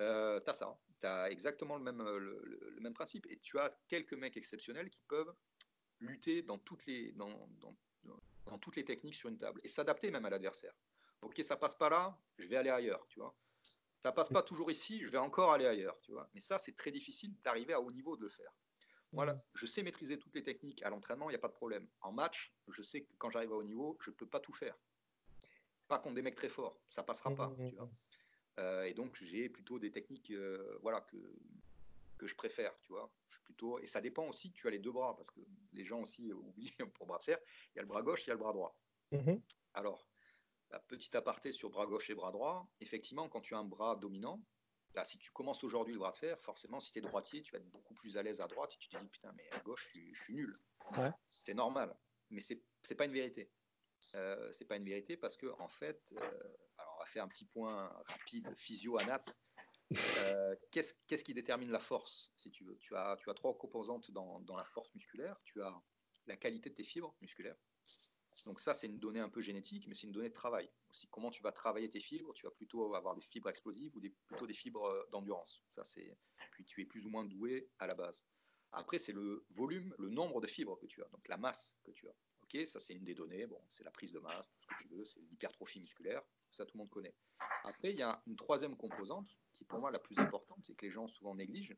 Euh, 0.00 0.40
tu 0.40 0.50
as 0.50 0.54
ça, 0.54 0.76
tu 1.00 1.06
as 1.06 1.30
exactement 1.30 1.76
le 1.76 1.84
même, 1.84 2.02
le, 2.02 2.42
le, 2.44 2.80
même 2.80 2.94
principe, 2.94 3.26
et 3.30 3.38
tu 3.38 3.58
as 3.58 3.76
quelques 3.88 4.14
mecs 4.14 4.36
exceptionnels 4.36 4.90
qui 4.90 5.02
peuvent 5.06 5.32
lutter 6.04 6.42
dans 6.42 6.58
toutes 6.58 6.86
les, 6.86 7.12
dans, 7.12 7.48
dans, 8.46 8.58
toutes 8.58 8.76
les 8.76 8.84
techniques 8.84 9.14
sur 9.14 9.28
une 9.28 9.38
table 9.38 9.60
et 9.64 9.68
s'adapter 9.68 10.10
même 10.10 10.24
à 10.24 10.30
l'adversaire. 10.30 10.74
Ok, 11.22 11.40
ça 11.42 11.56
passe 11.56 11.74
pas 11.74 11.88
là, 11.88 12.18
je 12.38 12.46
vais 12.46 12.56
aller 12.56 12.70
ailleurs, 12.70 13.06
tu 13.08 13.18
vois. 13.18 13.34
Ça 13.98 14.12
passe 14.12 14.28
pas 14.28 14.42
toujours 14.42 14.70
ici, 14.70 15.00
je 15.02 15.08
vais 15.08 15.18
encore 15.18 15.52
aller 15.52 15.66
ailleurs, 15.66 15.98
tu 16.02 16.12
vois. 16.12 16.28
Mais 16.34 16.40
ça, 16.40 16.58
c'est 16.58 16.76
très 16.76 16.90
difficile 16.90 17.34
d'arriver 17.42 17.72
à 17.72 17.80
haut 17.80 17.90
niveau 17.90 18.16
de 18.16 18.22
le 18.22 18.28
faire. 18.28 18.52
Voilà, 19.12 19.34
je 19.54 19.64
sais 19.64 19.82
maîtriser 19.82 20.18
toutes 20.18 20.34
les 20.34 20.42
techniques 20.42 20.82
à 20.82 20.90
l'entraînement, 20.90 21.30
il 21.30 21.32
n'y 21.32 21.36
a 21.36 21.40
pas 21.40 21.48
de 21.48 21.54
problème. 21.54 21.88
En 22.00 22.12
match, 22.12 22.52
je 22.68 22.82
sais 22.82 23.02
que 23.02 23.12
quand 23.16 23.30
j'arrive 23.30 23.52
à 23.52 23.56
haut 23.56 23.62
niveau, 23.62 23.96
je 24.00 24.10
ne 24.10 24.14
peux 24.14 24.26
pas 24.26 24.40
tout 24.40 24.52
faire. 24.52 24.76
Pas 25.88 25.98
contre 25.98 26.16
des 26.16 26.22
mecs 26.22 26.34
très 26.34 26.48
forts, 26.48 26.80
ça 26.88 27.02
passera 27.02 27.34
pas. 27.34 27.54
Tu 27.56 27.76
vois. 27.76 27.90
Euh, 28.58 28.84
et 28.84 28.94
donc, 28.94 29.16
j'ai 29.22 29.48
plutôt 29.48 29.78
des 29.78 29.90
techniques 29.90 30.30
euh, 30.30 30.78
voilà, 30.82 31.00
que, 31.00 31.16
que 32.16 32.26
je 32.26 32.34
préfère, 32.34 32.76
tu 32.80 32.92
vois. 32.92 33.12
Je 33.28 33.34
suis 33.34 33.42
plutôt 33.44 33.78
et 33.78 33.86
ça 33.86 34.00
dépend 34.00 34.26
aussi. 34.28 34.52
Tu 34.52 34.66
as 34.66 34.70
les 34.70 34.78
deux 34.78 34.92
bras 34.92 35.14
parce 35.16 35.30
que 35.30 35.40
les 35.72 35.84
gens 35.84 36.00
aussi 36.00 36.32
oublient 36.32 36.74
pour 36.94 37.06
bras 37.06 37.18
de 37.18 37.24
fer. 37.24 37.38
Il 37.74 37.76
y 37.76 37.78
a 37.80 37.82
le 37.82 37.88
bras 37.88 38.02
gauche, 38.02 38.24
il 38.26 38.28
y 38.28 38.30
a 38.30 38.34
le 38.34 38.40
bras 38.40 38.52
droit. 38.52 38.76
Mhm. 39.12 39.40
Alors, 39.74 40.06
la 40.70 40.80
petite 40.80 41.14
aparté 41.14 41.52
sur 41.52 41.70
bras 41.70 41.86
gauche 41.86 42.10
et 42.10 42.14
bras 42.14 42.32
droit. 42.32 42.68
Effectivement, 42.80 43.28
quand 43.28 43.40
tu 43.40 43.54
as 43.54 43.58
un 43.58 43.64
bras 43.64 43.96
dominant, 43.96 44.42
là, 44.94 45.04
si 45.04 45.18
tu 45.18 45.30
commences 45.30 45.62
aujourd'hui 45.64 45.94
le 45.94 46.00
bras 46.00 46.12
de 46.12 46.16
fer, 46.16 46.40
forcément, 46.40 46.80
si 46.80 46.92
tu 46.92 46.98
es 46.98 47.02
droitier, 47.02 47.42
tu 47.42 47.52
vas 47.52 47.58
être 47.58 47.70
beaucoup 47.70 47.94
plus 47.94 48.16
à 48.16 48.22
l'aise 48.22 48.40
à 48.40 48.46
droite 48.46 48.72
et 48.74 48.78
tu 48.78 48.88
te 48.88 48.96
dis 48.98 49.08
putain, 49.08 49.32
mais 49.36 49.48
à 49.52 49.60
gauche, 49.60 49.88
je, 49.94 50.20
suis 50.22 50.34
nul. 50.34 50.52
C'est 51.30 51.54
normal, 51.54 51.96
mais 52.30 52.40
c'est 52.40 52.62
n'est 52.88 52.96
pas 52.96 53.06
une 53.06 53.12
vérité. 53.12 53.50
Euh, 54.14 54.52
c'est 54.52 54.66
pas 54.66 54.76
une 54.76 54.84
vérité 54.84 55.16
parce 55.16 55.36
que 55.36 55.46
en 55.58 55.68
fait, 55.68 56.02
euh, 56.12 56.56
alors 56.76 56.94
on 56.96 56.98
va 56.98 57.06
faire 57.06 57.24
un 57.24 57.28
petit 57.28 57.46
point 57.46 57.88
rapide 58.06 58.52
physio-anat. 58.54 59.22
Euh, 60.18 60.54
qu'est-ce 60.70 61.24
qui 61.24 61.34
détermine 61.34 61.70
la 61.70 61.78
force, 61.78 62.30
si 62.36 62.50
tu 62.50 62.96
as, 62.96 63.16
trois 63.36 63.56
composantes 63.56 64.10
dans, 64.10 64.56
la 64.56 64.64
force 64.64 64.94
musculaire. 64.94 65.40
Tu 65.44 65.62
as 65.62 65.74
la 66.26 66.36
qualité 66.36 66.70
de 66.70 66.74
tes 66.74 66.84
fibres 66.84 67.14
musculaires. 67.20 67.56
Donc 68.46 68.60
ça, 68.60 68.74
c'est 68.74 68.88
une 68.88 68.98
donnée 68.98 69.20
un 69.20 69.28
peu 69.28 69.40
génétique, 69.40 69.86
mais 69.86 69.94
c'est 69.94 70.06
une 70.06 70.12
donnée 70.12 70.28
de 70.28 70.34
travail. 70.34 70.68
Aussi, 70.90 71.06
comment 71.08 71.30
tu 71.30 71.42
vas 71.42 71.52
travailler 71.52 71.88
tes 71.88 72.00
fibres? 72.00 72.32
Tu 72.34 72.44
vas 72.46 72.50
plutôt 72.50 72.94
avoir 72.94 73.14
des 73.14 73.20
fibres 73.20 73.48
explosives 73.48 73.96
ou 73.96 74.00
plutôt 74.26 74.46
des 74.46 74.54
fibres 74.54 75.06
d'endurance. 75.12 75.62
Ça, 75.70 75.84
c'est 75.84 76.16
puis 76.50 76.64
tu 76.64 76.82
es 76.82 76.84
plus 76.84 77.06
ou 77.06 77.10
moins 77.10 77.24
doué 77.24 77.70
à 77.78 77.86
la 77.86 77.94
base. 77.94 78.24
Après, 78.72 78.98
c'est 78.98 79.12
le 79.12 79.46
volume, 79.50 79.94
le 79.98 80.08
nombre 80.08 80.40
de 80.40 80.48
fibres 80.48 80.76
que 80.76 80.86
tu 80.86 81.00
as, 81.02 81.08
donc 81.10 81.28
la 81.28 81.36
masse 81.36 81.76
que 81.84 81.92
tu 81.92 82.08
as. 82.08 82.14
Ok, 82.42 82.66
ça 82.66 82.80
c'est 82.80 82.94
une 82.94 83.04
des 83.04 83.14
données. 83.14 83.46
Bon, 83.46 83.60
c'est 83.68 83.84
la 83.84 83.92
prise 83.92 84.10
de 84.10 84.18
masse, 84.18 84.50
tout 84.50 84.60
ce 84.62 84.66
que 84.66 84.82
tu 84.82 84.88
veux, 84.88 85.04
c'est 85.04 85.20
l'hypertrophie 85.20 85.80
musculaire 85.80 86.22
ça 86.54 86.64
tout 86.64 86.76
le 86.76 86.78
monde 86.78 86.90
connaît. 86.90 87.14
Après, 87.64 87.92
il 87.92 87.98
y 87.98 88.02
a 88.02 88.22
une 88.26 88.36
troisième 88.36 88.76
composante 88.76 89.36
qui 89.52 89.64
pour 89.64 89.78
moi 89.78 89.90
la 89.90 89.98
plus 89.98 90.18
importante 90.18 90.68
et 90.70 90.74
que 90.74 90.86
les 90.86 90.92
gens 90.92 91.08
souvent 91.08 91.34
négligent, 91.34 91.76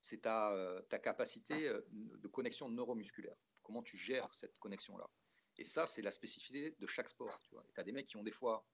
c'est 0.00 0.22
ta, 0.22 0.52
euh, 0.52 0.82
ta, 0.82 0.98
capacité 0.98 1.68
euh, 1.68 1.80
de 1.92 2.28
connexion 2.28 2.68
neuromusculaire. 2.68 3.36
Comment 3.62 3.82
tu 3.82 3.96
gères 3.96 4.32
cette 4.34 4.58
connexion-là. 4.58 5.08
Et 5.56 5.64
ça, 5.64 5.86
c'est 5.86 6.02
la 6.02 6.12
spécificité 6.12 6.76
de 6.78 6.86
chaque 6.86 7.08
sport. 7.08 7.40
Tu 7.42 7.56
as 7.80 7.84
des 7.84 7.92
mecs 7.92 8.06
qui 8.06 8.16
ont 8.16 8.22
des 8.22 8.32
fois 8.32 8.66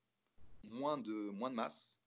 moins 0.65 0.99
de, 0.99 1.31
moins 1.31 1.51
de 1.51 1.55
masse, 1.55 2.01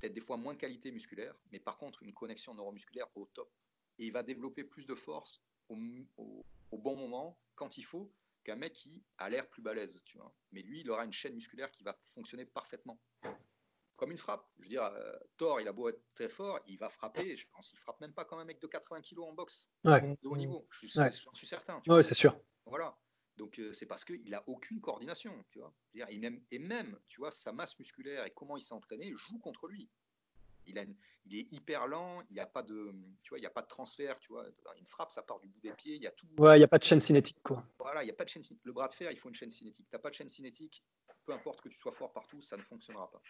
peut-être 0.00 0.14
des 0.14 0.20
fois 0.20 0.36
moins 0.36 0.54
de 0.54 0.58
qualité 0.58 0.90
musculaire, 0.90 1.34
mais 1.50 1.60
par 1.60 1.78
contre 1.78 2.02
une 2.02 2.14
connexion 2.14 2.54
neuromusculaire 2.54 3.08
au 3.16 3.26
top. 3.26 3.50
Et 3.98 4.06
il 4.06 4.12
va 4.12 4.22
développer 4.22 4.64
plus 4.64 4.86
de 4.86 4.94
force 4.94 5.42
au, 5.68 5.76
bon 6.72 6.96
moment, 6.96 7.38
quand 7.54 7.78
il 7.78 7.84
faut, 7.84 8.12
qu'un 8.44 8.56
mec 8.56 8.74
qui 8.74 9.02
a 9.18 9.28
l'air 9.28 9.48
plus 9.48 9.62
balèze, 9.62 10.02
tu 10.04 10.18
vois. 10.18 10.34
Mais 10.52 10.62
lui, 10.62 10.80
il 10.80 10.90
aura 10.90 11.04
une 11.04 11.12
chaîne 11.12 11.34
musculaire 11.34 11.70
qui 11.70 11.82
va 11.82 11.96
fonctionner 12.14 12.44
parfaitement. 12.44 13.00
Comme 13.96 14.10
une 14.10 14.18
frappe. 14.18 14.48
Je 14.56 14.62
veux 14.62 14.68
dire, 14.68 14.82
euh, 14.82 15.16
Thor, 15.36 15.60
il 15.60 15.68
a 15.68 15.72
beau 15.72 15.88
être 15.88 16.02
très 16.14 16.28
fort, 16.28 16.58
il 16.66 16.78
va 16.78 16.88
frapper. 16.90 17.36
Je 17.36 17.46
pense 17.52 17.70
qu'il 17.70 17.78
frappe 17.78 18.00
même 18.00 18.12
pas 18.12 18.24
comme 18.24 18.40
un 18.40 18.44
mec 18.44 18.60
de 18.60 18.66
80 18.66 19.02
kg 19.02 19.20
en 19.20 19.32
boxe 19.32 19.70
de 19.84 20.26
haut 20.26 20.36
niveau. 20.36 20.66
Je 20.70 20.86
suis, 20.86 21.00
suis 21.32 21.46
certain. 21.46 21.80
Oui, 21.86 22.02
c'est 22.02 22.14
sûr. 22.14 22.36
Voilà. 22.66 22.96
Donc 23.36 23.58
euh, 23.58 23.72
c'est 23.72 23.86
parce 23.86 24.04
qu'il 24.04 24.30
n'a 24.30 24.42
aucune 24.48 24.80
coordination, 24.80 25.44
tu 25.50 25.58
vois. 25.58 25.74
il 25.92 26.20
même, 26.20 26.44
et 26.50 26.58
même, 26.58 26.98
tu 27.08 27.20
vois, 27.20 27.30
sa 27.30 27.52
masse 27.52 27.78
musculaire 27.78 28.24
et 28.24 28.30
comment 28.30 28.56
il 28.56 28.62
s'est 28.62 28.74
entraîné 28.74 29.12
joue 29.16 29.38
contre 29.38 29.66
lui. 29.66 29.90
Il, 30.66 30.78
a 30.78 30.84
il 31.26 31.38
est 31.38 31.52
hyper 31.52 31.86
lent, 31.86 32.22
il 32.30 32.34
n'y 32.34 32.40
a 32.40 32.46
pas 32.46 32.62
de, 32.62 32.94
tu 33.22 33.30
vois, 33.30 33.38
il 33.38 33.42
y 33.42 33.46
a 33.46 33.50
pas 33.50 33.62
de 33.62 33.68
transfert, 33.68 34.18
tu 34.20 34.32
vois. 34.32 34.46
Une 34.78 34.86
frappe, 34.86 35.12
ça 35.12 35.22
part 35.22 35.38
du 35.40 35.48
bout 35.48 35.60
des 35.60 35.72
pieds, 35.72 35.96
il 35.96 36.02
y 36.02 36.06
a 36.06 36.10
tout. 36.12 36.26
Ouais, 36.38 36.56
il 36.56 36.60
n'y 36.60 36.64
a 36.64 36.68
pas 36.68 36.78
de 36.78 36.84
chaîne 36.84 37.00
cinétique, 37.00 37.38
quoi. 37.42 37.66
Voilà, 37.78 38.02
il 38.02 38.06
n'y 38.06 38.12
a 38.12 38.14
pas 38.14 38.24
de 38.24 38.30
chaîne. 38.30 38.42
Le 38.62 38.72
bras 38.72 38.88
de 38.88 38.94
fer, 38.94 39.10
il 39.10 39.18
faut 39.18 39.28
une 39.28 39.34
chaîne 39.34 39.50
cinétique. 39.50 39.86
Tu 39.88 39.94
n'as 39.94 40.00
pas 40.00 40.10
de 40.10 40.14
chaîne 40.14 40.28
cinétique, 40.28 40.84
peu 41.24 41.32
importe 41.32 41.60
que 41.60 41.68
tu 41.68 41.76
sois 41.76 41.92
fort 41.92 42.12
partout, 42.12 42.42
ça 42.42 42.56
ne 42.56 42.62
fonctionnera 42.62 43.10
pas. 43.10 43.22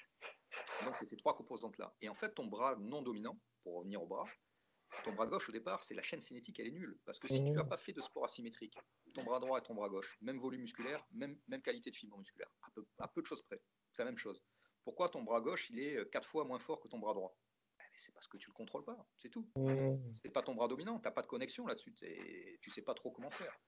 Donc 0.84 0.96
c'est 0.96 1.06
ces 1.06 1.16
trois 1.16 1.36
composantes-là. 1.36 1.94
Et 2.00 2.08
en 2.08 2.14
fait, 2.14 2.34
ton 2.34 2.46
bras 2.46 2.76
non 2.76 3.02
dominant, 3.02 3.38
pour 3.62 3.78
revenir 3.78 4.02
au 4.02 4.06
bras, 4.06 4.26
ton 5.02 5.12
bras 5.12 5.26
gauche, 5.26 5.48
au 5.48 5.52
départ, 5.52 5.82
c'est 5.82 5.94
la 5.94 6.02
chaîne 6.02 6.20
cinétique, 6.20 6.58
elle 6.60 6.68
est 6.68 6.72
nulle. 6.72 6.98
Parce 7.04 7.18
que 7.18 7.28
si 7.28 7.44
tu 7.44 7.50
n'as 7.50 7.64
pas 7.64 7.76
fait 7.76 7.92
de 7.92 8.00
sport 8.00 8.24
asymétrique, 8.24 8.76
ton 9.14 9.24
bras 9.24 9.40
droit 9.40 9.58
et 9.58 9.62
ton 9.62 9.74
bras 9.74 9.88
gauche, 9.88 10.16
même 10.20 10.38
volume 10.38 10.62
musculaire, 10.62 11.04
même, 11.12 11.38
même 11.48 11.62
qualité 11.62 11.90
de 11.90 11.96
fibre 11.96 12.16
musculaire, 12.18 12.50
à 12.62 12.70
peu, 12.70 12.86
à 12.98 13.08
peu 13.08 13.22
de 13.22 13.26
choses 13.26 13.42
près. 13.42 13.60
C'est 13.92 14.02
la 14.02 14.10
même 14.10 14.18
chose. 14.18 14.42
Pourquoi 14.84 15.08
ton 15.08 15.22
bras 15.22 15.40
gauche, 15.40 15.70
il 15.70 15.78
est 15.80 15.96
euh, 15.96 16.04
quatre 16.04 16.28
fois 16.28 16.44
moins 16.44 16.58
fort 16.58 16.80
que 16.80 16.88
ton 16.88 16.98
bras 16.98 17.14
droit? 17.14 17.36
Eh, 17.80 17.82
C'est 17.96 18.12
parce 18.12 18.28
que 18.28 18.36
tu 18.36 18.48
le 18.48 18.54
contrôles 18.54 18.84
pas, 18.84 18.96
c'est 19.16 19.30
tout. 19.30 19.48
Mmh. 19.56 20.12
C'est 20.12 20.28
pas 20.30 20.42
ton 20.42 20.54
bras 20.54 20.68
dominant, 20.68 20.98
tu 20.98 21.04
n'as 21.04 21.10
pas 21.10 21.22
de 21.22 21.26
connexion 21.26 21.66
là-dessus, 21.66 21.94
tu 22.60 22.70
sais 22.70 22.82
pas 22.82 22.94
trop 22.94 23.10
comment 23.10 23.30
faire. 23.30 23.58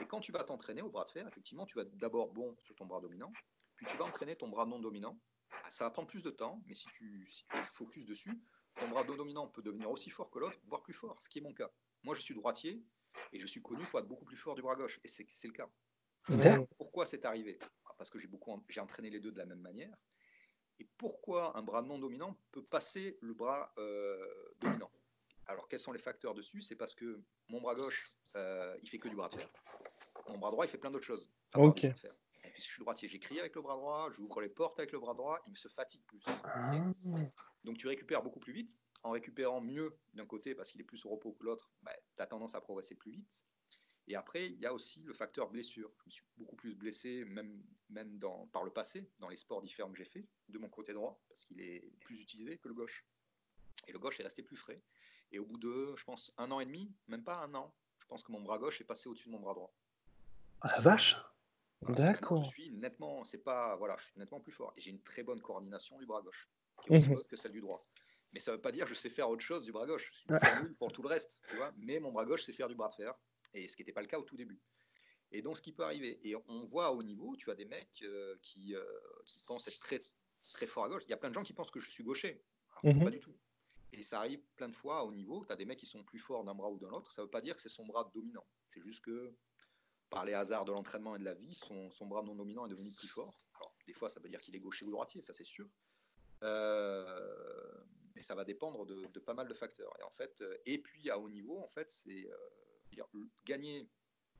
Et 0.00 0.06
quand 0.06 0.20
tu 0.20 0.32
vas 0.32 0.42
t'entraîner 0.42 0.82
au 0.82 0.90
bras 0.90 1.04
de 1.04 1.10
fer, 1.10 1.26
effectivement, 1.28 1.66
tu 1.66 1.76
vas 1.78 1.84
d'abord 1.84 2.32
bon 2.32 2.56
sur 2.60 2.74
ton 2.74 2.86
bras 2.86 3.00
dominant, 3.00 3.32
puis 3.76 3.86
tu 3.86 3.96
vas 3.96 4.04
entraîner 4.04 4.36
ton 4.36 4.48
bras 4.48 4.66
non 4.66 4.80
dominant. 4.80 5.20
Ah, 5.52 5.70
ça 5.70 5.84
va 5.84 5.90
prendre 5.90 6.08
plus 6.08 6.22
de 6.22 6.30
temps, 6.30 6.62
mais 6.66 6.74
si 6.74 6.86
tu, 6.94 7.26
si 7.30 7.44
tu 7.46 7.56
focuses 7.72 8.06
dessus, 8.06 8.42
ton 8.76 8.88
bras 8.88 9.04
dominant 9.04 9.46
peut 9.46 9.62
devenir 9.62 9.88
aussi 9.90 10.10
fort 10.10 10.30
que 10.30 10.40
l'autre, 10.40 10.58
voire 10.64 10.82
plus 10.82 10.94
fort, 10.94 11.20
ce 11.20 11.28
qui 11.28 11.38
est 11.38 11.42
mon 11.42 11.52
cas. 11.54 11.70
Moi, 12.02 12.14
je 12.16 12.22
suis 12.22 12.34
droitier 12.34 12.82
et 13.32 13.38
je 13.38 13.46
suis 13.46 13.62
connu 13.62 13.84
pour 13.86 14.00
être 14.00 14.08
beaucoup 14.08 14.24
plus 14.24 14.36
fort 14.36 14.56
du 14.56 14.62
bras 14.62 14.74
gauche, 14.74 14.98
et 15.04 15.08
c'est 15.08 15.46
le 15.46 15.52
cas. 15.52 15.68
Pourquoi 16.78 17.06
c'est 17.06 17.24
arrivé? 17.24 17.58
Ah, 17.86 17.94
Parce 17.96 18.10
que 18.10 18.18
j'ai 18.18 18.26
beaucoup, 18.26 18.64
j'ai 18.68 18.80
entraîné 18.80 19.10
les 19.10 19.20
deux 19.20 19.30
de 19.30 19.38
la 19.38 19.46
même 19.46 19.60
manière. 19.60 19.94
Et 20.78 20.88
pourquoi 20.98 21.56
un 21.56 21.62
bras 21.62 21.82
non 21.82 21.98
dominant 21.98 22.36
peut 22.50 22.64
passer 22.64 23.18
le 23.20 23.34
bras 23.34 23.72
euh, 23.78 24.18
dominant? 24.60 24.90
Alors, 25.46 25.68
quels 25.68 25.80
sont 25.80 25.92
les 25.92 25.98
facteurs 25.98 26.34
dessus? 26.34 26.62
C'est 26.62 26.76
parce 26.76 26.94
que 26.94 27.22
mon 27.48 27.60
bras 27.60 27.74
gauche, 27.74 28.16
euh, 28.34 28.76
il 28.82 28.88
fait 28.88 28.98
que 28.98 29.08
du 29.08 29.16
bras 29.16 29.28
de 29.28 29.34
fer. 29.34 29.48
Mon 30.28 30.38
bras 30.38 30.50
droit, 30.50 30.64
il 30.64 30.68
fait 30.68 30.78
plein 30.78 30.90
d'autres 30.90 31.04
choses. 31.04 31.30
Ok. 31.54 31.84
Et 31.84 32.50
puis, 32.50 32.62
je 32.62 32.68
suis 32.68 32.80
droitier, 32.80 33.08
j'écris 33.08 33.40
avec 33.40 33.54
le 33.54 33.62
bras 33.62 33.76
droit, 33.76 34.10
j'ouvre 34.10 34.40
les 34.40 34.48
portes 34.48 34.78
avec 34.78 34.92
le 34.92 34.98
bras 34.98 35.14
droit, 35.14 35.40
il 35.46 35.50
me 35.50 35.56
se 35.56 35.68
fatigue 35.68 36.02
plus. 36.06 36.22
Ah. 36.44 36.72
Donc 37.64 37.78
tu 37.78 37.86
récupères 37.88 38.22
beaucoup 38.22 38.40
plus 38.40 38.52
vite. 38.52 38.70
En 39.02 39.10
récupérant 39.10 39.60
mieux 39.60 39.98
d'un 40.14 40.24
côté 40.24 40.54
parce 40.54 40.70
qu'il 40.70 40.80
est 40.80 40.84
plus 40.84 41.04
au 41.04 41.10
repos 41.10 41.32
que 41.32 41.44
l'autre, 41.44 41.70
bah, 41.82 41.92
tu 42.16 42.22
as 42.22 42.26
tendance 42.26 42.54
à 42.54 42.60
progresser 42.62 42.94
plus 42.94 43.12
vite. 43.12 43.46
Et 44.06 44.16
après, 44.16 44.46
il 44.46 44.60
y 44.60 44.66
a 44.66 44.74
aussi 44.74 45.02
le 45.02 45.14
facteur 45.14 45.48
blessure. 45.48 45.90
Je 46.00 46.04
me 46.06 46.10
suis 46.10 46.24
beaucoup 46.36 46.56
plus 46.56 46.74
blessé, 46.74 47.24
même, 47.24 47.62
même 47.88 48.18
dans, 48.18 48.46
par 48.48 48.64
le 48.64 48.70
passé, 48.70 49.08
dans 49.18 49.28
les 49.28 49.36
sports 49.36 49.62
différents 49.62 49.90
que 49.90 49.98
j'ai 49.98 50.04
fait, 50.04 50.26
de 50.48 50.58
mon 50.58 50.68
côté 50.68 50.92
droit, 50.92 51.18
parce 51.28 51.44
qu'il 51.44 51.60
est 51.60 51.90
plus 52.00 52.20
utilisé 52.20 52.58
que 52.58 52.68
le 52.68 52.74
gauche. 52.74 53.04
Et 53.86 53.92
le 53.92 53.98
gauche 53.98 54.20
est 54.20 54.22
resté 54.24 54.42
plus 54.42 54.56
frais. 54.56 54.80
Et 55.32 55.38
au 55.38 55.46
bout 55.46 55.58
de, 55.58 55.94
je 55.96 56.04
pense, 56.04 56.32
un 56.36 56.50
an 56.50 56.60
et 56.60 56.66
demi, 56.66 56.92
même 57.08 57.24
pas 57.24 57.36
un 57.36 57.54
an, 57.54 57.74
je 57.98 58.06
pense 58.06 58.22
que 58.22 58.32
mon 58.32 58.42
bras 58.42 58.58
gauche 58.58 58.80
est 58.80 58.84
passé 58.84 59.08
au-dessus 59.08 59.28
de 59.28 59.32
mon 59.32 59.40
bras 59.40 59.54
droit. 59.54 59.74
Ah 60.60 60.68
la 60.76 60.80
vache 60.80 61.16
D'accord. 61.88 62.44
Je 62.44 62.48
suis 62.48 62.70
nettement, 62.70 63.24
c'est 63.24 63.42
pas, 63.42 63.76
voilà, 63.76 63.96
je 63.98 64.04
suis 64.04 64.18
nettement 64.18 64.40
plus 64.40 64.52
fort. 64.52 64.72
Et 64.76 64.80
j'ai 64.80 64.90
une 64.90 65.02
très 65.02 65.22
bonne 65.22 65.40
coordination 65.40 65.98
du 65.98 66.06
bras 66.06 66.22
gauche 66.22 66.48
qui 66.82 66.94
est 66.94 66.98
aussi 67.10 67.24
mhm. 67.24 67.28
que 67.30 67.36
celle 67.36 67.52
du 67.52 67.60
droit. 67.60 67.80
Mais 68.32 68.40
ça 68.40 68.50
ne 68.50 68.56
veut 68.56 68.62
pas 68.62 68.72
dire 68.72 68.84
que 68.84 68.94
je 68.94 68.98
sais 68.98 69.10
faire 69.10 69.28
autre 69.28 69.42
chose 69.42 69.64
du 69.64 69.72
bras 69.72 69.86
gauche. 69.86 70.10
Je 70.28 70.36
suis 70.36 70.62
nul 70.62 70.74
pour 70.76 70.92
tout 70.92 71.02
le 71.02 71.08
reste, 71.08 71.40
tu 71.48 71.56
vois. 71.56 71.72
Mais 71.76 72.00
mon 72.00 72.12
bras 72.12 72.24
gauche 72.24 72.44
sait 72.44 72.52
faire 72.52 72.68
du 72.68 72.74
bras 72.74 72.88
de 72.88 72.94
fer, 72.94 73.14
et 73.54 73.68
ce 73.68 73.76
qui 73.76 73.82
n'était 73.82 73.92
pas 73.92 74.02
le 74.02 74.08
cas 74.08 74.18
au 74.18 74.24
tout 74.24 74.36
début. 74.36 74.60
Et 75.30 75.42
donc, 75.42 75.56
ce 75.56 75.62
qui 75.62 75.72
peut 75.72 75.84
arriver, 75.84 76.20
et 76.22 76.36
on 76.48 76.64
voit 76.64 76.92
au 76.92 77.02
niveau, 77.02 77.34
tu 77.36 77.50
as 77.50 77.54
des 77.54 77.64
mecs 77.64 78.02
euh, 78.02 78.36
qui, 78.42 78.74
euh, 78.74 78.84
qui, 79.26 79.42
pensent 79.44 79.66
être 79.66 79.80
très, 79.80 80.00
très 80.52 80.66
forts 80.66 80.84
à 80.84 80.88
gauche. 80.88 81.02
Il 81.06 81.10
y 81.10 81.12
a 81.12 81.16
plein 81.16 81.30
de 81.30 81.34
gens 81.34 81.42
qui 81.42 81.52
pensent 81.52 81.70
que 81.72 81.80
je 81.80 81.90
suis 81.90 82.04
gaucher. 82.04 82.44
Alors, 82.82 82.94
mhm. 82.94 83.04
Pas 83.04 83.10
du 83.10 83.20
tout. 83.20 83.34
Et 83.92 84.02
ça 84.02 84.18
arrive 84.18 84.40
plein 84.56 84.68
de 84.68 84.76
fois 84.76 85.04
au 85.04 85.12
niveau. 85.12 85.44
Tu 85.44 85.52
as 85.52 85.56
des 85.56 85.64
mecs 85.64 85.78
qui 85.78 85.86
sont 85.86 86.04
plus 86.04 86.18
forts 86.18 86.44
d'un 86.44 86.54
bras 86.54 86.70
ou 86.70 86.78
d'un 86.78 86.90
autre. 86.90 87.12
Ça 87.12 87.22
ne 87.22 87.26
veut 87.26 87.30
pas 87.30 87.40
dire 87.40 87.56
que 87.56 87.62
c'est 87.62 87.68
son 87.68 87.86
bras 87.86 88.10
dominant. 88.14 88.46
C'est 88.68 88.80
juste 88.82 89.04
que 89.04 89.34
par 90.10 90.24
les 90.24 90.34
hasards 90.34 90.64
de 90.64 90.72
l'entraînement 90.72 91.16
et 91.16 91.18
de 91.18 91.24
la 91.24 91.34
vie, 91.34 91.52
son, 91.52 91.90
son, 91.90 92.06
bras 92.06 92.22
non 92.22 92.34
dominant 92.34 92.66
est 92.66 92.70
devenu 92.70 92.90
plus 92.96 93.08
fort. 93.08 93.34
Alors, 93.56 93.76
des 93.86 93.94
fois, 93.94 94.08
ça 94.08 94.20
veut 94.20 94.28
dire 94.28 94.38
qu'il 94.38 94.54
est 94.54 94.60
gaucher 94.60 94.84
ou 94.84 94.90
droitier, 94.90 95.22
ça 95.22 95.32
c'est 95.32 95.44
sûr. 95.44 95.68
Euh, 96.42 97.84
mais 98.14 98.22
ça 98.22 98.36
va 98.36 98.44
dépendre 98.44 98.86
de, 98.86 99.18
pas 99.18 99.34
mal 99.34 99.48
de 99.48 99.54
facteurs. 99.54 99.92
Et 99.98 100.02
en 100.02 100.10
fait, 100.10 100.44
et 100.66 100.78
puis 100.78 101.10
à 101.10 101.18
haut 101.18 101.28
niveau, 101.28 101.58
en 101.58 101.68
fait, 101.68 101.90
c'est 101.90 102.28
gagner, 103.44 103.88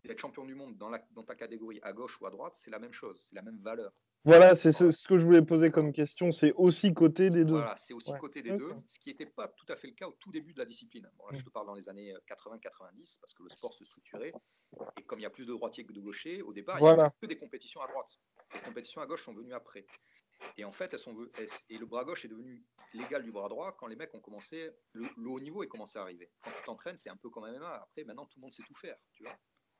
être 0.05 0.19
champion 0.19 0.45
du 0.45 0.55
monde 0.55 0.77
dans, 0.77 0.91
la, 0.91 1.05
dans 1.13 1.23
ta 1.23 1.35
catégorie 1.35 1.81
à 1.83 1.93
gauche 1.93 2.21
ou 2.21 2.27
à 2.27 2.31
droite, 2.31 2.55
c'est 2.57 2.71
la 2.71 2.79
même 2.79 2.93
chose, 2.93 3.25
c'est 3.29 3.35
la 3.35 3.43
même 3.43 3.59
valeur. 3.59 3.93
Voilà, 4.27 4.55
c'est 4.55 4.73
ce 4.73 5.07
que 5.07 5.19
je 5.19 5.25
voulais 5.27 5.43
poser 5.43 5.71
comme 5.71 5.93
question. 5.93 6.33
C'est 6.33 6.55
aussi 6.55 6.95
côté 6.95 7.29
des 7.29 7.45
deux. 7.45 7.57
Voilà, 7.57 7.77
c'est 7.77 7.93
aussi 7.93 8.11
côté 8.19 8.41
des 8.41 8.57
deux, 8.57 8.73
ce 8.89 8.99
qui 8.99 9.11
n'était 9.11 9.27
pas 9.27 9.49
tout 9.49 9.67
à 9.69 9.77
fait 9.77 9.89
le 9.89 9.93
cas 9.93 10.09
au 10.09 10.17
tout 10.19 10.33
début 10.33 10.55
de 10.55 10.59
la 10.59 10.65
discipline. 10.65 11.07
Bon, 11.19 11.27
là, 11.27 11.39
je 11.39 11.45
te 11.45 11.51
parle 11.51 11.67
dans 11.67 11.75
les 11.75 11.91
années 11.91 12.15
80-90, 12.27 13.21
parce 13.21 13.35
que 13.35 13.43
le 13.43 13.51
sport 13.51 13.75
se 13.75 13.85
structurait. 13.85 14.33
Et 14.97 15.03
comme 15.03 15.19
il 15.19 15.25
y 15.25 15.27
a 15.27 15.31
plus 15.31 15.47
de 15.47 15.53
droitiers 15.53 15.85
que 15.85 15.93
de 15.93 16.01
gauchers, 16.01 16.41
au 16.41 16.55
départ, 16.55 16.79
il 16.81 16.85
n'y 16.85 16.89
a 16.89 17.13
que 17.21 17.27
des 17.27 17.37
compétitions 17.37 17.83
à 17.83 17.87
droite. 17.87 18.19
Les 18.55 18.61
compétitions 18.61 19.03
à 19.03 19.07
gauche 19.07 19.25
sont 19.25 19.35
venues 19.35 19.53
après. 19.53 19.85
Et 20.57 20.65
en 20.65 20.73
fait, 20.73 20.93
elles 20.93 20.99
sont, 20.99 21.17
et 21.69 21.79
le 21.79 21.87
bras 21.87 22.05
gauche 22.05 22.25
est 22.25 22.29
devenu 22.29 22.65
l'égal 22.93 23.23
du 23.23 23.33
bras 23.33 23.49
droit 23.49 23.73
quand 23.77 23.87
les 23.87 23.97
mecs 23.97 24.15
ont 24.15 24.21
commencé, 24.21 24.71
le, 24.93 25.09
haut 25.27 25.41
niveau 25.41 25.63
est 25.63 25.69
commencé 25.69 25.99
à 25.99 26.03
arriver. 26.03 26.31
Quand 26.43 26.51
tu 26.53 26.63
t'entraînes, 26.65 26.97
c'est 26.97 27.11
un 27.11 27.17
peu 27.17 27.31
comme 27.31 27.45
MMA. 27.51 27.75
Après, 27.75 28.05
maintenant, 28.05 28.27
tout 28.27 28.39
le 28.39 28.43
monde 28.43 28.53
sait 28.53 28.63
tout 28.63 28.75
faire, 28.75 28.97
tu 29.13 29.23
vois. 29.23 29.37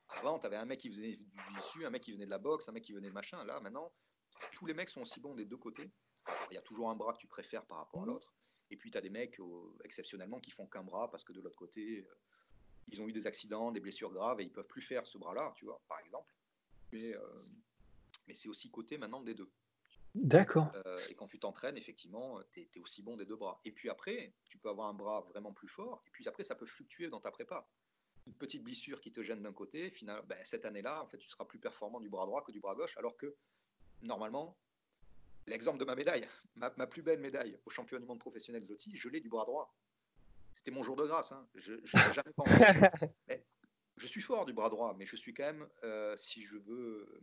Avant, 0.09 0.39
tu 0.39 0.45
avais 0.45 0.57
un 0.57 0.65
mec 0.65 0.79
qui 0.79 0.89
venait 0.89 1.15
du 1.15 1.39
vissu, 1.55 1.85
un 1.85 1.89
mec 1.89 2.03
qui 2.03 2.11
venait 2.11 2.25
de 2.25 2.29
la 2.29 2.37
boxe, 2.37 2.69
un 2.69 2.71
mec 2.71 2.83
qui 2.83 2.93
venait 2.93 3.09
de 3.09 3.13
machin. 3.13 3.43
Là, 3.43 3.59
maintenant, 3.59 3.91
tous 4.53 4.65
les 4.65 4.73
mecs 4.73 4.89
sont 4.89 5.01
aussi 5.01 5.19
bons 5.19 5.33
des 5.33 5.45
deux 5.45 5.57
côtés. 5.57 5.89
il 6.51 6.55
y 6.55 6.57
a 6.57 6.61
toujours 6.61 6.89
un 6.89 6.95
bras 6.95 7.13
que 7.13 7.19
tu 7.19 7.27
préfères 7.27 7.65
par 7.65 7.79
rapport 7.79 8.03
à 8.03 8.05
l'autre. 8.05 8.33
Et 8.69 8.77
puis, 8.77 8.91
tu 8.91 8.97
as 8.97 9.01
des 9.01 9.09
mecs, 9.09 9.39
exceptionnellement, 9.83 10.39
qui 10.39 10.51
font 10.51 10.67
qu'un 10.67 10.83
bras 10.83 11.09
parce 11.09 11.23
que 11.23 11.33
de 11.33 11.41
l'autre 11.41 11.57
côté, 11.57 11.99
euh, 11.99 12.17
ils 12.87 13.01
ont 13.01 13.07
eu 13.07 13.13
des 13.13 13.25
accidents, 13.25 13.71
des 13.71 13.79
blessures 13.79 14.11
graves 14.11 14.41
et 14.41 14.43
ils 14.43 14.51
peuvent 14.51 14.67
plus 14.67 14.81
faire 14.81 15.07
ce 15.07 15.17
bras-là, 15.17 15.53
tu 15.55 15.65
vois, 15.65 15.81
par 15.87 15.99
exemple. 15.99 16.33
Mais, 16.91 17.15
euh, 17.15 17.39
mais 18.27 18.35
c'est 18.35 18.49
aussi 18.49 18.69
côté 18.69 18.97
maintenant 18.97 19.21
des 19.21 19.33
deux. 19.33 19.49
D'accord. 20.15 20.71
Euh, 20.85 20.97
et 21.09 21.15
quand 21.15 21.27
tu 21.27 21.39
t'entraînes, 21.39 21.75
effectivement, 21.75 22.39
tu 22.51 22.61
es, 22.61 22.79
aussi 22.79 23.03
bon 23.03 23.17
des 23.17 23.25
deux 23.25 23.35
bras. 23.35 23.59
Et 23.65 23.71
puis 23.71 23.89
après, 23.89 24.33
tu 24.49 24.57
peux 24.57 24.69
avoir 24.69 24.87
un 24.87 24.93
bras 24.93 25.21
vraiment 25.29 25.51
plus 25.51 25.67
fort. 25.67 26.01
Et 26.07 26.09
puis 26.09 26.25
après, 26.27 26.43
ça 26.43 26.55
peut 26.55 26.65
fluctuer 26.65 27.09
dans 27.09 27.19
ta 27.19 27.31
prépa. 27.31 27.67
Une 28.25 28.33
petite 28.33 28.63
blessure 28.63 29.01
qui 29.01 29.11
te 29.11 29.21
gêne 29.21 29.43
d'un 29.43 29.51
côté, 29.51 29.91
finalement, 29.91 30.23
ben, 30.25 30.39
cette 30.45 30.65
année-là, 30.65 31.03
en 31.03 31.07
fait, 31.07 31.17
tu 31.17 31.29
seras 31.29 31.43
plus 31.43 31.59
performant 31.59 31.99
du 31.99 32.09
bras 32.09 32.25
droit 32.25 32.43
que 32.43 32.53
du 32.53 32.61
bras 32.61 32.75
gauche. 32.75 32.97
Alors 32.97 33.17
que, 33.17 33.35
normalement, 34.01 34.57
l'exemple 35.47 35.79
de 35.79 35.85
ma 35.85 35.95
médaille, 35.95 36.27
ma, 36.55 36.87
plus 36.87 37.01
belle 37.01 37.19
médaille 37.19 37.59
au 37.65 37.69
championnat 37.69 37.99
du 37.99 38.07
monde 38.07 38.19
professionnel 38.19 38.63
Zotti, 38.63 38.95
je 38.95 39.09
l'ai 39.09 39.19
du 39.19 39.29
bras 39.29 39.43
droit. 39.43 39.75
C'était 40.53 40.71
mon 40.71 40.81
jour 40.81 40.95
de 40.95 41.05
grâce. 41.05 41.33
Hein. 41.33 41.45
Je, 41.55 41.73
n'ai 41.73 42.13
jamais 42.13 42.31
pensé. 42.33 42.53
je 43.97 44.07
suis 44.07 44.21
fort 44.21 44.45
du 44.45 44.53
bras 44.53 44.69
droit, 44.69 44.95
mais 44.97 45.05
je 45.05 45.17
suis 45.17 45.33
quand 45.33 45.43
même, 45.43 45.67
euh, 45.83 46.15
si 46.15 46.41
je 46.41 46.55
veux 46.55 47.21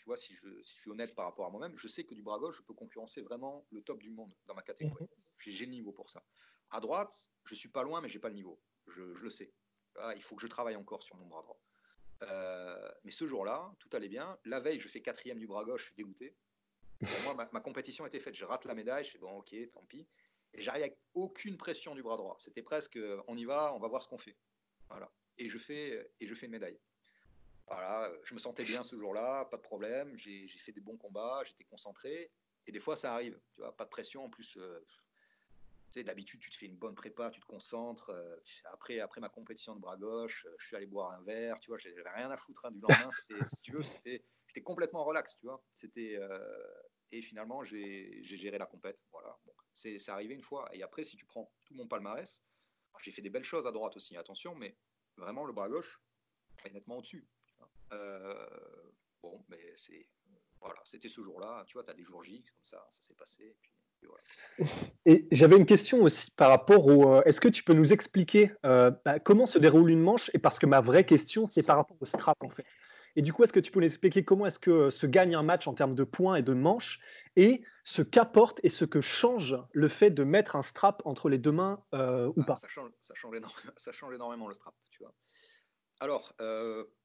tu 0.00 0.06
vois, 0.06 0.16
si 0.16 0.34
je, 0.34 0.62
suis 0.62 0.90
honnête 0.90 1.14
par 1.14 1.26
rapport 1.26 1.44
à 1.44 1.50
moi-même, 1.50 1.76
je 1.76 1.86
sais 1.86 2.04
que 2.04 2.14
du 2.14 2.22
bras 2.22 2.38
gauche, 2.38 2.56
je 2.56 2.62
peux 2.62 2.72
concurrencer 2.72 3.20
vraiment 3.20 3.66
le 3.70 3.82
top 3.82 4.00
du 4.00 4.08
monde 4.08 4.32
dans 4.46 4.54
ma 4.54 4.62
catégorie. 4.62 5.04
Mhm. 5.04 5.24
J'ai 5.46 5.66
le 5.66 5.72
niveau 5.72 5.92
pour 5.92 6.08
ça. 6.08 6.24
À 6.70 6.80
droite, 6.80 7.30
je 7.44 7.54
suis 7.54 7.68
pas 7.68 7.82
loin, 7.82 8.00
mais 8.00 8.08
j'ai 8.08 8.18
pas 8.18 8.30
le 8.30 8.34
niveau. 8.34 8.58
Je, 8.86 9.02
le 9.02 9.28
sais. 9.28 9.52
Ah, 9.96 10.14
il 10.16 10.22
faut 10.22 10.36
que 10.36 10.42
je 10.42 10.46
travaille 10.46 10.74
encore 10.74 11.02
sur 11.02 11.16
mon 11.16 11.26
bras 11.26 11.42
droit. 11.42 11.60
Euh, 12.22 12.90
mais 13.04 13.10
ce 13.10 13.26
jour-là, 13.26 13.74
tout 13.78 13.90
allait 13.92 14.08
bien. 14.08 14.38
La 14.46 14.58
veille, 14.58 14.80
je 14.80 14.88
fais 14.88 15.02
quatrième 15.02 15.38
du 15.38 15.46
bras 15.46 15.66
gauche, 15.66 15.82
je 15.82 15.86
suis 15.88 15.96
dégoûté. 15.96 16.34
Pour 16.98 17.34
moi, 17.34 17.50
ma, 17.52 17.60
compétition 17.60 18.06
était 18.06 18.20
faite. 18.20 18.34
Je 18.34 18.46
rate 18.46 18.64
la 18.64 18.74
médaille, 18.74 19.04
je 19.04 19.10
fais 19.10 19.18
bon, 19.18 19.36
ok, 19.36 19.54
tant 19.72 19.84
pis. 19.84 20.08
Et 20.54 20.62
j'arrive 20.62 20.84
avec 20.84 20.98
aucune 21.12 21.58
pression 21.58 21.94
du 21.94 22.02
bras 22.02 22.16
droit. 22.16 22.36
C'était 22.38 22.62
presque, 22.62 22.98
on 23.28 23.36
y 23.36 23.44
va, 23.44 23.74
on 23.74 23.78
va 23.78 23.88
voir 23.88 24.02
ce 24.02 24.08
qu'on 24.08 24.18
fait. 24.18 24.38
Voilà. 24.88 25.12
Et 25.36 25.48
je 25.48 25.58
fais, 25.58 26.10
et 26.20 26.26
je 26.26 26.34
fais 26.34 26.46
une 26.46 26.52
médaille. 26.52 26.80
Je 28.30 28.34
me 28.36 28.38
sentais 28.38 28.62
bien 28.62 28.84
ce 28.84 28.94
jour-là, 28.94 29.44
pas 29.46 29.56
de 29.56 29.62
problème. 29.62 30.16
J'ai 30.16 30.46
fait 30.46 30.70
des 30.70 30.80
bons 30.80 30.96
combats, 30.96 31.42
j'étais 31.44 31.64
concentré. 31.64 32.30
Et 32.68 32.70
des 32.70 32.78
fois, 32.78 32.94
ça 32.94 33.12
arrive, 33.12 33.36
tu 33.54 33.60
vois, 33.60 33.76
pas 33.76 33.84
de 33.84 33.90
pression. 33.90 34.24
En 34.24 34.30
plus, 34.30 34.56
euh, 34.56 34.86
d'habitude, 36.04 36.38
tu 36.38 36.48
te 36.48 36.56
fais 36.56 36.66
une 36.66 36.76
bonne 36.76 36.94
prépa, 36.94 37.30
tu 37.30 37.40
te 37.40 37.46
concentres. 37.46 38.10
Euh, 38.10 38.36
après, 38.66 39.00
après 39.00 39.20
ma 39.20 39.30
compétition 39.30 39.74
de 39.74 39.80
bras 39.80 39.96
gauche, 39.96 40.46
je 40.58 40.64
suis 40.64 40.76
allé 40.76 40.86
boire 40.86 41.10
un 41.12 41.20
verre, 41.24 41.58
tu 41.58 41.72
vois, 41.72 41.78
j'avais 41.78 42.08
rien 42.08 42.30
à 42.30 42.36
foutre 42.36 42.66
hein, 42.66 42.70
du 42.70 42.78
lendemain. 42.78 43.10
si 43.52 43.62
tu 43.62 43.72
veux, 43.72 43.82
j'étais 43.82 44.62
complètement 44.62 45.02
relax, 45.02 45.36
tu 45.36 45.46
vois. 45.46 45.60
C'était 45.74 46.16
euh, 46.16 46.38
et 47.10 47.22
finalement, 47.22 47.64
j'ai 47.64 48.22
géré 48.22 48.58
la 48.58 48.66
compète. 48.66 49.00
Voilà. 49.10 49.36
Bon, 49.44 49.52
c'est 49.72 50.08
arrivé 50.08 50.36
une 50.36 50.42
fois. 50.42 50.68
Et 50.72 50.84
après, 50.84 51.02
si 51.02 51.16
tu 51.16 51.26
prends 51.26 51.52
tout 51.64 51.74
mon 51.74 51.88
palmarès, 51.88 52.40
j'ai 53.02 53.10
fait 53.10 53.22
des 53.22 53.30
belles 53.30 53.42
choses 53.42 53.66
à 53.66 53.72
droite 53.72 53.96
aussi, 53.96 54.16
attention, 54.16 54.54
mais 54.54 54.76
vraiment, 55.16 55.44
le 55.44 55.52
bras 55.52 55.68
gauche 55.68 56.00
est 56.64 56.70
nettement 56.70 56.98
au-dessus. 56.98 57.26
Euh, 57.92 58.46
bon, 59.22 59.44
mais 59.48 59.72
c'est. 59.76 60.06
Voilà, 60.60 60.80
c'était 60.84 61.08
ce 61.08 61.22
jour-là. 61.22 61.64
Tu 61.66 61.74
vois, 61.74 61.84
tu 61.84 61.90
as 61.90 61.94
des 61.94 62.04
jours 62.04 62.22
J, 62.22 62.42
comme 62.42 62.64
ça, 62.64 62.86
ça 62.90 63.02
s'est 63.02 63.14
passé. 63.14 63.44
Et 63.44 63.56
puis, 63.60 63.72
et 65.06 65.26
j'avais 65.32 65.56
une 65.56 65.66
question 65.66 66.02
aussi 66.02 66.30
par 66.30 66.50
rapport 66.50 66.86
au. 66.86 67.14
Euh, 67.14 67.22
est-ce 67.24 67.40
que 67.40 67.48
tu 67.48 67.64
peux 67.64 67.72
nous 67.72 67.92
expliquer 67.92 68.52
euh, 68.66 68.90
bah, 69.04 69.18
comment 69.18 69.46
se 69.46 69.58
déroule 69.58 69.90
une 69.90 70.02
manche? 70.02 70.30
Et 70.34 70.38
parce 70.38 70.58
que 70.58 70.66
ma 70.66 70.80
vraie 70.80 71.04
question, 71.04 71.46
c'est 71.46 71.62
par 71.62 71.76
rapport 71.76 71.96
au 72.00 72.04
strap 72.04 72.36
en 72.42 72.50
fait. 72.50 72.66
Et 73.16 73.22
du 73.22 73.32
coup, 73.32 73.42
est-ce 73.42 73.52
que 73.52 73.60
tu 73.60 73.72
peux 73.72 73.80
nous 73.80 73.86
expliquer 73.86 74.24
comment 74.24 74.46
est-ce 74.46 74.58
que 74.58 74.90
se 74.90 75.06
gagne 75.06 75.34
un 75.34 75.42
match 75.42 75.66
en 75.66 75.74
termes 75.74 75.94
de 75.94 76.04
points 76.04 76.36
et 76.36 76.42
de 76.42 76.52
manches? 76.52 77.00
Et 77.34 77.62
ce 77.82 78.02
qu'apporte 78.02 78.60
et 78.62 78.68
ce 78.68 78.84
que 78.84 79.00
change 79.00 79.56
le 79.72 79.88
fait 79.88 80.10
de 80.10 80.22
mettre 80.22 80.54
un 80.54 80.62
strap 80.62 81.02
entre 81.04 81.28
les 81.28 81.38
deux 81.38 81.52
mains 81.52 81.82
euh, 81.94 82.28
ou 82.28 82.42
ah, 82.42 82.44
pas? 82.44 82.56
ça 82.56 82.68
change, 82.68 82.90
ça, 83.00 83.14
change 83.14 83.34
énormément, 83.34 83.72
ça 83.76 83.92
change, 83.92 84.14
énormément, 84.14 84.46
le 84.46 84.54
strap, 84.54 84.74
tu 84.90 85.02
vois. 85.02 85.14
Alors, 85.98 86.34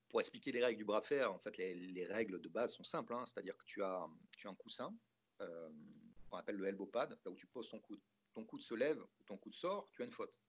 pour 0.09 0.19
expliquer 0.19 0.51
les 0.51 0.63
règles 0.63 0.77
du 0.77 0.85
bras 0.85 1.01
fer, 1.01 1.31
en 1.31 1.39
fait, 1.39 1.57
les, 1.57 2.05
règles 2.05 2.39
de 2.39 2.49
base 2.49 2.73
sont 2.73 2.83
simples. 2.83 3.13
Hein. 3.13 3.25
C'est-à-dire 3.25 3.57
que 3.57 3.65
tu 3.65 3.83
as, 3.83 4.07
tu 4.37 4.47
as 4.47 4.51
un 4.51 4.55
coussin 4.55 4.95
qu'on 5.37 6.37
appelle 6.37 6.55
le 6.55 6.65
elbow 6.65 6.85
pad, 6.85 7.17
là 7.23 7.31
où 7.31 7.35
tu 7.35 7.47
poses 7.47 7.69
ton 7.69 7.79
coude. 7.79 8.01
Ton 8.33 8.45
coude 8.45 8.61
se 8.61 8.73
lève 8.73 9.01
ou 9.01 9.23
ton 9.25 9.37
coude 9.37 9.53
sort, 9.53 9.89
tu 9.91 10.01
as 10.01 10.05
une 10.05 10.11
faute. 10.11 10.39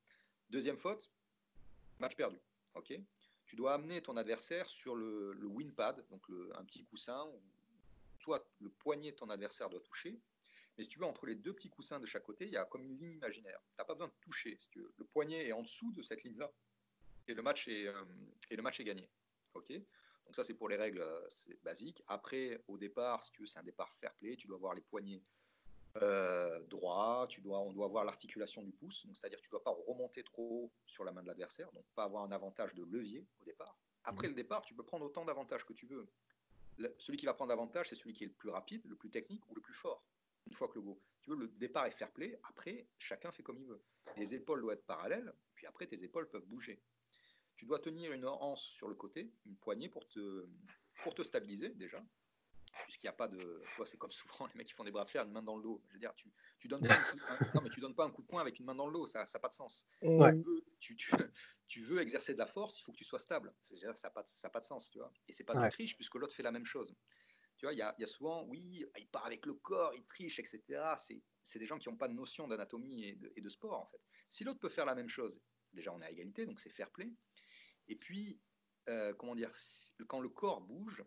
Deuxième 0.51 0.77
faute, 0.77 1.11
match 1.99 2.15
perdu. 2.17 2.41
Ok? 2.75 2.93
Tu 3.45 3.57
dois 3.57 3.75
amener 3.75 4.03
ton 4.03 4.17
adversaire 4.17 4.69
sur 4.69 4.97
le, 4.97 5.33
le 5.33 5.47
win 5.47 5.73
pad, 5.75 6.05
donc 6.09 6.25
un 6.55 6.65
petit 6.65 6.85
coussin, 6.85 7.25
où 7.27 7.43
soit 8.19 8.45
le 8.59 8.71
poignet 8.71 9.13
de 9.13 9.17
ton 9.17 9.31
adversaire 9.31 9.71
doit 9.71 9.81
toucher, 9.81 10.21
mais 10.77 10.85
si 10.85 10.91
tu 10.91 10.99
veux, 10.99 11.07
entre 11.07 11.27
les 11.27 11.35
deux 11.35 11.55
petits 11.55 11.71
coussins 11.71 11.99
de 11.99 12.07
chaque 12.07 12.25
côté, 12.25 12.47
il 12.47 12.53
y 12.53 12.57
a 12.57 12.65
comme 12.65 12.85
une 12.85 12.99
ligne 12.99 13.13
imaginaire. 13.13 13.59
Tu 13.71 13.77
n'as 13.79 13.85
pas 13.85 13.95
besoin 13.95 14.09
de 14.09 14.13
toucher. 14.21 14.59
Le 14.75 15.05
poignet 15.05 15.47
est 15.47 15.53
en 15.53 15.63
dessous 15.63 15.91
de 15.93 16.03
cette 16.03 16.23
ligne-là, 16.23 16.53
et 17.29 17.35
le 17.35 17.43
match 17.43 17.67
est, 17.69 17.87
euh, 17.87 18.05
et 18.51 18.57
le 18.57 18.63
match 18.63 18.79
est 18.81 18.85
gagné. 18.85 19.09
Ok 19.57 19.73
donc 20.27 20.35
ça, 20.35 20.43
c'est 20.43 20.55
pour 20.55 20.69
les 20.69 20.77
règles 20.77 21.01
euh, 21.01 21.29
basiques. 21.63 22.03
Après, 22.09 22.61
au 22.67 22.77
départ, 22.77 23.23
si 23.23 23.31
tu 23.31 23.43
veux, 23.43 23.47
c'est 23.47 23.61
un 23.61 23.63
départ 23.63 23.95
fair 24.01 24.13
play. 24.17 24.37
Tu 24.37 24.49
dois 24.49 24.57
avoir 24.57 24.75
les 24.75 24.81
poignets 24.81 25.23
euh, 26.03 26.61
droit, 26.67 27.27
tu 27.29 27.41
dois, 27.41 27.61
on 27.61 27.73
doit 27.73 27.87
avoir 27.87 28.05
l'articulation 28.05 28.63
du 28.63 28.73
pouce, 28.73 29.07
c'est-à-dire 29.15 29.41
tu 29.41 29.49
ne 29.49 29.53
dois 29.53 29.63
pas 29.63 29.75
remonter 29.87 30.23
trop 30.25 30.43
haut 30.43 30.73
sur 30.85 31.05
la 31.05 31.13
main 31.13 31.23
de 31.23 31.29
l'adversaire, 31.29 31.71
donc 31.73 31.87
pas 31.95 32.05
avoir 32.05 32.25
un 32.25 32.33
avantage 32.33 32.75
de 32.75 32.85
levier 32.85 33.27
au 33.41 33.45
départ. 33.45 33.79
Après 34.05 34.27
mhm. 34.27 34.33
le 34.33 34.37
départ, 34.37 34.63
tu 34.63 34.75
peux 34.75 34.83
prendre 34.83 35.07
autant 35.07 35.25
d'avantages 35.25 35.65
que 35.65 35.73
tu 35.73 35.87
veux. 35.87 36.07
celui 36.99 37.17
qui 37.17 37.25
va 37.25 37.33
prendre 37.33 37.49
davantage, 37.49 37.89
c'est 37.89 37.95
celui 37.95 38.13
qui 38.13 38.25
est 38.25 38.27
le 38.27 38.35
plus 38.35 38.51
rapide, 38.51 38.83
le 38.85 38.97
plus 38.97 39.11
technique 39.11 39.49
ou 39.49 39.55
le 39.55 39.63
plus 39.63 39.73
fort. 39.73 40.05
Une 40.47 40.53
fois 40.53 40.69
que 40.69 40.75
le 40.75 40.83
go, 40.83 41.01
tu 41.23 41.31
veux, 41.31 41.37
le 41.37 41.49
départ 41.49 41.87
est 41.87 41.93
fair 41.93 42.13
play. 42.13 42.39
Après, 42.43 42.87
chacun 42.99 43.33
fait 43.33 43.43
comme 43.43 43.59
il 43.59 43.67
veut. 43.67 43.83
Les 44.17 44.35
épaules 44.35 44.61
doivent 44.61 44.77
être 44.77 44.87
parallèles, 44.87 45.33
puis 45.55 45.67
après 45.67 45.87
tes 45.87 46.03
épaules 46.03 46.29
peuvent 46.29 46.47
bouger. 46.47 46.83
Tu 47.57 47.65
dois 47.67 47.79
tenir 47.79 48.13
une 48.13 48.27
hanse 48.27 48.63
sur 48.63 48.89
le 48.89 48.95
côté, 48.95 49.33
une 49.47 49.57
poignée 49.57 49.89
pour 49.89 50.07
te, 50.09 50.47
pour 51.03 51.15
te 51.15 51.23
stabiliser 51.23 51.71
déjà 51.71 52.03
puisqu'il 52.85 53.07
n'y 53.07 53.11
a 53.11 53.15
pas 53.15 53.29
de. 53.29 53.39
Tu 53.39 53.77
vois, 53.77 53.87
c'est 53.87 53.97
comme 53.97 54.11
souvent 54.11 54.47
les 54.53 54.59
mecs 54.59 54.67
qui 54.67 54.73
font 54.73 54.85
des 54.85 54.91
bras 54.91 55.05
de 55.05 55.09
fer, 55.09 55.25
une 55.25 55.33
main 55.33 55.43
dans 55.43 55.57
le 55.57 55.63
dos. 55.63 55.83
Je 55.89 55.95
veux 55.95 55.99
dire, 56.01 56.15
tu, 56.17 56.33
tu 56.59 56.69
donnes 56.69 56.87
pas 56.87 56.95
un 56.95 57.03
coup, 57.03 57.45
non, 57.55 57.61
mais 57.63 57.71
tu 57.71 57.81
donnes 57.81 57.95
pas 57.95 58.05
un 58.05 58.11
coup 58.11 58.23
de 58.23 58.27
poing 58.27 58.41
avec 58.41 58.59
une 58.59 58.67
main 58.67 58.75
dans 58.75 58.87
le 58.87 58.93
dos, 58.93 59.07
ça 59.07 59.25
n'a 59.25 59.41
pas 59.41 59.49
de 59.49 59.55
sens. 59.55 59.87
Tu, 60.81 60.95
veux, 61.13 61.33
tu, 61.69 61.83
veux, 61.83 62.01
exercer 62.01 62.35
de 62.35 62.39
la 62.39 62.47
force, 62.47 62.79
il 62.79 62.83
faut 62.83 62.93
que 62.93 62.97
tu 62.97 63.05
sois 63.05 63.19
stable. 63.19 63.55
ça 63.61 63.75
n'a 63.77 64.11
pas, 64.11 64.25
ça 64.27 64.51
pas 64.51 64.61
de 64.61 64.67
sens, 64.67 64.91
tu 64.91 64.99
vois. 64.99 65.13
Et 65.29 65.33
c'est 65.33 65.45
pas 65.45 65.55
de 65.55 65.71
triche, 65.71 65.97
puisque 65.97 66.15
l'autre 66.17 66.35
fait 66.35 66.43
la 66.43 66.53
même 66.53 66.67
chose. 66.67 66.97
Tu 67.57 67.65
vois, 67.65 67.73
il 67.73 67.79
y 67.79 67.83
a, 67.83 67.95
y 67.99 68.05
a, 68.05 68.07
souvent, 68.07 68.45
oui, 68.45 68.85
il 68.99 69.09
part 69.09 69.25
avec 69.25 69.47
le 69.47 69.55
corps, 69.55 69.95
il 69.95 70.05
triche, 70.05 70.39
etc. 70.39 70.63
C'est 71.43 71.59
des 71.59 71.67
gens 71.67 71.79
qui 71.79 71.89
n'ont 71.89 71.97
pas 71.97 72.09
de 72.09 72.13
notion 72.13 72.47
d'anatomie 72.47 73.05
et 73.05 73.15
de, 73.15 73.33
et 73.35 73.41
de, 73.41 73.49
sport, 73.49 73.81
en 73.81 73.87
fait. 73.87 74.01
Si 74.29 74.45
l'autre 74.45 74.61
peut 74.61 74.69
faire 74.69 74.85
la 74.85 74.95
même 74.95 75.09
chose, 75.09 75.41
déjà, 75.73 75.93
on 75.93 76.01
est 76.03 76.05
à 76.05 76.11
égalité, 76.11 76.45
donc 76.45 76.61
c'est 76.61 76.71
fair 76.71 76.91
play. 76.91 77.11
Et 77.89 77.97
puis, 77.97 78.41
euh, 78.89 79.13
comment 79.15 79.35
dire, 79.35 79.51
quand 80.09 80.21
le 80.21 80.29
corps 80.29 80.61
bouge, 80.61 81.05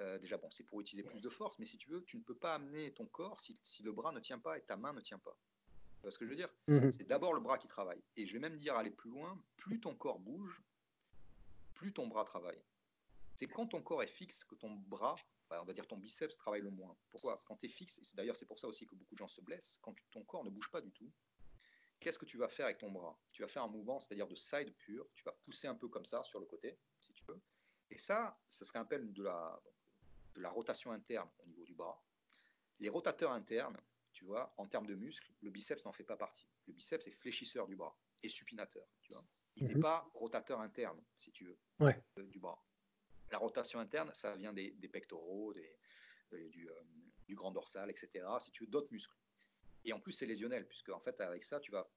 euh, 0.00 0.18
déjà, 0.18 0.36
bon, 0.38 0.50
c'est 0.50 0.64
pour 0.64 0.80
utiliser 0.80 1.06
plus 1.06 1.20
de 1.20 1.28
force, 1.28 1.58
mais 1.58 1.66
si 1.66 1.76
tu 1.78 1.90
veux, 1.90 2.02
tu 2.04 2.16
ne 2.16 2.22
peux 2.22 2.36
pas 2.36 2.54
amener 2.54 2.92
ton 2.94 3.06
corps 3.06 3.40
si, 3.40 3.82
le 3.82 3.92
bras 3.92 4.12
ne 4.12 4.20
tient 4.20 4.38
pas 4.38 4.58
et 4.58 4.62
ta 4.62 4.76
main 4.76 4.92
ne 4.92 5.00
tient 5.00 5.18
pas. 5.18 5.36
Tu 5.96 6.02
vois 6.02 6.10
ce 6.10 6.18
que 6.18 6.24
je 6.24 6.30
veux 6.30 6.36
dire? 6.36 6.48
Mhm. 6.68 6.90
C'est 6.90 7.04
d'abord 7.04 7.34
le 7.34 7.40
bras 7.40 7.58
qui 7.58 7.68
travaille. 7.68 8.02
Et 8.16 8.26
je 8.26 8.32
vais 8.32 8.38
même 8.38 8.58
dire, 8.58 8.74
aller 8.74 8.90
plus 8.90 9.10
loin, 9.10 9.42
plus 9.56 9.80
ton 9.80 9.94
corps 9.94 10.18
bouge, 10.18 10.62
plus 11.74 11.92
ton 11.92 12.08
bras 12.08 12.24
travaille. 12.24 12.62
C'est 13.34 13.46
quand 13.46 13.66
ton 13.66 13.82
corps 13.82 14.02
est 14.02 14.06
fixe 14.06 14.44
que 14.44 14.54
ton 14.54 14.74
bras, 14.74 15.16
on 15.50 15.64
va 15.64 15.72
dire 15.72 15.86
ton 15.86 15.96
biceps, 15.96 16.36
travaille 16.36 16.62
le 16.62 16.70
moins. 16.70 16.96
Pourquoi? 17.10 17.38
Quand 17.46 17.56
tu 17.56 17.66
es 17.66 17.68
fixe, 17.68 17.98
et 17.98 18.16
d'ailleurs 18.16 18.36
c'est 18.36 18.46
pour 18.46 18.58
ça 18.58 18.68
aussi 18.68 18.86
que 18.86 18.94
beaucoup 18.94 19.14
de 19.14 19.18
gens 19.18 19.28
se 19.28 19.40
blessent, 19.40 19.78
quand 19.82 19.94
ton 20.10 20.22
corps 20.24 20.44
ne 20.44 20.50
bouge 20.50 20.70
pas 20.70 20.80
du 20.80 20.92
tout, 20.92 21.10
qu'est-ce 22.00 22.18
que 22.18 22.24
tu 22.24 22.38
vas 22.38 22.48
faire 22.48 22.66
avec 22.66 22.78
ton 22.78 22.90
bras? 22.90 23.18
Tu 23.32 23.42
vas 23.42 23.48
faire 23.48 23.62
un 23.62 23.68
mouvement, 23.68 24.00
c'est-à-dire 24.00 24.26
de 24.26 24.34
side 24.34 24.74
pur, 24.76 25.06
tu 25.14 25.22
vas 25.24 25.32
pousser 25.44 25.68
un 25.68 25.74
peu 25.74 25.88
comme 25.88 26.04
ça 26.04 26.22
sur 26.24 26.40
le 26.40 26.46
côté, 26.46 26.78
si 26.98 27.12
tu 27.12 27.24
veux. 27.26 27.40
Et 27.90 27.98
ça, 27.98 28.38
ça 28.48 28.64
un 28.78 28.84
peu 28.84 28.98
de 28.98 29.22
la, 29.22 29.60
de 30.34 30.40
la 30.40 30.50
rotation 30.50 30.92
interne 30.92 31.28
au 31.38 31.46
niveau 31.46 31.64
du 31.64 31.74
bras. 31.74 32.02
Les 32.78 32.88
rotateurs 32.88 33.32
internes, 33.32 33.78
tu 34.12 34.24
vois, 34.24 34.52
en 34.56 34.66
termes 34.66 34.86
de 34.86 34.94
muscles, 34.94 35.30
le 35.40 35.50
biceps 35.50 35.84
n'en 35.84 35.92
fait 35.92 36.04
pas 36.04 36.16
partie. 36.16 36.48
Le 36.66 36.72
biceps 36.72 37.06
est 37.06 37.12
fléchisseur 37.12 37.66
du 37.66 37.76
bras 37.76 37.96
et 38.22 38.28
supinateur, 38.28 38.86
tu 39.02 39.12
vois. 39.12 39.22
Il 39.56 39.66
n'est 39.66 39.74
mhm. 39.74 39.82
pas 39.82 40.10
rotateur 40.14 40.60
interne, 40.60 41.02
si 41.16 41.30
tu 41.32 41.44
veux, 41.44 41.58
euh, 41.82 42.26
du 42.26 42.38
bras. 42.38 42.62
La 43.30 43.38
rotation 43.38 43.80
interne, 43.80 44.10
ça 44.14 44.36
vient 44.36 44.52
des, 44.52 44.72
pectoraux, 44.92 45.52
des, 45.54 45.78
euh, 46.32 46.48
du, 46.48 46.68
euh, 46.68 46.82
du, 47.26 47.34
grand 47.34 47.52
dorsal, 47.52 47.90
etc. 47.90 48.26
Si 48.40 48.50
tu 48.50 48.64
veux, 48.64 48.70
d'autres 48.70 48.92
muscles. 48.92 49.16
Et 49.84 49.92
en 49.92 50.00
plus, 50.00 50.12
c'est 50.12 50.26
lésionnel, 50.26 50.66
puisque 50.66 50.90
en 50.90 51.00
fait, 51.00 51.20
avec 51.20 51.44
ça, 51.44 51.60
tu 51.60 51.70
vas 51.70 51.90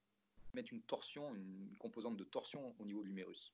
mettre 0.53 0.71
une 0.71 0.83
torsion, 0.83 1.33
une 1.33 1.75
composante 1.77 2.17
de 2.17 2.23
torsion 2.23 2.75
au 2.79 2.85
niveau 2.85 3.01
de 3.01 3.07
l'humérus. 3.07 3.53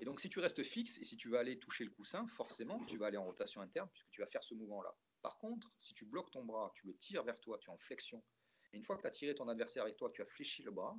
Et 0.00 0.04
donc, 0.04 0.20
si 0.20 0.28
tu 0.28 0.40
restes 0.40 0.62
fixe 0.62 0.98
et 0.98 1.04
si 1.04 1.16
tu 1.16 1.28
vas 1.28 1.40
aller 1.40 1.58
toucher 1.58 1.84
le 1.84 1.90
coussin, 1.90 2.26
forcément, 2.28 2.82
tu 2.84 2.96
vas 2.98 3.06
aller 3.06 3.16
en 3.16 3.24
rotation 3.24 3.60
interne 3.60 3.88
puisque 3.88 4.10
tu 4.10 4.20
vas 4.20 4.26
faire 4.26 4.42
ce 4.42 4.54
mouvement-là. 4.54 4.94
Par 5.22 5.38
contre, 5.38 5.72
si 5.78 5.94
tu 5.94 6.04
bloques 6.04 6.30
ton 6.30 6.44
bras, 6.44 6.72
tu 6.74 6.86
le 6.86 6.96
tires 6.96 7.24
vers 7.24 7.40
toi, 7.40 7.58
tu 7.58 7.68
es 7.68 7.72
en 7.72 7.78
flexion, 7.78 8.22
et 8.72 8.76
une 8.76 8.84
fois 8.84 8.96
que 8.96 9.02
tu 9.02 9.06
as 9.06 9.10
tiré 9.10 9.34
ton 9.34 9.48
adversaire 9.48 9.82
avec 9.82 9.96
toi, 9.96 10.10
tu 10.10 10.22
as 10.22 10.26
fléchi 10.26 10.62
le 10.62 10.70
bras, 10.70 10.96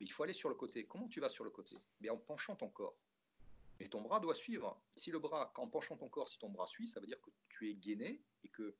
il 0.00 0.10
faut 0.10 0.22
aller 0.22 0.32
sur 0.32 0.48
le 0.48 0.54
côté. 0.54 0.86
Comment 0.86 1.08
tu 1.08 1.20
vas 1.20 1.28
sur 1.28 1.44
le 1.44 1.50
côté? 1.50 1.76
Mais 2.00 2.10
En 2.10 2.16
penchant 2.16 2.56
ton 2.56 2.68
corps. 2.68 2.96
Et 3.80 3.88
ton 3.88 4.00
bras 4.00 4.20
doit 4.20 4.34
suivre. 4.34 4.80
Si 4.96 5.10
le 5.10 5.18
bras, 5.18 5.52
en 5.56 5.68
penchant 5.68 5.96
ton 5.96 6.08
corps, 6.08 6.26
si 6.26 6.38
ton 6.38 6.48
bras 6.48 6.66
suit, 6.66 6.88
ça 6.88 7.00
veut 7.00 7.06
dire 7.06 7.20
que 7.20 7.30
tu 7.48 7.70
es 7.70 7.74
gainé 7.74 8.22
et 8.44 8.48
que, 8.48 8.76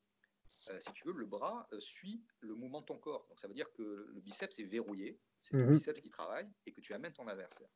euh, 0.69 0.79
si 0.79 0.91
tu 0.93 1.07
veux, 1.07 1.13
le 1.13 1.25
bras 1.25 1.67
euh, 1.73 1.79
suit 1.79 2.23
le 2.41 2.55
mouvement 2.55 2.81
de 2.81 2.85
ton 2.85 2.97
corps. 2.97 3.25
Donc 3.29 3.39
ça 3.39 3.47
veut 3.47 3.53
dire 3.53 3.71
que 3.73 4.07
le 4.13 4.21
biceps 4.21 4.59
est 4.59 4.63
verrouillé, 4.63 5.19
c'est 5.41 5.55
le 5.55 5.65
mhm. 5.65 5.73
biceps 5.73 6.01
qui 6.01 6.09
travaille 6.09 6.47
et 6.65 6.71
que 6.71 6.81
tu 6.81 6.93
amènes 6.93 7.13
ton 7.13 7.27
adversaire. 7.27 7.69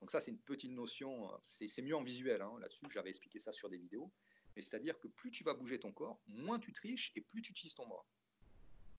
Donc 0.00 0.10
ça, 0.10 0.20
c'est 0.20 0.30
une 0.30 0.38
petite 0.38 0.72
notion, 0.72 1.32
euh, 1.32 1.36
c'est 1.42 1.82
mieux 1.82 1.96
en 1.96 2.02
visuel 2.02 2.42
hein, 2.42 2.52
là-dessus, 2.60 2.86
j'avais 2.90 3.10
expliqué 3.10 3.38
ça 3.38 3.52
sur 3.52 3.68
des 3.68 3.78
vidéos, 3.78 4.10
mais 4.56 4.62
c'est-à-dire 4.62 4.98
que 4.98 5.08
plus 5.08 5.30
tu 5.30 5.44
vas 5.44 5.54
bouger 5.54 5.78
ton 5.78 5.92
corps, 5.92 6.20
moins 6.26 6.58
tu 6.58 6.72
triches 6.72 7.12
et 7.16 7.20
plus 7.20 7.42
tu 7.42 7.52
utilises 7.52 7.74
ton 7.74 7.86
bras. 7.86 8.04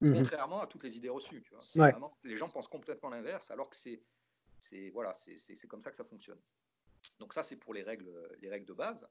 Mhm. 0.01 0.15
Contrairement 0.15 0.61
à 0.61 0.67
toutes 0.67 0.83
les 0.83 0.97
idées 0.97 1.09
reçues, 1.09 1.41
tu 1.43 1.53
vois. 1.53 2.11
les 2.23 2.37
gens 2.37 2.49
pensent 2.49 2.67
complètement 2.67 3.09
l'inverse, 3.09 3.51
alors 3.51 3.69
que 3.69 3.75
c'est 3.75 4.01
voilà, 4.91 5.13
c'est 5.13 5.67
comme 5.67 5.81
ça 5.81 5.91
que 5.91 5.97
ça 5.97 6.05
fonctionne. 6.05 6.39
Donc 7.19 7.33
ça, 7.33 7.43
c'est 7.43 7.57
pour 7.57 7.73
les 7.73 7.83
règles, 7.83 8.09
les 8.39 8.49
règles 8.49 8.65
de 8.65 8.73
base. 8.73 9.05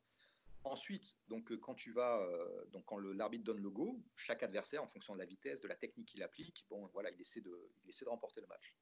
Ensuite, 0.64 1.16
donc 1.26 1.54
quand 1.58 1.74
tu 1.74 1.92
vas, 1.92 2.20
euh, 2.20 2.64
donc 2.66 2.84
quand 2.84 2.98
l'arbitre 2.98 3.44
donne 3.44 3.60
le 3.60 3.70
go, 3.70 4.00
chaque 4.14 4.44
adversaire, 4.44 4.82
en 4.82 4.86
fonction 4.86 5.12
de 5.14 5.18
la 5.18 5.24
vitesse, 5.24 5.60
de 5.60 5.66
la 5.66 5.74
technique 5.74 6.08
qu'il 6.08 6.22
applique, 6.22 6.64
bon, 6.70 6.86
voilà, 6.92 7.10
il 7.10 7.20
essaie 7.20 7.40
de, 7.40 7.72
il 7.82 7.88
essaie 7.88 8.04
de 8.04 8.10
remporter 8.10 8.40
le 8.40 8.46
match. 8.46 8.76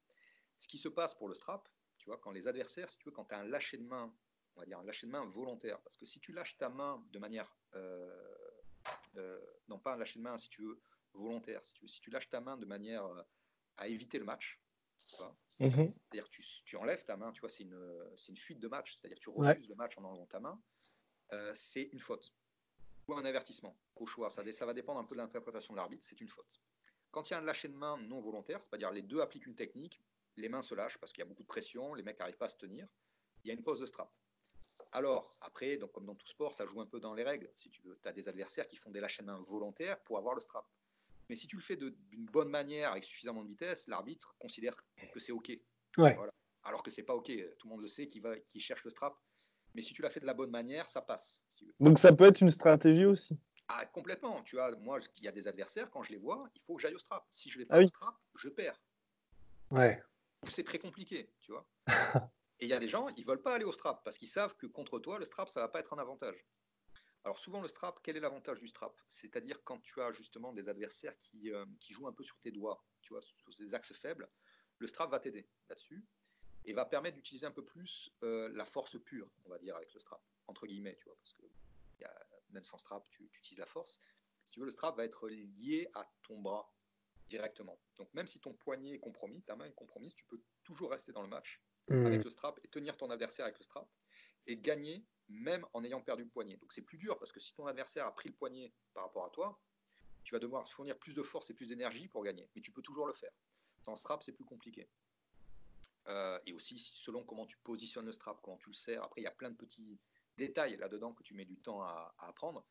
Ce 0.59 0.67
qui 0.67 0.77
se 0.77 0.89
passe 0.89 1.15
pour 1.15 1.27
le 1.27 1.33
strap, 1.33 1.67
tu 1.97 2.05
vois, 2.05 2.19
quand 2.19 2.31
les 2.31 2.47
adversaires, 2.47 2.89
si 2.89 2.97
tu 2.99 3.05
veux, 3.05 3.11
quand 3.11 3.25
tu 3.25 3.33
as 3.33 3.39
un 3.39 3.45
lâcher 3.45 3.77
de 3.77 3.83
main, 3.83 4.13
on 4.55 4.59
va 4.59 4.65
dire 4.65 4.77
un 4.77 4.83
lâcher 4.83 5.07
de 5.07 5.11
main 5.11 5.25
volontaire, 5.25 5.81
parce 5.81 5.97
que 5.97 6.05
si 6.05 6.19
tu 6.19 6.33
lâches 6.33 6.57
ta 6.57 6.69
main 6.69 7.03
de 7.11 7.19
manière, 7.19 7.55
euh, 7.73 8.35
euh, 9.17 9.39
non 9.67 9.79
pas 9.79 9.93
un 9.93 9.97
lâcher 9.97 10.19
de 10.19 10.23
main, 10.23 10.37
si 10.37 10.49
tu 10.49 10.61
veux, 10.63 10.81
volontaire, 11.13 11.63
si 11.63 11.73
tu, 11.73 11.87
si 11.87 11.99
tu 11.99 12.11
lâches 12.11 12.29
ta 12.29 12.41
main 12.41 12.57
de 12.57 12.65
manière 12.65 13.05
euh, 13.05 13.23
à 13.77 13.87
éviter 13.87 14.19
le 14.19 14.25
match, 14.25 14.61
mhm. 15.59 15.87
c'est-à-dire 15.87 16.29
tu, 16.29 16.43
tu, 16.63 16.75
enlèves 16.75 17.05
ta 17.05 17.17
main, 17.17 17.31
tu 17.31 17.41
vois, 17.41 17.49
c'est 17.49 17.63
une, 17.63 17.79
une 18.29 18.37
fuite 18.37 18.59
de 18.59 18.67
match, 18.67 18.93
c'est-à-dire 18.93 19.19
tu 19.19 19.29
refuses 19.29 19.67
le 19.67 19.75
match 19.75 19.97
en 19.97 20.03
enlevant 20.03 20.27
ta 20.27 20.39
main, 20.39 20.61
c'est 21.53 21.89
une 21.91 21.99
faute 21.99 22.33
ou 23.07 23.13
un 23.13 23.25
avertissement 23.25 23.77
au 23.95 24.05
choix. 24.05 24.29
Ça, 24.29 24.49
ça 24.51 24.65
va 24.65 24.73
dépendre 24.73 24.99
un 24.99 25.03
peu 25.03 25.15
de 25.15 25.21
l'interprétation 25.21 25.73
de 25.73 25.77
l'arbitre, 25.77 26.05
c'est 26.05 26.19
une 26.21 26.29
faute. 26.29 26.61
Quand 27.11 27.29
il 27.29 27.33
y 27.33 27.35
a 27.35 27.39
un 27.39 27.43
lâcher 27.43 27.67
de 27.67 27.75
main 27.75 27.97
non 27.97 28.21
volontaire, 28.21 28.61
c'est-à-dire 28.61 28.91
les 28.91 29.01
deux 29.01 29.21
appliquent 29.21 29.47
une 29.47 29.55
technique, 29.55 30.01
les 30.37 30.49
mains 30.49 30.61
se 30.61 30.73
lâchent 30.75 30.97
parce 30.97 31.11
qu'il 31.11 31.21
y 31.21 31.25
a 31.25 31.27
beaucoup 31.27 31.43
de 31.43 31.47
pression, 31.47 31.93
les 31.93 32.03
mecs 32.03 32.19
n'arrivent 32.19 32.37
pas 32.37 32.45
à 32.45 32.49
se 32.49 32.57
tenir. 32.57 32.87
Il 33.43 33.49
y 33.49 33.51
a 33.51 33.53
une 33.53 33.63
pause 33.63 33.79
de 33.79 33.85
strap. 33.85 34.09
Alors, 34.93 35.35
après, 35.41 35.77
donc, 35.77 35.91
comme 35.91 36.05
dans 36.05 36.15
tout 36.15 36.27
sport, 36.27 36.53
ça 36.53 36.65
joue 36.65 36.79
un 36.81 36.85
peu 36.85 36.99
dans 36.99 37.13
les 37.13 37.23
règles. 37.23 37.51
Si 37.57 37.69
tu 37.69 37.81
veux, 37.81 37.99
as 38.05 38.11
des 38.11 38.29
adversaires 38.29 38.67
qui 38.67 38.77
font 38.77 38.91
des 38.91 38.99
lâchers 38.99 39.23
de 39.23 39.27
main 39.27 39.39
volontaires 39.39 39.99
pour 40.03 40.17
avoir 40.17 40.35
le 40.35 40.41
strap. 40.41 40.65
Mais 41.29 41.35
si 41.35 41.47
tu 41.47 41.55
le 41.55 41.61
fais 41.61 41.75
d'une 41.75 42.25
bonne 42.25 42.49
manière, 42.49 42.91
avec 42.91 43.05
suffisamment 43.05 43.43
de 43.43 43.47
vitesse, 43.47 43.87
l'arbitre 43.87 44.35
considère 44.39 44.75
que 45.13 45.19
c'est 45.19 45.31
OK. 45.31 45.51
Alors 46.63 46.83
que 46.83 46.91
c'est 46.91 47.03
pas 47.03 47.15
OK. 47.15 47.27
Tout 47.57 47.67
le 47.67 47.69
monde 47.69 47.81
le 47.81 47.87
sait 47.87 48.07
qui, 48.07 48.19
va, 48.19 48.37
qui 48.39 48.59
cherche 48.59 48.83
le 48.83 48.91
strap. 48.91 49.17
Mais 49.73 49.81
si 49.81 49.93
tu 49.93 50.01
l'as 50.01 50.09
fait 50.09 50.19
de 50.19 50.25
la 50.25 50.33
bonne 50.33 50.51
manière, 50.51 50.87
ça 50.87 51.01
passe. 51.01 51.45
Donc 51.79 51.99
ça 51.99 52.13
peut 52.13 52.25
être 52.25 52.41
une 52.41 52.49
stratégie 52.49 53.05
aussi. 53.05 53.39
Ah, 53.67 53.85
complètement. 53.85 54.43
Tu 54.43 54.57
vois, 54.57 54.75
moi, 54.77 54.99
il 55.17 55.23
y 55.23 55.27
a 55.27 55.31
des 55.31 55.47
adversaires, 55.47 55.89
quand 55.89 56.03
je 56.03 56.11
les 56.11 56.17
vois, 56.17 56.49
il 56.55 56.61
faut 56.61 56.75
que 56.75 56.81
j'aille 56.81 56.95
au 56.95 56.99
strap. 56.99 57.25
Si 57.29 57.49
je 57.49 57.59
vais 57.59 57.65
Ah 57.69 57.75
pas 57.75 57.79
oui. 57.79 57.85
au 57.85 57.87
strap, 57.87 58.15
je 58.35 58.49
perds. 58.49 58.81
Ouais. 59.69 60.03
C'est 60.49 60.63
très 60.63 60.79
compliqué, 60.79 61.31
tu 61.39 61.51
vois. 61.51 61.65
Et 62.59 62.65
il 62.65 62.67
y 62.67 62.73
a 62.73 62.79
des 62.79 62.87
gens, 62.87 63.07
ils 63.09 63.25
veulent 63.25 63.41
pas 63.41 63.55
aller 63.55 63.63
au 63.63 63.71
strap 63.71 64.03
parce 64.03 64.17
qu'ils 64.17 64.27
savent 64.27 64.55
que 64.55 64.67
contre 64.67 64.99
toi, 64.99 65.17
le 65.17 65.25
strap, 65.25 65.49
ça 65.49 65.61
va 65.61 65.67
pas 65.67 65.79
être 65.79 65.93
un 65.93 65.97
avantage. 65.99 66.45
Alors 67.23 67.39
souvent, 67.39 67.61
le 67.61 67.67
strap, 67.67 67.99
quel 68.03 68.17
est 68.17 68.19
l'avantage 68.19 68.59
du 68.59 68.67
strap? 68.67 68.93
C'est-à-dire 69.07 69.63
quand 69.63 69.79
tu 69.79 70.01
as 70.01 70.11
justement 70.11 70.53
des 70.53 70.67
adversaires 70.69 71.17
qui, 71.17 71.51
euh, 71.51 71.65
qui 71.79 71.93
jouent 71.93 72.07
un 72.07 72.13
peu 72.13 72.23
sur 72.23 72.37
tes 72.39 72.51
doigts, 72.51 72.83
tu 73.01 73.13
vois, 73.13 73.21
sur 73.21 73.65
des 73.65 73.73
axes 73.73 73.93
faibles, 73.93 74.29
le 74.79 74.87
strap 74.87 75.09
va 75.11 75.19
t'aider 75.19 75.47
là-dessus 75.69 76.03
et 76.65 76.73
va 76.73 76.85
permettre 76.85 77.15
d'utiliser 77.15 77.45
un 77.45 77.51
peu 77.51 77.63
plus 77.63 78.11
euh, 78.23 78.49
la 78.53 78.65
force 78.65 78.97
pure, 79.03 79.29
on 79.45 79.49
va 79.49 79.57
dire, 79.59 79.75
avec 79.75 79.93
le 79.93 79.99
strap, 79.99 80.21
entre 80.47 80.67
guillemets, 80.67 80.95
tu 80.95 81.05
vois, 81.05 81.15
parce 81.17 81.33
que 81.33 81.43
il 81.99 82.01
y 82.01 82.05
a- 82.05 82.27
même 82.49 82.63
sans 82.65 82.77
strap, 82.77 83.07
tu, 83.09 83.29
tu 83.31 83.39
utilises 83.39 83.59
la 83.59 83.65
force. 83.65 83.99
Si 84.45 84.51
tu 84.51 84.59
veux, 84.59 84.65
le 84.65 84.71
strap 84.71 84.97
va 84.97 85.05
être 85.05 85.29
lié 85.29 85.89
à 85.93 86.11
ton 86.23 86.39
bras 86.39 86.71
directement. 87.29 87.79
Donc 87.95 88.13
même 88.13 88.27
si 88.27 88.39
ton 88.41 88.53
poignet 88.53 88.95
est 88.95 88.99
compromis, 88.99 89.41
ta 89.43 89.55
main 89.55 89.65
est 89.65 89.73
compromise, 89.73 90.13
tu 90.15 90.25
peux 90.25 90.41
toujours 90.63 90.91
rester 90.91 91.11
dans 91.11 91.21
le 91.21 91.29
match 91.29 91.61
Hmm. 91.87 92.05
avec 92.05 92.23
le 92.23 92.29
strap 92.29 92.59
et 92.63 92.67
tenir 92.67 92.95
ton 92.95 93.09
adversaire 93.09 93.45
avec 93.45 93.57
le 93.57 93.63
strap 93.63 93.89
et 94.45 94.55
gagner 94.55 95.03
même 95.29 95.65
en 95.73 95.83
ayant 95.83 95.99
perdu 96.01 96.23
le 96.23 96.29
poignet. 96.29 96.57
Donc 96.57 96.73
c'est 96.73 96.83
plus 96.83 96.97
dur 96.97 97.17
parce 97.17 97.31
que 97.31 97.39
si 97.39 97.53
ton 97.55 97.65
adversaire 97.65 98.05
a 98.05 98.13
pris 98.13 98.29
le 98.29 98.35
poignet 98.35 98.71
par 98.93 99.03
rapport 99.03 99.25
à 99.25 99.29
toi, 99.31 99.59
tu 100.23 100.33
vas 100.33 100.39
devoir 100.39 100.67
fournir 100.69 100.97
plus 100.99 101.13
de 101.15 101.23
force 101.23 101.49
et 101.49 101.53
plus 101.53 101.69
d'énergie 101.69 102.07
pour 102.07 102.23
gagner. 102.23 102.49
Mais 102.55 102.61
tu 102.61 102.71
peux 102.71 102.81
toujours 102.81 103.07
le 103.07 103.13
faire. 103.13 103.31
Sans 103.81 103.95
strap, 103.95 104.21
c'est 104.23 104.33
plus 104.33 104.45
compliqué. 104.45 104.87
Euh, 106.07 106.39
et 106.45 106.53
aussi, 106.53 106.79
selon 106.79 107.23
comment 107.23 107.45
tu 107.45 107.57
positionnes 107.57 108.05
le 108.05 108.11
strap, 108.11 108.39
comment 108.41 108.57
tu 108.57 108.69
le 108.69 108.73
serres, 108.73 109.03
après, 109.03 109.21
il 109.21 109.23
y 109.25 109.27
a 109.27 109.31
plein 109.31 109.51
de 109.51 109.55
petits 109.55 109.99
détails 110.37 110.77
là-dedans 110.77 111.13
que 111.13 111.23
tu 111.23 111.33
mets 111.33 111.45
du 111.45 111.57
temps 111.57 111.81
à, 111.81 112.13
à 112.17 112.29
apprendre. 112.29 112.65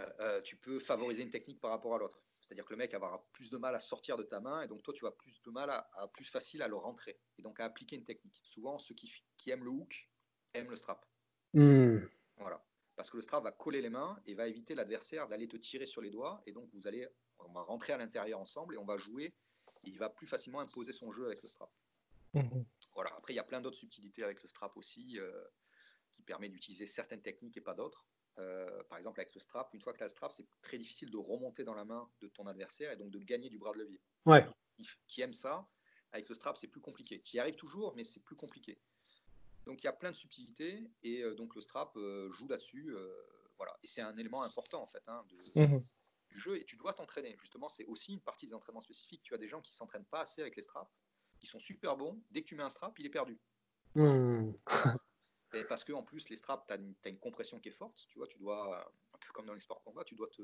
Euh, 0.00 0.10
euh, 0.20 0.40
tu 0.42 0.56
peux 0.56 0.78
favoriser 0.80 1.22
une 1.22 1.30
technique 1.30 1.60
par 1.60 1.70
rapport 1.70 1.94
à 1.94 1.98
l'autre. 1.98 2.20
C'est-à-dire 2.40 2.64
que 2.64 2.72
le 2.72 2.78
mec 2.78 2.94
avoir 2.94 3.22
plus 3.26 3.50
de 3.50 3.58
mal 3.58 3.74
à 3.74 3.78
sortir 3.78 4.16
de 4.16 4.22
ta 4.22 4.40
main 4.40 4.62
et 4.62 4.68
donc 4.68 4.82
toi 4.82 4.94
tu 4.94 5.04
vas 5.04 5.10
plus 5.10 5.42
de 5.42 5.50
mal 5.50 5.68
à, 5.68 5.90
à 5.94 6.08
plus 6.08 6.24
facile 6.24 6.62
à 6.62 6.68
le 6.68 6.76
rentrer 6.76 7.20
et 7.36 7.42
donc 7.42 7.60
à 7.60 7.66
appliquer 7.66 7.96
une 7.96 8.04
technique. 8.04 8.40
Souvent 8.42 8.78
ceux 8.78 8.94
qui, 8.94 9.12
qui 9.36 9.50
aiment 9.50 9.64
le 9.64 9.70
hook 9.70 10.08
aiment 10.54 10.70
le 10.70 10.76
strap. 10.76 11.04
Hmm. 11.52 11.98
Voilà. 12.38 12.64
Parce 12.96 13.10
que 13.10 13.16
le 13.16 13.22
strap 13.22 13.44
va 13.44 13.52
coller 13.52 13.82
les 13.82 13.90
mains 13.90 14.18
et 14.24 14.34
va 14.34 14.48
éviter 14.48 14.74
l'adversaire 14.74 15.28
d'aller 15.28 15.46
te 15.46 15.58
tirer 15.58 15.84
sur 15.84 16.00
les 16.00 16.10
doigts 16.10 16.42
et 16.46 16.52
donc 16.52 16.70
vous 16.72 16.86
allez 16.86 17.06
on 17.40 17.52
va 17.52 17.60
rentrer 17.60 17.92
à 17.92 17.98
l'intérieur 17.98 18.40
ensemble 18.40 18.74
et 18.74 18.78
on 18.78 18.86
va 18.86 18.96
jouer 18.96 19.26
et 19.84 19.88
il 19.90 19.98
va 19.98 20.08
plus 20.08 20.26
facilement 20.26 20.60
imposer 20.60 20.92
son 20.92 21.12
jeu 21.12 21.26
avec 21.26 21.42
le 21.42 21.48
strap. 21.48 21.70
Mhm. 22.42 22.64
Voilà. 22.94 23.10
Après 23.16 23.32
il 23.32 23.36
y 23.36 23.40
a 23.40 23.44
plein 23.44 23.60
d'autres 23.60 23.76
subtilités 23.76 24.22
avec 24.24 24.42
le 24.42 24.48
strap 24.48 24.76
aussi 24.76 25.18
euh, 25.18 25.44
qui 26.12 26.22
permet 26.22 26.48
d'utiliser 26.48 26.86
certaines 26.86 27.22
techniques 27.22 27.56
et 27.56 27.60
pas 27.60 27.74
d'autres. 27.74 28.06
Euh, 28.38 28.82
par 28.84 28.98
exemple, 28.98 29.20
avec 29.20 29.34
le 29.34 29.40
strap, 29.40 29.72
une 29.74 29.80
fois 29.80 29.92
que 29.92 29.98
tu 29.98 30.04
as 30.04 30.06
le 30.06 30.10
strap, 30.10 30.30
c'est 30.32 30.46
très 30.62 30.78
difficile 30.78 31.10
de 31.10 31.16
remonter 31.16 31.64
dans 31.64 31.74
la 31.74 31.84
main 31.84 32.08
de 32.20 32.28
ton 32.28 32.46
adversaire 32.46 32.92
et 32.92 32.96
donc 32.96 33.10
de 33.10 33.18
gagner 33.18 33.48
du 33.50 33.58
bras 33.58 33.72
de 33.72 33.78
levier. 33.78 34.00
Ouais. 34.26 34.46
Qui, 34.76 34.86
qui 35.08 35.20
aime 35.22 35.34
ça, 35.34 35.68
avec 36.12 36.28
le 36.28 36.34
strap, 36.36 36.56
c'est 36.56 36.68
plus 36.68 36.80
compliqué. 36.80 37.20
Tu 37.24 37.36
y 37.36 37.40
arrives 37.40 37.56
toujours, 37.56 37.94
mais 37.96 38.04
c'est 38.04 38.20
plus 38.20 38.36
compliqué. 38.36 38.80
Donc 39.66 39.82
il 39.82 39.86
y 39.86 39.88
a 39.88 39.92
plein 39.92 40.12
de 40.12 40.16
subtilités 40.16 40.88
et 41.02 41.22
euh, 41.22 41.34
donc 41.34 41.54
le 41.56 41.60
strap 41.60 41.96
euh, 41.96 42.30
joue 42.30 42.46
là-dessus. 42.48 42.94
voilà. 43.56 43.76
Et 43.82 43.88
c'est 43.88 44.00
un 44.02 44.16
élément 44.16 44.42
important 44.44 44.82
en 44.82 44.86
fait 44.86 45.02
hein, 45.08 45.24
de- 45.28 45.60
Mhm. 45.66 45.80
du 46.28 46.38
jeu 46.38 46.56
et 46.58 46.64
tu 46.64 46.76
dois 46.76 46.92
t'entraîner. 46.92 47.36
Justement, 47.40 47.68
c'est 47.68 47.84
aussi 47.86 48.12
une 48.14 48.20
partie 48.20 48.46
des 48.46 48.54
entraînements 48.54 48.80
spécifiques. 48.80 49.22
Tu 49.24 49.34
as 49.34 49.38
des 49.38 49.48
gens 49.48 49.60
qui 49.60 49.74
s'entraînent 49.74 50.06
pas 50.06 50.20
assez 50.20 50.40
avec 50.42 50.54
les 50.56 50.62
straps, 50.62 50.90
qui 51.38 51.46
sont 51.46 51.60
super 51.60 51.96
bons. 51.96 52.20
Dès 52.30 52.42
que 52.42 52.48
tu 52.48 52.54
mets 52.54 52.62
un 52.62 52.70
strap, 52.70 52.98
il 52.98 53.06
est 53.06 53.10
perdu. 53.10 53.38
Hmm. 53.94 54.52
Et 55.54 55.64
parce 55.64 55.84
que 55.84 55.92
en 55.92 56.02
plus, 56.02 56.28
les 56.28 56.36
straps, 56.36 56.66
tu 56.66 56.72
as, 56.74 57.08
une 57.08 57.18
compression 57.18 57.58
qui 57.58 57.68
est 57.68 57.72
forte. 57.72 58.06
Tu 58.08 58.18
vois, 58.18 58.26
tu 58.26 58.38
dois, 58.38 58.92
un 59.14 59.18
peu 59.18 59.32
comme 59.32 59.46
dans 59.46 59.54
les 59.54 59.60
sports 59.60 59.82
combat, 59.82 60.04
tu 60.04 60.14
dois 60.14 60.28
te 60.28 60.42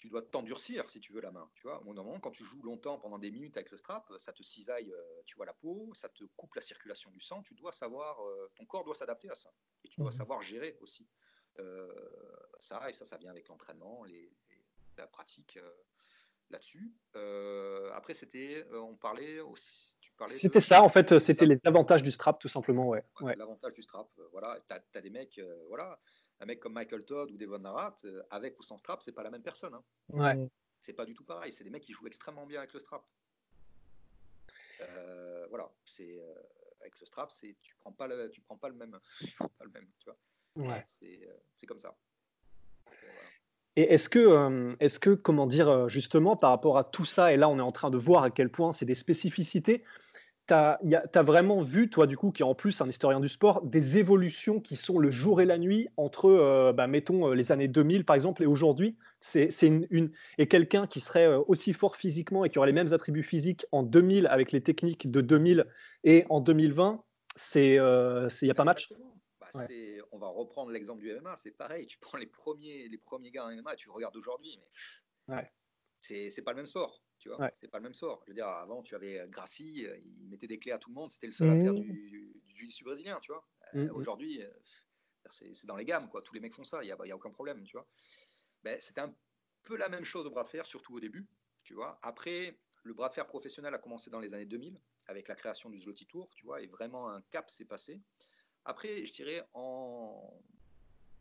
tu 0.00 0.08
dois 0.08 0.22
t'endurcir 0.22 0.88
si 0.88 0.98
tu 0.98 1.12
veux 1.12 1.20
la 1.20 1.30
main. 1.30 1.48
Tu 1.54 1.62
vois, 1.62 1.80
au 1.82 1.92
moment, 1.92 2.18
quand 2.20 2.30
tu 2.30 2.42
joues 2.42 2.62
longtemps 2.62 2.98
pendant 2.98 3.18
des 3.18 3.30
minutes 3.30 3.56
avec 3.58 3.70
le 3.70 3.76
strap, 3.76 4.10
ça 4.18 4.32
te 4.32 4.42
cisaille, 4.42 4.90
euh, 4.90 5.22
tu 5.26 5.36
vois 5.36 5.44
la 5.44 5.52
peau, 5.52 5.92
ça 5.94 6.08
te 6.08 6.24
coupe 6.36 6.54
la 6.54 6.62
circulation 6.62 7.10
du 7.10 7.20
sang. 7.20 7.42
Tu 7.42 7.54
dois 7.54 7.70
savoir, 7.70 8.18
euh, 8.26 8.50
ton 8.56 8.64
corps 8.64 8.82
doit 8.82 8.94
s'adapter 8.94 9.28
à 9.28 9.34
ça, 9.34 9.52
et 9.84 9.88
tu 9.88 10.00
dois 10.00 10.10
Mhm. 10.10 10.16
savoir 10.16 10.42
gérer 10.42 10.78
aussi 10.80 11.06
euh, 11.58 11.86
ça. 12.60 12.88
Et 12.88 12.94
ça, 12.94 13.04
ça 13.04 13.18
vient 13.18 13.30
avec 13.30 13.46
l'entraînement, 13.48 14.04
les, 14.04 14.32
les- 14.48 14.66
la 14.96 15.06
pratique 15.06 15.58
euh, 15.58 15.70
là-dessus. 16.48 16.94
Euh, 17.16 17.92
après, 17.92 18.14
c'était, 18.14 18.66
on 18.72 18.96
parlait 18.96 19.40
aussi, 19.40 19.98
de- 20.26 20.32
C'était 20.32 20.60
ça, 20.60 20.82
en 20.82 20.88
fait, 20.88 21.18
c'était 21.18 21.46
les 21.46 21.58
avantages 21.64 22.02
du 22.02 22.10
strap, 22.10 22.38
tout 22.38 22.48
simplement, 22.48 22.88
ouais. 22.88 23.04
Ouais, 23.20 23.26
ouais. 23.26 23.34
L'avantage 23.36 23.74
du 23.74 23.82
strap, 23.82 24.08
euh, 24.18 24.28
voilà, 24.32 24.58
tu 24.68 24.98
as, 24.98 25.00
des 25.00 25.10
mecs, 25.10 25.38
euh, 25.38 25.64
voilà, 25.68 25.98
un 26.40 26.46
mec 26.46 26.60
comme 26.60 26.72
Michael 26.74 27.04
Todd 27.04 27.30
ou 27.30 27.36
Devon 27.36 27.58
Narat, 27.58 27.96
euh, 28.04 28.22
avec 28.30 28.58
ou 28.58 28.62
sans 28.62 28.76
strap, 28.76 29.02
c'est 29.02 29.12
pas 29.12 29.22
la 29.22 29.30
même 29.30 29.42
personne. 29.42 29.74
hein. 29.74 29.82
Ouais. 30.10 30.48
C'est 30.80 30.94
pas 30.94 31.04
du 31.04 31.14
tout 31.14 31.24
pareil. 31.24 31.52
C'est 31.52 31.64
des 31.64 31.70
mecs 31.70 31.82
qui 31.82 31.92
jouent 31.92 32.06
extrêmement 32.06 32.46
bien 32.46 32.60
avec 32.60 32.72
le 32.72 32.80
strap. 32.80 33.02
Euh, 34.80 35.46
voilà, 35.50 35.70
c'est 35.84 36.18
euh, 36.18 36.34
avec 36.80 36.98
le 36.98 37.06
strap, 37.06 37.30
c'est 37.32 37.54
tu 37.60 37.74
prends 37.76 37.92
pas 37.92 38.06
le, 38.06 38.30
tu 38.30 38.40
prends 38.40 38.56
pas 38.56 38.68
le 38.68 38.74
même, 38.74 38.98
tu 39.20 39.34
prends 39.36 39.48
pas 39.48 39.64
le 39.64 39.70
même, 39.70 39.86
tu 39.98 40.06
vois. 40.06 40.16
Ouais. 40.68 40.84
C'est 40.86 41.20
euh, 41.22 41.66
comme 41.66 41.78
ça. 41.78 41.94
Voilà. 42.86 43.20
Et 43.76 43.92
est-ce 43.94 44.08
que, 44.08 44.18
euh, 44.18 44.74
est-ce 44.80 44.98
que, 44.98 45.10
comment 45.10 45.46
dire, 45.46 45.68
euh, 45.68 45.88
justement, 45.88 46.36
par 46.36 46.50
rapport 46.50 46.76
à 46.78 46.84
tout 46.84 47.04
ça, 47.04 47.32
et 47.32 47.36
là, 47.36 47.48
on 47.48 47.58
est 47.58 47.62
en 47.62 47.72
train 47.72 47.90
de 47.90 47.98
voir 47.98 48.24
à 48.24 48.30
quel 48.30 48.50
point 48.50 48.72
c'est 48.72 48.86
des 48.86 48.94
spécificités, 48.94 49.84
tu 50.50 51.18
as, 51.18 51.22
vraiment 51.22 51.60
vu, 51.60 51.88
toi, 51.90 52.06
du 52.06 52.16
coup, 52.16 52.32
qui 52.32 52.42
est 52.42 52.46
en 52.46 52.54
plus 52.54 52.80
un 52.80 52.88
historien 52.88 53.20
du 53.20 53.28
sport, 53.28 53.62
des 53.62 53.98
évolutions 53.98 54.60
qui 54.60 54.76
sont 54.76 54.98
le 54.98 55.10
jour 55.10 55.40
et 55.40 55.44
la 55.44 55.58
nuit 55.58 55.88
entre, 55.96 56.26
euh, 56.26 56.72
bah, 56.72 56.86
mettons, 56.86 57.28
euh, 57.28 57.34
les 57.34 57.52
années 57.52 57.68
2000, 57.68 58.04
par 58.04 58.16
exemple, 58.16 58.42
et 58.42 58.46
aujourd'hui 58.46 58.96
C'est 59.20 59.50
une, 59.62 59.86
une- 59.90 60.12
Et 60.38 60.48
quelqu'un 60.48 60.86
qui 60.86 61.00
serait 61.00 61.26
euh, 61.26 61.40
aussi 61.46 61.72
fort 61.72 61.96
physiquement 61.96 62.44
et 62.44 62.48
qui 62.48 62.58
aurait 62.58 62.68
les 62.68 62.72
mêmes 62.72 62.92
attributs 62.92 63.22
physiques 63.22 63.66
en 63.70 63.82
2000 63.82 64.26
avec 64.26 64.50
les 64.50 64.62
techniques 64.62 65.10
de 65.10 65.20
2000 65.20 65.66
et 66.04 66.24
en 66.30 66.40
2020, 66.40 67.04
c'est, 67.36 67.78
euh, 67.78 68.28
il 68.40 68.46
n'y 68.46 68.50
a 68.50 68.54
pas 68.54 68.64
match. 68.64 68.88
Bah, 69.40 69.48
Ouais. 69.54 69.98
on 70.12 70.18
va 70.18 70.28
reprendre 70.28 70.70
l'exemple 70.70 71.00
du 71.00 71.10
MMA, 71.10 71.36
c'est 71.36 71.50
pareil. 71.50 71.86
Tu 71.86 71.98
prends 71.98 72.18
les 72.18 72.26
premiers, 72.26 72.88
les 72.88 72.98
premiers 72.98 73.30
gars 73.30 73.44
en 73.46 73.50
MMA, 73.50 73.76
tu 73.76 73.90
regardes 73.90 74.16
aujourd'hui, 74.16 74.58
mais 75.28 75.36
Ouais. 75.36 75.50
c'est 76.00 76.30
c'est 76.30 76.42
pas 76.42 76.52
le 76.52 76.56
même 76.58 76.66
sport. 76.66 77.02
Tu 77.20 77.28
vois, 77.28 77.38
Ouais. 77.38 77.52
c'est 77.54 77.68
pas 77.68 77.78
le 77.78 77.84
même 77.84 77.94
sport. 77.94 78.22
Je 78.24 78.30
veux 78.30 78.34
dire, 78.34 78.46
avant, 78.48 78.82
tu 78.82 78.94
avais 78.94 79.24
Gracie, 79.28 79.86
euh, 79.86 79.96
il 79.98 80.26
mettait 80.28 80.46
des 80.46 80.58
clés 80.58 80.72
à 80.72 80.78
tout 80.78 80.88
le 80.88 80.94
monde, 80.94 81.12
c'était 81.12 81.26
le 81.26 81.32
seul 81.34 81.50
à 81.50 81.54
Mhm. 81.54 81.62
faire 81.62 81.74
du, 81.74 81.92
du, 82.10 82.42
du 82.46 82.56
jiu-jitsu 82.56 82.82
brésilien, 82.82 83.20
tu 83.20 83.30
vois. 83.30 83.46
Euh, 83.74 83.84
Mhm. 83.84 83.90
Aujourd'hui, 83.92 84.42
euh, 84.42 84.50
c'est 85.28 85.54
c'est 85.54 85.66
dans 85.66 85.76
les 85.76 85.84
gammes, 85.84 86.08
quoi. 86.08 86.22
Tous 86.22 86.34
les 86.34 86.40
mecs 86.40 86.54
font 86.54 86.64
ça, 86.64 86.82
il 86.82 86.86
n'y 86.86 86.92
a, 86.92 87.06
y 87.06 87.10
a 87.12 87.16
aucun 87.16 87.30
problème, 87.30 87.62
tu 87.64 87.76
vois. 87.76 87.86
Ben, 88.62 88.80
c'était 88.80 89.02
un 89.02 89.14
peu 89.64 89.76
la 89.76 89.90
même 89.90 90.04
chose 90.04 90.26
au 90.26 90.30
bras 90.30 90.44
de 90.44 90.48
fer, 90.48 90.64
surtout 90.64 90.94
au 90.94 91.00
début, 91.00 91.28
tu 91.62 91.74
vois. 91.74 91.98
Après, 92.02 92.58
le 92.84 92.94
bras 92.94 93.10
de 93.10 93.14
fer 93.14 93.26
professionnel 93.26 93.74
a 93.74 93.78
commencé 93.78 94.08
dans 94.10 94.18
les 94.20 94.32
années 94.32 94.46
2000 94.46 94.80
avec 95.06 95.28
la 95.28 95.34
création 95.34 95.68
du 95.68 95.78
Zloty 95.78 96.06
Tour, 96.06 96.30
tu 96.34 96.46
vois, 96.46 96.62
et 96.62 96.66
vraiment 96.68 97.10
un 97.10 97.20
cap 97.30 97.50
s'est 97.50 97.66
passé. 97.66 98.00
Après, 98.64 99.04
je 99.04 99.12
dirais 99.12 99.46
en, 99.52 100.42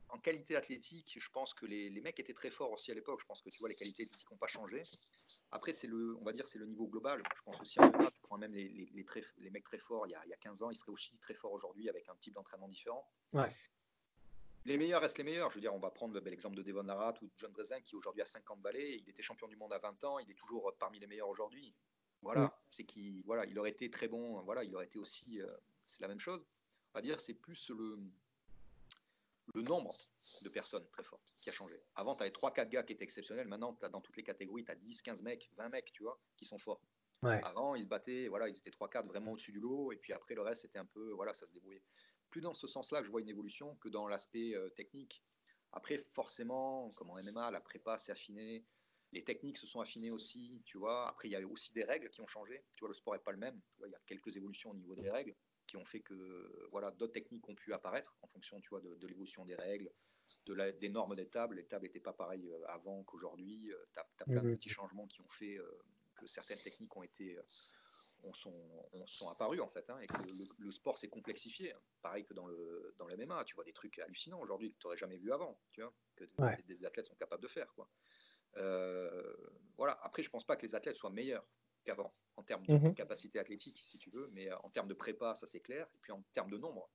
en 0.09 0.17
qualité 0.19 0.55
athlétique, 0.55 1.17
je 1.19 1.29
pense 1.31 1.53
que 1.53 1.65
les, 1.65 1.89
les 1.89 2.01
mecs 2.01 2.19
étaient 2.19 2.33
très 2.33 2.49
forts 2.49 2.71
aussi 2.71 2.91
à 2.91 2.93
l'époque. 2.95 3.19
Je 3.21 3.25
pense 3.25 3.41
que 3.41 3.49
tu 3.49 3.59
vois, 3.59 3.69
les 3.69 3.75
qualités 3.75 4.03
athlétiques 4.03 4.29
n'ont 4.31 4.37
pas 4.37 4.47
changé. 4.47 4.81
Après, 5.51 5.71
c'est 5.73 5.87
le, 5.87 6.15
on 6.17 6.23
va 6.23 6.33
dire, 6.33 6.47
c'est 6.47 6.59
le 6.59 6.65
niveau 6.65 6.87
global. 6.87 7.21
Je 7.35 7.41
pense 7.43 7.59
aussi 7.61 7.79
en 7.79 7.91
tu 7.91 8.19
prends 8.23 8.37
même 8.37 8.51
les, 8.53 8.69
les, 8.69 8.85
les, 8.93 9.05
très, 9.05 9.23
les 9.37 9.49
mecs 9.49 9.63
très 9.63 9.77
forts 9.77 10.07
il 10.07 10.11
y, 10.11 10.15
a, 10.15 10.21
il 10.25 10.29
y 10.29 10.33
a 10.33 10.37
15 10.37 10.63
ans, 10.63 10.69
ils 10.71 10.75
seraient 10.75 10.91
aussi 10.91 11.17
très 11.19 11.33
forts 11.33 11.51
aujourd'hui 11.53 11.89
avec 11.89 12.07
un 12.09 12.15
type 12.15 12.33
d'entraînement 12.33 12.67
différent. 12.67 13.07
Ouais. 13.33 13.55
Les 14.65 14.77
meilleurs 14.77 15.01
restent 15.01 15.17
les 15.17 15.23
meilleurs. 15.23 15.49
Je 15.51 15.55
veux 15.55 15.61
dire, 15.61 15.73
on 15.73 15.79
va 15.79 15.89
prendre 15.89 16.13
le 16.13 16.19
bel 16.19 16.33
exemple 16.33 16.55
de 16.57 16.63
Devon 16.63 16.83
Larat 16.83 17.13
ou 17.21 17.27
de 17.27 17.31
John 17.37 17.51
Brezen 17.51 17.81
qui 17.83 17.95
aujourd'hui 17.95 18.21
a 18.21 18.25
50 18.25 18.61
balais. 18.61 18.97
Il 18.97 19.09
était 19.09 19.23
champion 19.23 19.47
du 19.47 19.55
monde 19.55 19.73
à 19.73 19.77
20 19.79 20.03
ans. 20.03 20.19
Il 20.19 20.29
est 20.29 20.35
toujours 20.35 20.71
parmi 20.79 20.99
les 20.99 21.07
meilleurs 21.07 21.29
aujourd'hui. 21.29 21.73
Voilà, 22.21 22.45
Mm. 22.47 22.51
c'est 22.71 22.83
qu'il 22.83 23.23
voilà, 23.23 23.45
il 23.45 23.57
aurait 23.57 23.69
été 23.71 23.89
très 23.89 24.07
bon. 24.09 24.41
Voilà, 24.41 24.63
il 24.65 24.75
aurait 24.75 24.85
été 24.85 24.99
aussi. 24.99 25.39
euh, 25.41 25.47
c'est 25.85 26.01
la 26.01 26.07
même 26.09 26.19
chose. 26.19 26.45
On 26.93 26.97
va 26.97 27.01
dire, 27.01 27.19
c'est 27.21 27.33
plus 27.33 27.69
le, 27.69 27.97
le 29.53 29.61
nombre 29.63 29.95
de 30.43 30.49
personnes 30.49 30.87
très 30.89 31.03
fortes 31.03 31.33
qui 31.37 31.49
a 31.49 31.51
changé. 31.51 31.75
Avant, 31.95 32.15
tu 32.15 32.21
avais 32.21 32.31
3-4 32.31 32.69
gars 32.69 32.83
qui 32.83 32.93
étaient 32.93 33.03
exceptionnels. 33.03 33.47
Maintenant, 33.47 33.77
as, 33.81 33.89
dans 33.89 34.01
toutes 34.01 34.17
les 34.17 34.23
catégories, 34.23 34.63
tu 34.63 34.71
as 34.71 34.75
10, 34.75 35.01
15 35.01 35.21
mecs, 35.23 35.49
20 35.57 35.69
mecs, 35.69 35.91
tu 35.91 36.03
vois, 36.03 36.19
qui 36.35 36.45
sont 36.45 36.57
forts. 36.57 36.81
Ouais. 37.23 37.41
Avant, 37.43 37.75
ils 37.75 37.83
se 37.83 37.87
battaient, 37.87 38.27
voilà, 38.27 38.47
ils 38.47 38.57
étaient 38.57 38.69
3-4 38.69 39.07
vraiment 39.07 39.33
au-dessus 39.33 39.51
du 39.51 39.59
lot. 39.59 39.91
Et 39.91 39.97
puis 39.97 40.13
après, 40.13 40.35
le 40.35 40.41
reste, 40.41 40.61
c'était 40.61 40.79
un 40.79 40.85
peu, 40.85 41.11
voilà, 41.11 41.33
ça 41.33 41.47
se 41.47 41.53
débrouillait. 41.53 41.83
Plus 42.29 42.41
dans 42.41 42.53
ce 42.53 42.67
sens-là 42.67 42.99
que 42.99 43.05
je 43.05 43.11
vois 43.11 43.21
une 43.21 43.29
évolution 43.29 43.75
que 43.77 43.89
dans 43.89 44.07
l'aspect 44.07 44.55
euh, 44.55 44.69
technique. 44.69 45.23
Après, 45.71 45.97
forcément, 45.97 46.89
comme 46.95 47.09
en 47.09 47.21
MMA, 47.21 47.51
la 47.51 47.61
prépa 47.61 47.97
s'est 47.97 48.11
affinée. 48.11 48.65
Les 49.11 49.23
techniques 49.23 49.57
se 49.57 49.65
sont 49.65 49.81
affinées 49.81 50.11
aussi, 50.11 50.61
tu 50.65 50.77
vois. 50.77 51.09
Après, 51.09 51.27
il 51.27 51.31
y 51.31 51.35
a 51.35 51.45
aussi 51.47 51.73
des 51.73 51.83
règles 51.83 52.09
qui 52.11 52.21
ont 52.21 52.27
changé. 52.27 52.63
Tu 52.73 52.81
vois, 52.81 52.89
le 52.89 52.93
sport 52.93 53.15
n'est 53.15 53.19
pas 53.19 53.31
le 53.31 53.37
même. 53.37 53.59
Il 53.79 53.89
y 53.89 53.95
a 53.95 53.99
quelques 54.05 54.35
évolutions 54.37 54.69
au 54.69 54.75
niveau 54.75 54.95
des 54.95 55.09
règles 55.09 55.35
qui 55.69 55.77
ont 55.77 55.85
fait 55.85 55.99
que 55.99 56.67
voilà, 56.71 56.91
d'autres 56.91 57.13
techniques 57.13 57.47
ont 57.47 57.55
pu 57.55 57.73
apparaître 57.73 58.15
en 58.21 58.27
fonction 58.27 58.59
tu 58.59 58.69
vois, 58.69 58.81
de, 58.81 58.95
de 58.95 59.07
l'évolution 59.07 59.45
des 59.45 59.55
règles, 59.55 59.91
de 60.47 60.53
la, 60.53 60.71
des 60.71 60.89
normes 60.89 61.15
des 61.15 61.27
tables. 61.27 61.55
Les 61.55 61.65
tables 61.65 61.85
n'étaient 61.85 61.99
pas 61.99 62.13
pareilles 62.13 62.51
avant 62.67 63.03
qu'aujourd'hui. 63.03 63.71
Tu 63.93 63.99
as, 63.99 64.07
as, 64.19 64.25
plein 64.25 64.41
de 64.41 64.55
petits 64.55 64.69
changements 64.69 65.07
qui 65.07 65.21
ont 65.21 65.29
fait 65.29 65.57
euh, 65.57 65.79
que 66.17 66.25
certaines 66.25 66.59
techniques 66.59 66.95
ont 66.97 67.03
été 67.03 67.37
on 68.23 68.33
sont, 68.33 68.53
on 68.93 69.05
sont 69.07 69.29
apparus 69.29 69.61
en 69.61 69.69
fait, 69.69 69.89
hein, 69.89 69.99
et 70.01 70.07
que 70.07 70.17
le, 70.59 70.71
sport 70.71 70.97
s'est 70.97 71.09
complexifié. 71.09 71.73
Pareil 72.01 72.25
que 72.25 72.33
dans 72.33 72.47
le, 72.47 72.93
dans 72.97 73.07
le 73.07 73.15
MMA, 73.15 73.43
tu 73.45 73.55
vois 73.55 73.63
des 73.63 73.73
trucs 73.73 73.99
hallucinants 73.99 74.39
aujourd'hui 74.39 74.71
que 74.71 74.77
tu 74.77 74.85
n'aurais 74.85 74.97
jamais 74.97 75.17
vu 75.17 75.31
avant, 75.31 75.59
tu 75.71 75.81
vois, 75.81 75.93
que 76.15 76.25
des, 76.67 76.85
athlètes 76.85 77.05
sont 77.05 77.15
capables 77.15 77.43
de 77.43 77.47
faire. 77.47 77.71
Quoi. 77.75 77.89
Euh, 78.57 79.33
voilà. 79.77 79.97
Après, 80.03 80.23
je 80.23 80.29
pense 80.29 80.45
pas 80.45 80.55
que 80.55 80.65
les 80.65 80.75
athlètes 80.75 80.95
soient 80.95 81.11
meilleurs 81.11 81.47
qu'avant 81.89 82.13
en 82.37 82.43
termes 82.43 82.65
de 82.65 82.73
mhm. 82.73 82.95
capacité 82.95 83.39
athlétique, 83.39 83.81
si 83.83 83.97
tu 83.97 84.09
veux, 84.09 84.25
mais 84.33 84.49
euh, 84.49 84.57
en 84.59 84.69
termes 84.69 84.87
de 84.87 84.93
prépa, 84.93 85.35
ça 85.35 85.45
c'est 85.47 85.59
clair. 85.59 85.87
Et 85.93 85.97
puis 86.01 86.11
en 86.11 86.21
termes 86.33 86.49
de 86.49 86.57
nombre, 86.57 86.89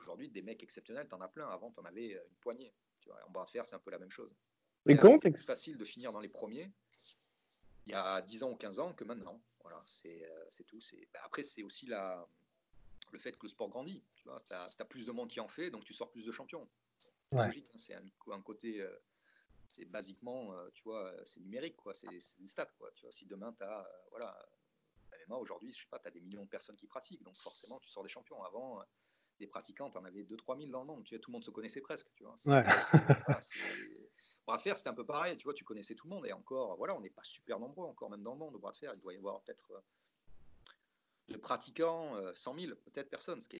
aujourd'hui, 0.00 0.28
des 0.28 0.42
mecs 0.42 0.62
exceptionnels, 0.62 1.06
tu 1.08 1.14
en 1.14 1.20
as 1.20 1.28
plein. 1.28 1.48
Avant, 1.48 1.70
tu 1.70 1.80
en 1.80 1.84
avais 1.84 2.14
euh, 2.14 2.24
une 2.28 2.36
poignée. 2.36 2.72
Tu 3.00 3.08
vois, 3.08 3.18
en 3.26 3.30
bras 3.30 3.44
de 3.44 3.50
fer, 3.50 3.64
c'est 3.64 3.76
un 3.76 3.80
peu 3.80 3.90
la 3.90 3.98
même 3.98 4.10
chose. 4.10 4.34
Mais 4.86 4.96
comment 4.96 5.18
c'est 5.22 5.30
plus 5.30 5.44
facile 5.44 5.76
de 5.76 5.84
finir 5.84 6.12
dans 6.12 6.20
les 6.20 6.28
premiers 6.28 6.70
il 7.86 7.92
y 7.92 7.96
a 7.96 8.20
10 8.22 8.42
ans 8.44 8.50
ou 8.50 8.56
15 8.56 8.78
ans 8.78 8.92
que 8.92 9.04
maintenant. 9.04 9.40
Voilà, 9.62 9.80
c'est 9.82 10.64
tout. 10.66 10.78
Bah, 11.12 11.20
après, 11.24 11.42
c'est 11.42 11.62
aussi 11.62 11.86
la, 11.86 12.26
le 13.10 13.18
fait 13.18 13.32
que 13.32 13.46
le 13.46 13.48
sport 13.48 13.68
grandit. 13.68 14.02
Tu 14.14 14.24
vois, 14.24 14.42
as, 14.50 14.84
plus 14.84 15.06
de 15.06 15.12
monde 15.12 15.28
qui 15.28 15.40
en 15.40 15.48
fait, 15.48 15.70
donc 15.70 15.84
tu 15.84 15.94
sors 15.94 16.10
plus 16.10 16.24
de 16.24 16.30
champions. 16.30 16.68
C'est 16.98 17.36
logique. 17.36 17.68
Hein, 17.72 17.78
c'est 17.78 17.94
un, 17.94 18.40
côté 18.42 18.86
c'est 19.70 19.84
basiquement, 19.84 20.52
euh, 20.52 20.68
tu 20.74 20.82
vois, 20.82 21.14
c'est 21.24 21.40
numérique, 21.40 21.76
quoi. 21.76 21.94
C'est 21.94 22.08
une 22.38 22.48
stat, 22.48 22.66
quoi. 22.76 22.90
Tu 22.96 23.02
vois, 23.02 23.12
si 23.12 23.24
demain, 23.24 23.54
tu 23.56 23.62
as, 23.62 23.80
euh, 23.80 24.08
voilà, 24.10 24.36
MMA 25.28 25.36
aujourd'hui, 25.36 25.72
je 25.72 25.82
sais 25.82 25.88
pas, 25.88 26.00
tu 26.00 26.08
as 26.08 26.10
des 26.10 26.20
millions 26.20 26.44
de 26.44 26.48
personnes 26.48 26.76
qui 26.76 26.86
pratiquent, 26.86 27.22
donc 27.22 27.36
forcément, 27.36 27.78
tu 27.78 27.88
sors 27.88 28.02
des 28.02 28.08
champions. 28.08 28.42
Avant, 28.42 28.80
euh, 28.80 28.84
des 29.38 29.46
pratiquants, 29.46 29.90
tu 29.90 29.96
en 29.96 30.04
avais 30.04 30.24
2-3 30.24 30.58
000 30.58 30.70
dans 30.70 30.80
le 30.80 30.86
monde. 30.86 31.04
Tu 31.04 31.14
vois, 31.14 31.22
tout 31.22 31.30
le 31.30 31.34
monde 31.34 31.44
se 31.44 31.50
connaissait 31.50 31.80
presque, 31.80 32.12
tu 32.14 32.24
vois. 32.24 32.34
Ouais. 32.46 32.64
bras 34.46 34.56
de 34.56 34.62
fer, 34.62 34.76
c'était 34.76 34.90
un 34.90 34.94
peu 34.94 35.06
pareil, 35.06 35.36
tu 35.36 35.44
vois, 35.44 35.54
tu 35.54 35.64
connaissais 35.64 35.94
tout 35.94 36.08
le 36.08 36.14
monde, 36.14 36.26
et 36.26 36.32
encore, 36.32 36.76
voilà, 36.76 36.96
on 36.96 37.00
n'est 37.00 37.10
pas 37.10 37.22
super 37.22 37.60
nombreux 37.60 37.86
encore, 37.86 38.10
même 38.10 38.22
dans 38.22 38.32
le 38.32 38.38
monde, 38.38 38.56
au 38.56 38.58
bras 38.58 38.72
de 38.72 38.76
fer, 38.76 38.92
il 38.92 39.00
doit 39.00 39.14
y 39.14 39.16
avoir 39.16 39.40
peut-être 39.42 39.84
de 41.28 41.36
pratiquants, 41.36 42.16
100 42.34 42.58
000, 42.58 42.74
peut-être 42.74 43.08
personnes, 43.08 43.40
ce 43.40 43.48
qui 43.48 43.59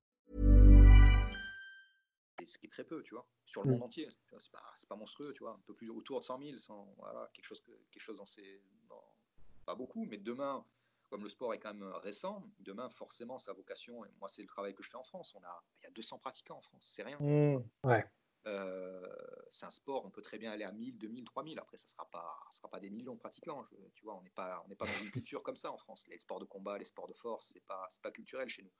Peu, 2.91 3.01
tu 3.03 3.13
vois, 3.13 3.25
sur 3.45 3.63
le 3.63 3.69
mm. 3.69 3.73
monde 3.73 3.83
entier. 3.83 4.07
C'est 4.09 4.51
pas, 4.51 4.61
pas, 4.89 4.95
monstrueux, 4.95 5.33
tu 5.33 5.43
vois, 5.43 5.53
un 5.53 5.61
peu 5.65 5.73
plus 5.73 5.89
autour 5.89 6.19
de 6.19 6.25
100 6.25 6.39
000, 6.39 6.57
voilà, 6.97 7.29
quelque 7.33 7.45
chose, 7.45 7.63
quelque 7.91 8.03
chose 8.03 8.17
dans 8.17 8.25
ces. 8.25 8.61
pas 9.65 9.75
beaucoup, 9.75 10.05
mais 10.05 10.17
demain, 10.17 10.65
comme 11.09 11.23
le 11.23 11.29
sport 11.29 11.53
est 11.53 11.59
quand 11.59 11.73
même 11.73 11.91
récent, 12.03 12.43
demain, 12.59 12.89
forcément, 12.89 13.39
sa 13.39 13.53
vocation, 13.53 14.05
et 14.05 14.09
moi, 14.19 14.27
c'est 14.27 14.41
le 14.41 14.47
travail 14.47 14.73
que 14.73 14.83
je 14.83 14.89
fais 14.89 14.97
en 14.97 15.03
France, 15.03 15.33
on 15.35 15.43
a, 15.43 15.63
il 15.79 15.83
y 15.83 15.87
a 15.87 15.91
200 15.91 16.19
pratiquants 16.19 16.57
en 16.57 16.61
France, 16.61 16.87
c'est 16.93 17.03
rien. 17.03 17.17
Mm. 17.19 17.63
ouais. 17.83 18.05
Euh, 18.47 19.07
c'est 19.51 19.67
un 19.67 19.69
sport, 19.69 20.03
on 20.05 20.09
peut 20.09 20.23
très 20.23 20.39
bien 20.39 20.51
aller 20.51 20.63
à 20.63 20.71
1000, 20.71 20.97
2000, 20.97 21.25
3000. 21.25 21.59
Après, 21.59 21.77
ça 21.77 21.85
ne 21.85 21.89
sera 21.89 22.09
pas, 22.09 22.39
sera 22.49 22.69
pas 22.69 22.79
des 22.79 22.89
millions 22.89 23.13
de 23.13 23.19
pratiquants. 23.19 23.63
tu 23.93 24.03
vois, 24.03 24.15
on 24.15 24.23
n'est 24.23 24.31
pas, 24.31 24.63
on 24.65 24.67
n'est 24.67 24.75
pas 24.75 24.85
dans 24.85 25.03
une 25.03 25.11
culture 25.11 25.43
comme 25.43 25.57
ça 25.57 25.71
en 25.71 25.77
France. 25.77 26.05
Les 26.07 26.17
sports 26.17 26.39
de 26.39 26.45
combat, 26.45 26.77
les 26.79 26.85
sports 26.85 27.07
de 27.07 27.13
force, 27.13 27.51
c'est 27.53 27.63
pas, 27.65 27.87
pas 28.01 28.11
culturel 28.11 28.49
chez 28.49 28.63
nous. 28.63 28.71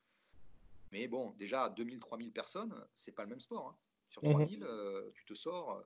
Mais 0.92 1.08
bon, 1.08 1.32
déjà, 1.32 1.70
2000, 1.70 2.00
3000 2.00 2.32
personnes, 2.32 2.76
c'est 2.94 3.12
pas 3.12 3.24
le 3.24 3.30
même 3.30 3.40
sport. 3.40 3.68
Hein. 3.68 3.78
Sur 4.12 4.22
3000, 4.22 4.60
mhm. 4.60 4.66
euh, 4.70 5.10
tu 5.14 5.26
te 5.26 5.34
sors. 5.34 5.72
Euh, 5.72 5.82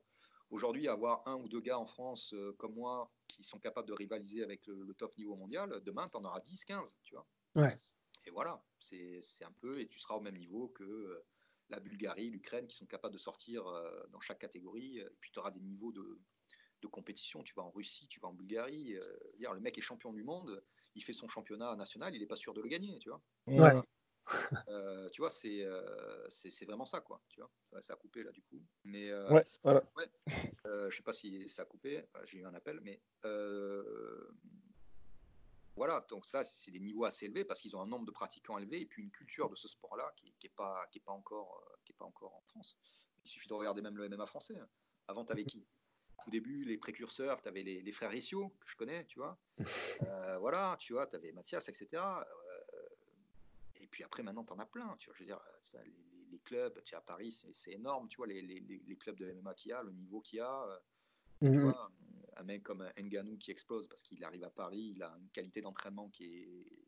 aujourd'hui, 0.50 0.88
avoir 0.88 1.26
un 1.26 1.36
ou 1.36 1.48
deux 1.48 1.60
gars 1.60 1.78
en 1.78 1.86
France 1.86 2.34
euh, 2.34 2.52
comme 2.58 2.74
moi 2.74 3.10
qui 3.28 3.44
sont 3.44 3.58
capables 3.58 3.88
de 3.88 3.92
rivaliser 3.92 4.42
avec 4.42 4.66
le, 4.66 4.92
top 4.94 5.16
niveau 5.16 5.36
mondial, 5.36 5.80
demain, 5.84 6.08
tu 6.08 6.16
en 6.16 6.24
auras 6.24 6.40
10, 6.40 6.64
15, 6.64 6.96
tu 7.02 7.14
vois. 7.14 7.26
Ouais. 7.54 7.76
Et 8.26 8.30
voilà, 8.30 8.62
c'est 8.80 9.22
un 9.42 9.52
peu, 9.60 9.80
et 9.80 9.86
tu 9.86 10.00
seras 10.00 10.16
au 10.16 10.20
même 10.20 10.36
niveau 10.36 10.68
que 10.68 11.24
la 11.68 11.78
Bulgarie, 11.78 12.30
l'Ukraine, 12.30 12.66
qui 12.66 12.76
sont 12.76 12.86
capables 12.86 13.14
de 13.14 13.18
sortir 13.18 13.64
dans 14.10 14.20
chaque 14.20 14.40
catégorie. 14.40 14.98
Et 14.98 15.06
puis 15.20 15.30
tu 15.30 15.38
auras 15.38 15.52
des 15.52 15.60
niveaux 15.60 15.92
de, 15.92 16.20
de, 16.82 16.86
compétition. 16.88 17.44
Tu 17.44 17.54
vas 17.54 17.62
en 17.62 17.70
Russie, 17.70 18.08
tu 18.08 18.18
vas 18.18 18.28
en 18.28 18.32
Bulgarie. 18.32 18.96
le 19.38 19.60
mec 19.60 19.78
est 19.78 19.82
champion 19.82 20.12
du 20.12 20.24
monde, 20.24 20.60
il 20.96 21.04
fait 21.04 21.12
son 21.12 21.28
championnat 21.28 21.76
national, 21.76 22.14
il 22.16 22.20
n'est 22.20 22.26
pas 22.26 22.36
sûr 22.36 22.52
de 22.52 22.60
le 22.60 22.68
gagner, 22.68 22.98
tu 22.98 23.10
vois. 23.10 23.22
Ouais. 23.46 23.80
Euh, 24.68 25.08
tu 25.10 25.20
vois, 25.20 25.30
c'est 25.30 25.62
euh, 25.62 26.28
c'est 26.28 26.64
vraiment 26.64 26.84
ça, 26.84 27.00
quoi. 27.00 27.22
Tu 27.28 27.40
vois, 27.40 27.50
ça, 27.70 27.80
ça, 27.82 27.92
a 27.94 27.96
coupé 27.96 28.22
là, 28.22 28.30
du 28.32 28.42
coup. 28.42 28.60
Mais 28.84 29.10
euh, 29.10 29.30
ouais, 29.30 29.46
voilà. 29.62 29.82
ouais 29.96 30.10
je 30.90 30.96
sais 30.96 31.02
pas 31.02 31.12
si 31.12 31.48
ça 31.48 31.62
a 31.62 31.64
coupé. 31.64 32.04
J'ai 32.24 32.38
eu 32.38 32.46
un 32.46 32.54
appel, 32.54 32.80
mais 32.80 33.00
voilà. 35.76 36.04
Donc 36.08 36.26
ça, 36.26 36.44
c'est 36.44 36.70
des 36.70 36.80
niveaux 36.80 37.04
assez 37.04 37.26
élevés 37.26 37.44
parce 37.44 37.60
qu'ils 37.60 37.76
ont 37.76 37.82
un 37.82 37.86
nombre 37.86 38.06
de 38.06 38.10
pratiquants 38.10 38.58
élevé 38.58 38.80
et 38.80 38.86
puis 38.86 39.02
une 39.02 39.10
culture 39.10 39.48
de 39.48 39.56
ce 39.56 39.68
sport-là 39.68 40.12
qui, 40.16 40.34
qui 40.38 40.46
est 40.46 40.54
pas 40.56 40.86
qui 40.90 40.98
est 40.98 41.04
pas 41.04 41.12
encore 41.12 41.62
qui 41.84 41.92
est 41.92 41.96
pas 41.96 42.06
encore 42.06 42.34
en 42.34 42.42
France. 42.48 42.76
Il 43.24 43.28
suffit 43.28 43.48
de 43.48 43.54
regarder 43.54 43.82
même 43.82 43.96
le 43.96 44.08
MMA 44.08 44.26
français. 44.26 44.58
Hein. 44.58 44.68
Avant, 45.08 45.24
tu 45.24 45.32
avais 45.32 45.44
qui? 45.44 45.66
Au 46.26 46.30
début, 46.30 46.64
les 46.64 46.76
précurseurs, 46.76 47.40
tu 47.42 47.48
avais 47.48 47.62
les, 47.62 47.82
les, 47.82 47.92
frères 47.92 48.10
Rissio, 48.10 48.48
que 48.60 48.68
je 48.68 48.76
connais, 48.76 49.04
tu 49.04 49.20
vois. 49.20 49.38
voilà, 50.40 50.76
tu 50.80 50.94
vois, 50.94 51.06
tu 51.06 51.14
avais 51.14 51.30
Mathias, 51.30 51.68
etc. 51.68 52.02
Et 53.86 53.88
puis 53.88 54.02
après, 54.02 54.24
maintenant, 54.24 54.44
tu 54.44 54.52
en 54.52 54.58
as 54.58 54.66
plein. 54.66 54.96
Tu 54.98 55.06
vois, 55.06 55.14
je 55.14 55.22
veux 55.22 55.26
dire, 55.26 55.40
les, 56.32 56.40
clubs, 56.40 56.82
tu 56.82 56.96
à 56.96 57.00
Paris, 57.00 57.30
c'est 57.52 57.70
énorme. 57.70 58.08
Tu 58.08 58.16
vois, 58.16 58.26
les, 58.26 58.42
les, 58.42 58.96
clubs 58.96 59.16
de 59.16 59.30
MMA 59.30 59.54
qu'il 59.54 59.70
y 59.70 59.72
a, 59.72 59.82
le 59.84 59.92
niveau 59.92 60.20
qu'il 60.20 60.38
y 60.38 60.40
a. 60.40 60.62
Euh, 60.64 60.78
tu 61.40 61.50
mhm. 61.50 61.70
vois, 61.70 61.92
un 62.36 62.42
mec 62.42 62.64
comme 62.64 62.84
Nganou 62.98 63.38
qui 63.38 63.52
explose 63.52 63.86
parce 63.86 64.02
qu'il 64.02 64.24
arrive 64.24 64.42
à 64.42 64.50
Paris, 64.50 64.94
il 64.96 65.02
a 65.04 65.14
une 65.20 65.28
qualité 65.28 65.62
d'entraînement 65.62 66.08
qui 66.08 66.24
est, 66.24 66.82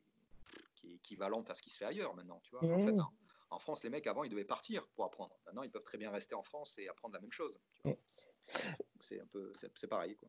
qui 0.75 0.91
est 0.91 0.95
équivalente 0.97 1.51
à 1.51 1.55
ce 1.55 1.63
qui 1.63 1.71
se 1.71 1.79
fait 1.79 1.85
ailleurs 1.85 2.17
maintenant. 2.17 2.41
Tu 2.43 2.51
vois, 2.51 2.65
en, 2.65 2.85
fait, 2.85 2.93
mhm. 2.93 3.07
en, 3.51 3.59
France, 3.61 3.85
les 3.85 3.91
mecs 3.91 4.09
avant, 4.09 4.25
ils 4.25 4.31
devaient 4.31 4.45
partir 4.45 4.89
pour 4.89 5.05
apprendre. 5.05 5.39
Maintenant, 5.47 5.63
ils 5.63 5.71
peuvent 5.71 5.85
très 5.85 5.99
bien 5.99 6.11
rester 6.11 6.35
en 6.35 6.43
France 6.43 6.77
et 6.79 6.89
apprendre 6.89 7.15
la 7.15 7.21
même 7.21 7.33
chose. 7.33 7.61
C'est 8.99 9.21
un 9.21 9.27
peu, 9.27 9.53
c'est 9.55 9.87
pareil. 9.87 10.17
Quoi. 10.17 10.29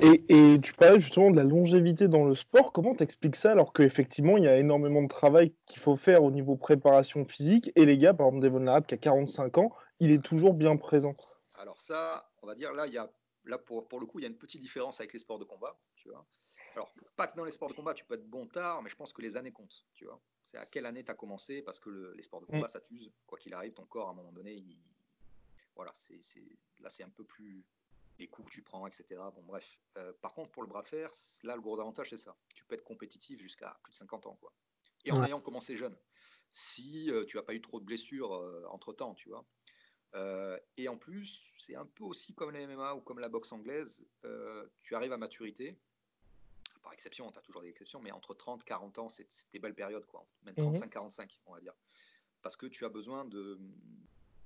Et, 0.00 0.60
tu 0.62 0.74
parlais 0.74 1.00
justement 1.00 1.30
de 1.30 1.36
la 1.36 1.44
longévité 1.44 2.06
dans 2.06 2.24
le 2.24 2.34
sport. 2.34 2.72
Comment 2.72 2.94
t'expliques 2.94 3.36
ça 3.36 3.50
alors 3.50 3.72
qu'effectivement, 3.72 4.36
il 4.36 4.44
y 4.44 4.48
a 4.48 4.56
énormément 4.56 5.02
de 5.02 5.08
travail 5.08 5.52
qu'il 5.66 5.80
faut 5.80 5.96
faire 5.96 6.22
au 6.22 6.30
niveau 6.30 6.56
préparation 6.56 7.24
physique? 7.24 7.72
Et 7.74 7.84
les 7.84 7.98
gars, 7.98 8.14
par 8.14 8.28
exemple, 8.28 8.44
Devon 8.44 8.60
Larrad 8.60 8.86
qui 8.86 8.94
a 8.94 8.98
45 8.98 9.58
ans, 9.58 9.74
il 9.98 10.12
est 10.12 10.24
toujours 10.24 10.54
bien 10.54 10.76
présent 10.76 11.14
Alors 11.58 11.80
ça, 11.80 12.30
on 12.42 12.46
va 12.46 12.54
dire, 12.54 12.72
là, 12.72 12.86
il 12.86 12.92
y 12.92 12.98
a, 12.98 13.10
là 13.44 13.58
pour, 13.58 13.88
pour 13.88 13.98
le 13.98 14.06
coup, 14.06 14.20
il 14.20 14.22
y 14.22 14.26
a 14.26 14.28
une 14.28 14.38
petite 14.38 14.60
différence 14.60 15.00
avec 15.00 15.12
les 15.12 15.18
sports 15.18 15.40
de 15.40 15.44
combat. 15.44 15.76
Tu 15.96 16.08
vois 16.08 16.24
alors, 16.74 16.92
pas 17.16 17.26
que 17.26 17.36
dans 17.36 17.44
les 17.44 17.50
sports 17.50 17.68
de 17.68 17.74
combat, 17.74 17.92
tu 17.92 18.04
peux 18.04 18.14
être 18.14 18.28
bon 18.28 18.46
tard, 18.46 18.82
mais 18.82 18.90
je 18.90 18.94
pense 18.94 19.12
que 19.12 19.20
les 19.20 19.36
années 19.36 19.50
comptent. 19.50 19.84
Tu 19.94 20.04
vois 20.04 20.20
C'est 20.44 20.58
à 20.58 20.66
quelle 20.66 20.86
année 20.86 21.02
tu 21.02 21.10
as 21.10 21.14
commencé 21.14 21.60
Parce 21.62 21.80
que 21.80 22.12
les 22.14 22.22
sports 22.22 22.40
de 22.40 22.46
combat, 22.46 22.66
mm. 22.66 22.70
ça 22.70 22.80
t'use. 22.80 23.10
Quoi 23.26 23.36
qu'il 23.38 23.52
arrive, 23.52 23.72
ton 23.72 23.86
corps, 23.86 24.08
à 24.08 24.10
un 24.12 24.14
moment 24.14 24.30
donné, 24.30 24.54
il... 24.54 24.78
voilà, 25.74 25.90
c'est, 25.94 26.20
là, 26.78 26.88
c'est 26.88 27.02
un 27.02 27.08
peu 27.08 27.24
plus 27.24 27.64
les 28.18 28.26
coups 28.26 28.48
que 28.48 28.54
tu 28.54 28.62
prends, 28.62 28.86
etc. 28.86 29.20
Bon, 29.34 29.42
bref. 29.42 29.78
Euh, 29.96 30.12
par 30.20 30.34
contre, 30.34 30.50
pour 30.50 30.62
le 30.62 30.68
bras 30.68 30.82
de 30.82 30.88
fer, 30.88 31.10
là, 31.44 31.54
le 31.54 31.62
gros 31.62 31.78
avantage, 31.80 32.10
c'est 32.10 32.16
ça. 32.16 32.36
Tu 32.54 32.64
peux 32.64 32.74
être 32.74 32.84
compétitif 32.84 33.40
jusqu'à 33.40 33.78
plus 33.82 33.92
de 33.92 33.96
50 33.96 34.26
ans, 34.26 34.36
quoi. 34.40 34.52
Et 35.04 35.12
en 35.12 35.24
ayant 35.24 35.40
commencé 35.40 35.76
jeune. 35.76 35.96
Si 36.50 37.10
euh, 37.10 37.24
tu 37.24 37.36
n'as 37.36 37.42
pas 37.42 37.54
eu 37.54 37.60
trop 37.60 37.78
de 37.78 37.84
blessures 37.84 38.34
euh, 38.34 38.64
entre 38.70 38.92
temps, 38.92 39.14
tu 39.14 39.28
vois. 39.28 39.46
et 40.76 40.88
en 40.88 40.96
plus, 40.96 41.54
c'est 41.60 41.76
un 41.76 41.86
peu 41.86 42.04
aussi 42.04 42.34
comme 42.34 42.50
la 42.50 42.66
MMA 42.66 42.94
ou 42.94 43.00
comme 43.00 43.20
la 43.20 43.28
boxe 43.28 43.52
anglaise. 43.52 44.04
tu 44.80 44.94
arrives 44.94 45.12
à 45.12 45.18
maturité. 45.18 45.78
Par 46.82 46.92
exception, 46.92 47.30
tu 47.30 47.38
as 47.38 47.42
toujours 47.42 47.62
des 47.62 47.68
exceptions, 47.68 48.00
mais 48.00 48.12
entre 48.12 48.34
30 48.34 48.64
40 48.64 48.98
ans, 48.98 49.08
c'est 49.08 49.28
des 49.52 49.58
belles 49.58 49.74
périodes, 49.74 50.06
quoi. 50.06 50.26
Même 50.42 50.54
35-45, 50.54 51.22
mhm. 51.22 51.28
on 51.46 51.54
va 51.54 51.60
dire. 51.60 51.74
Parce 52.42 52.56
que 52.56 52.66
tu 52.66 52.84
as 52.84 52.88
besoin 52.88 53.24
de. 53.24 53.58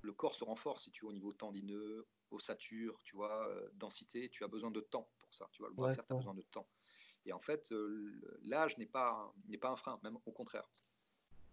Le 0.02 0.12
corps 0.12 0.34
se 0.34 0.44
renforce, 0.44 0.84
si 0.84 0.90
tu 0.90 1.04
veux, 1.04 1.10
au 1.10 1.12
niveau 1.12 1.32
tendineux, 1.32 2.06
ossature, 2.32 3.00
tu 3.04 3.16
vois, 3.16 3.48
euh, 3.48 3.68
densité, 3.74 4.28
tu 4.28 4.44
as 4.44 4.48
besoin 4.48 4.70
de 4.70 4.80
temps 4.80 5.08
pour 5.18 5.32
ça. 5.32 5.48
Tu 5.52 5.62
vois, 5.62 5.68
le 5.68 5.74
bras 5.74 5.94
tu 5.94 6.00
as 6.00 6.14
besoin 6.14 6.34
de 6.34 6.42
temps. 6.42 6.68
Et 7.24 7.32
en 7.32 7.40
fait, 7.40 7.70
euh, 7.72 8.38
l'âge 8.42 8.76
n'est 8.78 8.86
pas, 8.86 9.32
pas 9.60 9.70
un 9.70 9.76
frein, 9.76 10.00
même 10.02 10.18
au 10.26 10.32
contraire. 10.32 10.68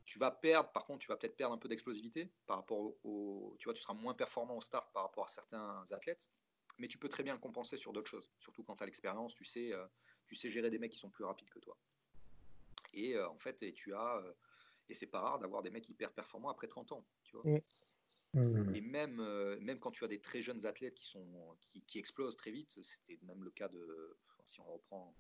Tu 0.03 0.17
vas 0.17 0.31
perdre, 0.31 0.71
par 0.71 0.85
contre, 0.85 0.99
tu 0.99 1.07
vas 1.07 1.17
peut-être 1.17 1.37
perdre 1.37 1.53
un 1.53 1.59
peu 1.59 1.69
d'explosivité 1.69 2.31
par 2.47 2.57
rapport 2.57 2.95
au, 3.03 3.55
Tu 3.59 3.65
vois, 3.65 3.73
tu 3.73 3.81
seras 3.81 3.93
moins 3.93 4.15
performant 4.15 4.57
au 4.57 4.61
start 4.61 4.91
par 4.91 5.03
rapport 5.03 5.25
à 5.25 5.27
certains 5.27 5.83
athlètes, 5.91 6.31
mais 6.79 6.87
tu 6.87 6.97
peux 6.97 7.09
très 7.09 7.21
bien 7.21 7.33
le 7.33 7.39
compenser 7.39 7.77
sur 7.77 7.93
d'autres 7.93 8.09
choses. 8.09 8.31
Surtout 8.39 8.63
quand 8.63 8.75
tu 8.75 8.83
as 8.83 8.87
l'expérience, 8.87 9.35
tu 9.35 9.45
sais, 9.45 9.71
euh, 9.71 9.85
tu 10.25 10.33
sais 10.33 10.49
gérer 10.49 10.71
des 10.71 10.79
mecs 10.79 10.91
qui 10.91 10.97
sont 10.97 11.11
plus 11.11 11.25
rapides 11.25 11.49
que 11.49 11.59
toi. 11.59 11.77
Et 12.93 13.19
en 13.19 13.37
fait, 13.37 13.61
et 13.61 13.71
tu 13.71 13.93
as. 13.93 14.23
et 14.87 14.95
c'est 14.95 15.05
pas 15.05 15.19
rare 15.19 15.37
d'avoir 15.37 15.61
des 15.61 15.69
mecs 15.69 15.87
hyper 15.89 16.11
performants 16.11 16.49
après 16.49 16.67
30 16.67 16.91
ans. 16.93 17.05
Tu 17.23 17.37
vois. 17.37 17.61
Hmm. 18.33 18.75
Et 18.75 18.81
même, 18.81 19.19
euh, 19.19 19.59
même 19.59 19.79
quand 19.79 19.91
tu 19.91 20.03
as 20.03 20.07
des 20.07 20.19
très 20.19 20.41
jeunes 20.41 20.65
athlètes 20.65 20.95
qui, 20.95 21.05
sont, 21.05 21.57
qui, 21.87 21.97
explosent 21.99 22.37
très 22.37 22.51
vite, 22.51 22.79
c'était 22.83 23.19
même 23.23 23.43
le 23.43 23.51
cas 23.51 23.67
de, 23.67 24.17
si 24.45 24.59
on 24.61 24.65
reprend 24.65 25.15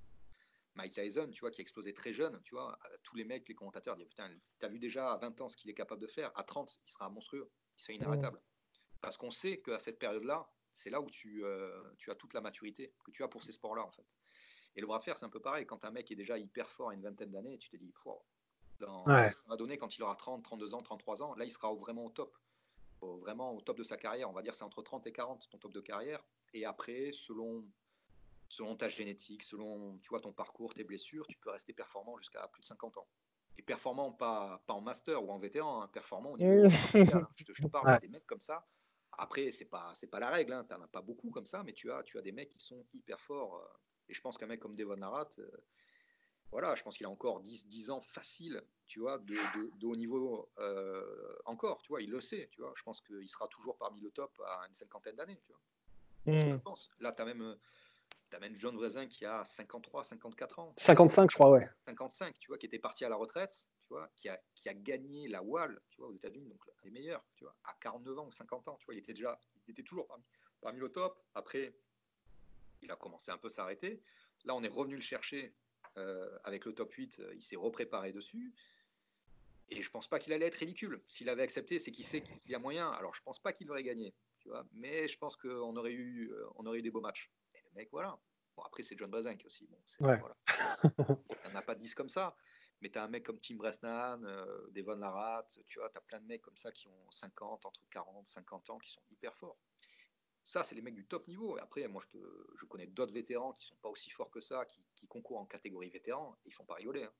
Mike 0.75 0.93
Tyson, 0.93 1.29
tu 1.31 1.41
vois, 1.41 1.51
qui 1.51 1.61
explosait 1.61 1.93
très 1.93 2.13
jeune, 2.13 2.39
tu 2.43 2.53
vois, 2.53 2.77
tous 3.03 3.15
les 3.15 3.25
mecs, 3.25 3.47
les 3.47 3.55
commentateurs 3.55 3.95
disent 3.95 4.07
Putain, 4.07 4.31
t'as 4.59 4.67
vu 4.67 4.79
déjà 4.79 5.11
à 5.11 5.17
20 5.17 5.41
ans 5.41 5.49
ce 5.49 5.57
qu'il 5.57 5.69
est 5.69 5.73
capable 5.73 6.01
de 6.01 6.07
faire, 6.07 6.31
à 6.37 6.43
30, 6.43 6.79
il 6.85 6.91
sera 6.91 7.09
monstrueux, 7.09 7.49
il 7.77 7.81
sera 7.81 7.93
inarrêtable. 7.93 8.39
Parce 9.01 9.17
qu'on 9.17 9.31
sait 9.31 9.59
qu'à 9.59 9.79
cette 9.79 9.97
période-là, 9.97 10.49
c'est 10.75 10.89
là 10.89 11.01
où 11.01 11.09
tu, 11.09 11.43
euh, 11.43 11.81
tu 11.97 12.11
as 12.11 12.15
toute 12.15 12.33
la 12.33 12.41
maturité 12.41 12.93
que 13.03 13.11
tu 13.11 13.23
as 13.23 13.27
pour 13.27 13.43
ces 13.43 13.51
sports-là, 13.51 13.83
en 13.83 13.91
fait. 13.91 14.05
Et 14.75 14.81
le 14.81 14.87
bras 14.87 14.99
de 14.99 15.03
fer, 15.03 15.17
c'est 15.17 15.25
un 15.25 15.29
peu 15.29 15.41
pareil. 15.41 15.65
Quand 15.65 15.83
un 15.83 15.91
mec 15.91 16.11
est 16.11 16.15
déjà 16.15 16.37
hyper 16.37 16.69
fort 16.69 16.89
à 16.89 16.93
une 16.93 17.01
vingtaine 17.01 17.31
d'années, 17.31 17.57
tu 17.57 17.69
te 17.69 17.75
dis, 17.75 17.93
dans, 18.79 19.05
ça 19.05 19.35
va 19.47 19.57
donner 19.57 19.77
quand 19.77 19.97
il 19.97 20.03
aura 20.03 20.15
30, 20.15 20.43
32 20.43 20.73
ans, 20.73 20.81
33 20.81 21.23
ans, 21.23 21.35
là, 21.35 21.45
il 21.45 21.51
sera 21.51 21.73
vraiment 21.73 22.05
au 22.05 22.09
top. 22.09 22.37
Vraiment 23.01 23.53
au 23.53 23.61
top 23.61 23.77
de 23.77 23.83
sa 23.83 23.97
carrière. 23.97 24.29
On 24.29 24.33
va 24.33 24.41
dire 24.41 24.55
c'est 24.55 24.63
entre 24.63 24.81
30 24.81 25.07
et 25.07 25.11
40 25.11 25.49
ton 25.49 25.57
top 25.57 25.73
de 25.73 25.81
carrière. 25.81 26.23
Et 26.53 26.65
après, 26.65 27.11
selon, 27.13 27.65
selon 28.47 28.75
ta 28.75 28.89
génétique, 28.89 29.43
selon 29.43 29.97
tu 29.99 30.09
vois, 30.09 30.19
ton 30.19 30.33
parcours, 30.33 30.73
tes 30.73 30.83
blessures, 30.83 31.27
tu 31.27 31.37
peux 31.37 31.49
rester 31.49 31.73
performant 31.73 32.17
jusqu'à 32.17 32.47
plus 32.47 32.61
de 32.61 32.67
50 32.67 32.97
ans. 32.97 33.07
Et 33.57 33.61
performant, 33.61 34.11
pas, 34.11 34.63
pas 34.65 34.73
en 34.73 34.81
master 34.81 35.23
ou 35.23 35.31
en 35.31 35.37
vétéran, 35.37 35.81
hein, 35.81 35.87
performant 35.89 36.31
au 36.31 36.37
niveau. 36.37 36.65
Hein. 36.65 37.27
je, 37.35 37.43
te, 37.43 37.53
je, 37.53 37.63
te, 37.63 37.67
parle 37.67 37.99
des 37.99 38.07
mecs 38.07 38.25
comme 38.25 38.39
ça. 38.39 38.65
Après, 39.17 39.51
c'est 39.51 39.65
pas 39.65 39.91
c'est 39.95 40.07
pas 40.07 40.19
la 40.19 40.29
règle, 40.29 40.53
hein. 40.53 40.65
tu 40.65 40.73
n'en 40.73 40.81
as 40.81 40.87
pas 40.87 41.01
beaucoup 41.01 41.29
comme 41.29 41.45
ça, 41.45 41.61
mais 41.63 41.73
tu 41.73 41.91
as 41.91 42.03
tu 42.03 42.17
as 42.17 42.21
des 42.21 42.31
mecs 42.31 42.49
qui 42.49 42.59
sont 42.59 42.85
hyper 42.93 43.19
forts. 43.19 43.57
Euh, 43.57 43.77
et 44.07 44.13
je 44.13 44.21
pense 44.21 44.37
qu'un 44.37 44.47
mec 44.47 44.59
comme 44.59 44.75
Devon 44.75 44.95
Narat, 44.97 45.29
euh, 45.39 45.51
voilà, 46.51 46.75
je 46.75 46.83
pense 46.83 46.97
qu'il 46.97 47.05
a 47.05 47.09
encore 47.09 47.41
10, 47.41 47.67
10 47.67 47.89
ans 47.91 48.01
facile, 48.01 48.63
tu 48.87 48.99
vois, 48.99 49.19
de, 49.19 49.77
de, 49.79 49.85
haut 49.85 49.95
niveau 49.95 50.49
euh, 50.57 51.35
encore, 51.45 51.81
tu 51.81 51.89
vois, 51.89 52.01
il 52.01 52.09
le 52.09 52.21
sait, 52.21 52.49
tu 52.51 52.61
vois. 52.61 52.73
Je 52.75 52.83
pense 52.83 53.01
qu'il 53.01 53.29
sera 53.29 53.47
toujours 53.47 53.77
parmi 53.77 54.01
le 54.01 54.09
top 54.11 54.31
à 54.45 54.65
une 54.67 54.73
cinquantaine 54.73 55.15
d'années, 55.15 55.39
tu 55.43 55.51
vois. 55.51 55.61
Hmm. 56.33 56.51
Je 56.51 56.55
pense. 56.57 56.89
Là, 56.99 57.11
tu 57.13 57.21
as 57.21 57.25
même 57.25 57.55
même 58.39 58.55
John 58.55 58.75
Vresin 58.75 59.07
qui 59.07 59.25
a 59.25 59.43
53, 59.45 60.03
54 60.03 60.59
ans. 60.59 60.73
55, 60.77 61.31
je 61.31 61.35
crois, 61.35 61.49
ouais. 61.49 61.67
55, 61.87 62.37
tu 62.37 62.47
vois, 62.47 62.57
qui 62.57 62.67
était 62.67 62.79
parti 62.79 63.05
à 63.05 63.09
la 63.09 63.15
retraite, 63.15 63.67
tu 63.81 63.89
vois, 63.89 64.09
qui 64.15 64.29
a, 64.29 64.39
qui 64.53 64.69
a 64.69 64.73
gagné 64.73 65.27
la 65.27 65.41
Wall, 65.41 65.81
tu 65.89 66.01
vois, 66.01 66.09
aux 66.09 66.13
États-Unis, 66.13 66.47
donc 66.47 66.59
les 66.83 66.91
meilleurs, 66.91 67.23
tu 67.35 67.43
vois, 67.45 67.55
à 67.63 67.73
49 67.81 68.19
ans 68.19 68.27
ou 68.27 68.31
50 68.31 68.67
ans, 68.67 68.77
tu 68.79 68.85
vois, 68.85 68.93
il 68.93 68.99
était 68.99 69.13
déjà, 69.13 69.39
il 69.67 69.71
était 69.71 69.83
toujours 69.83 70.05
parmi, 70.07 70.23
parmi 70.61 70.79
le 70.79 70.91
top. 70.91 71.19
Après, 71.33 71.73
il 72.81 72.91
a 72.91 72.95
commencé 72.95 73.31
un 73.31 73.37
peu 73.37 73.47
à 73.47 73.51
s'arrêter. 73.51 74.01
Là, 74.45 74.55
on 74.55 74.63
est 74.63 74.69
revenu 74.69 74.95
le 74.95 75.01
chercher 75.01 75.53
avec 76.43 76.65
le 76.65 76.73
top 76.73 76.91
8, 76.93 77.19
euh, 77.19 77.33
il 77.35 77.41
s'est 77.41 77.55
repréparé 77.55 78.11
dessus. 78.11 78.53
Et 79.69 79.81
je 79.81 79.91
pense 79.91 80.07
pas 80.07 80.19
qu'il 80.19 80.33
allait 80.33 80.47
être 80.47 80.55
ridicule. 80.55 81.01
S'il 81.07 81.29
avait 81.29 81.43
accepté, 81.43 81.77
c'est 81.77 81.91
qu'il 81.91 82.05
sait 82.05 82.21
qu'il 82.21 82.51
y 82.51 82.55
a 82.55 82.59
moyen. 82.59 82.89
Alors, 82.91 83.13
je 83.13 83.21
pense 83.21 83.39
pas 83.39 83.53
qu'il 83.53 83.69
aurait 83.69 83.83
gagné, 83.83 84.15
tu 84.39 84.49
vois, 84.49 84.65
mais 84.73 85.07
je 85.07 85.17
pense 85.17 85.35
qu'on 85.35 85.75
aurait 85.75 85.93
eu, 85.93 86.31
euh, 86.31 86.47
on 86.55 86.65
aurait 86.65 86.79
eu 86.79 86.81
des 86.81 86.91
beaux 86.91 87.01
matchs 87.01 87.29
mec, 87.75 87.89
voilà. 87.91 88.17
Bon, 88.55 88.63
après, 88.63 88.83
c'est 88.83 88.97
John 88.97 89.09
Brezin 89.09 89.35
aussi. 89.45 89.67
Bon, 89.67 90.07
ouais. 90.07 90.17
voilà. 90.17 90.37
Il 90.83 91.49
n'y 91.49 91.53
en 91.53 91.55
a 91.55 91.61
pas 91.61 91.75
10 91.75 91.95
comme 91.95 92.09
ça. 92.09 92.35
Mais 92.81 92.89
tu 92.89 92.97
as 92.97 93.03
un 93.03 93.09
mec 93.09 93.25
comme 93.25 93.39
Tim 93.39 93.55
Bresnan, 93.55 94.23
euh, 94.23 94.67
Devon 94.71 94.95
Larat, 94.95 95.45
tu 95.67 95.79
vois, 95.79 95.89
tu 95.89 95.97
as 95.97 96.01
plein 96.01 96.21
de 96.21 96.25
mecs 96.25 96.41
comme 96.41 96.55
ça 96.55 96.71
qui 96.71 96.87
ont 96.87 97.11
50, 97.11 97.65
entre 97.65 97.81
40, 97.91 98.25
50 98.25 98.69
ans, 98.69 98.79
qui 98.79 98.89
sont 98.89 99.01
hyper 99.11 99.35
forts. 99.35 99.57
Ça, 100.43 100.63
c'est 100.63 100.75
les 100.75 100.81
mecs 100.81 100.95
du 100.95 101.05
top 101.05 101.27
niveau. 101.27 101.57
Et 101.57 101.61
après, 101.61 101.87
moi, 101.87 102.01
je, 102.05 102.17
te, 102.17 102.23
je 102.55 102.65
connais 102.65 102.87
d'autres 102.87 103.13
vétérans 103.13 103.53
qui 103.53 103.65
sont 103.65 103.75
pas 103.81 103.89
aussi 103.89 104.09
forts 104.09 104.31
que 104.31 104.39
ça, 104.39 104.65
qui, 104.65 104.83
qui 104.95 105.07
concourent 105.07 105.39
en 105.39 105.45
catégorie 105.45 105.89
vétéran, 105.89 106.35
et 106.43 106.49
ils 106.49 106.53
font 106.53 106.65
pas 106.65 106.75
rigoler. 106.75 107.03
Hein. 107.03 107.13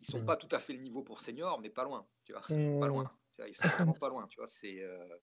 Ils 0.00 0.06
sont 0.06 0.22
mm. 0.22 0.26
pas 0.26 0.36
tout 0.36 0.48
à 0.50 0.58
fait 0.58 0.72
le 0.72 0.80
niveau 0.80 1.02
pour 1.02 1.20
senior, 1.20 1.60
mais 1.60 1.70
pas 1.70 1.84
loin, 1.84 2.06
tu 2.24 2.32
vois. 2.32 2.42
Mm. 2.48 2.80
Pas 2.80 2.86
loin. 2.86 3.18
Ils 3.46 3.56
sont 3.56 3.68
vraiment 3.68 3.92
pas 3.94 4.08
loin, 4.08 4.26
tu 4.28 4.36
vois. 4.36 4.46
C'est, 4.46 4.80
euh, 4.82 5.18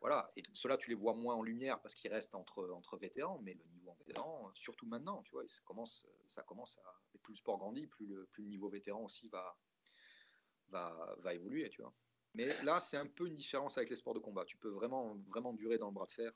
voilà, 0.00 0.30
et 0.36 0.42
ceux-là, 0.52 0.76
tu 0.76 0.90
les 0.90 0.96
vois 0.96 1.14
moins 1.14 1.34
en 1.34 1.42
lumière 1.42 1.80
parce 1.80 1.94
qu'ils 1.94 2.12
restent 2.12 2.34
entre, 2.34 2.70
entre 2.70 2.96
vétérans, 2.96 3.40
mais 3.42 3.54
le 3.54 3.64
niveau 3.64 3.90
en 3.90 3.94
vétéran, 3.94 4.50
surtout 4.54 4.86
maintenant, 4.86 5.22
tu 5.22 5.32
vois, 5.32 5.42
ça 5.48 5.60
commence, 5.64 6.06
ça 6.26 6.42
commence 6.42 6.78
à. 6.78 7.18
plus 7.22 7.34
le 7.34 7.38
sport 7.38 7.58
grandit, 7.58 7.86
plus 7.86 8.06
le, 8.06 8.26
plus 8.26 8.44
le 8.44 8.48
niveau 8.48 8.68
vétéran 8.68 9.02
aussi 9.02 9.28
va, 9.28 9.58
va, 10.68 11.16
va 11.18 11.34
évoluer, 11.34 11.68
tu 11.70 11.82
vois. 11.82 11.92
Mais 12.34 12.48
là, 12.62 12.80
c'est 12.80 12.96
un 12.96 13.06
peu 13.06 13.26
une 13.26 13.36
différence 13.36 13.76
avec 13.76 13.90
les 13.90 13.96
sports 13.96 14.14
de 14.14 14.20
combat. 14.20 14.44
Tu 14.44 14.56
peux 14.56 14.68
vraiment, 14.68 15.16
vraiment 15.28 15.52
durer 15.52 15.78
dans 15.78 15.88
le 15.88 15.92
bras 15.92 16.06
de 16.06 16.12
fer. 16.12 16.32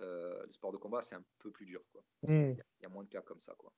Euh, 0.00 0.42
le 0.44 0.52
sport 0.52 0.72
de 0.72 0.78
combat, 0.78 1.02
c'est 1.02 1.14
un 1.14 1.24
peu 1.38 1.50
plus 1.50 1.66
dur. 1.66 1.82
Hmm. 2.22 2.52
Il 2.52 2.56
y, 2.80 2.82
y, 2.82 2.86
a 2.86 2.88
moins 2.88 3.04
de 3.04 3.08
cas 3.08 3.20
comme 3.20 3.40
ça. 3.40 3.54
Quoi. 3.58 3.72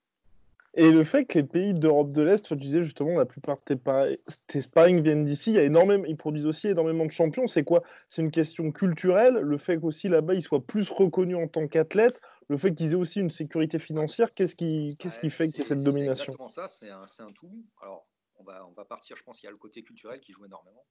Et 0.77 0.91
le 0.91 1.05
fait 1.05 1.25
que 1.25 1.39
les 1.39 1.45
pays 1.45 1.73
d'Europe 1.73 2.11
de 2.11 2.23
l'Est, 2.23 2.45
tu 2.45 2.57
disais 2.57 2.83
justement, 2.83 3.17
la 3.17 3.27
plupart 3.27 3.59
de 3.69 4.19
tes, 4.49 4.61
sparring 4.61 5.03
viennent 5.03 5.25
d'ici, 5.25 5.51
il 5.51 5.57
y 5.57 5.59
a 5.59 5.63
énormément, 5.63 6.05
ils 6.05 6.17
produisent 6.17 6.47
aussi 6.47 6.69
énormément 6.69 7.07
de 7.07 7.13
champions. 7.13 7.47
C'est 7.47 7.63
quoi? 7.63 7.83
C'est 8.09 8.23
une 8.23 8.33
question 8.33 8.73
culturelle, 8.73 9.35
le 9.35 9.57
fait 9.57 9.79
qu'aussi 9.79 10.09
là-bas, 10.09 10.35
ils 10.35 10.43
soient 10.43 10.65
plus 10.65 10.91
reconnus 10.91 11.37
en 11.37 11.47
tant 11.47 11.69
qu'athlètes, 11.69 12.21
le 12.49 12.57
fait 12.57 12.75
qu'ils 12.75 12.93
aient 12.93 12.97
aussi 12.97 13.21
une 13.21 13.31
sécurité 13.31 13.79
financière, 13.79 14.33
qu'est-ce 14.33 14.57
qui, 14.57 14.97
qu'est-ce 14.99 15.21
qui 15.21 15.31
fait 15.31 15.49
qu'il 15.49 15.61
y 15.61 15.63
a 15.63 15.67
cette 15.67 15.83
domination? 15.83 16.33
C'est 16.37 16.43
exactement 16.43 16.49
ça, 16.49 16.69
c'est 16.69 16.91
un, 16.91 17.27
un, 17.27 17.33
tout. 17.33 17.65
Alors, 17.81 18.09
on 18.37 18.45
va, 18.45 18.67
on 18.67 18.73
va 18.73 18.85
partir, 18.85 19.17
je 19.17 19.23
pense 19.23 19.39
qu'il 19.39 19.47
y 19.47 19.49
a 19.49 19.53
le 19.53 19.59
côté 19.59 19.83
culturel 19.83 20.21
qui 20.21 20.33
joue 20.33 20.45
énormément. 20.45 20.87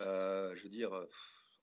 Euh, 0.00 0.54
je 0.56 0.62
veux 0.64 0.70
dire, 0.70 0.92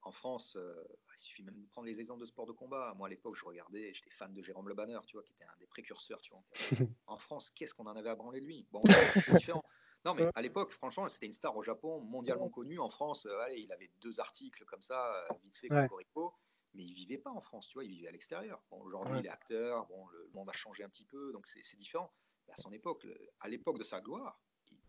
en 0.03 0.12
France, 0.12 0.55
euh, 0.55 0.84
il 1.16 1.20
suffit 1.20 1.43
même 1.43 1.59
de 1.59 1.68
prendre 1.68 1.88
les 1.88 1.99
exemples 1.99 2.22
de 2.22 2.26
sport 2.26 2.45
de 2.45 2.51
combat. 2.51 2.93
Moi, 2.97 3.07
à 3.07 3.09
l'époque, 3.09 3.36
je 3.36 3.45
regardais, 3.45 3.93
j'étais 3.93 4.09
fan 4.09 4.34
de 4.34 4.41
Jérôme 4.41 4.68
Le 4.68 4.74
Banner, 4.74 4.99
tu 5.05 5.16
vois, 5.16 5.24
qui 5.24 5.34
était 5.34 5.43
un 5.43 5.57
des 5.59 5.68
précurseurs, 5.68 6.22
tu 6.22 6.34
vois. 6.34 6.43
En 7.07 7.18
France, 7.18 7.51
qu'est-ce 7.51 7.74
qu'on 7.74 7.86
en 7.86 7.95
avait 7.95 8.09
à 8.09 8.16
branler 8.16 8.39
de 8.39 8.45
lui? 8.45 8.66
Bon, 8.72 8.82
c'est 9.26 9.38
différent. 9.38 9.64
Non, 10.03 10.16
mais 10.16 10.28
à 10.34 10.41
l'époque, 10.41 10.72
franchement, 10.72 11.07
c'était 11.07 11.28
une 11.28 11.34
star 11.34 11.55
au 11.55 11.62
Japon, 11.62 12.01
mondialement 12.01 12.49
connue. 12.49 12.80
En 12.80 12.89
France, 12.89 13.28
euh, 13.28 13.39
allez, 13.39 13.62
il 13.62 13.72
avait 13.72 13.91
deux 14.01 14.20
articles 14.20 14.66
comme 14.66 14.82
ça, 14.82 15.16
euh, 15.16 15.34
vite 15.43 15.55
fait, 15.55 15.70
Corico, 15.88 16.34
mais 16.74 16.84
il 16.84 16.93
vivait 16.93 17.20
pas 17.20 17.30
en 17.30 17.41
France, 17.41 17.68
tu 17.68 17.76
vois, 17.76 17.84
il 17.84 17.91
vivait 17.91 18.07
à 18.07 18.12
l'extérieur. 18.12 18.64
Bon, 18.72 18.82
aujourd'hui, 18.82 19.20
il 19.20 19.26
est 19.28 19.30
acteur, 19.30 19.86
bon, 19.86 20.07
le 20.07 20.30
monde 20.34 20.49
a 20.49 20.53
changé 20.53 20.84
un 20.84 20.89
petit 20.89 21.05
peu, 21.05 21.32
donc 21.32 21.45
c'est 21.45 21.78
différent. 21.78 22.12
à 22.51 22.57
son 22.57 22.72
époque, 22.72 23.05
à 23.39 23.47
l'époque 23.47 23.78
de 23.78 23.84
sa 23.84 24.01
gloire, 24.01 24.41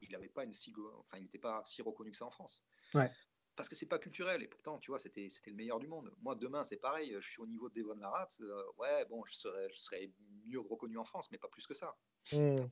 il 0.02 0.10
n'avait 0.10 0.28
pas 0.28 0.44
une 0.44 0.52
si, 0.52 0.72
enfin, 0.98 1.18
il 1.18 1.22
n'était 1.22 1.38
pas 1.38 1.62
si 1.64 1.82
reconnu 1.82 2.10
que 2.10 2.16
ça 2.16 2.26
en 2.26 2.30
France. 2.30 2.64
Ouais 2.94 3.10
parce 3.56 3.68
que 3.68 3.74
c'est 3.74 3.86
pas 3.86 3.98
culturel. 3.98 4.42
Et 4.42 4.48
pourtant, 4.48 4.78
tu 4.78 4.90
vois, 4.90 4.98
c'était 4.98 5.28
le 5.46 5.54
meilleur 5.54 5.78
du 5.78 5.86
monde. 5.86 6.12
Moi, 6.20 6.34
demain, 6.34 6.64
c'est 6.64 6.76
pareil. 6.76 7.14
Je 7.20 7.28
suis 7.28 7.40
au 7.40 7.46
niveau 7.46 7.68
de 7.68 7.74
Devon 7.74 7.94
Larat. 7.94 8.28
Euh, 8.40 8.62
ouais, 8.78 9.04
bon, 9.06 9.24
je 9.26 9.34
serais, 9.34 9.68
je 9.70 9.78
serais 9.78 10.10
mieux 10.46 10.60
reconnu 10.60 10.98
en 10.98 11.04
France, 11.04 11.30
mais 11.30 11.38
pas 11.38 11.48
plus 11.48 11.66
que 11.66 11.74
ça. 11.74 11.96
Mmh, 12.32 12.66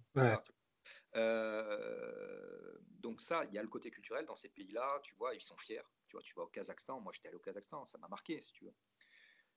euh, 1.17 2.79
donc 3.01 3.21
ça, 3.21 3.45
il 3.45 3.53
y 3.53 3.59
a 3.59 3.63
le 3.63 3.69
côté 3.69 3.91
culturel 3.91 4.25
dans 4.25 4.35
ces 4.35 4.49
pays-là. 4.49 5.01
Tu 5.03 5.15
vois, 5.17 5.35
ils 5.35 5.43
sont 5.43 5.57
fiers. 5.57 5.83
Tu 6.07 6.17
vois, 6.17 6.23
tu 6.23 6.35
vas 6.35 6.43
au 6.43 6.49
Kazakhstan. 6.49 7.01
Moi, 7.01 7.13
j'étais 7.15 7.29
allé 7.29 7.37
au 7.37 7.41
Kazakhstan. 7.41 7.87
Ça 7.87 7.99
m'a 7.99 8.09
marqué, 8.09 8.41
si 8.41 8.53
tu 8.53 8.65
veux. 8.65 8.75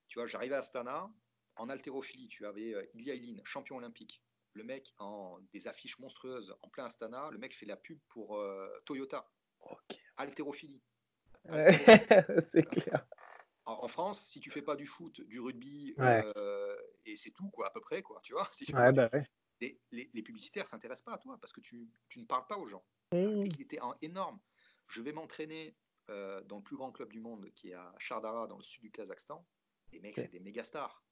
Tu 0.08 0.20
vois, 0.20 0.28
j'arrivais 0.28 0.56
à 0.56 0.60
Astana. 0.60 1.10
En 1.56 1.70
haltérophilie, 1.70 2.28
tu 2.28 2.46
avais 2.46 2.74
euh, 2.74 2.86
Ilya 2.96 3.14
Ilin, 3.14 3.42
champion 3.46 3.78
olympique. 3.78 4.24
Le 4.54 4.64
mec 4.64 4.94
en 4.98 5.40
des 5.52 5.68
affiches 5.68 5.98
monstrueuses 6.00 6.56
en 6.62 6.70
plein 6.70 6.86
Astana. 6.86 7.30
Le 7.32 7.38
mec 7.38 7.56
fait 7.56 7.66
la 7.66 7.78
pub 7.78 8.00
pour 8.10 8.40
Toyota. 8.86 9.30
Ok. 9.62 9.98
Haltérophilie. 10.18 10.82
c'est 12.52 12.64
clair. 12.64 13.06
En, 13.66 13.88
France, 13.88 14.28
si 14.28 14.40
tu 14.40 14.52
fais 14.52 14.62
pas 14.62 14.76
du 14.76 14.86
foot, 14.86 15.22
du 15.22 15.40
rugby, 15.40 15.96
euh, 16.00 16.76
et 17.06 17.16
c'est 17.16 17.32
tout, 17.32 17.50
quoi, 17.50 17.68
à 17.68 17.72
peu 17.72 17.80
près, 17.80 18.02
quoi, 18.02 18.20
tu 18.22 18.34
vois. 18.34 18.50
bah 18.94 19.10
les, 19.62 19.80
les, 19.92 20.10
les, 20.14 20.22
publicitaires 20.22 20.68
s'intéressent 20.68 21.06
pas 21.06 21.14
à 21.14 21.18
toi 21.18 21.38
parce 21.40 21.54
que 21.54 21.62
tu, 21.62 21.90
tu 22.10 22.20
ne 22.20 22.26
parles 22.26 22.46
pas 22.48 22.58
aux 22.58 22.68
gens. 22.68 22.84
Mmh. 23.14 23.46
Il 23.46 23.62
était 23.62 23.80
énorme. 24.02 24.40
Je 24.90 25.02
vais 25.02 25.14
m'entraîner 25.14 25.78
euh, 26.10 26.44
dans 26.44 26.58
le 26.58 26.64
plus 26.64 26.76
grand 26.76 26.92
club 26.92 27.14
du 27.14 27.22
monde, 27.22 27.50
qui 27.56 27.70
est 27.70 27.74
à 27.74 27.94
Chardara, 28.00 28.48
dans 28.48 28.58
le 28.58 28.64
sud 28.64 28.82
du 28.82 28.92
Kazakhstan. 28.92 29.48
Les 29.94 30.00
mecs, 30.00 30.18
c'est 30.18 30.32
des 30.32 30.42
méga 30.42 30.64
stars. 30.64 31.03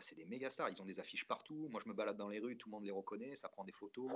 C'est 0.00 0.14
des 0.14 0.24
méga 0.24 0.50
stars. 0.50 0.70
Ils 0.70 0.80
ont 0.80 0.84
des 0.84 1.00
affiches 1.00 1.26
partout. 1.26 1.68
Moi, 1.70 1.80
je 1.84 1.88
me 1.88 1.94
balade 1.94 2.16
dans 2.16 2.28
les 2.28 2.38
rues, 2.38 2.56
tout 2.56 2.68
le 2.68 2.72
monde 2.72 2.84
les 2.84 2.90
reconnaît, 2.90 3.36
ça 3.36 3.48
prend 3.48 3.64
des 3.64 3.72
photos. 3.72 4.10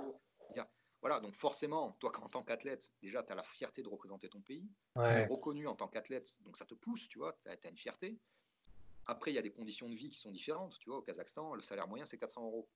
Voilà, 1.01 1.19
donc 1.19 1.35
forcément, 1.35 1.91
toi, 1.99 2.11
en 2.21 2.29
tant 2.29 2.43
qu'athlète, 2.43 2.91
déjà, 3.01 3.21
tu 3.21 3.31
as 3.31 3.35
la 3.35 3.43
fierté 3.43 3.83
de 3.83 3.87
représenter 3.87 4.29
ton 4.29 4.41
pays. 4.41 4.67
Tu 4.95 5.01
es 5.01 5.25
reconnu 5.27 5.67
en 5.67 5.75
tant 5.75 5.87
qu'athlète, 5.87 6.41
donc 6.41 6.57
ça 6.57 6.65
te 6.65 6.73
pousse, 6.73 7.07
tu 7.07 7.19
vois, 7.19 7.37
tu 7.43 7.49
as, 7.49 7.69
une 7.69 7.77
fierté. 7.77 8.19
Après, 9.05 9.31
il 9.31 9.35
y 9.35 9.37
a 9.37 9.41
des 9.41 9.51
conditions 9.51 9.89
de 9.89 9.95
vie 9.95 10.09
qui 10.09 10.17
sont 10.17 10.31
différentes. 10.31 10.77
Tu 10.79 10.89
vois, 10.89 10.97
au 10.97 11.01
Kazakhstan, 11.01 11.53
le 11.53 11.61
salaire 11.61 11.87
moyen, 11.87 12.05
c'est 12.05 12.17
400 12.17 12.43
euros. 12.43 12.67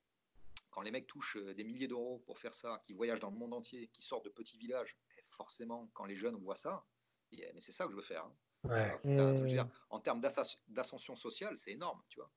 Quand 0.70 0.82
les 0.82 0.92
mecs 0.92 1.08
touchent 1.08 1.38
euh, 1.38 1.54
des 1.54 1.64
milliers 1.64 1.88
d'euros 1.88 2.20
pour 2.26 2.40
faire 2.40 2.54
ça, 2.54 2.80
qui 2.84 2.94
voyagent 2.94 3.20
dans 3.20 3.32
le 3.32 3.38
monde 3.38 3.54
entier, 3.54 3.88
qui 3.88 4.02
sortent 4.02 4.24
de 4.24 4.30
petits 4.30 4.58
villages, 4.58 4.96
forcément, 5.30 5.90
quand 5.94 6.06
les 6.06 6.16
jeunes 6.16 6.38
voient 6.38 6.56
ça, 6.56 6.86
mais 7.32 7.62
c'est 7.62 7.72
ça 7.72 7.86
que 7.86 7.92
je 7.92 7.96
veux 7.96 8.02
faire. 8.02 8.24
Hein. 8.26 8.36
Mmh. 8.64 9.64
en 9.90 10.00
termes 10.00 10.22
d'ascension 10.22 11.16
sociale, 11.16 11.58
c'est 11.58 11.72
énorme. 11.72 12.00
Tu 12.10 12.20
vois. 12.20 12.32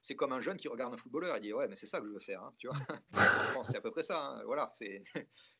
C'est, 0.00 0.14
comme, 0.14 0.32
un 0.32 0.40
jeune 0.40 0.56
qui 0.56 0.68
regarde 0.68 0.94
un 0.94 0.96
footballeur 0.96 1.36
et 1.36 1.40
dit 1.40 1.52
Ouais, 1.52 1.66
mais 1.66 1.74
c'est 1.74 1.86
ça 1.86 2.00
que 2.00 2.06
je 2.06 2.12
veux 2.12 2.20
faire. 2.20 2.42
Hein, 2.44 2.54
tu 2.58 2.68
vois 2.68 2.76
c'est 3.64 3.76
à 3.76 3.80
peu 3.80 3.90
près 3.90 4.04
ça. 4.04 4.24
Hein. 4.24 4.44
Voilà, 4.44 4.70
c'est, 4.72 5.02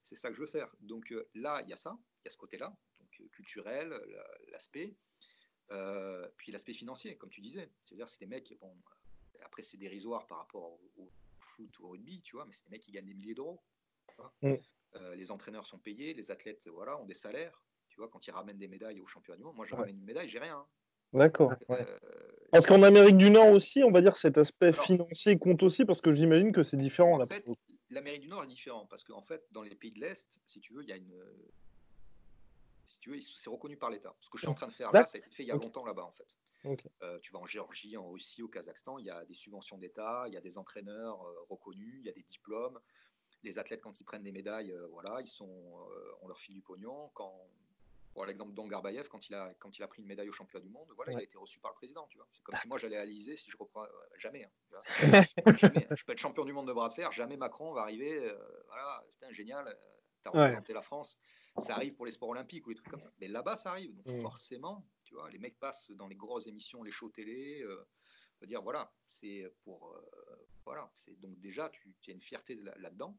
ça 0.05 0.29
que 0.29 0.37
je 0.37 0.41
veux 0.41 0.47
faire. 0.47 0.73
Donc 0.81 1.11
euh, 1.11 1.29
là, 1.35 1.63
il 1.63 1.69
y 1.69 1.73
a 1.73 1.77
ça, 1.77 1.99
il 2.21 2.27
y 2.27 2.29
a 2.29 2.31
ce 2.31 2.37
côté-là, 2.37 2.77
donc 3.01 3.21
euh, 3.21 3.29
culturel, 3.33 3.93
l'aspect. 4.53 4.95
Euh, 5.73 6.29
puis 6.37 6.53
l'aspect 6.53 6.75
financier, 6.75 7.17
comme 7.17 7.31
tu 7.31 7.41
disais. 7.41 7.73
C'est-à-dire, 7.85 8.09
c'est 8.09 8.21
des 8.21 8.27
mecs, 8.27 8.57
bon, 8.61 8.73
après, 9.45 9.63
c'est 9.63 9.79
dérisoire 9.79 10.29
par 10.29 10.39
rapport 10.39 10.79
au, 10.97 11.11
foot 11.39 11.79
ou 11.81 11.87
au 11.87 11.89
rugby, 11.91 12.23
tu 12.23 12.37
vois, 12.37 12.45
mais 12.45 12.53
c'est 12.53 12.65
des 12.65 12.71
mecs 12.71 12.83
qui 12.83 12.93
gagnent 12.93 13.07
des 13.07 13.15
milliers 13.15 13.35
d'euros. 13.35 13.61
Mmh. 14.41 14.55
les 15.15 15.31
entraîneurs 15.31 15.67
sont 15.67 15.79
payés, 15.79 16.15
les 16.15 16.31
athlètes 16.31 16.69
voilà, 16.69 16.99
ont 16.99 17.05
des 17.05 17.13
salaires 17.13 17.66
Tu 17.97 18.03
vois, 18.03 18.11
quand 18.11 18.27
ils 18.27 18.31
ramènent 18.31 18.59
des 18.59 18.69
médailles 18.69 19.01
aux 19.01 19.07
championnats 19.07 19.39
du 19.39 19.43
monde, 19.43 19.57
moi 19.57 19.65
je 19.65 19.75
ramène 19.75 19.97
une 19.97 20.05
médaille, 20.05 20.29
j'ai 20.29 20.39
rien. 20.39 20.63
D'accord. 21.15 21.55
Euh, 21.71 21.99
parce 22.51 22.67
qu'en 22.67 22.83
Amérique 22.83 23.17
du 23.17 23.31
Nord 23.31 23.49
aussi, 23.49 23.83
on 23.83 23.91
va 23.91 24.03
dire 24.03 24.19
cet 24.19 24.37
aspect 24.37 24.75
financier 24.75 25.39
compte 25.39 25.63
aussi, 25.63 25.87
parce 25.87 26.03
que 26.03 26.13
j'imagine 26.13 26.53
que 26.53 26.63
c'est 26.63 26.77
différent. 26.77 27.19
En 27.19 27.27
fait, 27.27 27.47
l'Amérique 27.89 28.21
du 28.21 28.29
Nord 28.29 28.45
est 28.45 28.49
différent, 28.49 28.85
parce 28.85 29.03
qu'en 29.03 29.23
fait, 29.23 29.47
dans 29.51 29.63
les 29.63 29.75
pays 29.75 29.93
de 29.93 30.01
l'Est, 30.01 30.43
si 30.47 30.61
tu 30.61 30.75
veux, 30.75 30.83
il 30.83 30.91
y 30.91 30.93
a 30.93 30.97
une. 30.97 31.19
Si 32.85 33.01
tu 33.01 33.13
veux, 33.13 33.19
c'est 33.19 33.49
reconnu 33.49 33.79
par 33.79 33.89
l'État. 33.89 34.15
Ce 34.21 34.29
que 34.29 34.37
je 34.37 34.43
suis 34.43 34.51
en 34.51 34.55
train 34.55 34.67
de 34.67 34.73
faire 34.73 34.93
là, 34.93 35.07
ça 35.07 35.17
a 35.17 35.19
été 35.19 35.31
fait 35.31 35.45
il 35.45 35.47
y 35.47 35.51
a 35.51 35.55
longtemps 35.55 35.87
là-bas, 35.87 36.05
en 36.05 36.13
fait. 36.13 36.37
Euh, 37.03 37.19
tu 37.21 37.33
vas 37.33 37.39
en 37.39 37.47
Géorgie, 37.47 37.97
en 37.97 38.11
Russie, 38.11 38.43
au 38.43 38.49
Kazakhstan, 38.49 38.99
il 38.99 39.07
y 39.07 39.11
a 39.11 39.25
des 39.25 39.35
subventions 39.35 39.79
d'État, 39.79 40.25
il 40.27 40.35
y 40.35 40.37
a 40.37 40.43
des 40.43 40.59
entraîneurs 40.59 41.23
euh, 41.23 41.47
reconnus, 41.49 41.95
il 42.01 42.05
y 42.05 42.11
a 42.11 42.13
des 42.13 42.25
diplômes. 42.25 42.79
Les 43.43 43.59
athlètes, 43.59 43.81
quand 43.81 43.99
ils 44.01 44.05
prennent 44.05 44.25
des 44.25 44.33
médailles, 44.33 44.75
voilà, 44.91 45.23
ils 45.23 45.29
sont, 45.29 45.49
on 46.21 46.29
leur 46.29 46.39
file 46.39 46.57
du 46.57 46.63
pognon. 46.63 47.11
Quand 47.15 47.33
pour 48.17 48.25
l'exemple 48.25 48.55
d'Ongarbayev, 48.55 49.09
quand 49.09 49.29
il, 49.29 49.35
a, 49.35 49.53
quand 49.59 49.79
il 49.79 49.83
a 49.83 49.89
pris 49.89 50.01
une 50.01 50.09
médaille 50.09 50.31
au 50.31 50.33
championnat 50.33 50.65
du 50.65 50.71
monde, 50.71 50.91
voilà, 50.97 51.13
il 51.13 51.19
a 51.19 51.23
été 51.23 51.37
reçu 51.37 51.61
par 51.61 51.73
le 51.73 51.75
président. 51.75 52.07
Tu 52.07 52.17
vois. 52.17 52.27
C'est 52.33 52.43
comme 52.43 52.57
si 52.57 52.67
moi 52.67 52.79
j'allais 52.79 52.97
à 52.97 53.05
l'Elysée 53.05 53.37
si 53.37 53.51
je 53.51 53.59
reprends. 53.59 53.85
Euh, 53.85 53.89
jamais, 54.17 54.43
hein, 54.43 54.81
jamais, 55.59 55.87
Je 55.91 56.03
peux 56.03 56.13
être 56.13 56.19
champion 56.19 56.47
du 56.47 56.55
monde 56.55 56.67
de 56.67 56.73
bras 56.73 56.89
de 56.89 56.95
fer, 56.95 57.13
jamais 57.13 57.37
Macron 57.37 57.75
va 57.75 57.83
arriver. 57.83 58.25
Euh, 58.25 58.39
voilà, 58.69 59.05
putain, 59.13 59.31
génial, 59.33 59.69
euh, 59.69 59.75
t'as 60.23 60.31
représenté 60.31 60.73
la 60.73 60.81
France. 60.81 61.19
Ça 61.59 61.75
arrive 61.75 61.93
pour 61.93 62.07
les 62.07 62.13
sports 62.13 62.31
olympiques 62.31 62.67
ou 62.67 62.71
les 62.71 62.77
trucs 62.77 62.89
comme 62.89 63.03
ça. 63.03 63.13
Mais 63.21 63.29
là-bas, 63.29 63.57
ça 63.57 63.73
arrive. 63.73 63.95
Donc 63.95 64.09
mm. 64.09 64.23
forcément, 64.23 64.87
tu 65.05 65.13
vois, 65.13 65.29
les 65.29 65.39
mecs 65.39 65.59
passent 65.59 65.91
dans 65.91 66.09
les 66.09 66.17
grosses 66.17 66.47
émissions, 66.47 66.83
les 66.83 66.93
shows 66.93 67.11
télé. 67.11 67.67
Dire, 68.47 68.63
voilà, 68.63 68.91
c'est 69.05 69.45
pour. 69.63 69.95
voilà, 70.65 70.91
c'est 70.95 71.21
donc 71.21 71.39
déjà, 71.41 71.69
tu, 71.69 71.95
tu 72.01 72.13
as 72.13 72.15
une 72.15 72.23
fierté 72.23 72.55
là-dedans. 72.77 73.15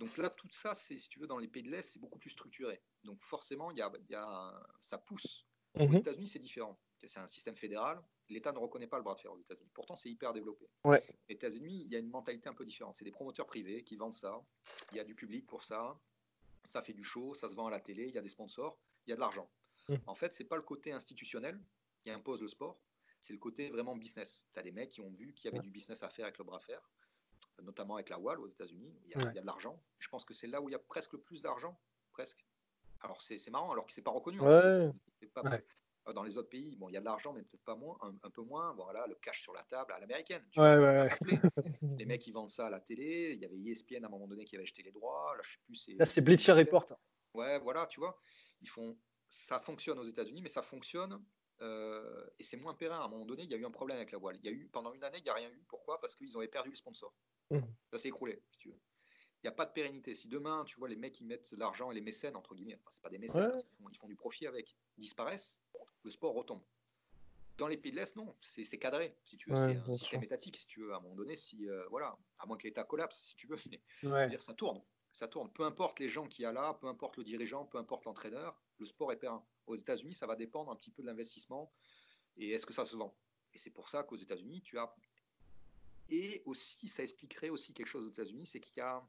Donc 0.00 0.16
là, 0.16 0.30
tout 0.30 0.48
ça, 0.50 0.74
c'est, 0.74 0.98
si 0.98 1.08
tu 1.08 1.18
veux, 1.18 1.26
dans 1.26 1.38
les 1.38 1.48
pays 1.48 1.62
de 1.62 1.70
l'Est, 1.70 1.92
c'est 1.92 1.98
beaucoup 1.98 2.18
plus 2.18 2.30
structuré. 2.30 2.82
Donc 3.04 3.22
forcément, 3.22 3.70
il 3.70 3.78
y 3.78 4.14
a, 4.14 4.66
ça 4.80 4.98
pousse. 4.98 5.46
Aux 5.74 5.86
mhm. 5.86 5.96
États-Unis, 5.96 6.28
c'est 6.28 6.38
différent. 6.38 6.78
C'est 7.04 7.18
un 7.18 7.26
système 7.26 7.56
fédéral. 7.56 8.02
L'État 8.28 8.52
ne 8.52 8.58
reconnaît 8.58 8.86
pas 8.86 8.96
le 8.96 9.04
bras 9.04 9.14
de 9.14 9.20
fer 9.20 9.32
aux 9.32 9.38
États-Unis. 9.38 9.70
Pourtant, 9.72 9.94
c'est 9.94 10.10
hyper 10.10 10.32
développé. 10.32 10.68
Ouais. 10.84 11.02
Les 11.28 11.36
États-Unis, 11.36 11.82
il 11.86 11.92
y 11.92 11.96
a 11.96 11.98
une 11.98 12.10
mentalité 12.10 12.48
un 12.48 12.54
peu 12.54 12.64
différente. 12.64 12.96
C'est 12.96 13.04
des 13.04 13.12
promoteurs 13.12 13.46
privés 13.46 13.84
qui 13.84 13.96
vendent 13.96 14.14
ça. 14.14 14.42
Il 14.92 14.96
y 14.96 15.00
a 15.00 15.04
du 15.04 15.14
public 15.14 15.46
pour 15.46 15.64
ça. 15.64 15.98
Ça 16.64 16.82
fait 16.82 16.92
du 16.92 17.04
show, 17.04 17.34
ça 17.34 17.48
se 17.48 17.54
vend 17.54 17.66
à 17.68 17.70
la 17.70 17.80
télé. 17.80 18.08
Il 18.08 18.14
y 18.14 18.18
a 18.18 18.22
des 18.22 18.28
sponsors, 18.28 18.78
il 19.06 19.10
y 19.10 19.12
a 19.12 19.16
de 19.16 19.20
l'argent. 19.20 19.48
Mhm. 19.88 20.00
En 20.06 20.14
fait, 20.14 20.34
c'est 20.34 20.44
pas 20.44 20.56
le 20.56 20.62
côté 20.62 20.92
institutionnel 20.92 21.60
qui 22.02 22.10
impose 22.10 22.42
le 22.42 22.48
sport. 22.48 22.80
C'est 23.20 23.32
le 23.32 23.38
côté 23.38 23.70
vraiment 23.70 23.96
business. 23.96 24.44
Tu 24.52 24.60
as 24.60 24.62
des 24.62 24.72
mecs 24.72 24.90
qui 24.90 25.00
ont 25.00 25.10
vu 25.10 25.32
qu'il 25.32 25.50
y 25.50 25.54
avait 25.54 25.62
du 25.62 25.70
business 25.70 26.02
à 26.02 26.08
faire 26.08 26.24
avec 26.26 26.38
le 26.38 26.44
bras 26.44 26.58
de 26.58 26.64
fer 26.64 26.80
notamment 27.62 27.94
avec 27.94 28.08
la 28.08 28.18
WAL 28.18 28.40
aux 28.40 28.48
États-Unis. 28.48 28.94
Il, 29.04 29.10
y 29.10 29.14
a 29.14 29.40
de 29.40 29.46
l'argent. 29.46 29.80
Je 29.98 30.08
pense 30.08 30.24
que 30.24 30.34
c'est 30.34 30.46
là 30.46 30.60
où 30.60 30.68
il 30.68 30.72
y 30.72 30.76
a 30.76 30.78
presque 30.78 31.12
le 31.12 31.20
plus 31.20 31.42
d'argent, 31.42 31.78
presque. 32.12 32.44
Alors 33.00 33.22
c'est 33.22 33.50
marrant, 33.50 33.72
alors 33.72 33.86
que 33.86 33.92
c'est 33.92 34.02
pas 34.02 34.10
reconnu. 34.10 34.40
Hein. 34.40 34.92
Euh, 36.06 36.12
dans 36.14 36.22
les 36.22 36.38
autres 36.38 36.48
pays, 36.48 36.74
bon, 36.76 36.88
il 36.88 36.92
y 36.92 36.96
a 36.96 37.00
de 37.00 37.04
l'argent, 37.04 37.32
mais 37.34 37.42
peut-être 37.42 37.64
pas 37.64 37.74
moins, 37.74 37.98
un, 38.00 38.30
peu 38.30 38.42
moins. 38.42 38.72
Voilà, 38.72 39.06
le 39.06 39.14
cash 39.16 39.42
sur 39.42 39.52
la 39.52 39.62
table 39.64 39.92
à 39.92 40.00
l'américaine. 40.00 40.42
les 41.98 42.06
mecs, 42.06 42.26
ils 42.26 42.32
vendent 42.32 42.50
ça 42.50 42.66
à 42.66 42.70
la 42.70 42.80
télé. 42.80 43.32
Il 43.34 43.40
y 43.40 43.44
avait 43.44 43.58
ESPN 43.58 44.04
à 44.04 44.06
un 44.06 44.10
moment 44.10 44.26
donné 44.26 44.44
qui 44.44 44.56
avait 44.56 44.62
acheté 44.62 44.82
les 44.82 44.90
droits. 44.90 45.34
Là, 45.36 45.42
je 45.42 45.50
sais 45.50 45.58
plus. 45.64 45.96
Là, 45.98 46.06
c'est 46.06 46.22
Bleacher 46.22 46.52
Report. 46.52 46.86
Ouais, 47.34 47.58
voilà, 47.58 47.86
tu 47.86 48.00
vois. 48.00 48.18
Ils 48.62 48.68
font, 48.68 48.96
ça 49.28 49.60
fonctionne 49.60 49.98
aux 49.98 50.06
États-Unis, 50.06 50.40
mais 50.40 50.48
ça 50.48 50.62
fonctionne 50.62 51.22
euh, 51.60 52.26
et 52.38 52.44
c'est 52.44 52.56
moins 52.56 52.74
périn. 52.74 53.00
À 53.00 53.04
un 53.04 53.08
moment 53.08 53.26
donné, 53.26 53.42
il 53.42 53.50
y 53.50 53.54
a 53.54 53.58
eu 53.58 53.66
un 53.66 53.70
problème 53.70 53.96
avec 53.96 54.12
la 54.12 54.18
voile. 54.18 54.36
Il 54.42 54.46
y 54.46 54.48
a 54.48 54.52
eu 54.52 54.68
pendant 54.68 54.92
une 54.92 55.04
année, 55.04 55.18
il 55.18 55.24
n'y 55.24 55.30
a 55.30 55.34
rien 55.34 55.50
eu. 55.50 55.64
Pourquoi? 55.68 56.00
Parce 56.00 56.14
qu'ils 56.14 56.36
avaient 56.36 56.48
perdu 56.48 56.70
le 56.70 56.76
sponsor. 56.76 57.12
Mmh. 57.50 57.60
Ça 57.92 57.98
s'est 57.98 58.08
écroulé, 58.08 58.42
si 58.50 58.58
tu 58.58 58.68
veux. 58.68 58.78
Il 59.42 59.46
n'y 59.46 59.48
a 59.48 59.52
pas 59.52 59.66
de 59.66 59.72
pérennité. 59.72 60.14
Si 60.14 60.28
demain, 60.28 60.64
tu 60.64 60.78
vois, 60.78 60.88
les 60.88 60.96
mecs 60.96 61.12
qui 61.12 61.24
mettent 61.24 61.52
l'argent 61.52 61.90
et 61.90 61.94
les 61.94 62.00
mécènes, 62.00 62.36
entre 62.36 62.54
guillemets, 62.54 62.74
enfin, 62.74 62.90
c'est 62.90 63.02
pas 63.02 63.08
des 63.08 63.18
mécènes, 63.18 63.52
ils, 63.90 63.96
font, 63.96 64.08
du 64.08 64.16
profit 64.16 64.46
avec, 64.46 64.76
disparaissent, 64.96 65.62
le 66.02 66.10
sport 66.10 66.34
retombe. 66.34 66.62
Dans 67.56 67.68
les 67.68 67.76
pays 67.76 67.92
de 67.92 67.96
l'Est, 67.96 68.14
non, 68.14 68.36
c'est 68.40 68.78
cadré, 68.78 69.16
si 69.24 69.36
tu 69.36 69.50
veux, 69.50 69.56
c'est 69.56 69.76
un 69.76 69.92
système 69.92 70.22
étatique, 70.22 70.56
si 70.56 70.66
tu 70.66 70.80
veux. 70.80 70.92
À 70.92 70.96
un 70.96 71.00
moment 71.00 71.16
donné, 71.16 71.34
si, 71.34 71.68
euh, 71.68 71.86
voilà, 71.88 72.16
à 72.38 72.46
moins 72.46 72.56
que 72.56 72.64
l'État 72.64 72.84
collapse, 72.84 73.20
si 73.20 73.34
tu 73.36 73.46
veux, 73.46 73.56
mais 74.02 74.28
dire, 74.28 74.42
ça 74.42 74.54
tourne. 74.54 74.80
Ça 75.12 75.26
tourne. 75.26 75.52
Peu 75.52 75.64
importe 75.64 75.98
les 75.98 76.08
gens 76.08 76.26
qu'il 76.28 76.42
y 76.42 76.46
a 76.46 76.52
là, 76.52 76.74
peu 76.74 76.86
importe 76.86 77.16
le 77.16 77.24
dirigeant, 77.24 77.64
peu 77.64 77.78
importe 77.78 78.04
l'entraîneur, 78.04 78.60
le 78.78 78.86
sport 78.86 79.10
est 79.12 79.16
périn. 79.16 79.44
Aux 79.66 79.74
États-Unis, 79.74 80.14
ça 80.14 80.26
va 80.26 80.36
dépendre 80.36 80.70
un 80.70 80.76
petit 80.76 80.90
peu 80.90 81.02
de 81.02 81.08
l'investissement 81.08 81.72
et 82.36 82.50
est-ce 82.50 82.66
que 82.66 82.72
ça 82.72 82.84
se 82.84 82.96
vend. 82.96 83.16
Et 83.52 83.58
c'est 83.58 83.70
pour 83.70 83.88
ça 83.88 84.02
qu'aux 84.04 84.16
États-Unis, 84.16 84.62
tu 84.62 84.78
as 84.78 84.94
et 86.08 86.42
aussi, 86.46 86.88
ça 86.88 87.02
expliquerait 87.02 87.50
aussi 87.50 87.74
quelque 87.74 87.86
chose 87.86 88.04
aux 88.04 88.10
États-Unis, 88.10 88.46
c'est 88.46 88.60
qu'il 88.60 88.78
y 88.78 88.80
a, 88.80 89.06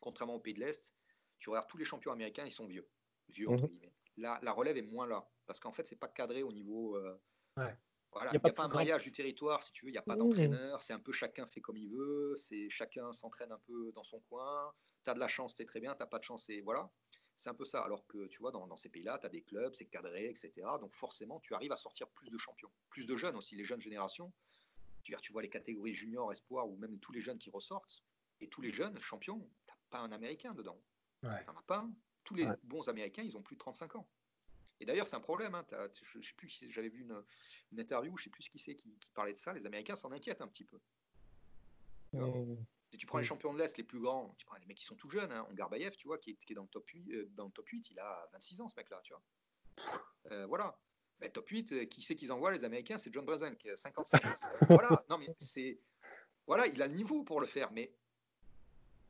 contrairement 0.00 0.34
aux 0.34 0.40
pays 0.40 0.54
de 0.54 0.60
l'Est, 0.60 0.94
tu 1.38 1.50
regardes 1.50 1.68
tous 1.68 1.78
les 1.78 1.84
champions 1.84 2.12
américains, 2.12 2.44
ils 2.44 2.52
sont 2.52 2.66
vieux. 2.66 2.88
Vieux, 3.28 3.48
entre 3.48 3.64
mhm. 3.64 3.68
guillemets. 3.68 3.94
La, 4.16 4.38
la, 4.42 4.52
relève 4.52 4.76
est 4.76 4.82
moins 4.82 5.06
là, 5.06 5.28
parce 5.46 5.60
qu'en 5.60 5.72
fait, 5.72 5.86
c'est 5.86 5.96
pas 5.96 6.08
cadré 6.08 6.42
au 6.42 6.52
niveau. 6.52 6.96
Euh, 6.96 7.18
voilà, 8.10 8.30
il 8.32 8.40
n'y 8.42 8.50
a, 8.50 8.52
pas, 8.52 8.64
un 8.64 8.68
maillage 8.68 9.04
du 9.04 9.12
territoire, 9.12 9.62
si 9.62 9.72
tu 9.72 9.84
veux, 9.84 9.90
il 9.90 9.92
n'y 9.92 9.98
a 9.98 10.02
pas 10.02 10.16
d'entraîneur, 10.16 10.82
c'est 10.82 10.94
un 10.94 10.98
peu 10.98 11.12
chacun 11.12 11.46
fait 11.46 11.60
comme 11.60 11.76
il 11.76 11.90
veut, 11.90 12.34
c'est 12.36 12.70
chacun 12.70 13.12
s'entraîne 13.12 13.52
un 13.52 13.58
peu 13.66 13.92
dans 13.92 14.02
son 14.02 14.20
coin, 14.20 14.72
tu 15.04 15.10
as 15.10 15.14
de 15.14 15.18
la 15.20 15.28
chance, 15.28 15.54
c'est 15.56 15.66
très 15.66 15.78
bien, 15.78 15.92
tu 15.94 16.00
n'as 16.00 16.06
pas 16.06 16.18
de 16.18 16.24
chance, 16.24 16.48
et 16.48 16.60
voilà. 16.62 16.90
C'est 17.36 17.50
un 17.50 17.54
peu 17.54 17.64
ça. 17.64 17.82
Alors 17.82 18.04
que 18.08 18.26
tu 18.26 18.40
vois, 18.40 18.50
dans, 18.50 18.66
dans 18.66 18.76
ces 18.76 18.88
pays-là, 18.88 19.18
tu 19.20 19.26
as 19.26 19.28
des 19.28 19.42
clubs, 19.42 19.72
c'est 19.72 19.84
cadré, 19.84 20.26
etc. 20.28 20.52
Donc 20.80 20.96
forcément, 20.96 21.38
tu 21.38 21.54
arrives 21.54 21.70
à 21.70 21.76
sortir 21.76 22.08
plus 22.08 22.30
de 22.30 22.38
champions, 22.38 22.72
plus 22.88 23.06
de 23.06 23.16
jeunes 23.16 23.36
aussi, 23.36 23.54
les 23.54 23.64
jeunes 23.64 23.80
générations 23.80 24.32
tu 25.16 25.32
vois 25.32 25.42
les 25.42 25.48
catégories 25.48 25.94
juniors, 25.94 26.30
espoir 26.32 26.68
ou 26.68 26.76
même 26.76 26.98
tous 27.00 27.12
les 27.12 27.20
jeunes 27.20 27.38
qui 27.38 27.50
ressortent. 27.50 28.02
Et 28.40 28.48
tous 28.48 28.60
les 28.60 28.70
jeunes 28.70 28.98
champions, 29.00 29.48
tu 29.66 29.74
pas 29.90 29.98
un 29.98 30.12
Américain 30.12 30.54
dedans. 30.54 30.80
Tu 31.22 31.26
n'en 31.26 31.56
as 31.56 31.62
pas 31.66 31.78
un. 31.78 31.92
Tous 32.24 32.34
les 32.34 32.46
bons 32.64 32.88
Américains, 32.88 33.22
ils 33.22 33.36
ont 33.36 33.42
plus 33.42 33.56
de 33.56 33.60
35 33.60 33.96
ans. 33.96 34.08
Et 34.80 34.84
d'ailleurs, 34.84 35.06
c'est 35.06 35.16
un 35.16 35.20
problème. 35.20 35.54
Hein. 35.54 35.66
je, 35.70 36.20
sais 36.20 36.34
plus, 36.36 36.62
j'avais 36.68 36.88
vu 36.88 37.00
une, 37.00 37.80
interview, 37.80 38.16
je 38.16 38.24
sais 38.24 38.30
plus 38.30 38.48
qui 38.48 38.58
c'est 38.58 38.76
qui, 38.76 38.94
parlait 39.14 39.32
de 39.32 39.38
ça. 39.38 39.52
Les 39.52 39.66
Américains 39.66 39.96
s'en 39.96 40.12
inquiètent 40.12 40.40
un 40.40 40.48
petit 40.48 40.64
peu. 40.64 40.78
Si 42.90 42.96
tu 42.96 43.06
prends 43.06 43.18
les 43.18 43.24
champions 43.24 43.52
de 43.52 43.58
l'Est 43.58 43.76
les 43.76 43.84
plus 43.84 44.00
grands, 44.00 44.34
tu 44.38 44.46
prends 44.46 44.56
les 44.56 44.66
mecs 44.66 44.78
qui 44.78 44.84
sont 44.84 44.96
tout 44.96 45.10
jeunes, 45.10 45.30
hein, 45.30 45.46
Garbayev, 45.52 45.94
tu 45.96 46.06
vois, 46.06 46.16
qui 46.16 46.30
est, 46.30 46.54
dans, 46.54 46.62
le 46.62 46.68
top 46.68 46.86
8, 46.88 47.12
euh, 47.12 47.28
dans 47.34 47.44
le 47.46 47.50
top 47.50 47.68
8, 47.68 47.90
il 47.90 47.98
a 47.98 48.26
26 48.32 48.62
ans 48.62 48.68
ce 48.68 48.76
mec-là, 48.76 49.00
tu 49.02 49.12
vois. 49.12 49.22
Euh, 50.30 50.46
voilà. 50.46 50.78
Ben, 51.20 51.30
top 51.30 51.48
8, 51.48 51.72
euh, 51.72 51.84
qui 51.86 52.00
c'est 52.02 52.14
qu'ils 52.14 52.30
envoient 52.30 52.52
les 52.52 52.64
Américains 52.64 52.96
C'est 52.96 53.12
John 53.12 53.24
Brezen 53.24 53.56
qui 53.56 53.68
a 53.70 53.76
55. 53.76 54.22
voilà, 54.68 55.04
non 55.10 55.18
mais 55.18 55.34
c'est. 55.38 55.80
Voilà, 56.46 56.66
il 56.66 56.80
a 56.80 56.86
le 56.86 56.94
niveau 56.94 57.24
pour 57.24 57.40
le 57.40 57.46
faire, 57.46 57.72
mais 57.72 57.92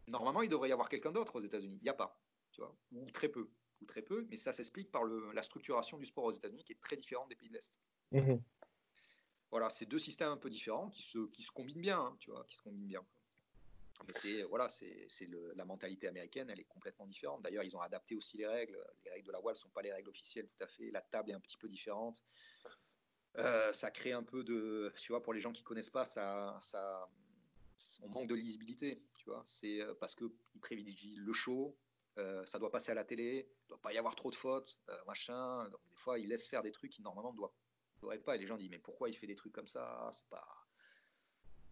normalement, 0.09 0.43
il 0.43 0.49
devrait 0.49 0.71
y 0.71 0.73
avoir 0.73 0.89
quelqu'un 0.89 1.13
d'autre 1.13 1.37
aux 1.37 1.41
États-Unis. 1.41 1.77
Il 1.81 1.85
n'y 1.85 1.89
a 1.89 1.95
pas, 1.95 2.21
tu 2.51 2.61
vois, 2.61 2.77
ou 2.93 3.09
très 3.11 3.29
peu, 3.29 3.49
ou 3.81 3.87
très 3.87 4.03
peu, 4.03 4.27
mais 4.31 4.37
ça 4.37 4.53
s'explique 4.53 4.91
par 4.91 5.05
le, 5.05 5.31
la 5.33 5.43
structuration 5.43 5.99
du 5.99 6.07
sport 6.07 6.25
aux 6.25 6.33
États-Unis 6.33 6.65
qui 6.65 6.73
est 6.73 6.81
très 6.81 6.97
différente 6.97 7.29
des 7.29 7.37
pays 7.37 7.49
de 7.49 7.55
l'Est. 7.55 7.81
Mhm. 8.13 8.43
Voilà, 9.51 9.71
c'est 9.71 9.87
deux 9.87 9.99
systèmes 9.99 10.31
un 10.31 10.37
peu 10.37 10.51
différents 10.51 10.91
qui 10.91 11.03
se, 11.03 11.27
qui 11.29 11.43
se 11.43 11.51
combinent 11.51 11.81
bien, 11.81 12.01
hein, 12.01 12.17
tu 12.19 12.31
vois, 12.31 12.45
qui 12.45 12.57
se 12.57 12.63
combinent 12.63 12.89
bien 12.89 13.07
c'est 14.11 14.43
voilà, 14.45 14.69
c'est 14.69 15.09
la 15.55 15.65
mentalité 15.65 16.09
américaine, 16.09 16.51
elle 16.51 16.61
est 16.61 16.65
complètement 16.65 17.07
différente. 17.07 17.43
D'ailleurs, 17.43 17.65
ils 17.65 17.77
ont 17.77 17.81
adapté 17.81 18.15
aussi 18.15 18.37
les 18.37 18.47
règles. 18.47 18.79
Les 19.05 19.11
règles 19.11 19.27
de 19.27 19.33
la 19.33 19.41
voile 19.41 19.55
ne 19.55 19.59
sont 19.59 19.71
pas 19.71 19.83
les 19.83 19.93
règles 19.93 20.09
officielles 20.09 20.49
tout 20.49 20.65
à 20.65 20.67
fait. 20.67 20.91
La 20.91 21.01
table 21.01 21.31
est 21.31 21.35
un 21.35 21.41
petit 21.41 21.57
peu 21.57 21.69
différente. 21.69 22.25
Euh, 23.37 23.73
ça 23.73 23.91
crée 23.91 24.13
un 24.13 24.23
peu 24.23 24.43
de, 24.43 24.93
tu 24.99 25.13
vois, 25.13 25.23
pour 25.23 25.33
les 25.33 25.41
gens 25.41 25.53
qui 25.53 25.63
connaissent 25.63 25.91
pas, 25.91 26.05
ça, 26.05 26.59
ça, 26.61 27.09
on 28.03 28.09
manque 28.09 28.29
de 28.29 28.35
lisibilité, 28.35 29.03
tu 29.17 29.27
vois. 29.27 29.43
C'est 29.45 29.81
euh, 29.81 29.95
parce 29.95 30.15
que 30.15 30.25
ils 30.55 30.61
privilégient 30.61 31.17
le 31.17 31.33
show, 31.33 31.77
euh, 32.19 32.45
ça 32.47 32.59
doit 32.59 32.71
passer 32.71 32.91
à 32.91 32.95
la 32.95 33.05
télé, 33.05 33.49
il 33.65 33.69
doit 33.69 33.81
pas 33.81 33.93
y 33.93 33.99
avoir 33.99 34.17
trop 34.17 34.31
de 34.31 34.35
fautes, 34.35 34.81
machin. 35.07 35.69
Donc 35.69 35.81
des 35.89 35.97
fois, 35.97 36.19
ils 36.19 36.29
laissent 36.29 36.49
faire 36.49 36.63
des 36.63 36.73
trucs 36.73 36.91
qui 36.91 37.03
normalement 37.03 37.33
ne 37.33 37.37
doivent, 37.37 37.53
devraient 38.01 38.19
pas. 38.19 38.35
Et 38.35 38.39
les 38.39 38.47
gens 38.47 38.57
disent 38.57 38.71
mais 38.71 38.79
pourquoi 38.79 39.09
il 39.09 39.15
fait 39.15 39.29
des 39.29 39.37
trucs 39.37 39.53
comme 39.53 39.69
ça? 39.69 40.11
C'est 40.13 40.27
pas 40.29 40.58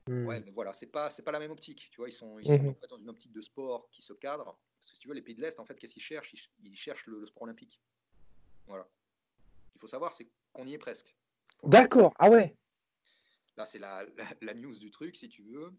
Ouais, 0.09 0.38
hmm. 0.38 0.44
mais 0.44 0.52
voilà, 0.52 0.72
c'est 0.72 0.86
pas, 0.86 1.11
c'est 1.11 1.22
pas 1.22 1.32
la 1.32 1.40
même 1.40 1.50
optique. 1.50 1.88
Tu 1.90 1.96
vois, 1.96 2.09
ils 2.09 2.12
sont, 2.12 2.38
ils 2.38 2.46
sont 2.46 2.62
hmm. 2.62 2.74
dans 2.88 2.98
une 2.98 3.09
optique 3.09 3.32
de 3.32 3.40
sport 3.40 3.88
qui 3.90 4.02
se 4.02 4.12
cadre. 4.12 4.44
Parce 4.78 4.90
que 4.90 4.94
si 4.94 5.00
tu 5.00 5.09
veux, 5.09 5.14
les 5.14 5.22
pays 5.22 5.34
de 5.34 5.40
l'Est, 5.40 5.59
en 5.59 5.64
fait, 5.64 5.74
qu'est-ce 5.74 5.94
qu'ils 5.94 6.02
cherchent? 6.02 6.32
Ils, 6.62 6.76
cherchent 6.76 7.07
le, 7.07 7.24
sport 7.26 7.42
olympique. 7.42 7.80
Voilà. 8.66 8.88
Il 9.74 9.80
faut 9.80 9.88
savoir, 9.88 10.12
c'est 10.12 10.28
qu'on 10.52 10.66
y 10.66 10.74
est 10.74 10.78
presque. 10.78 11.14
D'accord, 11.64 12.12
ah 12.18 12.30
ouais. 12.30 12.54
Là, 13.57 13.66
c'est 13.66 13.78
la, 13.78 14.07
la, 14.42 14.54
news 14.54 14.78
du 14.78 14.90
truc, 14.90 15.16
si 15.16 15.28
tu 15.28 15.42
veux. 15.42 15.72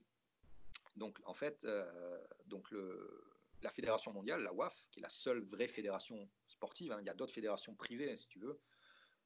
Donc, 0.95 1.19
en 1.25 1.33
fait, 1.33 1.63
euh, 1.63 2.19
donc 2.47 2.69
le, 2.71 3.23
la 3.61 3.69
fédération 3.69 4.11
mondiale, 4.11 4.41
la 4.41 4.51
WAF, 4.51 4.75
qui 4.91 4.99
est 4.99 5.03
la 5.03 5.09
seule 5.09 5.43
vraie 5.45 5.67
fédération 5.67 6.27
sportive, 6.47 6.91
hein, 6.91 6.97
il 6.99 7.05
y 7.05 7.09
a 7.09 7.13
d'autres 7.13 7.33
fédérations 7.33 7.75
privées, 7.75 8.15
si 8.15 8.27
tu 8.27 8.39
veux, 8.39 8.59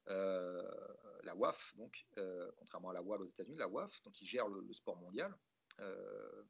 la 0.08 1.34
WAF, 1.34 1.74
donc, 1.76 2.06
euh, 2.18 2.50
contrairement 2.56 2.90
à 2.90 2.94
la 2.94 3.02
WAL 3.02 3.22
aux 3.22 3.26
États-Unis, 3.26 3.56
la 3.56 3.68
WAF, 3.68 4.02
donc, 4.02 4.14
qui 4.14 4.26
gère 4.26 4.48
le, 4.48 4.72
sport 4.72 4.96
mondial, 4.96 5.34
euh, 5.80 6.42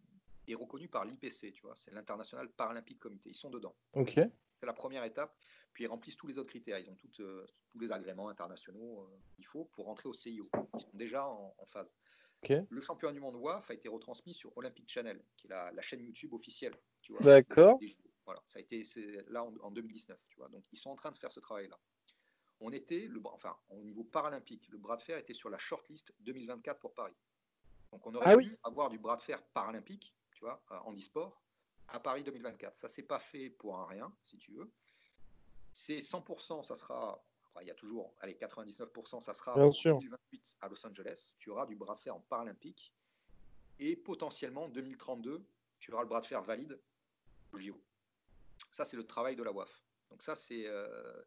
est 0.48 0.55
reconnue 0.55 0.88
par 0.88 1.05
l'IPC, 1.05 1.53
tu 1.53 1.62
vois, 1.62 1.74
c'est 1.76 1.92
l'International 1.92 2.48
Paralympic 2.50 2.98
Committee. 2.98 3.30
Ils 3.30 3.36
sont 3.36 3.50
dedans. 3.50 3.74
Ok. 3.92 4.14
C'est 4.14 4.66
la 4.66 4.72
première 4.72 5.05
étape. 5.05 5.36
Puis 5.72 5.84
ils 5.84 5.86
remplissent 5.86 6.16
tous 6.16 6.26
les 6.26 6.38
autres 6.38 6.50
critères. 6.50 6.78
Ils 6.78 6.90
ont 6.90 6.94
toutes, 6.96 7.22
tous 7.70 7.78
les 7.78 7.92
agréments 7.92 8.28
internationaux 8.28 9.09
qu'il 9.34 9.46
faut 9.46 9.64
pour 9.66 9.86
rentrer 9.86 10.09
au 10.09 10.12
CIO. 10.12 10.44
Ils 10.74 10.80
sont 10.80 10.90
déjà 10.92 11.26
en, 11.26 11.55
phase. 11.66 11.96
Le 12.48 12.80
championnat 12.80 13.14
du 13.14 13.20
monde 13.20 13.36
WAF 13.36 13.70
a 13.70 13.74
été 13.74 13.88
retransmis 13.88 14.34
sur 14.34 14.57
Olympic 14.57 14.88
Channel, 14.88 15.24
qui 15.36 15.46
est 15.46 15.50
la, 15.50 15.80
chaîne 15.80 16.03
YouTube 16.03 16.34
officielle. 16.34 16.74
D'accord. 17.20 17.78
Voilà, 18.24 18.40
ça 18.46 18.59
a 18.59 18.62
été 18.62 18.84
là 19.28 19.44
en, 19.44 19.70
2019, 19.70 20.18
tu 20.28 20.36
vois. 20.36 20.48
Donc 20.48 20.64
ils 20.70 20.78
sont 20.78 20.90
en 20.90 20.96
train 20.96 21.11
de 21.11 21.16
faire 21.16 21.32
ce 21.32 21.40
travail-là. 21.40 21.78
On 22.63 22.73
était, 22.73 23.07
le, 23.09 23.21
enfin, 23.25 23.57
au 23.71 23.83
niveau 23.83 24.05
paralympique, 24.05 24.69
le 24.69 24.79
bras 24.79 24.97
de 24.97 25.03
fer 25.03 25.19
était 25.19 25.35
sur 25.35 25.51
la 25.51 25.59
shortlist 25.59 26.15
2024 26.21 26.79
pour 26.79 26.95
Paris. 26.95 27.17
Donc 27.91 28.07
on 28.07 28.15
aurait 28.15 28.33
ah 28.33 28.37
pu 28.37 28.57
avoir 28.63 28.89
du 28.89 28.99
bras 28.99 29.17
de 29.17 29.21
fer 29.21 29.43
paralympique, 29.53 30.15
tu 30.33 30.45
vois, 30.45 30.63
en 30.85 30.95
e-sport, 30.95 31.43
à 31.89 32.01
Paris 32.01 32.25
2024. 32.25 32.79
Ça 32.79 32.89
s'est 32.89 33.03
pas 33.03 33.19
fait 33.19 33.51
pour 33.51 33.79
un 33.79 33.87
rien, 33.87 34.15
si 34.25 34.39
tu 34.39 34.53
veux. 34.53 34.73
C'est 35.73 35.99
100%, 35.99 36.63
ça 36.63 36.77
sera 36.77 37.23
il 37.61 37.67
y 37.67 37.71
a 37.71 37.75
toujours, 37.75 38.15
allez, 38.21 38.35
99%, 38.35 39.21
ça 39.21 39.35
sera 39.35 39.55
en 39.55 39.69
2028 39.69 40.57
à 40.61 40.69
Los 40.69 40.87
Angeles. 40.87 41.35
Tu 41.37 41.51
auras 41.51 41.67
du 41.67 41.77
bras 41.77 41.95
de 41.95 41.99
fer 41.99 42.15
en 42.15 42.21
paralympique. 42.21 42.95
Et 43.79 43.97
potentiellement, 43.97 44.69
2032, 44.69 45.45
tu 45.79 45.93
auras 45.93 46.03
le 46.03 46.09
bras 46.09 46.21
de 46.21 46.27
fer 46.27 46.43
valide 46.43 46.81
au 47.53 47.59
JO. 47.59 47.79
Ça, 48.71 48.85
c'est 48.85 48.97
le 48.97 49.07
travail 49.07 49.37
de 49.37 49.43
la 49.43 49.53
WAF. 49.53 49.85
Donc 50.11 50.23
ça, 50.23 50.35
c'est... 50.35 50.67
Euh, 50.67 50.89
euh, 50.89 51.23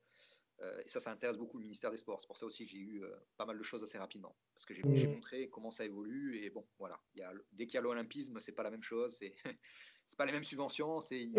et 0.62 0.88
ça, 0.88 0.99
ça 0.99 1.12
intéresse 1.12 1.38
beaucoup 1.38 1.58
le 1.58 1.64
ministère 1.64 1.91
des 1.91 1.97
Sports. 1.97 2.22
C'est 2.22 2.28
pour 2.28 2.38
ça 2.38 2.45
aussi 2.45 2.66
que 2.66 2.72
j'ai 2.72 2.78
eu 2.78 3.03
euh, 3.03 3.14
pas 3.38 3.45
mal 3.45 3.58
de 3.58 3.64
choses 3.64 3.84
assez 3.84 3.97
rapidement. 3.97 4.36
Parce 4.53 4.66
que 4.66 4.74
j'ai 4.74 4.84
mmh. 4.84 5.14
montré 5.14 5.49
comment 5.49 5.72
ça 5.72 5.86
évolue. 5.86 6.38
Et 6.38 6.49
bon, 6.49 6.66
voilà. 6.80 6.99
Il 7.14 7.20
y 7.20 7.24
a, 7.24 7.34
dès 7.51 7.68
qu'il 7.68 7.76
y 7.76 7.78
a 7.78 7.82
l'olympisme, 7.82 8.39
c'est 8.39 8.53
pas 8.53 8.64
la 8.64 8.72
même 8.72 8.84
chose. 8.84 9.16
C'est, 9.18 9.36
pas 10.18 10.26
les 10.26 10.32
mêmes 10.32 10.43
subventions. 10.43 10.99
Il, 11.12 11.34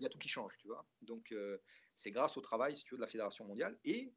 y 0.00 0.06
a, 0.06 0.08
tout 0.08 0.18
qui 0.18 0.28
change, 0.28 0.56
tu 0.58 0.66
vois. 0.66 0.86
Donc, 1.02 1.34
c'est 1.94 2.10
grâce 2.10 2.36
au 2.36 2.40
travail, 2.40 2.74
si 2.74 2.84
tu 2.84 2.94
veux, 2.94 2.98
de 2.98 3.02
la 3.02 3.08
Fédération 3.08 3.44
mondiale 3.44 3.78
et 3.84 4.12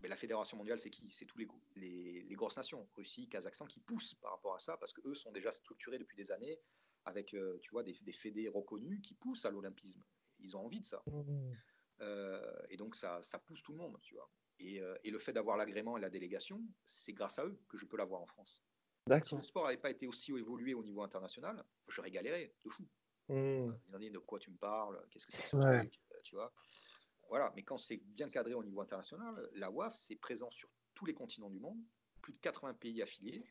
mais 0.00 0.08
la 0.08 0.16
Fédération 0.16 0.56
mondiale, 0.56 0.78
c'est 0.78 0.90
qui? 0.90 1.10
C'est 1.10 1.24
tous 1.24 1.38
les, 1.38 1.48
les, 1.74 2.22
les, 2.22 2.34
grosses 2.36 2.56
nations, 2.56 2.88
Russie, 2.94 3.28
Kazakhstan, 3.28 3.66
qui 3.66 3.80
poussent 3.80 4.14
par 4.14 4.30
rapport 4.30 4.54
à 4.54 4.60
ça, 4.60 4.76
parce 4.76 4.92
qu'eux 4.92 5.14
sont 5.14 5.32
déjà 5.32 5.50
structurés 5.50 5.98
depuis 5.98 6.16
des 6.16 6.30
années 6.30 6.60
avec, 7.04 7.34
euh, 7.34 7.58
tu 7.62 7.70
vois, 7.70 7.82
des, 7.82 7.96
des 8.02 8.12
fédés 8.12 8.48
reconnus 8.48 9.00
qui 9.02 9.14
poussent 9.14 9.44
à 9.44 9.50
l'olympisme. 9.50 10.02
Ils 10.38 10.56
ont 10.56 10.64
envie 10.64 10.80
de 10.80 10.86
ça. 10.86 11.02
Mmh. 11.06 11.52
Euh, 12.00 12.40
et 12.68 12.76
donc, 12.76 12.96
ça, 12.96 13.20
ça, 13.22 13.38
pousse 13.38 13.62
tout 13.62 13.72
le 13.72 13.78
monde, 13.78 13.98
tu 14.02 14.14
vois. 14.14 14.30
Et, 14.60 14.80
euh, 14.80 14.96
et 15.04 15.10
le 15.10 15.18
fait 15.18 15.32
d'avoir 15.32 15.56
l'agrément 15.56 15.96
et 15.96 16.00
la 16.00 16.10
délégation, 16.10 16.62
c'est 16.84 17.12
grâce 17.12 17.38
à 17.38 17.46
eux 17.46 17.60
que 17.68 17.76
je 17.76 17.86
peux 17.86 17.96
l'avoir 17.96 18.20
en 18.20 18.26
France. 18.26 18.64
Si 19.22 19.34
le 19.34 19.42
sport 19.42 19.64
n'avait 19.64 19.78
pas 19.78 19.90
été 19.90 20.06
aussi 20.06 20.32
évolué 20.32 20.74
au 20.74 20.82
niveau 20.82 21.02
international, 21.02 21.64
j'aurais 21.88 22.10
galéré 22.10 22.54
de 22.62 22.68
fou. 22.68 22.86
Mmh. 23.28 23.72
De 23.88 24.18
quoi 24.18 24.38
tu 24.38 24.50
me 24.50 24.56
parles? 24.56 25.02
Qu'est-ce 25.10 25.26
que 25.26 25.32
c'est 25.32 25.42
que 25.42 25.48
ce 25.48 25.56
truc 25.56 26.00
Tu 26.24 26.34
vois? 26.34 26.52
Voilà, 27.28 27.52
mais 27.54 27.62
quand 27.62 27.78
c'est 27.78 27.96
bien 27.96 28.28
cadré 28.28 28.54
au 28.54 28.62
niveau 28.62 28.80
international, 28.80 29.34
la 29.54 29.70
WAF, 29.70 29.94
c'est 29.94 30.16
présent 30.16 30.50
sur 30.50 30.68
tous 30.94 31.06
les 31.06 31.14
continents 31.14 31.50
du 31.50 31.58
monde, 31.58 31.78
plus 32.22 32.32
de 32.32 32.38
80 32.38 32.74
pays 32.74 33.02
affiliés, 33.02 33.42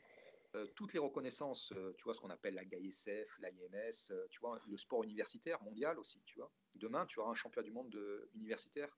euh, 0.55 0.65
toutes 0.75 0.93
les 0.93 0.99
reconnaissances, 0.99 1.71
euh, 1.73 1.93
tu 1.97 2.03
vois, 2.03 2.13
ce 2.13 2.19
qu'on 2.19 2.29
appelle 2.29 2.55
la 2.55 2.65
GAISF, 2.65 3.37
l'IMS, 3.39 4.11
euh, 4.11 4.27
tu 4.29 4.39
vois, 4.39 4.59
le 4.67 4.77
sport 4.77 5.03
universitaire 5.03 5.61
mondial 5.61 5.99
aussi, 5.99 6.21
tu 6.25 6.39
vois. 6.39 6.51
Demain, 6.75 7.05
tu 7.05 7.19
auras 7.19 7.31
un 7.31 7.35
championnat 7.35 7.65
du 7.65 7.71
monde 7.71 7.89
de, 7.89 8.29
universitaire 8.33 8.95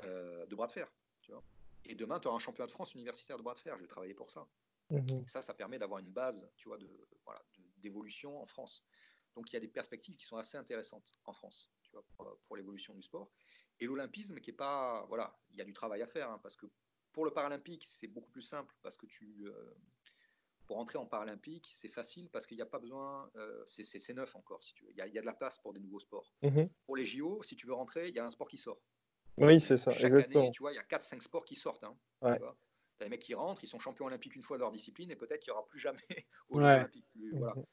de 0.00 0.54
bras 0.54 0.68
de 0.68 0.72
fer, 0.72 0.88
tu 1.22 1.32
vois. 1.32 1.42
Et 1.84 1.96
demain, 1.96 2.20
tu 2.20 2.28
auras 2.28 2.36
un 2.36 2.40
championnat 2.40 2.68
de 2.68 2.72
France 2.72 2.94
universitaire 2.94 3.36
de 3.36 3.42
bras 3.42 3.54
de 3.54 3.58
fer. 3.58 3.76
Je 3.76 3.82
vais 3.82 3.88
travailler 3.88 4.14
pour 4.14 4.30
ça. 4.30 4.46
Mhm. 4.90 5.26
Ça, 5.26 5.42
ça 5.42 5.54
permet 5.54 5.76
d'avoir 5.76 5.98
une 5.98 6.12
base, 6.12 6.48
tu 6.56 6.68
vois, 6.68 6.78
de, 6.78 6.88
voilà, 7.24 7.42
d'évolution 7.78 8.40
en 8.40 8.46
France. 8.46 8.84
Donc, 9.34 9.50
il 9.50 9.54
y 9.54 9.56
a 9.56 9.60
des 9.60 9.68
perspectives 9.68 10.14
qui 10.14 10.24
sont 10.24 10.36
assez 10.36 10.56
intéressantes 10.56 11.16
en 11.24 11.32
France, 11.32 11.72
tu 11.82 11.90
vois, 11.90 12.04
pour 12.46 12.56
l'évolution 12.56 12.94
du 12.94 13.02
sport 13.02 13.28
et 13.80 13.86
l'olympisme 13.86 14.40
qui 14.40 14.50
est 14.50 14.54
pas 14.54 15.04
voilà 15.08 15.36
il 15.50 15.56
y 15.56 15.60
a 15.60 15.64
du 15.64 15.72
travail 15.72 16.02
à 16.02 16.06
faire 16.06 16.30
hein, 16.30 16.40
parce 16.42 16.56
que 16.56 16.66
pour 17.12 17.24
le 17.24 17.32
paralympique 17.32 17.84
c'est 17.84 18.08
beaucoup 18.08 18.30
plus 18.30 18.42
simple 18.42 18.74
parce 18.82 18.96
que 18.96 19.06
tu 19.06 19.46
euh, 19.46 19.74
pour 20.68 20.78
entrer 20.78 20.98
en 20.98 21.06
paralympique 21.06 21.66
c'est 21.72 21.88
facile 21.88 22.28
parce 22.30 22.46
qu'il 22.46 22.56
n'y 22.56 22.62
a 22.62 22.66
pas 22.66 22.78
besoin 22.78 23.28
euh, 23.36 23.64
c'est 23.66 24.14
neuf 24.14 24.36
encore 24.36 24.62
si 24.62 24.74
tu 24.74 24.84
veux 24.84 24.92
il 24.92 24.98
y, 24.98 25.00
a, 25.00 25.06
il 25.08 25.14
y, 25.14 25.18
a, 25.18 25.22
de 25.22 25.26
la 25.26 25.32
place 25.32 25.58
pour 25.58 25.72
des 25.72 25.80
nouveaux 25.80 25.98
sports 25.98 26.32
mhm. 26.42 26.68
pour 26.84 26.96
les 26.96 27.06
JO 27.06 27.42
si 27.42 27.56
tu 27.56 27.66
veux 27.66 27.72
rentrer 27.72 28.08
il 28.08 28.14
y 28.14 28.18
a 28.18 28.24
un 28.24 28.30
sport 28.30 28.46
qui 28.46 28.58
sort 28.58 28.78
oui 29.38 29.60
c'est 29.60 29.78
ça 29.78 29.90
Chaque 29.92 30.04
exactement 30.04 30.44
année, 30.44 30.52
tu 30.52 30.62
vois 30.62 30.72
il 30.72 30.76
y 30.76 30.78
a 30.78 30.82
4-5 30.82 31.22
sports 31.22 31.44
qui 31.44 31.56
sortent 31.56 31.84
hein, 31.84 31.98
ouais. 32.20 32.34
tu 32.34 32.40
vois 32.40 32.56
mecs 33.08 33.22
qui 33.22 33.34
rentrent 33.34 33.64
ils 33.64 33.68
sont 33.68 33.78
champions 33.78 34.06
olympiques 34.06 34.36
une 34.36 34.42
fois 34.42 34.58
de 34.58 34.62
leur 34.62 34.70
discipline 34.70 35.10
et 35.10 35.16
peut-être 35.16 35.40
qu'il 35.40 35.50
n'y 35.52 35.56
aura 35.56 35.66
plus 35.66 35.78
jamais 35.78 35.98
aux 36.50 36.58
ouais. 36.58 36.64
olympiques 36.64 37.16
voilà 37.32 37.54
mhm. 37.54 37.64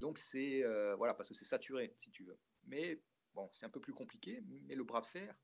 donc 0.00 0.18
c'est 0.18 0.64
euh, 0.64 0.96
voilà 0.96 1.14
parce 1.14 1.28
que 1.28 1.34
c'est 1.34 1.44
saturé 1.44 1.94
si 2.00 2.10
tu 2.10 2.24
veux 2.24 2.38
mais 2.66 3.00
bon 3.32 3.48
c'est 3.52 3.64
un 3.64 3.70
peu 3.70 3.80
plus 3.80 3.94
compliqué 3.94 4.42
mais 4.66 4.74
le 4.74 4.82
bras 4.82 5.00
de 5.00 5.06
fer 5.06 5.36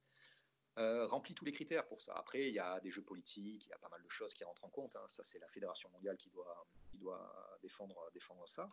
euh, 0.78 1.06
remplit 1.06 1.34
tous 1.34 1.44
les 1.44 1.52
critères 1.52 1.86
pour 1.86 2.02
ça. 2.02 2.14
Après, 2.14 2.48
il 2.48 2.54
y 2.54 2.58
a 2.58 2.80
des 2.80 2.90
jeux 2.90 3.02
politiques, 3.02 3.64
il 3.64 3.68
y 3.68 3.72
a 3.72 3.78
pas 3.78 3.88
mal 3.88 4.02
de 4.02 4.08
choses 4.08 4.34
qui 4.34 4.44
rentrent 4.44 4.64
en 4.64 4.68
compte. 4.68 4.94
Hein. 4.96 5.04
Ça, 5.08 5.22
c'est 5.22 5.38
la 5.38 5.48
Fédération 5.48 5.88
mondiale 5.90 6.16
qui 6.16 6.28
doit, 6.30 6.66
qui 6.90 6.98
doit 6.98 7.58
défendre, 7.62 8.10
défendre 8.12 8.46
ça. 8.46 8.68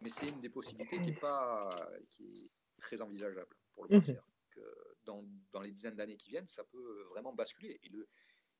Mais 0.00 0.10
c'est 0.10 0.28
une 0.28 0.40
des 0.40 0.48
possibilités 0.48 1.00
qui 1.00 1.10
est, 1.10 1.20
pas, 1.20 1.70
qui 2.10 2.24
est 2.24 2.80
très 2.80 3.00
envisageable 3.00 3.54
pour 3.72 3.86
le 3.86 3.98
mmh. 3.98 4.16
Que 4.50 4.60
dans, 5.04 5.24
dans, 5.50 5.60
les 5.60 5.72
dizaines 5.72 5.96
d'années 5.96 6.16
qui 6.16 6.30
viennent, 6.30 6.46
ça 6.46 6.62
peut 6.62 7.02
vraiment 7.10 7.32
basculer. 7.32 7.80
Et 7.82 7.88
le, 7.88 8.08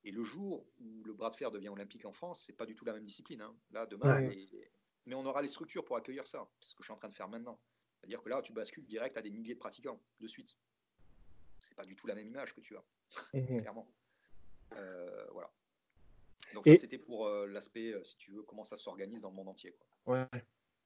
et 0.02 0.10
le 0.10 0.22
jour 0.22 0.66
où 0.80 1.04
le 1.04 1.12
bras 1.14 1.30
de 1.30 1.36
fer 1.36 1.50
devient 1.50 1.68
olympique 1.68 2.04
en 2.04 2.12
France, 2.12 2.42
c'est 2.44 2.52
pas 2.52 2.66
du 2.66 2.74
tout 2.74 2.84
la 2.84 2.92
même 2.92 3.04
discipline. 3.04 3.40
Hein. 3.40 3.54
Là, 3.70 3.86
demain, 3.86 4.28
mais 5.06 5.14
on 5.14 5.24
aura 5.26 5.42
les 5.42 5.48
structures 5.48 5.84
pour 5.84 5.96
accueillir 5.96 6.26
ça. 6.26 6.48
C'est 6.60 6.70
ce 6.70 6.74
que 6.74 6.82
je 6.82 6.86
suis 6.86 6.92
en 6.92 6.96
train 6.96 7.08
de 7.08 7.14
faire 7.14 7.28
maintenant. 7.28 7.60
C'est-à-dire 7.96 8.22
que 8.22 8.28
là, 8.28 8.42
tu 8.42 8.52
bascules 8.52 8.84
direct 8.84 9.16
à 9.16 9.22
des 9.22 9.30
milliers 9.30 9.54
de 9.54 9.58
pratiquants 9.58 10.00
de 10.20 10.26
suite 10.26 10.56
c'est 11.68 11.74
pas 11.74 11.84
du 11.84 11.96
tout 11.96 12.06
la 12.06 12.14
même 12.14 12.26
image 12.26 12.54
que 12.54 12.60
tu 12.60 12.76
as, 12.76 12.84
mhm. 13.32 13.60
clairement. 13.62 13.88
Euh, 14.76 15.26
voilà. 15.32 15.50
Donc 16.54 16.64
c'était 16.66 16.98
pour 16.98 17.26
euh, 17.26 17.46
l'aspect, 17.46 17.92
euh, 17.92 18.04
si 18.04 18.16
tu 18.16 18.30
veux, 18.30 18.42
comment 18.42 18.64
ça 18.64 18.76
s'organise 18.76 19.20
dans 19.20 19.30
le 19.30 19.34
monde 19.34 19.48
entier. 19.48 19.74
Ouais. 20.06 20.24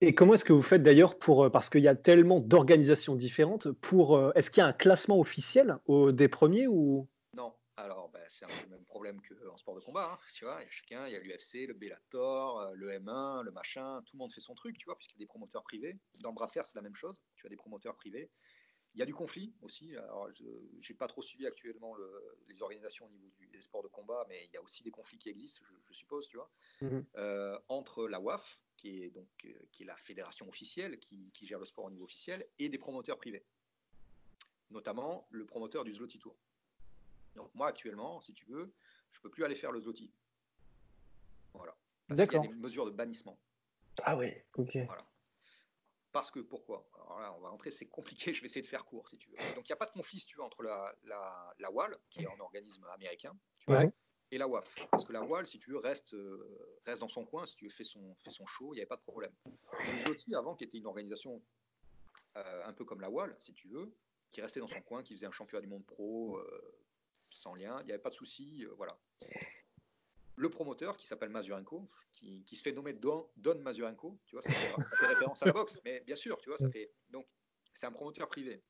Et 0.01 0.15
comment 0.15 0.35
est-ce 0.35 0.45
que 0.45 0.53
vous 0.53 0.63
faites 0.63 0.83
d'ailleurs 0.83 1.19
pour, 1.19 1.51
parce 1.51 1.69
qu'il 1.69 1.83
y 1.83 1.89
a 1.89 1.97
tellement 1.97 2.41
d'organisations 2.41 3.17
différentes, 3.17 3.71
pour, 3.73 4.33
est-ce 4.37 4.51
qu'il 4.51 4.61
y 4.61 4.65
a 4.65 4.69
un 4.69 4.73
classement 4.73 5.19
officiel 5.19 5.77
au, 5.87 6.13
des 6.13 6.29
premiers 6.29 6.69
ou? 6.69 7.09
Non, 7.35 7.53
alors 7.77 8.09
ben, 8.11 8.23
c'est 8.29 8.45
un 8.45 8.49
peu 8.49 8.63
le 8.63 8.69
même 8.69 8.85
problème 8.85 9.21
qu'en 9.21 9.57
sport 9.57 9.75
de 9.75 9.81
combat, 9.81 10.13
hein, 10.13 10.19
tu 10.33 10.45
vois, 10.45 10.59
il 10.61 10.67
y 10.67 10.69
a 10.69 10.71
chacun, 10.71 11.07
il 11.09 11.15
y 11.15 11.17
a 11.17 11.19
l'UFC, 11.19 11.67
le 11.67 11.75
Bellator, 11.75 12.71
le 12.75 12.93
M1, 12.93 13.43
le 13.43 13.51
machin, 13.51 14.01
tout 14.07 14.15
le 14.15 14.19
monde 14.19 14.33
fait 14.33 14.41
son 14.41 14.55
truc, 14.55 14.79
tu 14.79 14.85
vois, 14.85 14.95
puisqu'il 14.95 15.17
y 15.17 15.19
a 15.19 15.25
des 15.25 15.27
promoteurs 15.27 15.65
privés. 15.65 15.99
Dans 16.23 16.31
le 16.31 16.37
bras 16.37 16.47
de 16.47 16.53
fer, 16.53 16.65
c'est 16.65 16.77
la 16.77 16.83
même 16.83 16.95
chose, 16.95 17.21
tu 17.35 17.45
as 17.47 17.49
des 17.49 17.57
promoteurs 17.57 17.97
privés. 17.97 18.31
Il 18.99 19.01
y 19.01 19.03
a 19.05 19.07
du 19.07 19.15
conflit 19.15 19.55
aussi. 19.63 19.97
Alors, 19.97 20.29
je 20.35 20.43
n'ai 20.45 20.97
pas 20.97 21.07
trop 21.07 21.23
suivi 21.23 21.47
actuellement 21.47 21.95
les 22.49 22.63
organisations 22.63 23.07
au 23.07 23.11
niveau 23.11 23.31
des 23.53 23.61
sports 23.61 23.85
de 23.85 23.87
combat, 23.87 24.27
mais 24.29 24.45
il 24.47 24.53
y 24.53 24.57
a 24.57 24.61
aussi 24.61 24.83
des 24.83 24.91
conflits 24.91 25.19
qui 25.19 25.29
existent, 25.29 25.65
je, 25.89 25.93
suppose, 25.93 26.27
tu 26.27 26.37
vois, 26.37 26.51
mhm. 26.81 27.07
euh, 27.15 27.57
entre 27.69 28.09
la 28.09 28.19
WAF, 28.19 28.61
qui 28.77 29.05
est 29.05 29.11
donc 29.11 29.29
euh, 29.45 29.53
qui 29.71 29.85
est 29.85 29.87
la 29.87 29.97
fédération 29.99 30.49
officielle 30.49 30.99
qui, 30.99 31.31
gère 31.43 31.61
le 31.61 31.65
sport 31.65 31.85
au 31.85 31.91
niveau 31.93 32.07
officiel, 32.07 32.45
et 32.59 32.69
des 32.69 32.77
promoteurs 32.77 33.19
privés, 33.19 33.45
notamment 34.71 35.29
le 35.31 35.47
promoteur 35.47 35.85
du 35.85 35.95
Zloty 35.95 36.19
Tour. 36.19 36.37
Donc 37.37 37.55
moi 37.55 37.69
actuellement, 37.69 38.21
si 38.21 38.35
tu 38.35 38.47
veux, 38.47 38.73
je 39.13 39.21
peux 39.21 39.31
plus 39.31 39.45
aller 39.45 39.55
faire 39.55 39.71
le 39.71 39.81
Zloty. 39.81 40.13
Voilà. 41.55 41.77
Parce 42.09 42.21
qu'il 42.21 42.33
y 42.33 42.37
a 42.37 42.49
des 42.49 42.49
mesures 42.49 42.87
de 42.87 42.91
bannissement. 42.91 43.39
Ah 44.03 44.17
oui, 44.17 44.33
ok. 44.57 44.77
Voilà. 44.87 45.07
Parce 46.19 46.33
que 46.33 46.41
pourquoi? 46.41 46.85
Alors 46.97 47.21
là, 47.21 47.33
on 47.39 47.41
va 47.41 47.51
rentrer, 47.51 47.71
c'est 47.71 47.87
compliqué, 47.87 48.33
je 48.35 48.41
vais 48.41 48.47
essayer 48.47 48.61
de 48.61 48.67
faire 48.67 48.85
court 48.85 49.09
si 49.09 49.19
tu 49.19 49.31
veux. 49.31 49.37
Donc 49.55 49.69
il 49.69 49.71
n'y 49.71 49.75
a 49.75 49.77
pas 49.77 49.87
de 49.87 49.93
conflit, 49.93 50.19
si 50.19 50.27
tu 50.27 50.37
veux, 50.37 50.43
entre 50.43 50.65
la, 50.65 50.93
la, 51.05 51.55
la 51.61 51.71
WAL, 51.71 51.97
qui 52.11 52.23
est 52.23 52.27
un 52.27 52.41
organisme 52.41 52.85
américain, 52.93 53.39
et 54.33 54.37
la 54.37 54.49
WAF. 54.49 54.89
Parce 54.91 55.05
que 55.05 55.13
la 55.13 55.23
WAL, 55.23 55.47
si 55.47 55.61
tu 55.61 55.71
veux, 55.71 55.79
reste, 55.79 56.15
euh, 56.15 56.81
reste 56.87 57.03
dans 57.03 57.09
son 57.09 57.25
coin, 57.25 57.47
si 57.47 57.55
tu 57.55 57.67
veux, 57.67 57.71
fait 57.71 57.85
son, 57.85 58.17
fait 58.17 58.33
son 58.33 58.45
show, 58.47 58.75
il 58.75 58.79
n'y 58.79 58.81
avait 58.81 58.89
pas 58.89 58.97
de 58.97 59.03
problème. 59.03 59.33
Le 59.47 60.37
avant, 60.37 60.57
qui 60.57 60.65
était 60.65 60.79
une 60.79 60.87
organisation 60.87 61.41
euh, 62.37 62.67
un 62.67 62.73
peu 62.73 62.85
comme 62.85 63.01
la 63.01 63.11
WAL, 63.11 63.37
si 63.39 63.55
tu 63.55 63.69
veux, 63.69 63.95
qui 64.31 64.41
restait 64.41 64.59
dans 64.59 64.67
son 64.67 64.83
coin, 64.83 65.05
qui 65.05 65.15
faisait 65.15 65.27
un 65.27 65.31
championnat 65.31 65.63
du 65.63 65.69
monde 65.69 65.87
pro 65.87 66.37
euh, 66.39 66.83
sans 67.15 67.55
lien, 67.55 67.79
il 67.83 67.85
n'y 67.85 67.93
avait 67.93 68.03
pas 68.03 68.11
de 68.11 68.17
souci, 68.17 68.67
voilà 68.77 68.99
le 70.39 70.51
promoteur 70.51 70.97
qui 70.97 71.07
s'appelle 71.07 71.31
Mazurenko, 71.31 71.89
qui, 72.13 72.45
se 72.57 72.63
fait 72.63 72.73
nommer 72.73 72.93
Don, 72.93 73.29
Don 73.37 73.59
Mazurenko, 73.61 74.19
tu 74.25 74.37
vois, 74.37 74.43
ça 74.43 74.53
fait, 74.53 74.73
référence 75.07 75.43
à 75.43 75.47
la 75.47 75.53
boxe, 75.53 75.79
mais 75.85 76.01
bien 76.01 76.17
sûr, 76.17 76.39
tu 76.39 76.49
vois, 76.49 76.59
ça 76.59 76.71
fait. 76.71 76.93
Donc, 77.11 77.27
c'est 77.75 77.87
un 77.87 77.93
promoteur 77.93 78.29
privé. 78.29 78.63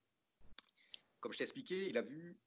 Comme 1.20 1.32
je 1.32 1.38
t'ai 1.38 1.44
expliqué, 1.44 1.88
il 1.88 1.98
a 1.98 2.02
vu 2.02 2.38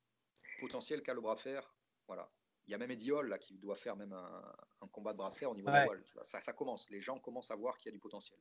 potentiel 0.59 1.01
qu'à 1.01 1.13
le 1.13 1.21
bras 1.21 1.35
de 1.35 1.39
fer. 1.39 1.73
Voilà. 2.07 2.31
Il 2.67 2.71
y 2.71 2.73
a 2.75 2.77
même 2.77 2.91
Ediol 2.91 3.27
là 3.27 3.37
qui 3.37 3.57
doit 3.57 3.75
faire 3.75 3.95
même 3.95 4.13
un, 4.13 4.87
combat 4.91 5.13
de 5.13 5.17
bras 5.17 5.31
de 5.31 5.35
fer 5.35 5.49
au 5.49 5.55
niveau 5.55 5.69
de 5.69 5.85
voile. 5.85 6.03
Ça, 6.23 6.41
ça, 6.41 6.53
commence. 6.53 6.89
Les 6.89 7.01
gens 7.01 7.19
commencent 7.19 7.51
à 7.51 7.55
voir 7.55 7.77
qu'il 7.77 7.87
y 7.87 7.89
a 7.89 7.93
du 7.93 7.99
potentiel. 7.99 8.39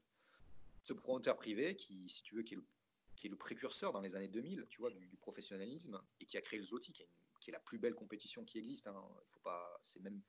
Ce 0.82 0.92
promoteur 0.92 1.36
privé, 1.36 1.76
qui, 1.76 2.08
si 2.08 2.22
tu 2.22 2.34
veux, 2.34 2.42
qui 2.42 2.54
est 2.54 3.28
le, 3.28 3.36
précurseur 3.36 3.92
dans 3.92 4.00
les 4.00 4.14
années 4.14 4.28
2000, 4.28 4.66
tu 4.68 4.80
vois, 4.80 4.90
du, 4.90 5.16
professionnalisme 5.20 6.00
et 6.20 6.26
qui 6.26 6.36
a 6.36 6.40
créé 6.40 6.58
le 6.58 6.64
Zloty, 6.64 6.92
qui 6.92 7.02
est, 7.02 7.52
la 7.52 7.60
plus 7.60 7.78
belle 7.78 7.94
compétition 7.94 8.44
qui 8.44 8.58
existe. 8.58 8.86
Hein. 8.86 8.94
Il 9.26 9.32
faut 9.32 9.40
pas, 9.40 9.80
c'est 9.82 10.00
même 10.00 10.20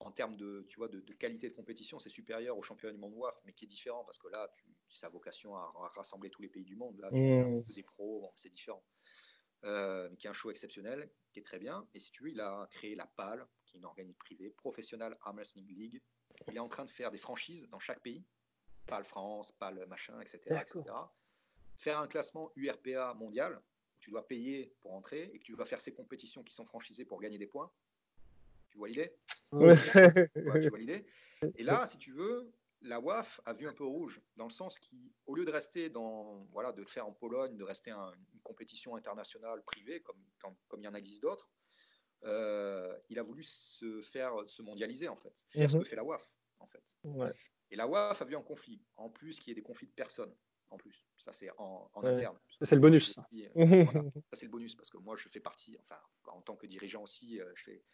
en 0.00 0.10
termes 0.10 0.36
de, 0.36 0.66
tu 0.68 0.78
vois, 0.78 0.88
de, 0.88 1.00
qualité 1.12 1.48
de 1.48 1.54
compétition, 1.54 1.98
c'est 1.98 2.08
supérieur 2.08 2.56
au 2.56 2.62
championnat 2.62 2.94
du 2.94 2.98
monde 2.98 3.14
WAF, 3.14 3.38
mais 3.44 3.52
qui 3.52 3.66
est 3.66 3.68
différent 3.68 4.02
parce 4.04 4.18
que 4.18 4.28
là, 4.28 4.50
tu, 4.54 4.64
sa 4.88 5.08
vocation 5.08 5.54
à, 5.56 5.72
rassembler 5.94 6.30
tous 6.30 6.42
les 6.42 6.48
pays 6.48 6.64
du 6.64 6.74
monde. 6.74 6.98
Là, 7.00 7.10
tu 7.10 7.20
mmh. 7.20 7.62
des 7.74 7.82
pros, 7.82 8.32
c'est 8.34 8.48
différent. 8.48 8.82
Euh, 9.64 10.08
qui 10.16 10.26
est 10.26 10.30
un 10.30 10.32
show 10.32 10.50
exceptionnel, 10.50 11.10
qui 11.32 11.38
est 11.38 11.42
très 11.42 11.58
bien. 11.58 11.86
Et 11.92 11.98
si 11.98 12.10
tu 12.12 12.22
veux, 12.22 12.30
il 12.30 12.40
a 12.40 12.66
créé 12.70 12.94
la 12.94 13.06
PAL, 13.06 13.46
qui 13.66 13.76
est 13.76 13.78
une 13.78 13.84
organisme 13.84 14.16
privée, 14.18 14.48
Professional 14.48 15.14
Arm 15.20 15.36
Wrestling 15.36 15.66
League. 15.68 16.00
Il 16.48 16.56
est 16.56 16.60
en 16.60 16.68
train 16.68 16.86
de 16.86 16.90
faire 16.90 17.10
des 17.10 17.18
franchises 17.18 17.68
dans 17.68 17.78
chaque 17.78 18.00
pays, 18.00 18.24
PAL 18.86 19.04
France, 19.04 19.52
PAL 19.52 19.86
machin, 19.86 20.18
etc., 20.22 20.38
etc. 20.62 20.82
Faire 21.76 21.98
un 21.98 22.06
classement 22.06 22.50
URPA 22.56 23.12
mondial, 23.14 23.60
tu 23.98 24.10
dois 24.10 24.26
payer 24.26 24.74
pour 24.80 24.94
entrer 24.94 25.30
et 25.34 25.38
que 25.38 25.44
tu 25.44 25.52
dois 25.52 25.66
faire 25.66 25.80
ces 25.80 25.92
compétitions 25.92 26.42
qui 26.42 26.54
sont 26.54 26.64
franchisées 26.64 27.04
pour 27.04 27.20
gagner 27.20 27.36
des 27.36 27.46
points. 27.46 27.70
Tu 28.70 28.78
vois 28.78 28.88
l'idée 28.88 29.12
Ouais. 29.52 29.74
Ouais, 30.36 30.60
Tu 30.60 30.68
vois 30.68 30.78
l'idée 30.78 31.04
Et 31.56 31.62
là, 31.62 31.86
si 31.86 31.98
tu 31.98 32.12
veux, 32.12 32.52
la 32.82 33.00
WAF 33.00 33.40
a 33.44 33.52
vu 33.52 33.66
un 33.68 33.74
peu 33.74 33.84
rouge, 33.84 34.20
dans 34.36 34.44
le 34.44 34.50
sens 34.50 34.78
qu'au 34.78 35.34
lieu 35.34 35.44
de 35.44 35.50
rester 35.50 35.90
dans, 35.90 36.46
voilà, 36.52 36.72
de 36.72 36.80
le 36.80 36.86
faire 36.86 37.06
en 37.06 37.12
Pologne, 37.12 37.56
de 37.56 37.64
rester 37.64 37.90
un- 37.90 38.12
une 38.32 38.40
compétition 38.40 38.96
internationale 38.96 39.62
privée, 39.64 40.00
comme, 40.00 40.22
comme, 40.38 40.54
comme 40.68 40.80
il 40.80 40.84
y 40.84 40.88
en 40.88 40.94
existe 40.94 41.22
d'autres, 41.22 41.50
euh, 42.24 42.96
il 43.08 43.18
a 43.18 43.22
voulu 43.22 43.42
se 43.42 44.00
faire 44.02 44.32
se 44.46 44.62
mondialiser, 44.62 45.08
en 45.08 45.16
fait, 45.16 45.34
faire 45.50 45.70
ce 45.70 45.76
Mhm. 45.76 45.82
que 45.82 45.88
fait 45.88 45.96
la 45.96 46.04
WAF, 46.04 46.32
en 46.60 46.66
fait. 46.66 46.82
Ouais. 47.04 47.32
Et 47.70 47.76
la 47.76 47.86
WAF 47.86 48.20
a 48.22 48.24
vu 48.24 48.36
un 48.36 48.42
conflit, 48.42 48.82
en 48.96 49.10
plus 49.10 49.38
qu'il 49.38 49.48
y 49.48 49.52
ait 49.52 49.54
des 49.54 49.62
conflits 49.62 49.86
de 49.88 49.92
personnes, 49.92 50.34
en 50.70 50.76
plus. 50.76 51.06
Ça, 51.16 51.32
c'est 51.32 51.50
en, 51.58 51.90
en 51.92 52.02
Ouais. 52.02 52.10
interne. 52.10 52.38
C'est 52.62 52.74
le 52.74 52.80
bonus, 52.80 53.12
ça. 53.14 53.26
Et, 53.32 53.48
voilà. 53.54 54.10
Ça, 54.10 54.20
c'est 54.34 54.46
le 54.46 54.50
bonus, 54.50 54.74
parce 54.74 54.90
que 54.90 54.98
moi, 54.98 55.16
je 55.16 55.28
fais 55.28 55.40
partie, 55.40 55.76
enfin, 55.80 56.00
en 56.26 56.40
tant 56.42 56.56
que 56.56 56.66
dirigeant 56.66 57.02
aussi, 57.02 57.40
euh, 57.40 57.50
je 57.56 57.62
fais, 57.64 57.84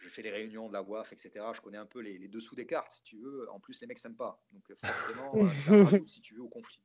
je 0.00 0.08
fais 0.08 0.22
les 0.22 0.30
réunions 0.30 0.68
de 0.68 0.72
la 0.72 0.82
WAF, 0.82 1.12
etc. 1.12 1.44
Je 1.54 1.60
connais 1.60 1.78
un 1.78 1.86
peu 1.86 2.00
les, 2.00 2.18
les 2.18 2.28
dessous 2.28 2.54
des 2.54 2.66
cartes, 2.66 2.92
si 2.92 3.02
tu 3.02 3.18
veux. 3.18 3.48
En 3.50 3.60
plus, 3.60 3.80
les 3.80 3.86
mecs 3.86 3.98
s'aiment 3.98 4.16
pas. 4.16 4.42
Donc, 4.52 4.70
euh, 4.70 4.76
forcément, 4.76 5.32
euh, 5.44 5.48
ça 5.64 5.84
rajoute, 5.84 6.08
si 6.08 6.20
tu 6.20 6.34
veux, 6.34 6.42
au 6.42 6.48
conflit. 6.48 6.82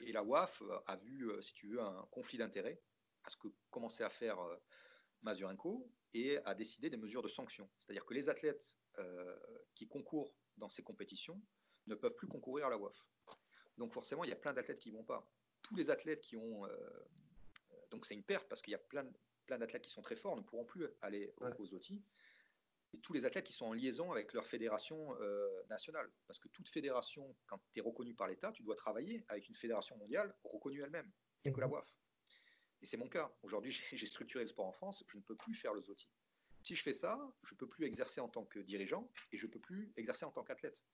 Et 0.00 0.12
la 0.12 0.22
WAF 0.22 0.62
euh, 0.62 0.78
a 0.86 0.96
vu, 0.96 1.30
si 1.40 1.54
tu 1.54 1.68
veux, 1.68 1.80
un 1.80 2.06
conflit 2.10 2.38
d'intérêts 2.38 2.80
à 3.24 3.30
ce 3.30 3.36
que 3.36 3.48
commençait 3.70 4.04
à 4.04 4.10
faire 4.10 4.38
Mazurenko 5.22 5.90
et 6.14 6.38
a 6.44 6.54
décidé 6.54 6.90
des 6.90 6.96
mesures 6.96 7.22
de 7.22 7.28
sanction. 7.28 7.68
C'est-à-dire 7.78 8.04
que 8.06 8.14
les 8.14 8.28
athlètes 8.28 8.78
euh, 8.98 9.36
qui 9.74 9.86
concourent 9.88 10.32
dans 10.56 10.68
ces 10.68 10.82
compétitions 10.82 11.40
ne 11.86 11.94
peuvent 11.94 12.14
plus 12.14 12.28
concourir 12.28 12.66
à 12.66 12.70
la 12.70 12.78
WAF. 12.78 12.96
Donc 13.76 13.92
forcément, 13.92 14.24
il 14.24 14.30
y 14.30 14.32
a 14.32 14.36
plein 14.36 14.52
d'athlètes 14.52 14.78
qui 14.78 14.90
ne 14.92 14.96
vont 14.96 15.04
pas. 15.04 15.28
Tous 15.62 15.74
les 15.76 15.90
athlètes 15.90 16.20
qui 16.20 16.36
ont... 16.36 16.66
euh, 16.66 16.70
donc 17.90 18.06
c'est 18.06 18.14
une 18.14 18.22
perte 18.22 18.48
parce 18.48 18.60
qu'il 18.62 18.72
y 18.72 18.74
a 18.74 18.78
plein, 18.78 19.06
plein 19.46 19.58
d'athlètes 19.58 19.82
qui 19.82 19.90
sont 19.90 20.02
très 20.02 20.16
forts 20.16 20.36
ne 20.36 20.42
pourront 20.42 20.64
plus 20.64 20.86
aller 21.02 21.32
Ouais. 21.40 21.50
aux 21.58 21.74
OTI. 21.74 22.02
Et 22.94 22.98
tous 23.00 23.12
les 23.12 23.24
athlètes 23.26 23.44
qui 23.44 23.52
sont 23.52 23.66
en 23.66 23.72
liaison 23.72 24.12
avec 24.12 24.32
leur 24.32 24.46
fédération 24.46 25.14
euh, 25.20 25.46
nationale. 25.68 26.10
Parce 26.26 26.38
que 26.38 26.48
toute 26.48 26.68
fédération, 26.68 27.36
quand 27.46 27.58
tu 27.72 27.78
es 27.80 27.82
reconnu 27.82 28.14
par 28.14 28.26
l'État, 28.28 28.50
tu 28.52 28.62
dois 28.62 28.76
travailler 28.76 29.24
avec 29.28 29.48
une 29.48 29.54
fédération 29.54 29.96
mondiale 29.98 30.34
reconnue 30.44 30.82
elle-même. 30.82 31.10
A 31.46 31.50
que 31.50 31.60
la 31.60 31.68
WAF. 31.68 31.86
Et 32.80 32.86
c'est 32.86 32.96
mon 32.96 33.08
cas. 33.08 33.30
Aujourd'hui, 33.42 33.72
j'ai 33.92 34.06
structuré 34.06 34.44
le 34.44 34.48
sport 34.48 34.66
en 34.66 34.72
France, 34.72 35.04
je 35.06 35.16
ne 35.18 35.22
peux 35.22 35.36
plus 35.36 35.54
faire 35.54 35.74
le 35.74 35.82
ZOTI. 35.82 36.08
Si 36.62 36.74
je 36.74 36.82
fais 36.82 36.92
ça, 36.94 37.18
je 37.44 37.54
ne 37.54 37.58
peux 37.58 37.68
plus 37.68 37.84
exercer 37.86 38.20
en 38.20 38.28
tant 38.28 38.44
que 38.44 38.58
dirigeant 38.58 39.08
et 39.32 39.38
je 39.38 39.46
ne 39.46 39.50
peux 39.52 39.60
plus 39.60 39.92
exercer 39.96 40.24
en 40.24 40.30
tant 40.32 40.42
qu'athlète 40.42 40.84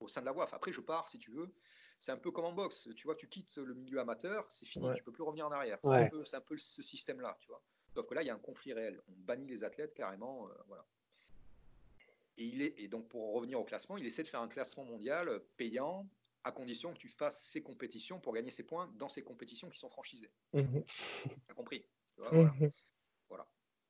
au 0.00 0.08
sein 0.08 0.20
de 0.20 0.26
la 0.26 0.32
WAF. 0.32 0.52
Après, 0.54 0.72
je 0.72 0.80
pars, 0.80 1.08
si 1.08 1.18
tu 1.18 1.30
veux. 1.30 1.54
C'est 1.98 2.12
un 2.12 2.16
peu 2.16 2.30
comme 2.30 2.46
en 2.46 2.52
boxe. 2.52 2.88
Tu 2.96 3.04
vois, 3.04 3.14
tu 3.14 3.28
quittes 3.28 3.56
le 3.58 3.74
milieu 3.74 4.00
amateur, 4.00 4.50
c'est 4.50 4.64
fini, 4.66 4.86
Ouais. 4.88 4.94
tu 4.94 5.02
peux 5.02 5.12
plus 5.12 5.22
revenir 5.22 5.46
en 5.46 5.52
arrière. 5.52 5.78
C'est 5.82 5.90
Ouais. 5.90 5.96
un 6.04 6.08
peu, 6.08 6.24
c'est 6.24 6.36
un 6.36 6.40
peu 6.40 6.56
ce 6.56 6.82
système-là, 6.82 7.36
tu 7.40 7.48
vois. 7.48 7.62
Sauf 7.94 8.06
que 8.06 8.14
là, 8.14 8.22
il 8.22 8.26
y 8.26 8.30
a 8.30 8.34
un 8.34 8.38
conflit 8.38 8.72
réel. 8.72 9.00
On 9.08 9.12
bannit 9.12 9.46
les 9.46 9.62
athlètes 9.62 9.92
carrément, 9.94 10.48
euh, 10.48 10.52
voilà. 10.66 10.86
Et, 12.40 12.44
il 12.46 12.62
est, 12.62 12.74
et 12.78 12.88
donc, 12.88 13.06
pour 13.08 13.34
revenir 13.34 13.60
au 13.60 13.64
classement, 13.64 13.98
il 13.98 14.06
essaie 14.06 14.22
de 14.22 14.28
faire 14.28 14.40
un 14.40 14.48
classement 14.48 14.84
mondial 14.84 15.28
euh, 15.28 15.40
payant 15.58 16.08
à 16.42 16.52
condition 16.52 16.94
que 16.94 16.98
tu 16.98 17.08
fasses 17.08 17.44
ces 17.44 17.62
compétitions 17.62 18.18
pour 18.18 18.32
gagner 18.32 18.50
ces 18.50 18.62
points 18.62 18.90
dans 18.96 19.10
ces 19.10 19.22
compétitions 19.22 19.68
qui 19.68 19.78
sont 19.78 19.90
franchisées. 19.90 20.30
Mhm. 20.54 20.82
T'as 21.46 21.54
compris? 21.54 21.84
Tu 22.14 22.22
vois, 22.22 22.30
voilà. 22.30 22.50
Mhm. 22.58 22.72
Voilà. 23.28 23.46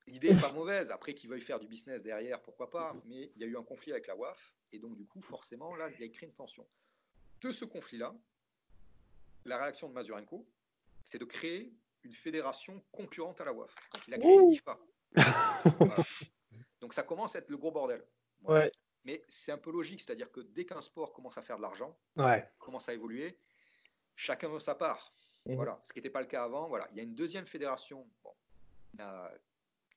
L'idée 0.09 0.35
n'est 0.35 0.41
pas 0.41 0.53
mauvaise. 0.53 0.91
Après, 0.91 1.15
qu'ils 1.15 1.31
veuillent 1.31 1.41
faire 1.41 1.61
du 1.61 1.69
business 1.69 2.03
derrière, 2.03 2.43
pourquoi 2.43 2.69
pas. 2.69 2.97
Mais 3.05 3.31
il 3.37 3.41
y 3.41 3.45
a 3.45 3.47
eu 3.47 3.57
un 3.57 3.63
conflit 3.63 3.93
avec 3.93 4.09
la 4.09 4.17
WAF. 4.17 4.53
Et 4.73 4.81
donc, 4.81 4.97
du 4.97 5.07
coup, 5.07 5.21
forcément, 5.23 5.77
là, 5.77 5.89
il 5.97 6.03
a 6.03 6.09
créé 6.09 6.29
une 6.29 6.35
tension. 6.35 6.67
De 7.43 7.53
ce 7.53 7.65
conflit-là, 7.65 8.13
la 9.45 9.63
réaction 9.63 9.89
de 9.89 9.95
Mazurenko, 9.95 10.45
c'est 11.05 11.19
de 11.19 11.25
créer 11.25 11.73
une 12.03 12.13
fédération 12.13 12.83
concurrente 12.91 13.41
à 13.41 13.45
la 13.45 13.53
WAF. 13.53 13.73
Donc, 13.95 14.09
il 14.09 14.15
a 14.15 14.19
créé 14.19 14.39
l'IFA. 14.49 14.79
Voilà. 15.79 15.97
Donc, 16.81 16.95
ça 16.95 17.05
commence 17.05 17.37
à 17.37 17.39
être 17.39 17.49
le 17.49 17.57
gros 17.57 17.71
bordel. 17.71 18.05
Ouais. 18.43 18.71
Mais 19.05 19.23
c'est 19.29 19.53
un 19.53 19.59
peu 19.59 19.71
logique. 19.71 20.01
C'est-à-dire 20.01 20.31
que 20.31 20.41
dès 20.41 20.67
qu'un 20.67 20.81
sport 20.81 21.13
commence 21.13 21.39
à 21.39 21.43
faire 21.43 21.57
de 21.57 21.63
l'argent, 21.63 21.99
Ouais. 22.17 22.47
commence 22.59 22.89
à 22.89 22.93
évoluer, 22.95 23.39
chacun 24.17 24.49
veut 24.49 24.61
sa 24.61 24.75
part. 24.75 25.13
Mhm. 25.47 25.55
Voilà, 25.57 25.81
ce 25.85 25.93
qui 25.93 25.99
n'était 25.99 26.11
pas 26.11 26.21
le 26.21 26.27
cas 26.27 26.45
avant. 26.45 26.69
Voilà, 26.69 26.87
il 26.91 26.97
y 26.97 27.01
a 27.01 27.03
une 27.03 27.15
deuxième 27.15 27.47
fédération 27.47 28.07
bon, 28.23 28.35
qui 28.91 28.97
n'a- 28.97 29.33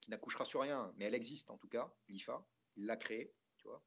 qui 0.02 0.10
n'accouchera 0.10 0.46
sur 0.46 0.62
rien, 0.62 0.94
mais 0.98 1.06
elle 1.06 1.16
existe 1.16 1.50
en 1.52 1.58
tout 1.58 1.68
cas, 1.68 1.92
l'IFA. 2.08 2.46
Il 2.78 2.86
l'a 2.86 2.96
créée, 2.98 3.34
tu 3.58 3.68
vois. 3.68 3.82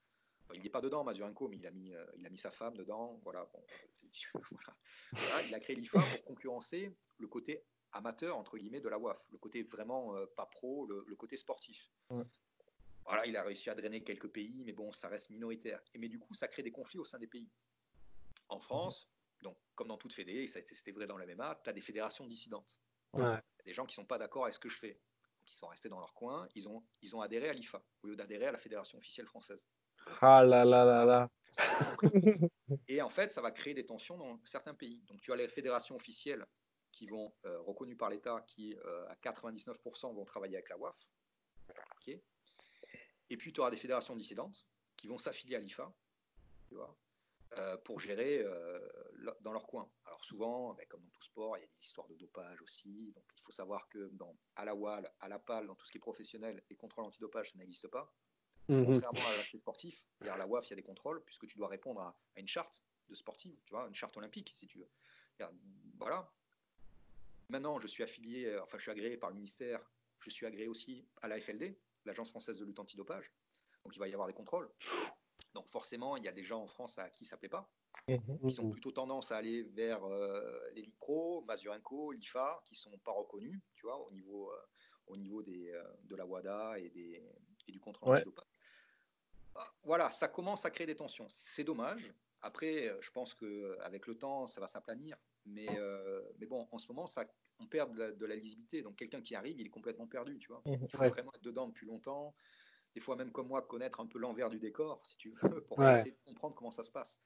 Bon, 0.49 0.55
il 0.55 0.63
n'est 0.63 0.71
pas 0.71 0.81
dedans, 0.81 1.03
Mazurenko, 1.03 1.49
mais 1.49 1.57
il 1.57 1.67
a 1.67 1.71
mis, 1.71 1.93
euh, 1.95 2.05
il 2.17 2.25
a 2.27 2.31
mis 2.31 2.39
sa 2.39 2.51
femme 2.51 2.77
dedans. 2.77 3.19
Voilà, 3.25 3.45
bon, 3.53 3.63
c'est- 3.69 3.91
voilà. 4.51 4.77
Voilà, 5.13 5.43
il 5.49 5.55
a 5.55 5.61
créé 5.61 5.77
l'IFA 5.77 5.99
pour 6.01 6.25
concurrencer 6.25 6.95
le 7.19 7.27
côté 7.27 7.65
amateur 7.93 8.37
entre 8.37 8.59
guillemets 8.59 8.81
de 8.81 8.89
la 8.89 8.99
WAF, 8.99 9.19
le 9.31 9.39
côté 9.39 9.63
vraiment 9.63 10.15
euh, 10.15 10.27
pas 10.37 10.47
pro, 10.47 10.87
le, 10.87 11.05
le 11.07 11.17
côté 11.17 11.37
sportif. 11.39 11.91
Ouais. 12.11 12.25
Voilà, 13.07 13.27
il 13.27 13.37
a 13.37 13.43
réussi 13.43 13.71
à 13.71 13.75
drainer 13.75 14.03
quelques 14.03 14.29
pays, 14.29 14.65
mais 14.65 14.73
bon, 14.73 14.93
ça 14.93 15.09
reste 15.09 15.31
minoritaire. 15.31 15.81
Et 15.95 15.99
mais 15.99 16.09
du 16.09 16.19
coup, 16.19 16.35
ça 16.35 16.49
crée 16.49 16.63
des 16.63 16.73
conflits 16.73 16.99
au 16.99 17.05
sein 17.05 17.19
des 17.19 17.29
pays. 17.29 17.49
En 18.49 18.59
France, 18.59 19.09
donc 19.43 19.57
comme 19.75 19.89
dans 19.89 19.97
toute 19.97 20.13
fédé, 20.13 20.33
et 20.33 20.47
c'était 20.47 20.93
vrai 20.93 21.07
dans 21.07 21.17
la 21.17 21.27
MMA, 21.27 21.61
tu 21.63 21.71
as 21.71 21.73
des 21.73 21.81
fédérations 21.81 22.27
dissidentes. 22.27 22.81
Ouais. 23.13 23.39
Des 23.65 23.73
gens 23.73 23.87
qui 23.87 23.95
sont 23.95 24.05
pas 24.05 24.19
d'accord 24.19 24.45
avec 24.45 24.55
ce 24.55 24.59
que 24.59 24.69
je 24.69 24.77
fais, 24.77 25.01
qui 25.45 25.55
sont 25.55 25.69
restés 25.69 25.89
dans 25.89 26.01
leur 26.01 26.15
coin, 26.15 26.49
ils 26.55 26.69
ont, 26.69 26.85
ils 27.03 27.15
ont 27.15 27.21
adhéré 27.21 27.49
à 27.49 27.53
l'IFA 27.53 27.83
au 28.03 28.09
lieu 28.09 28.17
d'adhérer 28.17 28.47
à 28.47 28.53
la 28.53 28.59
fédération 28.59 28.99
officielle 28.99 29.27
française. 29.27 29.65
Ah 30.21 30.45
là 30.45 30.65
là 30.65 30.85
là 30.85 31.05
là. 31.05 31.31
Et 32.89 33.01
en 33.03 33.11
fait, 33.11 33.31
ça 33.31 33.41
va 33.41 33.51
créer 33.51 33.75
des 33.75 33.87
tensions 33.87 34.17
dans 34.19 34.39
certains 34.45 34.75
pays. 34.75 35.03
Donc, 35.09 35.21
tu 35.21 35.33
as 35.33 35.37
les 35.37 35.49
fédérations 35.49 35.97
officielles 35.97 36.47
qui 36.93 37.07
vont, 37.07 37.33
euh, 37.45 37.61
reconnues 37.61 37.97
par 37.97 38.11
l'État, 38.11 38.45
qui 38.47 38.75
euh, 38.75 39.09
à 39.09 39.15
99% 39.17 40.15
vont 40.15 40.25
travailler 40.25 40.57
avec 40.57 40.69
la 40.69 40.79
WAF. 40.79 40.97
Ok? 41.69 42.19
Et 43.31 43.37
puis, 43.37 43.53
tu 43.53 43.61
auras 43.61 43.71
des 43.71 43.77
fédérations 43.77 44.17
dissidentes 44.17 44.67
qui 44.97 45.09
vont 45.09 45.19
s'affilier 45.19 45.57
à 45.57 45.59
l'IFA, 45.59 45.93
tu 46.69 46.75
vois, 46.75 46.97
euh, 47.59 47.77
pour 47.79 48.01
gérer 48.01 48.43
euh, 48.43 48.79
dans 49.41 49.53
leur 49.53 49.67
coin. 49.67 49.91
Alors, 50.05 50.25
souvent, 50.25 50.75
ben, 50.75 50.87
comme 50.89 51.03
dans 51.03 51.11
tout 51.11 51.23
sport, 51.23 51.57
il 51.59 51.61
y 51.61 51.65
a 51.65 51.67
des 51.67 51.81
histoires 51.81 52.09
de 52.09 52.15
dopage 52.15 52.61
aussi. 52.63 53.13
Donc, 53.15 53.25
il 53.37 53.43
faut 53.43 53.53
savoir 53.53 53.89
que 53.89 54.09
dans, 54.13 54.37
à 54.55 54.65
la 54.65 54.75
WAL, 54.75 55.13
à 55.21 55.29
la 55.29 55.39
PAL, 55.39 55.67
dans 55.67 55.75
tout 55.75 55.87
ce 55.87 55.93
qui 55.93 55.99
est 55.99 56.01
professionnel, 56.01 56.63
les 56.71 56.77
contrôles 56.77 57.05
antidopage, 57.05 57.53
ça 57.53 57.59
n'existe 57.59 57.89
pas 57.89 58.13
Mhm. 58.69 58.85
contrairement 58.85 59.21
à 59.21 59.37
l'aspect 59.37 59.59
sportif, 59.59 60.03
c'est-à-dire 60.19 60.35
à 60.35 60.39
la 60.39 60.47
WAF, 60.47 60.67
il 60.67 60.71
y 60.71 60.73
a 60.73 60.77
des 60.77 60.83
contrôles, 60.83 61.23
puisque 61.25 61.47
tu 61.47 61.57
dois 61.57 61.69
répondre 61.69 62.01
à, 62.01 62.19
à 62.35 62.41
une 62.41 62.49
charte 62.49 62.83
de 63.09 63.15
sportive, 63.15 63.57
tu 63.65 63.73
vois, 63.73 63.87
une 63.87 63.95
charte 63.95 64.17
olympique, 64.17 64.53
si 64.57 64.67
tu 64.67 64.79
veux. 64.79 64.89
Voilà. 65.99 66.29
Maintenant, 67.49 67.79
je 67.79 67.87
suis 67.87 68.03
affilié, 68.03 68.47
euh, 68.47 68.63
enfin, 68.63 68.77
je 68.79 68.83
suis 68.83 68.91
agréé 68.91 69.17
par 69.17 69.31
le 69.31 69.37
ministère, 69.37 69.81
je 70.19 70.31
suis 70.31 70.47
agréé 70.47 70.67
aussi 70.67 71.07
à 71.23 71.29
la 71.29 71.41
FLD, 71.41 71.79
l'Agence 72.07 72.31
française 72.31 72.59
de 72.59 72.65
lutte 72.65 72.79
antidopage. 72.79 73.31
Donc, 73.85 73.95
il 73.95 73.99
va 73.99 74.09
y 74.09 74.13
avoir 74.13 74.27
des 74.29 74.35
contrôles. 74.35 74.71
Donc, 75.55 75.69
forcément, 75.69 76.17
il 76.17 76.25
y 76.25 76.29
a 76.29 76.33
des 76.33 76.43
gens 76.45 76.63
en 76.63 76.67
France 76.67 76.99
à 76.99 77.09
qui 77.11 77.25
ça 77.25 77.37
plaît 77.37 77.49
pas, 77.49 77.69
Mhm. 78.09 78.51
qui 78.51 78.61
ont 78.61 78.71
plutôt 78.71 78.93
tendance 78.93 79.33
à 79.33 79.37
aller 79.39 79.63
vers 79.63 80.05
euh, 80.05 80.71
l'Elite 80.75 80.97
Pro, 80.99 81.43
Mazurenko, 81.43 82.13
l'IFA, 82.13 82.61
qui 82.65 82.75
sont 82.75 82.97
pas 82.99 83.13
reconnus, 83.13 83.61
tu 83.75 83.87
vois, 83.87 83.99
au 84.07 84.11
niveau, 84.13 84.51
euh, 84.53 84.57
au 85.09 85.17
niveau 85.17 85.43
des, 85.43 85.71
euh, 85.71 85.83
de 86.05 86.15
la 86.17 86.27
WADA 86.27 86.79
et, 86.79 86.91
des, 86.91 87.23
et 87.69 87.73
du 87.73 87.81
contrôle 87.81 88.11
Ouais. 88.11 88.17
antidopage. 88.19 88.47
Ah, 89.55 89.73
Voilà, 89.85 90.11
ça 90.11 90.29
commence 90.29 90.65
à 90.67 90.71
créer 90.71 90.87
des 90.87 90.97
tensions. 90.97 91.27
C'est 91.31 91.65
dommage. 91.65 92.13
Après, 92.43 92.89
euh, 92.89 93.01
je 93.01 93.11
pense 93.11 93.35
qu'avec 93.35 94.07
le 94.07 94.17
temps, 94.19 94.47
ça 94.47 94.61
va 94.61 94.67
s'aplanir. 94.67 95.17
Mais, 95.47 95.69
mais 96.39 96.47
bon, 96.47 96.67
en 96.73 96.79
ce 96.79 96.89
moment, 96.89 97.07
ça, 97.07 97.25
on 97.59 97.67
perd 97.67 97.93
de 97.95 97.99
la, 97.99 98.13
de 98.13 98.27
la 98.27 98.37
lisibilité. 98.37 98.83
Donc, 98.83 98.97
quelqu'un 98.97 99.23
qui 99.23 99.35
arrive, 99.35 99.59
il 99.61 99.67
est 99.67 99.71
complètement 99.71 100.07
perdu, 100.07 100.39
tu 100.39 100.49
vois. 100.49 100.63
Mhm. 100.67 100.79
Il 100.83 100.89
faut 100.91 100.99
Ouais. 100.99 101.09
vraiment 101.11 101.33
être 101.35 101.43
dedans 101.43 101.67
depuis 101.69 101.87
longtemps. 101.87 102.35
Des 102.95 103.01
fois, 103.01 103.17
même 103.17 103.31
comme 103.33 103.49
moi, 103.49 103.63
connaître 103.63 104.01
un 104.01 104.07
peu 104.07 104.19
l'envers 104.19 104.49
du 104.51 104.59
décor, 104.59 105.05
si 105.07 105.17
tu 105.17 105.31
veux, 105.31 105.63
pour 105.63 105.79
Ouais. 105.79 105.93
essayer 105.93 106.13
de 106.13 106.19
comprendre 106.25 106.55
comment 106.55 106.71
ça 106.71 106.83
se 106.85 106.91
passe. 106.93 107.21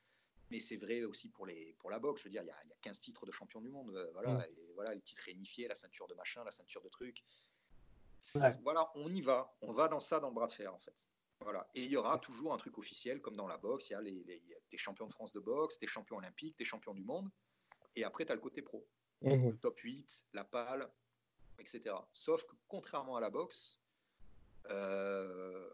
Mais 0.51 0.59
c'est 0.59 0.77
vrai 0.77 1.05
aussi 1.05 1.29
pour, 1.29 1.47
les, 1.47 1.75
pour 1.79 1.91
la 1.91 1.99
boxe. 2.01 2.23
Je 2.23 2.25
veux 2.25 2.31
dire, 2.31 2.43
il 2.43 2.49
y 2.49 2.51
a, 2.51 2.57
il 2.65 2.71
y 2.71 2.73
a 2.73 2.77
15 2.83 2.99
titres 3.01 3.25
de 3.25 3.31
champion 3.31 3.61
du 3.61 3.69
monde. 3.69 3.91
euh, 3.95 4.11
Voilà, 4.13 4.35
Mm. 4.35 4.43
et 4.51 4.73
voilà, 4.75 4.95
les 4.95 5.01
titres 5.01 5.23
réunifiés, 5.25 5.69
la 5.69 5.77
ceinture 5.77 6.09
de 6.09 6.15
machin, 6.15 6.43
la 6.45 6.51
ceinture 6.51 6.83
de 6.83 6.89
truc. 6.89 7.23
Ouais. 8.35 8.51
Voilà, 8.63 8.91
on 8.97 9.09
y 9.13 9.23
va. 9.23 9.55
On 9.63 9.73
va 9.73 9.89
dans 9.89 10.01
ça 10.01 10.21
dans 10.21 10.29
le 10.29 10.35
bras 10.35 10.47
de 10.49 10.53
fer, 10.53 10.75
en 10.75 10.79
fait. 10.81 11.09
Voilà. 11.41 11.69
Et 11.75 11.85
il 11.85 11.91
y 11.91 11.97
aura 11.97 12.19
toujours 12.19 12.53
un 12.53 12.59
truc 12.59 12.77
officiel, 12.79 13.21
comme 13.21 13.37
dans 13.37 13.47
la 13.47 13.57
boxe. 13.57 13.89
Il 13.91 13.93
y 13.93 13.97
a 13.97 14.01
les, 14.01 14.23
les- 14.25 14.43
tes 14.69 14.77
champions 14.77 15.07
de 15.07 15.13
France 15.13 15.33
de 15.33 15.41
boxe, 15.41 15.79
tes 15.79 15.87
champions 15.87 16.17
olympiques, 16.17 16.57
tes 16.57 16.65
champions 16.65 16.95
du 16.95 17.03
monde. 17.05 17.31
Et 17.97 18.05
après, 18.05 18.27
tu 18.27 18.33
as 18.33 18.35
le 18.35 18.41
côté 18.41 18.61
pro 18.61 18.87
Mhm. 19.23 19.51
le 19.51 19.59
top 19.59 19.79
8, 19.79 20.25
la 20.33 20.45
pale, 20.45 20.91
etc. 21.59 21.95
Sauf 22.13 22.45
que 22.45 22.55
contrairement 22.69 23.17
à 23.17 23.21
la 23.21 23.31
boxe, 23.31 23.79
euh, 24.71 25.69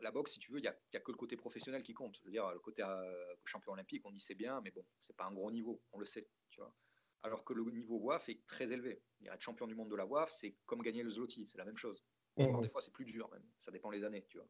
la 0.00 0.10
boxe, 0.10 0.32
si 0.32 0.38
tu 0.40 0.52
veux, 0.52 0.58
il 0.58 0.62
n'y 0.62 0.68
a, 0.68 0.76
y 0.92 0.96
a 0.96 1.00
que 1.00 1.10
le 1.12 1.16
côté 1.16 1.36
professionnel 1.36 1.82
qui 1.82 1.94
compte. 1.94 2.18
Je 2.18 2.24
veux 2.24 2.30
dire, 2.30 2.50
le 2.52 2.58
côté 2.58 2.82
euh, 2.82 3.34
champion 3.44 3.72
olympique, 3.72 4.02
on 4.04 4.10
dit 4.10 4.20
c'est 4.20 4.34
bien, 4.34 4.60
mais 4.60 4.70
bon, 4.70 4.84
c'est 5.00 5.16
pas 5.16 5.24
un 5.24 5.32
gros 5.32 5.50
niveau, 5.50 5.80
on 5.92 5.98
le 5.98 6.06
sait, 6.06 6.28
tu 6.50 6.60
vois. 6.60 6.74
Alors 7.22 7.44
que 7.44 7.54
le 7.54 7.62
niveau 7.70 7.98
WAF 7.98 8.28
est 8.28 8.44
très 8.46 8.70
élevé. 8.72 9.00
Y 9.22 9.28
être 9.28 9.40
champion 9.40 9.66
du 9.66 9.74
monde 9.74 9.88
de 9.90 9.96
la 9.96 10.04
WAF, 10.04 10.30
c'est 10.30 10.56
comme 10.66 10.82
gagner 10.82 11.02
le 11.02 11.10
Zloty, 11.10 11.46
c'est 11.46 11.58
la 11.58 11.64
même 11.64 11.78
chose. 11.78 12.04
Voire 12.36 12.56
Mhm. 12.56 12.62
des 12.62 12.68
fois, 12.68 12.82
c'est 12.82 12.92
plus 12.92 13.04
dur 13.04 13.30
même. 13.30 13.44
Ça 13.60 13.70
dépend 13.70 13.90
les 13.90 14.04
années, 14.04 14.26
tu 14.28 14.36
vois. 14.38 14.48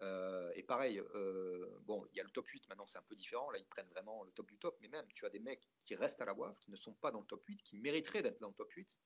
Euh, 0.00 0.52
et 0.54 0.62
pareil, 0.62 1.00
euh, 1.14 1.66
bon, 1.82 2.06
il 2.12 2.16
y 2.16 2.20
a 2.20 2.24
le 2.24 2.30
top 2.30 2.46
8 2.46 2.68
maintenant, 2.68 2.86
c'est 2.86 2.98
un 2.98 3.02
peu 3.02 3.16
différent. 3.16 3.50
Là, 3.50 3.58
ils 3.58 3.66
prennent 3.66 3.88
vraiment 3.88 4.22
le 4.24 4.30
top 4.30 4.48
du 4.48 4.58
top. 4.58 4.76
Mais 4.80 4.88
même, 4.88 5.06
tu 5.12 5.26
as 5.26 5.30
des 5.30 5.40
mecs 5.40 5.68
qui 5.84 5.94
restent 5.94 6.20
à 6.20 6.24
la 6.24 6.34
WAF, 6.34 6.58
qui 6.60 6.70
ne 6.70 6.76
sont 6.76 6.94
pas 6.94 7.10
dans 7.10 7.20
le 7.20 7.26
top 7.26 7.44
8, 7.46 7.62
qui 7.62 7.76
mériteraient 7.78 8.22
d'être 8.22 8.40
dans 8.40 8.48
le 8.48 8.54
top 8.54 8.70
8, 8.72 8.98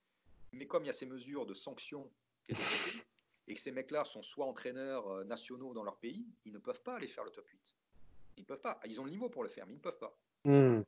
Mais 0.52 0.66
comme 0.66 0.84
il 0.84 0.88
y 0.88 0.90
a 0.90 0.94
ces 0.94 1.06
mesures 1.06 1.46
de 1.46 1.54
sanctions 1.54 2.10
et 3.48 3.54
que 3.54 3.60
ces 3.60 3.72
mecs-là 3.72 4.04
sont 4.04 4.22
soit 4.22 4.46
entraîneurs 4.46 5.08
euh, 5.08 5.24
nationaux 5.24 5.74
dans 5.74 5.82
leur 5.82 5.98
pays, 5.98 6.26
ils 6.44 6.52
ne 6.52 6.58
peuvent 6.58 6.82
pas 6.82 6.96
aller 6.96 7.08
faire 7.08 7.24
le 7.24 7.30
top 7.30 7.46
8. 7.48 7.76
Ils 8.36 8.44
peuvent 8.44 8.60
pas. 8.60 8.80
Ils 8.86 9.00
ont 9.00 9.04
le 9.04 9.10
niveau 9.10 9.28
pour 9.28 9.42
le 9.42 9.48
faire, 9.48 9.66
mais 9.66 9.72
ils 9.72 9.78
ne 9.78 9.82
peuvent 9.82 9.98
pas. 9.98 10.18
Hmm. 10.44 10.82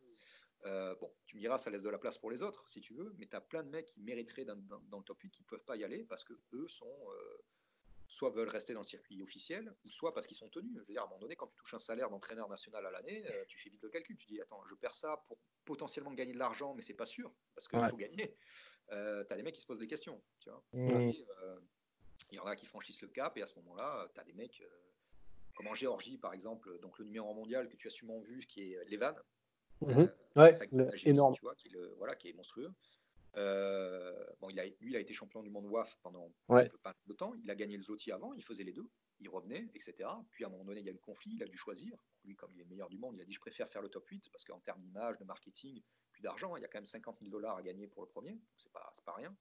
Euh, 0.66 0.94
bon, 0.96 1.12
tu 1.26 1.36
me 1.36 1.40
diras, 1.40 1.58
ça 1.58 1.70
laisse 1.70 1.82
de 1.82 1.90
la 1.90 1.98
place 1.98 2.16
pour 2.16 2.30
les 2.30 2.42
autres, 2.42 2.66
si 2.68 2.80
tu 2.80 2.94
veux, 2.94 3.14
mais 3.18 3.26
tu 3.26 3.36
as 3.36 3.40
plein 3.40 3.62
de 3.62 3.68
mecs 3.68 3.86
qui 3.86 4.00
mériteraient 4.00 4.46
dans, 4.46 4.56
dans, 4.56 4.98
le 4.98 5.04
top 5.04 5.20
8 5.20 5.30
qui 5.30 5.42
ne 5.42 5.46
peuvent 5.46 5.64
pas 5.64 5.76
y 5.76 5.84
aller 5.84 6.04
parce 6.04 6.24
que 6.24 6.32
eux 6.52 6.68
sont. 6.68 6.86
Euh, 6.86 7.44
soit 8.14 8.30
veulent 8.30 8.48
rester 8.48 8.74
dans 8.74 8.80
le 8.80 8.86
circuit 8.86 9.20
officiel, 9.22 9.74
soit 9.84 10.14
parce 10.14 10.26
qu'ils 10.26 10.36
sont 10.36 10.48
tenus. 10.48 10.72
Je 10.74 10.80
veux 10.80 10.92
dire, 10.92 11.02
à 11.02 11.04
un 11.04 11.08
moment 11.08 11.20
donné, 11.20 11.36
quand 11.36 11.48
tu 11.48 11.56
touches 11.56 11.74
un 11.74 11.78
salaire 11.78 12.10
d'entraîneur 12.10 12.48
national 12.48 12.86
à 12.86 12.90
l'année, 12.90 13.24
tu 13.48 13.58
fais 13.58 13.70
vite 13.70 13.82
le 13.82 13.88
calcul. 13.88 14.16
Tu 14.16 14.26
dis, 14.26 14.40
attends, 14.40 14.62
je 14.66 14.74
perds 14.74 14.94
ça 14.94 15.22
pour 15.26 15.38
potentiellement 15.64 16.12
gagner 16.12 16.32
de 16.32 16.38
l'argent, 16.38 16.74
mais 16.74 16.82
c'est 16.82 16.94
pas 16.94 17.06
sûr, 17.06 17.32
parce 17.54 17.66
qu'il 17.68 17.78
faut 17.78 17.96
gagner. 17.96 18.36
tu 18.88 18.94
as 18.94 19.36
des 19.36 19.42
mecs 19.42 19.54
qui 19.54 19.60
se 19.60 19.66
posent 19.66 19.80
des 19.80 19.88
questions. 19.88 20.22
Tu 20.40 20.48
vois. 20.48 20.64
Hmm. 20.72 21.12
Il 22.30 22.36
y 22.36 22.40
en 22.40 22.46
a 22.46 22.56
qui 22.56 22.66
franchissent 22.66 23.02
le 23.02 23.08
cap 23.08 23.36
et 23.36 23.42
à 23.42 23.46
ce 23.46 23.56
moment-là, 23.60 24.08
tu 24.14 24.20
as 24.20 24.24
des 24.24 24.32
mecs 24.32 24.60
euh, 24.60 24.68
comme 25.54 25.68
en 25.68 25.74
Géorgie, 25.74 26.18
par 26.18 26.32
exemple, 26.32 26.78
donc 26.80 26.98
le 26.98 27.04
numéro 27.04 27.32
mondial 27.34 27.68
que 27.68 27.76
tu 27.76 27.88
as 27.88 27.90
sûrement 27.90 28.20
vu, 28.20 28.40
qui 28.40 28.72
est 28.72 28.84
Levan. 28.90 29.14
Mhm. 29.80 30.12
Euh, 30.38 30.90
énorme. 31.04 31.34
Tu 31.34 31.42
vois, 31.42 31.54
qui, 31.54 31.68
le, 31.68 31.94
voilà, 31.98 32.14
qui 32.16 32.28
est 32.28 32.32
monstrueux. 32.32 32.70
Euh, 33.36 34.24
bon, 34.40 34.48
il 34.50 34.60
a, 34.60 34.64
lui, 34.64 34.90
il 34.90 34.96
a 34.96 35.00
été 35.00 35.12
champion 35.12 35.42
du 35.42 35.50
monde 35.50 35.66
WAF 35.66 35.98
pendant 36.02 36.32
pas 36.48 36.94
de 37.06 37.12
temps. 37.12 37.34
Il 37.42 37.50
a 37.50 37.54
gagné 37.54 37.76
le 37.76 37.82
Zloty 37.82 38.12
avant, 38.12 38.32
il 38.34 38.42
faisait 38.42 38.64
les 38.64 38.72
deux, 38.72 38.88
il 39.20 39.28
revenait, 39.28 39.68
etc. 39.74 40.08
Puis 40.30 40.44
à 40.44 40.48
un 40.48 40.50
moment 40.50 40.64
donné, 40.64 40.80
il 40.80 40.86
y 40.86 40.88
a 40.88 40.92
eu 40.92 40.94
le 40.94 41.00
conflit, 41.00 41.32
il 41.34 41.42
a 41.42 41.46
dû 41.46 41.56
choisir. 41.56 41.96
Lui, 42.24 42.36
comme 42.36 42.52
il 42.54 42.60
est 42.60 42.64
le 42.64 42.70
meilleur 42.70 42.88
du 42.88 42.98
monde, 42.98 43.16
il 43.16 43.22
a 43.22 43.24
dit 43.24 43.32
Je 43.32 43.40
préfère 43.40 43.68
faire 43.68 43.82
le 43.82 43.88
top 43.88 44.06
8 44.06 44.30
parce 44.30 44.44
qu'en 44.44 44.60
termes 44.60 44.80
d'image, 44.80 45.18
de 45.18 45.24
marketing, 45.24 45.82
puis 46.12 46.22
d'argent, 46.22 46.56
il 46.56 46.62
y 46.62 46.64
a 46.64 46.68
quand 46.68 46.78
même 46.78 46.86
50 46.86 47.18
000 47.20 47.30
dollars 47.30 47.56
à 47.56 47.62
gagner 47.62 47.88
pour 47.88 48.02
le 48.02 48.08
premier, 48.08 48.40
c'est 48.56 48.72
pas, 48.72 48.94
pas 49.04 49.14
rien 49.14 49.36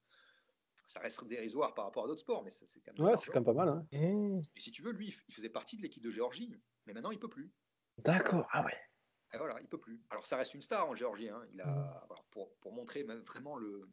ça 0.86 1.00
reste 1.00 1.24
dérisoire 1.26 1.74
par 1.74 1.86
rapport 1.86 2.04
à 2.04 2.06
d'autres 2.06 2.20
sports, 2.20 2.42
mais 2.44 2.50
c'est 2.50 2.66
quand 2.80 2.92
même. 2.96 3.06
Ouais, 3.06 3.16
c'est 3.16 3.30
quand 3.30 3.40
même 3.40 3.44
pas 3.44 3.52
mal. 3.52 3.68
Hein. 3.68 3.86
Et 3.92 4.60
si 4.60 4.70
tu 4.70 4.82
veux, 4.82 4.92
lui, 4.92 5.16
il 5.28 5.34
faisait 5.34 5.48
partie 5.48 5.76
de 5.76 5.82
l'équipe 5.82 6.02
de 6.02 6.10
Géorgie, 6.10 6.54
mais 6.86 6.92
maintenant 6.92 7.10
il 7.10 7.18
peut 7.18 7.28
plus. 7.28 7.52
D'accord, 8.04 8.46
ah 8.52 8.64
ouais. 8.64 8.76
Et 9.34 9.36
voilà, 9.36 9.60
il 9.60 9.68
peut 9.68 9.78
plus. 9.78 10.00
Alors 10.10 10.24
ça 10.26 10.36
reste 10.36 10.54
une 10.54 10.62
star 10.62 10.88
en 10.88 10.94
Géorgie. 10.94 11.28
Hein. 11.28 11.42
Il 11.52 11.60
a, 11.60 11.66
mmh. 11.66 12.14
pour, 12.30 12.54
pour, 12.56 12.72
montrer 12.72 13.02
vraiment 13.02 13.56
le, 13.56 13.88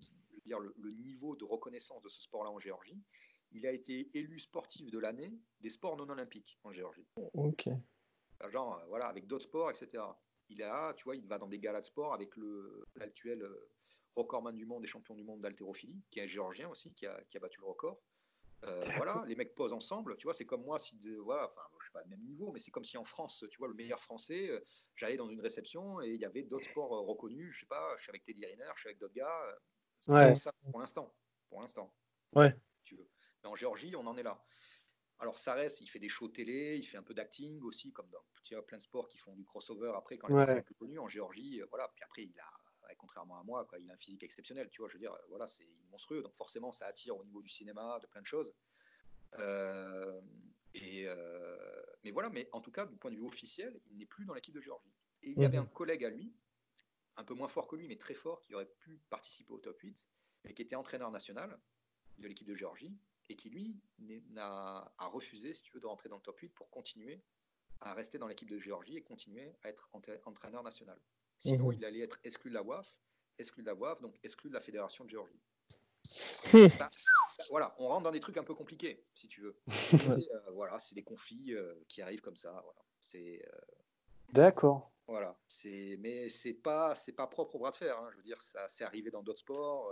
dire, 0.45 0.59
le, 0.59 0.91
niveau 0.91 1.35
de 1.35 1.45
reconnaissance 1.45 2.01
de 2.03 2.09
ce 2.09 2.21
sport-là 2.21 2.51
en 2.51 2.59
Géorgie, 2.59 3.01
il 3.51 3.65
a 3.65 3.71
été 3.71 4.09
élu 4.13 4.39
sportif 4.39 4.91
de 4.91 4.99
l'année 4.99 5.33
des 5.59 5.69
sports 5.69 5.97
non 5.97 6.07
olympiques 6.09 6.59
en 6.63 6.71
Géorgie. 6.71 7.07
Ok. 7.15 7.69
Genre, 8.49 8.79
euh, 8.79 8.85
voilà, 8.87 9.05
avec 9.07 9.27
d'autres 9.27 9.45
sports, 9.45 9.69
etc. 9.69 10.03
Il 10.49 10.63
a, 10.63 10.93
tu 10.95 11.05
vois, 11.05 11.15
il 11.15 11.25
va 11.27 11.37
dans 11.37 11.47
des 11.47 11.59
galas 11.59 11.81
de 11.81 11.85
sport 11.85 12.13
avec 12.13 12.31
l'actuel 12.95 13.41
euh, 13.41 13.69
recordman 14.15 14.55
du 14.55 14.65
monde 14.65 14.83
et 14.83 14.87
champion 14.87 15.15
du 15.15 15.23
monde 15.23 15.41
d'haltérophilie, 15.41 16.01
qui 16.09 16.19
est 16.19 16.23
un 16.23 16.27
géorgien 16.27 16.69
aussi, 16.69 16.91
qui 16.93 17.05
a, 17.05 17.21
qui 17.29 17.37
a 17.37 17.39
battu 17.39 17.61
le 17.61 17.67
record. 17.67 18.01
Euh, 18.63 18.81
voilà, 18.97 19.23
les 19.27 19.35
mecs 19.35 19.55
posent 19.55 19.73
ensemble, 19.73 20.17
tu 20.17 20.25
vois, 20.25 20.33
c'est 20.33 20.45
comme 20.45 20.63
moi, 20.63 20.77
si, 20.77 20.99
voilà, 21.23 21.45
enfin, 21.45 21.61
suis 21.91 21.99
pas 21.99 22.03
le 22.03 22.09
même 22.09 22.25
niveau, 22.25 22.51
mais 22.51 22.59
c'est 22.59 22.71
comme 22.71 22.83
si 22.83 22.97
en 22.97 23.03
France, 23.03 23.45
tu 23.49 23.57
vois, 23.57 23.67
le 23.67 23.73
meilleur 23.73 23.99
français, 23.99 24.49
euh, 24.49 24.63
j'allais 24.95 25.17
dans 25.17 25.29
une 25.29 25.41
réception 25.41 26.01
et 26.01 26.09
il 26.09 26.19
y 26.19 26.25
avait 26.25 26.43
d'autres 26.43 26.69
sports 26.69 26.93
euh, 26.93 27.01
reconnus, 27.01 27.53
je 27.53 27.59
sais 27.61 27.65
pas, 27.65 27.95
je 27.97 28.03
suis 28.03 28.09
avec 28.09 28.23
Teddy 28.23 28.45
Riner, 28.45 28.71
je 28.75 28.79
suis 28.79 28.89
avec 28.89 28.99
d'autres 28.99 29.13
gars, 29.13 29.57
ouais. 30.07 30.35
ça 30.35 30.51
pour 30.69 30.79
l'instant, 30.79 31.13
pour 31.49 31.61
l'instant. 31.61 31.93
Ouais. 32.33 32.55
Tu 32.83 32.95
veux. 32.95 33.09
Mais 33.43 33.49
en 33.49 33.55
Géorgie, 33.55 33.95
on 33.95 34.05
en 34.07 34.17
est 34.17 34.23
là. 34.23 34.43
Alors 35.19 35.37
ça 35.37 35.53
reste, 35.53 35.81
il 35.81 35.87
fait 35.87 35.99
des 35.99 36.09
shows 36.09 36.29
télé, 36.29 36.77
il 36.77 36.83
fait 36.83 36.97
un 36.97 37.03
peu 37.03 37.13
d'acting 37.13 37.61
aussi, 37.61 37.91
comme 37.91 38.09
dans 38.09 38.23
tu 38.43 38.55
vois, 38.55 38.65
plein 38.65 38.79
de 38.79 38.83
sports 38.83 39.07
qui 39.07 39.19
font 39.19 39.35
du 39.35 39.45
crossover 39.45 39.93
après 39.95 40.17
quand 40.17 40.27
les 40.27 40.45
sont 40.45 40.61
plus 40.63 40.73
connus. 40.73 40.97
En 40.97 41.07
Géorgie, 41.07 41.61
voilà. 41.69 41.87
Puis 41.93 42.03
après, 42.03 42.23
il 42.23 42.39
a 42.39 42.51
contrairement 42.95 43.39
à 43.39 43.43
moi, 43.43 43.65
quoi, 43.65 43.79
il 43.79 43.89
a 43.89 43.93
un 43.93 43.97
physique 43.97 44.23
exceptionnel, 44.23 44.69
tu 44.69 44.81
vois, 44.81 44.89
je 44.89 44.93
veux 44.93 44.99
dire, 44.99 45.15
voilà, 45.29 45.47
c'est 45.47 45.67
monstrueux, 45.89 46.21
donc 46.21 46.35
forcément 46.35 46.71
ça 46.71 46.85
attire 46.87 47.17
au 47.17 47.23
niveau 47.23 47.41
du 47.41 47.49
cinéma, 47.49 47.99
de 48.01 48.07
plein 48.07 48.21
de 48.21 48.27
choses. 48.27 48.53
Euh, 49.39 50.21
et 50.73 51.07
euh, 51.07 51.80
mais 52.03 52.11
voilà, 52.11 52.29
mais 52.29 52.49
en 52.51 52.61
tout 52.61 52.71
cas, 52.71 52.85
du 52.85 52.95
point 52.97 53.11
de 53.11 53.15
vue 53.15 53.25
officiel, 53.25 53.79
il 53.89 53.97
n'est 53.97 54.05
plus 54.05 54.25
dans 54.25 54.33
l'équipe 54.33 54.53
de 54.53 54.61
Géorgie. 54.61 54.93
Et 55.23 55.31
il 55.31 55.39
y 55.39 55.45
avait 55.45 55.57
mhm. 55.57 55.65
un 55.65 55.67
collègue 55.67 56.03
à 56.03 56.09
lui, 56.09 56.33
un 57.17 57.23
peu 57.23 57.33
moins 57.33 57.47
fort 57.47 57.67
que 57.67 57.75
lui, 57.75 57.87
mais 57.87 57.97
très 57.97 58.15
fort, 58.15 58.41
qui 58.41 58.55
aurait 58.55 58.69
pu 58.79 58.99
participer 59.09 59.53
au 59.53 59.59
top 59.59 59.79
8, 59.79 60.07
mais 60.43 60.53
qui 60.53 60.61
était 60.61 60.75
entraîneur 60.75 61.11
national 61.11 61.59
de 62.17 62.27
l'équipe 62.27 62.47
de 62.47 62.55
Géorgie, 62.55 62.97
et 63.29 63.35
qui 63.35 63.49
lui 63.49 63.79
a 64.37 65.07
refusé, 65.11 65.53
si 65.53 65.63
tu 65.63 65.73
veux, 65.73 65.79
de 65.79 65.85
rentrer 65.85 66.09
dans 66.09 66.17
le 66.17 66.21
top 66.21 66.39
8 66.39 66.49
pour 66.49 66.69
continuer 66.69 67.21
à 67.79 67.93
rester 67.93 68.17
dans 68.17 68.27
l'équipe 68.27 68.49
de 68.49 68.59
Géorgie 68.59 68.97
et 68.97 69.01
continuer 69.01 69.55
à 69.63 69.69
être 69.69 69.89
entraîneur 70.25 70.63
national. 70.63 70.99
Sinon, 71.37 71.67
mhm. 71.67 71.73
il 71.73 71.85
allait 71.85 72.01
être 72.01 72.19
exclu 72.23 72.49
de 72.49 72.55
la 72.55 72.63
WAF, 72.63 72.95
exclu 73.37 73.63
de 73.63 73.67
la 73.67 73.75
WAF, 73.75 74.01
donc 74.01 74.15
exclu 74.23 74.49
de 74.49 74.55
la 74.55 74.61
Fédération 74.61 75.05
de 75.05 75.09
Géorgie. 75.09 75.39
Hmm. 76.53 76.67
voilà, 77.49 77.75
on 77.79 77.87
rentre 77.87 78.03
dans 78.03 78.11
des 78.11 78.19
trucs 78.19 78.37
un 78.37 78.43
peu 78.43 78.53
compliqués, 78.53 79.03
si 79.15 79.27
tu 79.27 79.41
veux. 79.41 79.55
Euh, 80.31 80.51
voilà, 80.53 80.79
c'est 80.79 80.95
des 80.95 81.03
conflits 81.03 81.53
euh, 81.53 81.73
qui 81.87 82.01
arrivent 82.01 82.21
comme 82.21 82.35
ça. 82.35 82.51
Voilà. 82.51 82.79
C'est. 83.01 83.41
Euh, 83.45 83.57
D'accord. 84.33 84.91
Voilà, 85.07 85.37
c'est 85.47 85.97
mais 85.99 86.29
c'est 86.29 86.53
pas 86.53 86.95
c'est 86.95 87.11
pas 87.11 87.27
propre 87.27 87.55
au 87.55 87.59
bras 87.59 87.71
de 87.71 87.75
fer. 87.75 87.97
Hein. 87.97 88.07
Je 88.11 88.17
veux 88.17 88.23
dire, 88.23 88.39
ça 88.39 88.65
c'est 88.67 88.83
arrivé 88.83 89.11
dans 89.11 89.23
d'autres 89.23 89.39
sports. 89.39 89.91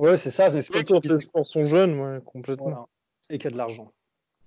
Ouais, 0.00 0.16
c'est 0.16 0.30
ça. 0.30 0.48
Mais 0.50 0.62
c'est 0.62 0.90
les 0.90 1.20
sports 1.20 1.46
sont 1.46 1.66
jeunes, 1.66 2.00
ouais, 2.00 2.20
complètement. 2.24 2.88
Et 3.28 3.38
qu'il 3.38 3.44
y 3.44 3.48
a 3.48 3.50
de 3.50 3.58
l'argent. 3.58 3.92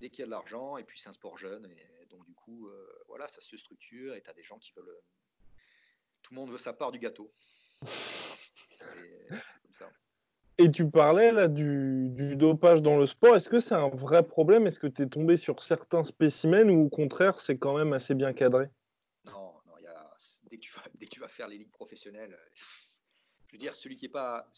Dès 0.02 0.10
qu'il 0.10 0.20
y 0.20 0.24
a 0.24 0.26
de 0.26 0.32
l'argent, 0.32 0.78
et 0.78 0.84
puis 0.84 1.00
c'est 1.00 1.10
un 1.10 1.14
sport 1.14 1.38
jeune, 1.38 1.66
et 1.72 2.06
donc 2.08 2.26
du 2.26 2.34
coup, 2.34 2.70
voilà, 3.08 3.28
ça 3.28 3.42
se 3.42 3.58
structure, 3.58 4.16
et 4.16 4.22
tu 4.22 4.30
as 4.30 4.34
des 4.34 4.44
gens 4.44 4.58
qui 4.58 4.72
veulent 4.76 4.96
tout 6.28 6.34
le 6.34 6.42
monde 6.42 6.52
veut 6.52 6.58
sa 6.58 6.74
part 6.74 6.92
du 6.92 7.00
gâteau. 7.00 7.34
C'est 8.80 9.28
comme 9.30 9.74
ça. 9.74 9.90
Et 10.60 10.72
tu 10.72 10.90
parlais 10.90 11.32
là 11.32 11.48
du, 11.48 12.36
dopage 12.36 12.82
dans 12.82 12.98
le 12.98 13.06
sport. 13.06 13.36
Est-ce 13.36 13.50
que 13.50 13.60
c'est 13.60 13.76
un 13.76 13.90
vrai 13.90 14.24
problème? 14.24 14.66
Est-ce 14.66 14.80
que 14.80 14.88
tu 14.88 15.04
es 15.04 15.08
tombé 15.08 15.38
sur 15.38 15.62
certains 15.62 16.04
spécimens 16.04 16.70
ou 16.70 16.86
au 16.86 16.90
contraire 16.90 17.40
c'est 17.42 17.58
quand 17.58 17.78
même 17.78 17.94
assez 17.94 18.16
bien 18.16 18.34
cadré? 18.34 18.70
Non, 19.26 19.54
non 19.68 19.78
y 19.78 19.86
a, 19.86 20.16
dès, 20.50 20.58
que 20.58 20.62
tu 20.62 20.74
vas, 20.74 20.84
dès 20.96 21.06
que 21.06 21.12
tu 21.12 21.20
vas 21.20 21.28
faire 21.28 21.48
les 21.48 21.60
ligues 21.60 21.72
professionnelles, 21.72 22.36
je 23.48 23.54
veux 23.54 23.60
dire, 23.60 23.76
celui 23.76 23.96
qui 23.98 24.06
n'est 24.06 24.12
pas, 24.12 24.50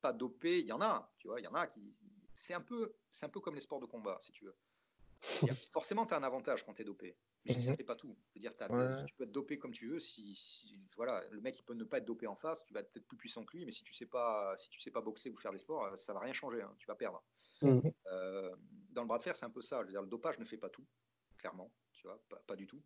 pas 0.00 0.12
dopé, 0.12 0.60
il 0.60 0.66
y 0.66 0.72
en 0.72 0.80
a. 0.80 1.12
Tu 1.18 1.28
vois, 1.28 1.40
il 1.40 1.44
y 1.44 1.48
en 1.48 1.54
a 1.54 1.66
qui. 1.66 1.94
C'est 2.34 2.54
un, 2.54 2.60
peu, 2.60 2.94
un 3.20 3.28
peu 3.28 3.40
comme 3.40 3.54
les 3.54 3.60
sports 3.60 3.80
de 3.80 3.86
combat, 3.86 4.16
si 4.20 4.32
tu 4.32 4.46
veux. 4.46 4.56
forcément, 5.72 6.06
tu 6.06 6.14
as 6.14 6.16
un 6.16 6.22
avantage 6.22 6.64
quand 6.64 6.74
tu 6.74 6.82
es 6.82 6.84
dopé. 6.84 7.16
Mais 7.44 7.54
ça 7.58 7.72
ne 7.72 7.76
fait 7.76 7.84
pas 7.84 7.96
tout. 7.96 8.16
Je 8.34 8.38
veux 8.38 8.40
dire, 8.40 8.52
tu 9.06 9.14
peux 9.14 9.24
être 9.24 9.32
dopé 9.32 9.58
comme 9.58 9.72
tu 9.72 9.88
veux. 9.88 10.00
Si, 10.00 10.78
voilà, 10.96 11.22
le 11.30 11.40
mec 11.40 11.58
il 11.58 11.62
peut 11.62 11.74
ne 11.74 11.84
pas 11.84 11.98
être 11.98 12.04
dopé 12.04 12.26
en 12.26 12.36
face, 12.36 12.64
tu 12.64 12.74
vas 12.74 12.80
être 12.80 12.92
plus 12.92 13.16
puissant 13.16 13.44
que 13.44 13.56
lui, 13.56 13.64
mais 13.64 13.72
si 13.72 13.82
tu 13.82 13.94
sais 13.94 14.06
pas, 14.06 14.54
si 14.56 14.68
tu 14.70 14.80
sais 14.80 14.90
pas 14.90 15.00
boxer 15.00 15.30
ou 15.30 15.36
faire 15.36 15.52
des 15.52 15.58
sports, 15.58 15.84
euh, 15.84 15.96
ça 15.96 16.12
va 16.12 16.20
rien 16.20 16.32
changer. 16.32 16.62
Hein, 16.62 16.74
tu 16.78 16.86
vas 16.86 16.94
perdre. 16.94 17.22
Mhm. 17.62 17.92
Euh, 18.06 18.54
dans 18.90 19.02
le 19.02 19.08
bras 19.08 19.18
de 19.18 19.22
fer, 19.22 19.36
c'est 19.36 19.46
un 19.46 19.50
peu 19.50 19.62
ça. 19.62 19.80
Je 19.80 19.86
veux 19.86 19.90
dire, 19.90 20.02
le 20.02 20.08
dopage 20.08 20.38
ne 20.38 20.44
fait 20.44 20.58
pas 20.58 20.70
tout, 20.70 20.86
clairement. 21.38 21.72
Tu 21.92 22.06
vois, 22.06 22.22
pas, 22.46 22.56
du 22.56 22.66
tout. 22.66 22.82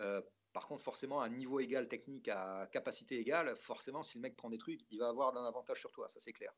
Euh, 0.00 0.20
par 0.52 0.66
contre, 0.66 0.82
forcément, 0.82 1.20
à 1.20 1.26
un 1.26 1.28
niveau 1.28 1.60
égal 1.60 1.86
technique, 1.86 2.28
à 2.28 2.68
capacité 2.72 3.18
égale, 3.18 3.54
forcément, 3.54 4.02
si 4.02 4.18
le 4.18 4.22
mec 4.22 4.36
prend 4.36 4.50
des 4.50 4.58
trucs, 4.58 4.80
il 4.90 4.98
va 4.98 5.08
avoir 5.08 5.36
un 5.36 5.46
avantage 5.46 5.78
sur 5.78 5.92
toi, 5.92 6.08
ça 6.08 6.18
c'est 6.18 6.32
clair. 6.32 6.52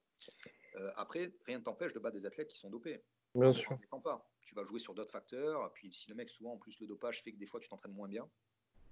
après, 0.97 1.35
rien 1.45 1.59
ne 1.59 1.65
t'empêche 1.65 1.93
de 1.93 1.99
battre 1.99 2.17
des 2.17 2.25
athlètes 2.25 2.49
qui 2.49 2.57
sont 2.57 2.71
dopés. 2.71 3.05
Bien 3.35 3.53
sûr. 3.53 3.79
Pas. 4.03 4.27
Tu 4.45 4.55
vas 4.55 4.65
jouer 4.65 4.79
sur 4.79 4.95
d'autres 4.95 5.13
facteurs. 5.13 5.73
Puis 5.73 5.93
si 5.93 6.09
le 6.09 6.15
mec, 6.15 6.29
souvent, 6.29 6.55
en 6.55 6.59
plus, 6.59 6.79
le 6.81 6.87
dopage 6.87 7.23
fait 7.23 7.33
que 7.33 7.39
des 7.39 7.47
fois, 7.47 7.61
tu 7.61 7.69
t'entraînes 7.69 7.93
moins 7.93 8.09
bien. 8.09 8.29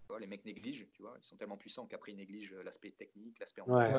Tu 0.02 0.08
vois, 0.08 0.20
les 0.20 0.26
mecs 0.26 0.44
négligent, 0.44 0.88
tu 0.92 1.02
vois. 1.02 1.16
Ils 1.20 1.24
sont 1.24 1.36
tellement 1.36 1.56
puissants 1.56 1.86
qu'après, 1.86 2.12
ils 2.12 2.16
négligent 2.16 2.54
l'aspect 2.64 2.90
technique, 2.90 3.38
l'aspect 3.38 3.62
ouais. 3.62 3.96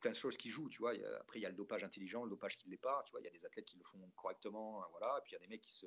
Plein 0.00 0.10
de 0.10 0.16
choses 0.16 0.36
qui 0.36 0.50
jouent, 0.50 0.68
tu 0.68 0.78
vois. 0.78 0.92
après, 1.20 1.38
il 1.38 1.42
y 1.42 1.46
a 1.46 1.48
le 1.48 1.54
dopage 1.54 1.84
intelligent, 1.84 2.24
le 2.24 2.30
dopage 2.30 2.56
qui 2.56 2.66
ne 2.66 2.72
l'est 2.72 2.80
pas. 2.80 3.02
Tu 3.06 3.12
vois, 3.12 3.20
il 3.20 3.24
y 3.24 3.28
a 3.28 3.30
des 3.30 3.44
athlètes 3.44 3.66
qui 3.66 3.78
le 3.78 3.84
font 3.84 3.98
correctement. 4.16 4.84
Voilà. 4.90 5.18
Et 5.18 5.20
puis, 5.22 5.32
il 5.32 5.34
y 5.34 5.36
a 5.36 5.40
des 5.40 5.48
mecs 5.48 5.62
qui 5.62 5.72
se. 5.72 5.86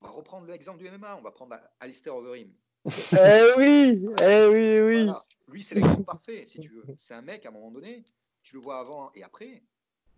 On 0.00 0.06
va 0.06 0.12
reprendre 0.12 0.46
l'exemple 0.46 0.78
du 0.78 0.90
MMA. 0.90 1.16
On 1.16 1.22
va 1.22 1.32
prendre 1.32 1.58
Alistair 1.80 2.14
Overeem. 2.14 2.52
eh 2.86 3.52
oui, 3.58 4.06
eh 4.22 4.46
oui, 4.46 4.80
oui. 4.80 5.10
Lui, 5.48 5.62
c'est 5.62 5.74
l'exemple 5.74 6.04
parfait, 6.04 6.46
si 6.46 6.60
tu 6.60 6.70
veux. 6.70 6.84
C'est 6.96 7.14
un 7.14 7.22
mec, 7.22 7.44
à 7.44 7.48
un 7.48 7.52
moment 7.52 7.70
donné, 7.70 8.04
tu 8.42 8.54
le 8.54 8.60
vois 8.60 8.78
avant 8.78 9.12
et 9.14 9.22
après. 9.22 9.62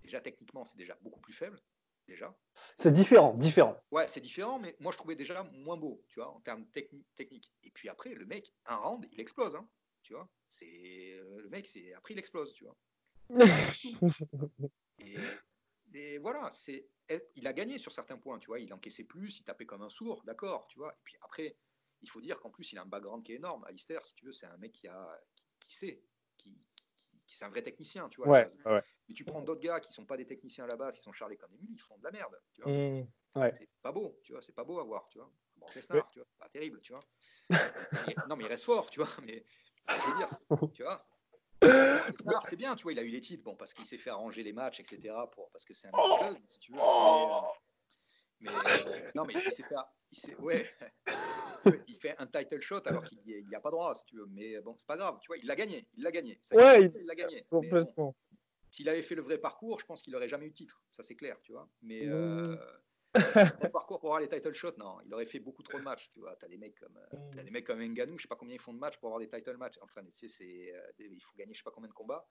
Déjà, 0.02 0.20
techniquement, 0.20 0.64
c'est 0.64 0.76
déjà 0.76 0.96
beaucoup 1.02 1.20
plus 1.20 1.32
faible 1.32 1.60
déjà. 2.10 2.36
C'est 2.76 2.92
différent, 2.92 3.34
différent. 3.34 3.80
Ouais, 3.90 4.08
c'est 4.08 4.20
différent, 4.20 4.58
mais 4.58 4.76
moi 4.80 4.92
je 4.92 4.98
trouvais 4.98 5.16
déjà 5.16 5.42
moins 5.44 5.76
beau, 5.76 6.04
tu 6.08 6.20
vois, 6.20 6.28
en 6.28 6.40
termes 6.40 6.66
techniques. 6.66 7.52
Et 7.62 7.70
puis 7.70 7.88
après, 7.88 8.12
le 8.14 8.26
mec, 8.26 8.52
un 8.66 8.76
round, 8.76 9.06
il 9.12 9.20
explose, 9.20 9.54
hein, 9.56 9.66
tu 10.02 10.12
vois. 10.12 10.28
C'est 10.50 11.20
le 11.36 11.48
mec, 11.48 11.66
c'est 11.66 11.94
après 11.94 12.14
il 12.14 12.18
explose, 12.18 12.52
tu 12.52 12.64
vois. 12.64 12.76
et, 15.94 16.18
voilà, 16.18 16.50
c'est, 16.50 16.88
il 17.36 17.46
a 17.46 17.52
gagné 17.52 17.78
sur 17.78 17.92
certains 17.92 18.18
points, 18.18 18.38
tu 18.38 18.48
vois. 18.48 18.58
Il 18.58 18.74
encaissait 18.74 19.04
plus, 19.04 19.38
il 19.38 19.44
tapait 19.44 19.66
comme 19.66 19.82
un 19.82 19.88
sourd, 19.88 20.22
d'accord, 20.24 20.66
tu 20.66 20.78
vois. 20.78 20.92
Et 20.92 21.00
puis 21.04 21.16
après, 21.22 21.56
il 22.02 22.10
faut 22.10 22.20
dire 22.20 22.40
qu'en 22.40 22.50
plus, 22.50 22.72
il 22.72 22.78
a 22.78 22.82
un 22.82 22.86
background 22.86 23.24
qui 23.24 23.32
est 23.32 23.36
énorme. 23.36 23.64
Alistair, 23.64 24.04
si 24.04 24.14
tu 24.14 24.26
veux, 24.26 24.32
c'est 24.32 24.46
un 24.46 24.56
mec 24.56 24.72
qui 24.72 24.88
a, 24.88 25.20
qui, 25.60 25.74
sait, 25.74 26.02
qui, 27.30 27.36
c'est 27.36 27.44
un 27.44 27.48
vrai 27.48 27.62
technicien, 27.62 28.08
tu 28.08 28.20
vois. 28.20 28.28
Ouais, 28.28 28.48
Mais 29.08 29.14
tu 29.14 29.24
prends 29.24 29.40
d'autres 29.40 29.60
gars 29.60 29.80
qui 29.80 29.92
sont 29.92 30.04
pas 30.04 30.16
des 30.16 30.26
techniciens 30.26 30.64
à 30.64 30.66
la 30.66 30.76
base, 30.76 30.96
qui 30.96 31.02
sont 31.02 31.12
charlés 31.12 31.36
comme 31.36 31.50
des 31.52 31.58
mules, 31.58 31.74
ils 31.74 31.80
font 31.80 31.96
de 31.96 32.04
la 32.04 32.10
merde. 32.10 32.36
Tu 32.52 32.62
vois. 32.62 32.72
Mmh, 32.72 33.06
c'est 33.56 33.68
pas 33.80 33.92
beau, 33.92 34.18
tu 34.22 34.32
vois, 34.32 34.42
c'est 34.42 34.54
pas 34.54 34.64
beau 34.64 34.80
à 34.80 34.84
voir, 34.84 35.06
tu 35.08 35.18
vois. 35.18 35.30
Bon, 35.56 35.66
tu 35.72 35.80
vois, 35.80 36.26
pas 36.38 36.48
terrible, 36.48 36.80
tu 36.80 36.92
vois. 36.92 37.04
non, 38.28 38.36
mais 38.36 38.44
il 38.44 38.48
reste 38.48 38.64
fort, 38.64 38.90
tu 38.90 39.00
vois. 39.00 39.10
Mais 39.22 39.44
je 39.88 40.10
veux 40.10 40.16
dire, 40.16 40.72
tu 40.72 40.82
vois. 40.82 41.06
c'est 42.48 42.56
bien, 42.56 42.74
tu 42.74 42.82
vois, 42.82 42.92
il 42.92 42.98
a 42.98 43.02
eu 43.02 43.10
les 43.10 43.20
titres, 43.20 43.44
bon, 43.44 43.54
parce 43.54 43.72
qu'il 43.74 43.84
s'est 43.84 43.98
fait 43.98 44.10
arranger 44.10 44.42
les 44.42 44.52
matchs, 44.52 44.80
etc. 44.80 45.14
Pour, 45.32 45.50
parce 45.50 45.64
que 45.64 45.74
c'est 45.74 45.88
un 45.88 45.92
oh 45.94 46.34
si 46.48 46.58
tu 46.58 46.72
veux. 46.72 46.78
Mais, 48.42 48.50
euh, 48.50 49.10
non, 49.14 49.24
mais 49.26 49.34
il 49.34 49.52
s'est 49.52 49.62
fait, 49.62 49.74
il 50.12 50.36
ouais, 50.36 50.66
il 51.88 51.96
fait 51.96 52.14
un 52.18 52.26
title 52.26 52.60
shot 52.60 52.82
alors 52.86 53.04
qu'il 53.04 53.18
n'y 53.24 53.54
a 53.54 53.60
pas 53.60 53.70
droit, 53.70 53.94
si 53.94 54.04
tu 54.04 54.16
veux. 54.16 54.26
Mais 54.30 54.60
bon, 54.60 54.74
c'est 54.78 54.86
pas 54.86 54.96
grave, 54.96 55.18
tu 55.20 55.28
vois, 55.28 55.38
il 55.38 55.46
l'a 55.46 55.56
gagné, 55.56 55.86
il 55.96 56.02
l'a 56.02 56.10
gagné. 56.10 56.40
ouais, 56.52 56.86
il 56.86 57.06
l'a 57.06 57.14
gagné. 57.14 57.46
S'il 58.70 58.88
avait 58.88 59.02
fait 59.02 59.16
le 59.16 59.22
vrai 59.22 59.38
parcours, 59.38 59.80
je 59.80 59.86
pense 59.86 60.00
qu'il 60.00 60.12
n'aurait 60.12 60.28
jamais 60.28 60.46
eu 60.46 60.50
de 60.50 60.54
titre, 60.54 60.80
ça 60.92 61.02
c'est 61.02 61.16
clair, 61.16 61.36
tu 61.42 61.52
vois. 61.52 61.68
Mais 61.82 62.06
euh, 62.06 62.56
le 63.14 63.68
parcours 63.68 63.98
pour 63.98 64.10
avoir 64.10 64.20
les 64.20 64.28
title 64.28 64.54
shots, 64.54 64.76
non, 64.78 64.98
il 65.04 65.12
aurait 65.12 65.26
fait 65.26 65.40
beaucoup 65.40 65.64
trop 65.64 65.78
de 65.78 65.82
matchs, 65.82 66.08
tu 66.12 66.20
vois. 66.20 66.36
T'as 66.36 66.46
des 66.46 66.56
mecs 66.56 66.78
comme, 66.78 66.96
euh, 66.96 67.40
as 67.40 67.42
des 67.42 67.50
mecs 67.50 67.66
comme 67.66 67.82
Nganou, 67.82 68.16
je 68.16 68.22
sais 68.22 68.28
pas 68.28 68.36
combien 68.36 68.54
ils 68.54 68.60
font 68.60 68.72
de 68.72 68.78
matchs 68.78 68.96
pour 68.98 69.08
avoir 69.08 69.20
des 69.20 69.28
title 69.28 69.56
matchs. 69.56 69.78
Enfin, 69.82 70.04
tu 70.04 70.14
sais, 70.14 70.28
c'est, 70.28 70.72
euh, 70.72 70.92
il 70.98 71.20
faut 71.20 71.36
gagner 71.36 71.52
je 71.52 71.58
sais 71.58 71.64
pas 71.64 71.72
combien 71.72 71.88
de 71.88 71.94
combats. 71.94 72.24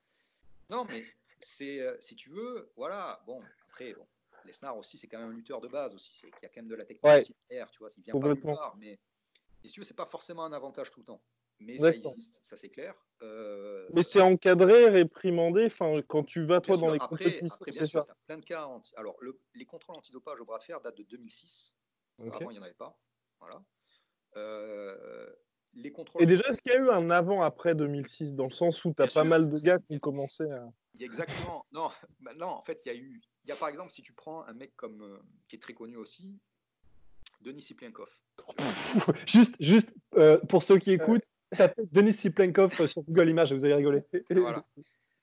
Non, 0.70 0.86
mais 0.86 1.04
c'est, 1.42 1.86
si 2.00 2.16
tu 2.16 2.30
veux, 2.30 2.72
voilà. 2.78 3.22
Bon, 3.26 3.42
après, 3.68 3.94
bon, 3.94 4.08
Lesnar 4.46 4.78
aussi, 4.78 4.98
c'est 4.98 5.08
quand 5.08 5.20
même 5.20 5.32
un 5.32 5.34
lutteur 5.34 5.60
de 5.60 5.68
base 5.68 5.94
aussi, 5.94 6.12
c'est 6.14 6.32
qu'il 6.32 6.44
y 6.44 6.46
a 6.46 6.50
quand 6.50 6.62
même 6.62 6.70
de 6.70 6.76
la 6.76 6.86
technique 6.86 7.04
ouais. 7.04 7.24
tu 7.24 7.80
vois, 7.80 7.90
s'il 7.90 8.04
vient 8.04 8.18
pas 8.18 8.30
de 8.30 8.34
part, 8.36 8.78
mais 8.78 8.98
et 9.64 9.68
si 9.68 9.74
tu 9.74 9.80
veux, 9.80 9.86
c'est 9.86 9.96
pas 9.96 10.06
forcément 10.06 10.46
un 10.46 10.54
avantage 10.54 10.92
tout 10.92 11.00
le 11.00 11.06
temps. 11.06 11.22
Mais 11.60 11.78
ça 11.78 11.92
existe, 11.92 12.40
ça 12.42 12.56
c'est 12.56 12.70
clair. 12.70 12.96
Euh, 13.22 13.90
mais 13.94 14.02
c'est 14.02 14.22
encadré, 14.22 14.90
réprimandé. 14.90 15.66
Enfin, 15.66 16.02
quand 16.08 16.24
tu 16.24 16.46
vas 16.46 16.62
toi 16.62 16.78
dans 16.78 16.88
les 16.88 17.00
après, 17.02 17.42
après, 17.44 17.72
bien 17.72 17.86
sûr, 17.86 18.08
plein 18.28 18.38
de 18.38 18.46
cas. 18.46 18.66
Anti... 18.66 18.94
Alors, 18.96 19.18
le, 19.20 19.38
les 19.56 19.66
contrôles 19.66 19.98
antidopage 19.98 20.40
au 20.40 20.46
bras 20.46 20.60
de 20.60 20.64
fer 20.64 20.80
datent 20.80 20.96
de 20.96 21.04
2006. 21.04 21.78
Avant, 22.20 22.50
il 22.50 22.54
n'y 22.54 22.60
en 22.60 22.64
avait 22.64 22.74
pas. 22.74 22.98
Voilà. 23.42 23.62
Euh, 24.38 25.30
les 25.74 25.92
contrôles. 25.92 26.24
Et 26.24 26.26
déjà, 26.26 26.48
est-ce 26.50 26.62
qu'il 26.62 26.72
y 26.72 26.76
a 26.76 26.80
eu 26.80 26.90
un 26.90 27.10
avant-après 27.10 27.76
2006 27.76 28.34
dans 28.34 28.46
le 28.46 28.52
sens 28.52 28.84
où 28.86 28.94
tu 28.94 29.04
as 29.04 29.08
pas 29.08 29.26
mal 29.26 29.50
de 29.50 29.60
gars 29.60 29.80
qui 29.80 30.00
commencé 30.00 30.44
à. 30.50 30.66
Exactement. 31.00 31.66
Non, 31.72 31.90
bah, 32.20 32.34
non, 32.36 32.48
en 32.48 32.64
fait, 32.64 32.86
il 32.86 32.88
y 32.88 32.92
a 32.92 32.96
eu. 32.96 33.22
Il 33.44 33.50
y 33.50 33.52
a 33.52 33.56
par 33.56 33.70
exemple, 33.70 33.92
si 33.92 34.02
tu 34.02 34.14
prends 34.14 34.44
un 34.44 34.54
mec 34.54 34.76
comme 34.76 35.02
euh, 35.02 35.20
qui 35.48 35.56
est 35.56 35.60
très 35.60 35.74
connu 35.74 35.98
aussi, 35.98 36.40
Denis 37.42 37.62
Siplinkov. 37.62 38.10
juste, 39.26 39.56
juste 39.60 39.94
pour 40.48 40.64
ceux 40.64 40.78
qui 40.78 40.92
écoutent, 40.92 41.26
tapez 41.56 41.84
Denis 41.92 42.14
Siplenkov 42.14 42.86
sur 42.88 43.04
Google 43.04 43.30
Images, 43.30 43.54
vous 43.54 43.66
allez 43.66 43.76
rigoler. 43.76 44.04
Voilà. 44.30 44.66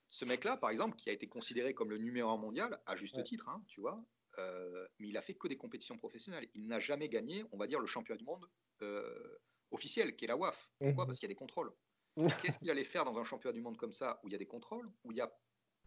Ce 0.09 0.25
mec-là, 0.25 0.57
par 0.57 0.71
exemple, 0.71 0.97
qui 0.97 1.11
a 1.11 1.13
été 1.13 1.27
considéré 1.27 1.75
comme 1.75 1.91
le 1.91 1.99
numéro 1.99 2.31
un 2.31 2.37
mondial, 2.37 2.81
à 2.87 2.95
juste 2.95 3.23
titre, 3.25 3.49
hein, 3.49 3.63
tu 3.67 3.81
vois, 3.81 4.05
euh, 4.39 4.87
mais 4.99 5.09
il 5.09 5.17
a 5.17 5.23
fait 5.23 5.35
que 5.35 5.49
des 5.49 5.57
compétitions 5.57 5.97
professionnelles. 5.97 6.49
Il 6.55 6.67
n'a 6.67 6.79
jamais 6.79 7.09
gagné, 7.09 7.45
on 7.53 7.57
va 7.57 7.67
dire, 7.67 7.81
le 7.81 7.87
championnat 7.87 8.19
du 8.19 8.25
monde 8.25 8.47
euh, 8.83 9.39
officiel, 9.71 10.15
qui 10.17 10.25
est 10.25 10.29
la 10.29 10.37
WAF. 10.37 10.71
Pourquoi 10.79 11.05
mhm. 11.05 11.09
Parce 11.09 11.19
qu'il 11.19 11.27
y 11.29 11.31
a 11.31 11.35
des 11.35 11.39
contrôles. 11.39 11.73
Qu'est-ce 12.43 12.59
qu'il 12.59 12.71
allait 12.71 12.85
faire 12.85 13.05
dans 13.05 13.19
un 13.19 13.25
championnat 13.25 13.53
du 13.53 13.61
monde 13.61 13.77
comme 13.77 13.93
ça, 13.93 14.21
où 14.23 14.29
il 14.29 14.33
y 14.33 14.35
a 14.35 14.39
des 14.39 14.47
contrôles, 14.47 14.91
où 15.05 15.13
il 15.13 15.19
y 15.19 15.21
a 15.21 15.33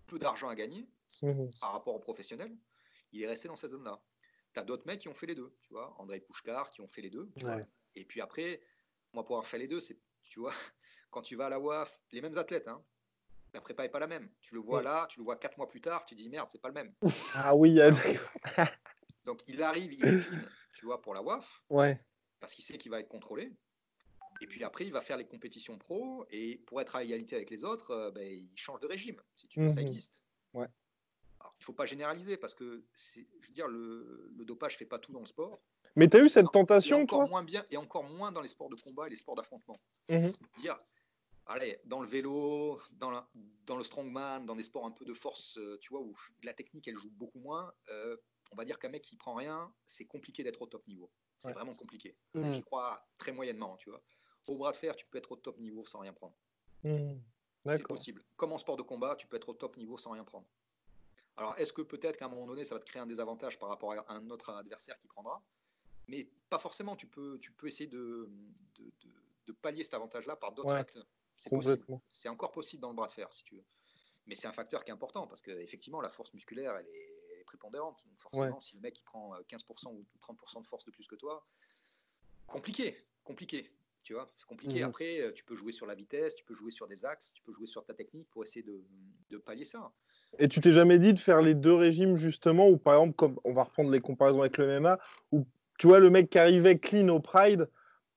peu 0.08 0.20
d'argent 0.20 0.50
à 0.50 0.56
gagner 0.56 0.88
mhm. 1.22 1.50
par 1.62 1.74
rapport 1.74 1.96
aux 1.96 2.00
professionnels? 2.00 2.56
Il 3.12 3.24
est 3.24 3.28
resté 3.28 3.48
dans 3.48 3.56
cette 3.56 3.72
zone-là. 3.72 4.02
Tu 4.54 4.60
as 4.60 4.64
d'autres 4.64 4.86
mecs 4.88 5.02
qui 5.02 5.08
ont 5.08 5.14
fait 5.14 5.28
les 5.28 5.36
deux, 5.36 5.54
tu 5.62 5.74
vois, 5.74 5.96
André 6.00 6.20
Pouchkar 6.20 6.70
qui 6.70 6.82
ont 6.82 6.88
fait 6.88 7.02
les 7.02 7.10
deux. 7.10 7.30
Et 7.96 8.06
puis 8.06 8.22
après, 8.22 8.62
moi, 9.14 9.26
pour 9.26 9.36
avoir 9.36 9.48
fait 9.48 9.58
les 9.58 9.68
deux, 9.68 9.80
c'est 9.80 10.00
tu 10.24 10.40
vois, 10.40 10.54
quand 11.10 11.22
tu 11.22 11.36
vas 11.36 11.48
à 11.48 11.50
la 11.50 11.60
WAF, 11.60 12.00
les 12.12 12.22
mêmes 12.22 12.38
athlètes, 12.38 12.68
hein, 12.68 12.84
la 13.54 13.62
prépa 13.62 13.84
n'est 13.84 13.90
pas 13.90 14.00
la 14.00 14.08
même. 14.08 14.30
Tu 14.42 14.54
le 14.54 14.62
vois 14.62 14.84
là, 14.84 15.08
tu 15.10 15.20
le 15.20 15.24
vois 15.24 15.36
quatre 15.36 15.58
mois 15.58 15.68
plus 15.68 15.82
tard, 15.82 16.06
tu 16.06 16.16
dis 16.16 16.30
merde, 16.30 16.50
c'est 16.52 16.62
pas 16.62 16.70
le 16.70 16.76
même. 16.76 16.94
Ah 17.36 17.56
oui, 17.56 17.80
Donc 19.26 19.42
il 19.48 19.62
arrive, 19.62 19.94
il 19.94 20.06
est 20.06 20.20
tu 20.74 20.86
vois, 20.86 21.02
pour 21.02 21.14
la 21.14 21.22
WAF, 21.22 21.64
ouais. 21.70 21.98
parce 22.40 22.54
qu'il 22.54 22.64
sait 22.64 22.78
qu'il 22.78 22.92
va 22.92 23.00
être 23.00 23.10
contrôlé. 23.10 23.52
Et 24.42 24.48
puis 24.48 24.64
après, 24.64 24.86
il 24.86 24.94
va 24.94 25.02
faire 25.02 25.18
les 25.18 25.28
compétitions 25.28 25.78
pro, 25.78 26.26
et 26.30 26.58
pour 26.66 26.80
être 26.80 26.96
à 26.96 27.04
égalité 27.04 27.36
avec 27.36 27.50
les 27.50 27.64
autres, 27.66 27.92
euh, 27.92 28.12
ben, 28.12 28.26
il 28.26 28.56
change 28.56 28.80
de 28.80 28.88
régime, 28.88 29.22
si 29.36 29.48
tu 29.48 29.60
veux, 29.60 29.68
ça 29.68 29.82
mhm. 29.82 29.88
existe. 29.88 30.24
Ouais. 30.54 30.68
Il 31.60 31.64
ne 31.64 31.66
faut 31.66 31.74
pas 31.74 31.86
généraliser, 31.86 32.38
parce 32.38 32.54
que, 32.54 32.86
je 32.96 33.48
veux 33.48 33.54
dire, 33.54 33.68
le, 33.68 34.32
le 34.38 34.46
dopage 34.46 34.74
ne 34.74 34.78
fait 34.78 34.86
pas 34.86 34.98
tout 34.98 35.12
dans 35.12 35.20
le 35.20 35.26
sport. 35.26 35.62
Mais 35.96 36.08
tu 36.08 36.16
as 36.16 36.22
eu 36.22 36.30
cette 36.30 36.52
tentation, 36.54 37.00
et 37.00 37.04
encore 37.04 37.20
toi? 37.20 37.28
moins 37.28 37.44
bien, 37.44 37.66
Et 37.70 37.76
encore 37.78 38.06
moins 38.06 38.32
dans 38.32 38.42
les 38.42 38.48
sports 38.48 38.70
de 38.70 38.76
combat 38.76 39.08
et 39.08 39.10
les 39.10 39.18
sports 39.18 39.36
d'affrontement. 39.36 39.78
Mhm. 40.10 40.32
Dire, 40.62 40.78
allez, 41.46 41.80
dans 41.84 42.00
le 42.00 42.08
vélo, 42.08 42.80
dans, 42.94 43.26
dans, 43.66 43.76
le 43.76 43.84
strongman, 43.84 44.46
dans 44.46 44.56
des 44.56 44.64
sports 44.64 44.86
un 44.86 44.92
peu 44.92 45.04
de 45.04 45.14
force, 45.14 45.58
euh, 45.58 45.78
tu 45.82 45.90
vois, 45.90 46.00
où 46.00 46.16
la 46.44 46.54
technique, 46.54 46.88
elle 46.88 46.98
joue 46.98 47.10
beaucoup 47.12 47.40
moins, 47.40 47.74
euh, 47.90 48.16
on 48.52 48.56
va 48.56 48.64
dire 48.64 48.80
qu'un 48.80 48.90
mec 48.90 49.02
qui 49.02 49.18
prend 49.18 49.36
rien, 49.36 49.70
c'est 49.86 50.06
compliqué 50.06 50.44
d'être 50.44 50.62
au 50.62 50.68
top 50.68 50.88
niveau. 50.88 51.12
C'est 51.40 51.52
vraiment 51.52 51.74
compliqué. 51.74 52.16
Mhm. 52.34 52.54
J'y 52.54 52.64
crois 52.64 53.06
très 53.18 53.32
moyennement, 53.34 53.76
tu 53.78 53.90
vois. 53.90 54.02
Au 54.48 54.58
bras 54.58 54.72
de 54.72 54.78
fer, 54.78 54.96
tu 54.96 55.06
peux 55.08 55.18
être 55.18 55.32
au 55.32 55.36
top 55.36 55.58
niveau 55.60 55.86
sans 55.86 56.00
rien 56.00 56.14
prendre. 56.14 56.36
Mhm. 56.84 57.22
C'est 57.66 57.84
possible. 57.84 58.24
Comme 58.38 58.54
en 58.54 58.58
sport 58.58 58.78
de 58.78 58.84
combat, 58.84 59.16
tu 59.16 59.28
peux 59.28 59.36
être 59.36 59.50
au 59.50 59.54
top 59.54 59.76
niveau 59.78 59.98
sans 59.98 60.12
rien 60.12 60.24
prendre. 60.24 60.48
Alors, 61.40 61.58
est-ce 61.58 61.72
que 61.72 61.82
peut-être 61.82 62.18
qu'à 62.18 62.26
un 62.26 62.30
moment 62.30 62.46
donné, 62.46 62.66
ça 62.66 62.76
va 62.76 62.82
te 62.82 62.86
créer 62.86 63.02
un 63.02 63.08
désavantage 63.08 63.58
par 63.58 63.70
rapport 63.70 63.94
à 63.94 64.14
un 64.14 64.30
autre 64.30 64.50
adversaire 64.50 65.00
qui 65.00 65.08
prendra? 65.08 65.42
Mais 66.10 66.28
pas 66.50 66.60
forcément. 66.60 66.98
Tu 66.98 67.08
peux, 67.08 67.40
tu 67.40 67.54
peux 67.54 67.68
essayer 67.68 67.88
de, 67.88 68.30
de, 69.48 69.54
pallier 69.54 69.86
cet 69.86 69.94
avantage-là 69.94 70.36
par 70.36 70.52
d'autres 70.52 70.76
facteurs. 70.76 71.08
C'est 71.38 71.50
possible. 71.50 71.86
C'est 72.12 72.28
encore 72.28 72.52
possible 72.52 72.82
dans 72.82 72.90
le 72.90 72.96
bras 72.96 73.08
de 73.08 73.14
fer, 73.14 73.32
si 73.32 73.46
tu 73.46 73.56
veux. 73.56 73.64
Mais 74.28 74.36
c'est 74.36 74.48
un 74.48 74.52
facteur 74.52 74.84
qui 74.84 74.92
est 74.92 74.94
important 74.94 75.28
parce 75.28 75.42
qu'effectivement, 75.42 76.02
la 76.02 76.10
force 76.10 76.34
musculaire, 76.34 76.76
elle 76.76 76.88
est 76.88 77.44
prépondérante. 77.46 78.06
Donc 78.06 78.20
forcément, 78.20 78.60
si 78.60 78.76
le 78.76 78.82
mec 78.82 79.00
il 79.00 79.04
prend 79.04 79.34
15% 79.50 79.88
euh, 79.88 79.90
ou 79.92 80.06
30% 80.22 80.62
de 80.62 80.68
force 80.68 80.84
de 80.84 80.92
plus 80.92 81.08
que 81.08 81.16
toi, 81.16 81.48
compliqué, 82.48 82.98
compliqué. 83.24 83.72
Tu 84.04 84.14
vois, 84.14 84.30
c'est 84.36 84.46
compliqué. 84.46 84.80
Mhm. 84.80 84.90
Après, 84.90 85.22
euh, 85.22 85.32
tu 85.32 85.46
peux 85.46 85.56
jouer 85.56 85.72
sur 85.72 85.86
la 85.86 85.96
vitesse, 85.96 86.36
tu 86.36 86.44
peux 86.44 86.54
jouer 86.54 86.72
sur 86.72 86.88
des 86.88 87.06
axes, 87.06 87.34
tu 87.34 87.42
peux 87.44 87.54
jouer 87.54 87.68
sur 87.68 87.86
ta 87.86 87.94
technique 87.94 88.30
pour 88.30 88.44
essayer 88.44 88.64
de, 88.64 88.84
de 89.30 89.38
pallier 89.38 89.66
ça. 89.66 89.92
Et 90.38 90.48
tu 90.48 90.62
t'es 90.62 90.74
jamais 90.74 91.00
dit 91.00 91.14
de 91.14 91.20
faire 91.20 91.42
les 91.42 91.56
deux 91.56 91.74
régimes 91.74 92.16
justement, 92.16 92.70
ou 92.70 92.78
par 92.78 92.94
exemple, 92.94 93.16
comme 93.16 93.40
on 93.44 93.54
va 93.54 93.64
reprendre 93.64 93.90
les 93.90 94.00
comparaisons 94.00 94.42
avec 94.42 94.58
le 94.58 94.80
MMA, 94.80 95.00
où 95.32 95.46
tu 95.80 95.88
vois, 95.88 96.00
le 96.00 96.10
mec 96.10 96.30
qui 96.30 96.38
arrivait 96.38 96.78
clean 96.78 97.08
au 97.08 97.20
Pride, 97.20 97.70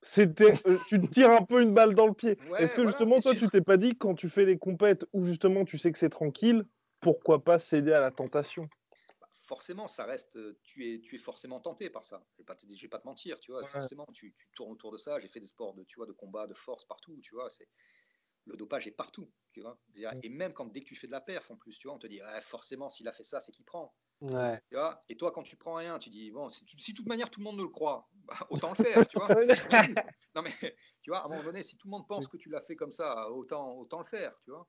c'était, 0.02 0.54
euh, 0.66 0.76
tu 0.88 1.00
te 1.00 1.06
tires 1.06 1.30
un 1.30 1.42
peu 1.42 1.62
une 1.62 1.72
balle 1.72 1.94
dans 1.94 2.06
le 2.06 2.12
pied. 2.12 2.36
Est-ce 2.58 2.74
que 2.74 2.84
justement, 2.84 3.20
toi, 3.20 3.34
tu 3.34 3.48
t'es 3.48 3.62
pas 3.62 3.76
dit 3.76 3.96
quand 3.96 4.14
tu 4.14 4.28
fais 4.28 4.44
les 4.44 4.58
compètes 4.58 5.06
où 5.12 5.24
justement 5.24 5.64
tu 5.64 5.78
sais 5.78 5.92
que 5.92 5.98
c'est 5.98 6.10
tranquille, 6.10 6.66
pourquoi 7.00 7.42
pas 7.42 7.58
céder 7.58 7.92
à 7.92 8.00
la 8.00 8.10
tentation? 8.10 8.68
Bah, 9.20 9.28
Forcément, 9.42 9.86
ça 9.86 10.04
reste, 10.04 10.36
euh, 10.36 10.58
tu 10.64 10.92
es, 10.92 11.00
tu 11.00 11.14
es 11.14 11.18
forcément 11.18 11.60
tenté 11.60 11.88
par 11.88 12.04
ça. 12.04 12.24
Je 12.32 12.38
vais 12.38 12.44
pas 12.44 12.56
te, 12.56 12.66
vais 12.66 12.88
pas 12.88 12.98
te 12.98 13.06
mentir, 13.06 13.38
tu 13.38 13.52
vois. 13.52 13.64
Forcément, 13.64 14.06
tu, 14.12 14.34
tournes 14.54 14.72
autour 14.72 14.90
de 14.90 14.98
ça. 14.98 15.20
J'ai 15.20 15.28
fait 15.28 15.40
des 15.40 15.46
sports 15.46 15.74
de, 15.74 15.84
tu 15.84 15.96
vois, 15.96 16.06
de 16.06 16.12
combat, 16.12 16.48
de 16.48 16.54
force 16.54 16.84
partout, 16.84 17.18
tu 17.22 17.34
vois. 17.34 17.48
C'est 17.48 17.68
le 18.46 18.56
dopage 18.56 18.86
est 18.86 18.92
partout, 18.92 19.30
tu 19.52 19.60
vois. 19.60 19.78
Et 20.22 20.28
même 20.28 20.52
quand 20.52 20.66
dès 20.66 20.80
que 20.80 20.86
tu 20.86 20.96
fais 20.96 21.06
de 21.06 21.12
la 21.12 21.20
perf 21.20 21.50
en 21.50 21.56
plus, 21.56 21.78
tu 21.78 21.86
vois, 21.86 21.96
on 21.96 21.98
te 21.98 22.06
dit 22.06 22.20
forcément 22.42 22.90
s'il 22.90 23.06
a 23.08 23.12
fait 23.12 23.22
ça, 23.22 23.40
c'est 23.40 23.52
qu'il 23.52 23.64
prend. 23.64 23.94
et 25.08 25.16
toi, 25.16 25.32
quand 25.32 25.42
tu 25.42 25.56
prends 25.56 25.74
rien, 25.74 25.98
tu 25.98 26.10
dis 26.10 26.30
bon, 26.30 26.50
si, 26.50 26.64
de 26.64 26.96
toute 26.96 27.06
manière 27.06 27.30
tout 27.30 27.40
le 27.40 27.44
monde 27.44 27.56
ne 27.56 27.62
le 27.62 27.68
croit, 27.68 28.08
bah, 28.24 28.34
autant 28.50 28.70
le 28.70 28.82
faire, 28.82 29.06
tu 29.06 29.18
vois. 29.18 29.28
non 30.34 30.42
mais 30.42 30.76
tu 31.02 31.10
vois, 31.10 31.20
à 31.20 31.26
un 31.26 31.28
moment 31.28 31.42
donné, 31.42 31.62
si 31.62 31.76
tout 31.76 31.88
le 31.88 31.92
monde 31.92 32.06
pense 32.06 32.28
que 32.28 32.36
tu 32.36 32.48
l'as 32.48 32.60
fait 32.60 32.76
comme 32.76 32.90
ça, 32.90 33.30
autant, 33.30 33.76
autant 33.76 33.98
le 34.00 34.06
faire, 34.06 34.34
tu 34.44 34.50
vois. 34.50 34.66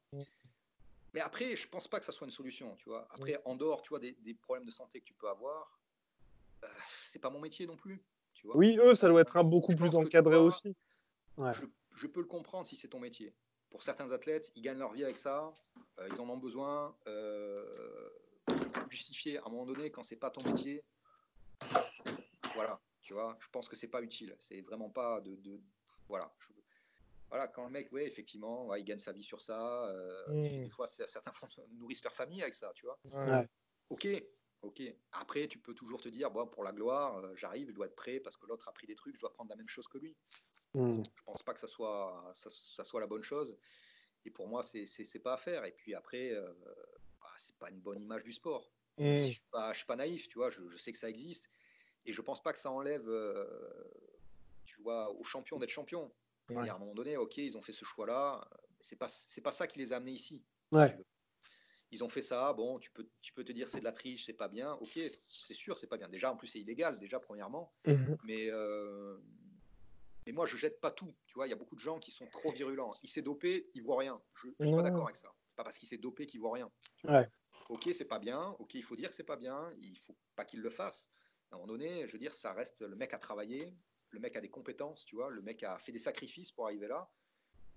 Mais 1.13 1.19
après, 1.19 1.55
je 1.55 1.67
pense 1.67 1.87
pas 1.87 1.99
que 1.99 2.05
ça 2.05 2.11
soit 2.11 2.25
une 2.25 2.31
solution, 2.31 2.75
tu 2.75 2.89
vois. 2.89 3.07
Après, 3.11 3.39
en 3.45 3.55
dehors, 3.55 3.81
tu 3.81 3.89
vois, 3.89 3.99
des, 3.99 4.15
problèmes 4.41 4.65
de 4.65 4.71
santé 4.71 4.99
que 4.99 5.05
tu 5.05 5.13
peux 5.13 5.29
avoir, 5.29 5.79
euh, 6.63 6.67
c'est 7.03 7.19
pas 7.19 7.29
mon 7.29 7.39
métier 7.39 7.67
non 7.67 7.77
plus, 7.77 8.03
tu 8.33 8.47
vois. 8.47 8.57
Oui, 8.57 8.77
eux, 8.81 8.95
ça 8.95 9.07
doit 9.07 9.21
être 9.21 9.37
un 9.37 9.43
beaucoup 9.43 9.75
plus 9.75 9.95
encadré 9.95 10.37
aussi. 10.37 10.75
Je, 11.37 11.65
je, 11.95 12.07
peux 12.07 12.19
le 12.19 12.27
comprendre 12.27 12.67
si 12.67 12.75
c'est 12.75 12.87
ton 12.87 12.99
métier. 12.99 13.35
Pour 13.73 13.81
certains 13.81 14.11
athlètes, 14.11 14.51
ils 14.55 14.61
gagnent 14.61 14.77
leur 14.77 14.93
vie 14.93 15.03
avec 15.03 15.17
ça, 15.17 15.51
euh, 15.97 16.07
ils 16.11 16.21
en 16.21 16.29
ont 16.29 16.37
besoin. 16.37 16.95
Euh, 17.07 18.07
justifier 18.87 19.39
à 19.39 19.47
un 19.47 19.49
moment 19.49 19.65
donné 19.65 19.89
quand 19.89 20.03
c'est 20.03 20.15
pas 20.15 20.29
ton 20.29 20.43
métier. 20.43 20.83
Voilà, 22.53 22.79
tu 23.01 23.13
vois, 23.13 23.35
je 23.39 23.47
pense 23.49 23.67
que 23.67 23.75
c'est 23.75 23.87
pas 23.87 24.03
utile. 24.03 24.35
C'est 24.37 24.61
vraiment 24.61 24.91
pas 24.91 25.21
de, 25.21 25.59
voilà. 26.07 26.31
voilà, 27.29 27.47
quand 27.47 27.63
le 27.63 27.71
mec, 27.71 27.91
ouais, 27.91 28.05
effectivement, 28.05 28.75
il 28.75 28.83
gagne 28.83 28.99
sa 28.99 29.11
vie 29.11 29.23
sur 29.23 29.41
ça. 29.41 29.87
Euh, 29.87 30.27
mmh. 30.27 30.47
Des 30.49 30.69
fois, 30.69 30.85
certains 30.85 31.31
nourrissent 31.71 32.03
leur 32.03 32.13
famille 32.13 32.43
avec 32.43 32.53
ça, 32.53 32.71
tu 32.75 32.85
vois. 32.85 32.99
Ok, 33.89 34.07
ok. 34.61 34.83
Après, 35.13 35.47
tu 35.47 35.57
peux 35.57 35.73
toujours 35.73 35.99
te 35.99 36.09
dire, 36.09 36.29
bon, 36.29 36.45
pour 36.45 36.63
la 36.63 36.73
gloire, 36.73 37.23
j'arrive, 37.37 37.69
je 37.69 37.73
dois 37.73 37.87
être 37.87 37.95
prêt 37.95 38.19
parce 38.19 38.37
que 38.37 38.45
l'autre 38.45 38.67
a 38.69 38.71
pris 38.71 38.85
des 38.85 38.93
trucs, 38.93 39.15
je 39.15 39.21
dois 39.21 39.33
prendre 39.33 39.49
la 39.49 39.55
même 39.55 39.67
chose 39.67 39.87
que 39.87 39.97
lui. 39.97 40.15
Mmh. 40.73 40.95
Je 40.95 41.23
pense 41.25 41.43
pas 41.43 41.53
que 41.53 41.59
ça 41.59 41.67
soit, 41.67 42.31
ça, 42.33 42.83
soit 42.83 42.99
la 42.99 43.07
bonne 43.07 43.23
chose. 43.23 43.57
Et 44.25 44.31
pour 44.31 44.47
moi, 44.47 44.63
c'est 44.63 45.19
pas 45.23 45.33
à 45.33 45.37
faire. 45.37 45.65
Et 45.65 45.71
puis 45.71 45.93
après, 45.93 46.31
euh, 46.31 46.51
c'est 47.37 47.55
pas 47.57 47.69
une 47.69 47.79
bonne 47.79 47.99
image 47.99 48.23
du 48.23 48.31
sport. 48.31 48.71
Mmh. 48.97 49.15
je, 49.15 49.19
suis 49.31 49.43
pas, 49.51 49.73
suis 49.73 49.85
pas 49.85 49.95
naïf, 49.95 50.27
tu 50.29 50.37
vois, 50.37 50.49
je, 50.49 50.77
sais 50.77 50.91
que 50.91 50.99
ça 50.99 51.09
existe. 51.09 51.49
Et 52.05 52.13
je 52.13 52.21
pense 52.21 52.41
pas 52.41 52.53
que 52.53 52.59
ça 52.59 52.71
enlève, 52.71 53.07
euh, 53.07 53.45
tu 54.65 54.81
vois, 54.81 55.11
aux 55.11 55.23
champions 55.23 55.57
d'être 55.57 55.69
champions. 55.69 56.11
à 56.49 56.59
un 56.59 56.77
moment 56.77 56.93
donné, 56.93 57.17
ok, 57.17 57.37
ils 57.37 57.57
ont 57.57 57.61
fait 57.61 57.73
ce 57.73 57.85
choix-là. 57.85 58.47
C'est 58.79 58.97
pas, 58.97 59.07
c'est 59.07 59.41
pas 59.41 59.51
ça 59.51 59.67
qui 59.67 59.79
les 59.79 59.93
a 59.93 59.97
amenés 59.97 60.11
ici. 60.11 60.43
ils 61.91 62.03
ont 62.03 62.09
fait 62.09 62.21
ça. 62.21 62.53
Bon, 62.53 62.79
tu 62.79 62.91
peux, 62.91 63.07
tu 63.21 63.33
peux 63.33 63.43
te 63.43 63.51
dire 63.51 63.69
c'est 63.69 63.79
de 63.79 63.83
la 63.83 63.91
triche, 63.91 64.25
c'est 64.25 64.33
pas 64.33 64.47
bien. 64.47 64.73
Ok, 64.73 64.99
c'est 65.05 65.53
sûr, 65.53 65.77
c'est 65.77 65.87
pas 65.87 65.97
bien. 65.97 66.09
Déjà, 66.09 66.31
en 66.31 66.35
plus, 66.35 66.47
c'est 66.47 66.59
illégal, 66.59 66.99
déjà, 66.99 67.19
premièrement. 67.19 67.73
Mmh. 67.85 68.15
Mais 68.23 68.49
euh, 68.49 69.17
Mais 70.25 70.31
moi, 70.31 70.45
je 70.47 70.57
jette 70.57 70.79
pas 70.79 70.91
tout. 70.91 71.13
Tu 71.25 71.33
vois, 71.35 71.47
il 71.47 71.49
y 71.49 71.53
a 71.53 71.55
beaucoup 71.55 71.75
de 71.75 71.81
gens 71.81 71.99
qui 71.99 72.11
sont 72.11 72.27
trop 72.27 72.51
virulents. 72.51 72.91
Il 73.03 73.09
s'est 73.09 73.21
dopé, 73.21 73.69
il 73.73 73.83
voit 73.83 73.99
rien. 73.99 74.19
Je, 74.35 74.47
ne 74.59 74.65
suis 74.65 74.75
pas 74.75 74.83
d'accord 74.83 75.05
avec 75.05 75.17
ça. 75.17 75.33
C'est 75.49 75.55
pas 75.55 75.63
parce 75.63 75.77
qu'il 75.77 75.87
s'est 75.87 75.97
dopé 75.97 76.25
qu'il 76.25 76.39
voit 76.39 76.53
rien. 76.53 76.71
Ouais. 77.03 77.27
Ok, 77.69 77.89
c'est 77.93 78.05
pas 78.05 78.19
bien. 78.19 78.55
Ok, 78.59 78.73
il 78.75 78.83
faut 78.83 78.95
dire 78.95 79.09
que 79.09 79.15
c'est 79.15 79.23
pas 79.23 79.35
bien. 79.35 79.71
Il 79.79 79.97
faut 79.99 80.15
pas 80.35 80.45
qu'il 80.45 80.61
le 80.61 80.69
fasse. 80.69 81.09
À 81.51 81.55
un 81.55 81.59
moment 81.59 81.73
donné, 81.73 82.07
je 82.07 82.13
veux 82.13 82.19
dire, 82.19 82.33
ça 82.33 82.53
reste 82.53 82.81
le 82.81 82.95
mec 82.95 83.13
a 83.13 83.19
travaillé, 83.19 83.75
le 84.09 84.19
mec 84.19 84.35
a 84.35 84.41
des 84.41 84.49
compétences, 84.49 85.05
tu 85.05 85.15
vois, 85.15 85.29
le 85.29 85.43
mec 85.43 85.61
a 85.61 85.77
fait 85.77 85.91
des 85.91 85.99
sacrifices 85.99 86.51
pour 86.51 86.65
arriver 86.65 86.87
là. 86.87 87.11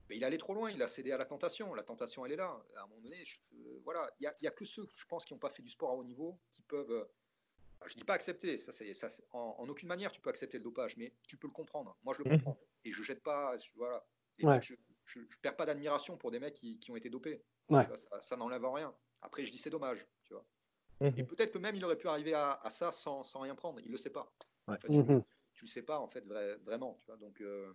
Mais 0.08 0.16
il 0.16 0.24
allait 0.24 0.38
trop 0.38 0.54
loin, 0.54 0.70
il 0.70 0.82
a 0.82 0.88
cédé 0.88 1.12
à 1.12 1.18
la 1.18 1.24
tentation. 1.24 1.74
La 1.74 1.82
tentation, 1.82 2.24
elle 2.24 2.32
est 2.32 2.36
là. 2.36 2.64
À 2.76 2.84
un 2.84 2.86
moment 2.86 3.00
donné, 3.00 3.16
euh, 3.54 3.80
voilà, 3.84 4.08
il 4.20 4.30
n'y 4.40 4.48
a, 4.48 4.50
que 4.50 4.64
ceux, 4.64 4.86
je 4.94 5.04
pense, 5.06 5.24
qui 5.24 5.34
n'ont 5.34 5.40
pas 5.40 5.50
fait 5.50 5.62
du 5.62 5.68
sport 5.68 5.90
à 5.90 5.94
haut 5.94 6.04
niveau, 6.04 6.40
qui 6.52 6.62
peuvent. 6.62 7.08
Je 7.84 7.94
dis 7.94 8.04
pas 8.04 8.14
accepter, 8.14 8.58
ça, 8.58 8.72
c'est, 8.72 8.92
ça, 8.94 9.08
en, 9.32 9.68
aucune 9.68 9.88
manière 9.88 10.10
tu 10.10 10.20
peux 10.20 10.30
accepter 10.30 10.58
le 10.58 10.64
dopage, 10.64 10.96
mais 10.96 11.14
tu 11.26 11.36
peux 11.36 11.46
le 11.46 11.52
comprendre. 11.52 11.96
Moi, 12.02 12.14
je 12.14 12.22
le 12.22 12.30
mmh. 12.30 12.38
comprends. 12.38 12.58
Et 12.84 12.92
je 12.92 13.02
jette 13.02 13.22
pas, 13.22 13.56
voilà. 13.76 14.04
je, 14.38 14.74
je, 15.04 15.20
perds 15.42 15.56
pas 15.56 15.66
d'admiration 15.66 16.16
pour 16.16 16.30
des 16.30 16.40
mecs 16.40 16.54
qui, 16.54 16.90
ont 16.90 16.96
été 16.96 17.10
dopés. 17.10 17.42
ça, 18.20 18.36
n'enlève 18.36 18.64
rien. 18.64 18.94
Après, 19.22 19.44
je 19.44 19.52
dis 19.52 19.58
c'est 19.58 19.70
dommage, 19.70 20.06
tu 20.24 20.34
vois. 20.34 20.46
Mmh. 21.00 21.18
Et 21.18 21.24
peut-être 21.24 21.52
que 21.52 21.58
même 21.58 21.76
il 21.76 21.84
aurait 21.84 21.98
pu 21.98 22.08
arriver 22.08 22.34
à, 22.34 22.60
ça 22.70 22.90
sans, 22.92 23.22
sans, 23.22 23.40
rien 23.40 23.54
prendre. 23.54 23.80
Il 23.80 23.90
le 23.90 23.96
sait 23.96 24.10
pas. 24.10 24.32
tu, 24.80 24.90
mmh. 24.90 25.22
tu, 25.52 25.64
le 25.64 25.68
sais 25.68 25.82
pas 25.82 25.98
en 25.98 26.08
fait 26.08 26.24
vraiment, 26.64 26.98
tu 27.00 27.06
vois. 27.06 27.18
Donc 27.18 27.40
euh, 27.40 27.72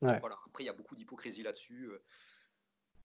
voilà. 0.00 0.38
Après, 0.46 0.64
il 0.64 0.66
y 0.66 0.70
a 0.70 0.74
beaucoup 0.74 0.96
d'hypocrisie 0.96 1.42
là-dessus. 1.42 1.90
Euh. 1.90 2.02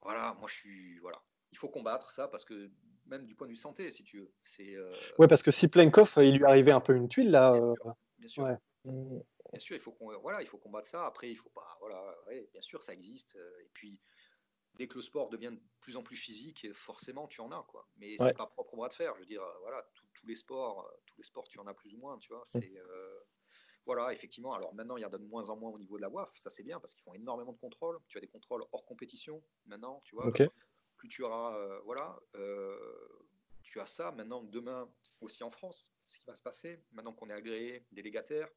Voilà, 0.02 0.36
moi 0.40 0.48
je 0.48 0.56
suis. 0.56 1.00
Voilà. 1.00 1.22
Il 1.52 1.58
faut 1.58 1.70
combattre 1.70 2.12
ça 2.12 2.28
parce 2.28 2.46
que 2.46 2.72
même 3.10 3.26
du 3.26 3.36
point 3.36 3.48
de 3.48 3.52
vue 3.52 3.58
santé, 3.58 3.92
si 3.92 4.04
tu 4.04 4.20
veux. 4.20 4.32
C'est, 4.44 4.76
euh, 4.76 4.92
Ouais, 5.18 5.28
parce 5.28 5.44
que 5.44 5.52
si 5.52 5.68
Plenkov, 5.68 6.14
il 6.18 6.38
lui 6.38 6.46
arrivait 6.46 6.72
un 6.72 6.80
peu 6.80 6.96
une 6.96 7.10
tuile 7.10 7.32
là. 7.32 7.54
Bien 8.18 8.30
sûr. 8.30 8.46
Bien 8.86 9.60
sûr. 9.60 9.76
il 9.76 9.82
faut 9.82 9.92
qu'on, 9.92 10.18
voilà, 10.20 10.42
il 10.42 10.48
faut 10.48 10.58
combattre 10.58 10.88
ça. 10.88 11.06
Après, 11.06 11.30
il 11.30 11.36
faut 11.36 11.50
pas, 11.50 11.78
voilà, 11.80 12.16
bien 12.52 12.62
sûr, 12.62 12.84
ça 12.84 12.94
existe. 12.94 13.36
Euh, 13.36 13.62
et 13.62 13.70
puis, 13.74 14.00
dès 14.76 14.88
que 14.88 14.96
le 14.96 15.02
sport 15.02 15.30
devient 15.30 15.52
de 15.52 15.62
plus 15.82 15.98
en 15.98 16.04
plus 16.04 16.16
physique, 16.16 16.68
forcément, 16.74 17.28
tu 17.28 17.42
en 17.42 17.52
as, 17.52 17.64
quoi. 17.68 17.88
Mais 17.98 18.16
c'est 18.20 18.38
pas 18.38 18.48
propre 18.48 18.74
au 18.74 18.78
bras 18.78 18.90
de 18.90 18.94
fer. 18.94 19.14
Je 19.16 19.22
veux 19.22 19.26
dire, 19.26 19.44
voilà, 19.62 19.86
tous 20.14 20.28
les 20.28 20.36
sports, 20.36 20.90
tous 21.06 21.18
les 21.18 21.24
sports, 21.24 21.48
tu 21.50 21.60
en 21.60 21.68
as 21.68 21.74
plus 21.74 21.94
ou 21.96 21.98
moins, 21.98 22.18
tu 22.20 22.32
vois. 22.32 22.44
C'est, 22.46 22.74
voilà, 23.86 24.14
effectivement. 24.14 24.54
Alors 24.54 24.74
maintenant, 24.76 24.98
il 24.98 25.02
y 25.02 25.06
en 25.06 25.10
a 25.10 25.18
de 25.18 25.26
moins 25.26 25.50
en 25.50 25.58
moins 25.58 25.72
au 25.72 25.80
niveau 25.80 25.98
de 25.98 26.04
la 26.04 26.10
WAF. 26.10 26.30
Ça, 26.40 26.52
c'est 26.52 26.62
bien 26.62 26.80
parce 26.80 26.94
qu'ils 26.94 27.04
font 27.04 27.16
énormément 27.16 27.54
de 27.54 27.58
contrôles. 27.58 27.98
Tu 28.08 28.20
as 28.20 28.22
des 28.22 28.28
contrôles 28.28 28.64
hors 28.72 28.86
compétition 28.86 29.42
maintenant, 29.66 30.02
tu 30.06 30.14
vois. 30.14 30.28
Plus 31.00 31.08
tu 31.08 31.24
auras, 31.24 31.56
euh, 31.56 31.80
voilà, 31.86 32.20
euh, 32.36 32.78
tu 33.64 33.80
as 33.80 33.86
ça. 33.86 34.12
Maintenant, 34.12 34.44
demain, 34.44 34.88
aussi 35.22 35.44
en 35.44 35.50
France, 35.50 35.90
ce 36.06 36.20
qui 36.20 36.26
va 36.26 36.36
se 36.36 36.44
passer, 36.44 36.84
maintenant 36.92 37.14
qu'on 37.14 37.30
est 37.30 37.34
agréé, 37.34 37.86
délégataire, 37.94 38.50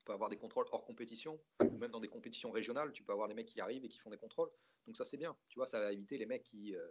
on 0.00 0.04
peut 0.06 0.12
avoir 0.14 0.30
des 0.30 0.38
contrôles 0.38 0.64
hors 0.72 0.86
compétition, 0.86 1.38
ou 1.62 1.76
même 1.76 1.90
dans 1.90 2.00
des 2.00 2.08
compétitions 2.08 2.50
régionales, 2.50 2.90
tu 2.92 3.02
peux 3.02 3.12
avoir 3.12 3.28
des 3.28 3.34
mecs 3.34 3.46
qui 3.46 3.60
arrivent 3.60 3.84
et 3.84 3.88
qui 3.88 3.98
font 3.98 4.08
des 4.08 4.16
contrôles. 4.16 4.50
Donc 4.86 4.96
ça, 4.96 5.04
c'est 5.04 5.18
bien. 5.18 5.36
Tu 5.48 5.58
vois, 5.58 5.66
ça 5.66 5.78
va 5.78 5.92
éviter 5.92 6.16
les 6.16 6.24
mecs 6.24 6.42
qui 6.42 6.74
euh, 6.74 6.88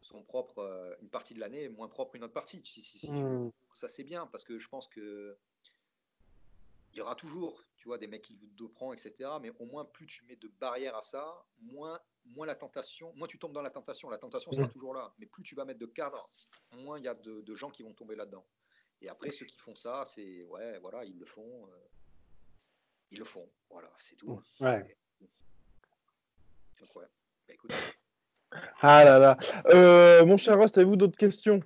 sont 0.00 0.22
propres 0.22 0.96
une 1.02 1.10
partie 1.10 1.34
de 1.34 1.40
l'année, 1.40 1.68
moins 1.68 1.88
propres 1.88 2.16
une 2.16 2.24
autre 2.24 2.32
partie. 2.32 2.62
Hmm. 3.06 3.50
Ça, 3.74 3.86
c'est 3.88 4.04
bien 4.04 4.26
parce 4.28 4.44
que 4.44 4.58
je 4.58 4.68
pense 4.70 4.88
que 4.88 5.36
il 6.94 7.00
y 7.00 7.02
aura 7.02 7.14
toujours, 7.14 7.62
tu 7.76 7.88
vois, 7.88 7.98
des 7.98 8.06
mecs 8.06 8.22
qui 8.22 8.34
vous 8.34 8.46
doperont, 8.46 8.94
etc. 8.94 9.12
Mais 9.42 9.50
au 9.58 9.66
moins, 9.66 9.84
plus 9.84 10.06
tu 10.06 10.24
mets 10.24 10.36
de 10.36 10.48
barrières 10.48 10.96
à 10.96 11.02
ça, 11.02 11.44
moins, 11.60 12.00
moins 12.34 12.46
la 12.46 12.54
tentation, 12.54 13.12
moins 13.14 13.28
tu 13.28 13.38
tombes 13.38 13.52
dans 13.52 13.62
la 13.62 13.70
tentation. 13.70 14.10
La 14.10 14.18
tentation 14.18 14.52
sera 14.52 14.68
toujours 14.68 14.94
là. 14.94 15.12
Mais 15.18 15.26
plus 15.26 15.42
tu 15.42 15.54
vas 15.54 15.64
mettre 15.64 15.80
de 15.80 15.86
cadre, 15.86 16.28
moins 16.78 16.98
il 16.98 17.04
y 17.04 17.08
a 17.08 17.14
de, 17.14 17.54
gens 17.54 17.70
qui 17.70 17.82
vont 17.82 17.92
tomber 17.92 18.16
là-dedans. 18.16 18.44
Et 19.02 19.08
après, 19.08 19.30
ceux 19.30 19.44
qui 19.44 19.58
font 19.58 19.74
ça, 19.74 20.04
c'est, 20.06 20.44
ouais, 20.44 20.78
voilà, 20.78 21.04
ils 21.04 21.18
le 21.18 21.26
font. 21.26 21.66
Euh, 21.66 21.88
ils 23.10 23.18
le 23.18 23.24
font. 23.24 23.48
Voilà, 23.70 23.90
c'est 23.98 24.16
tout. 24.16 24.40
Ouais. 24.60 24.96
Donc, 26.80 26.96
ouais. 26.96 27.06
Bah, 27.46 27.54
écoute. 27.54 27.72
Ah 28.80 29.04
là 29.04 29.18
là. 29.18 29.36
Euh, 29.66 30.24
mon 30.24 30.36
cher 30.36 30.56
Rost, 30.56 30.78
avez-vous 30.78 30.96
d'autres 30.96 31.18
questions? 31.18 31.60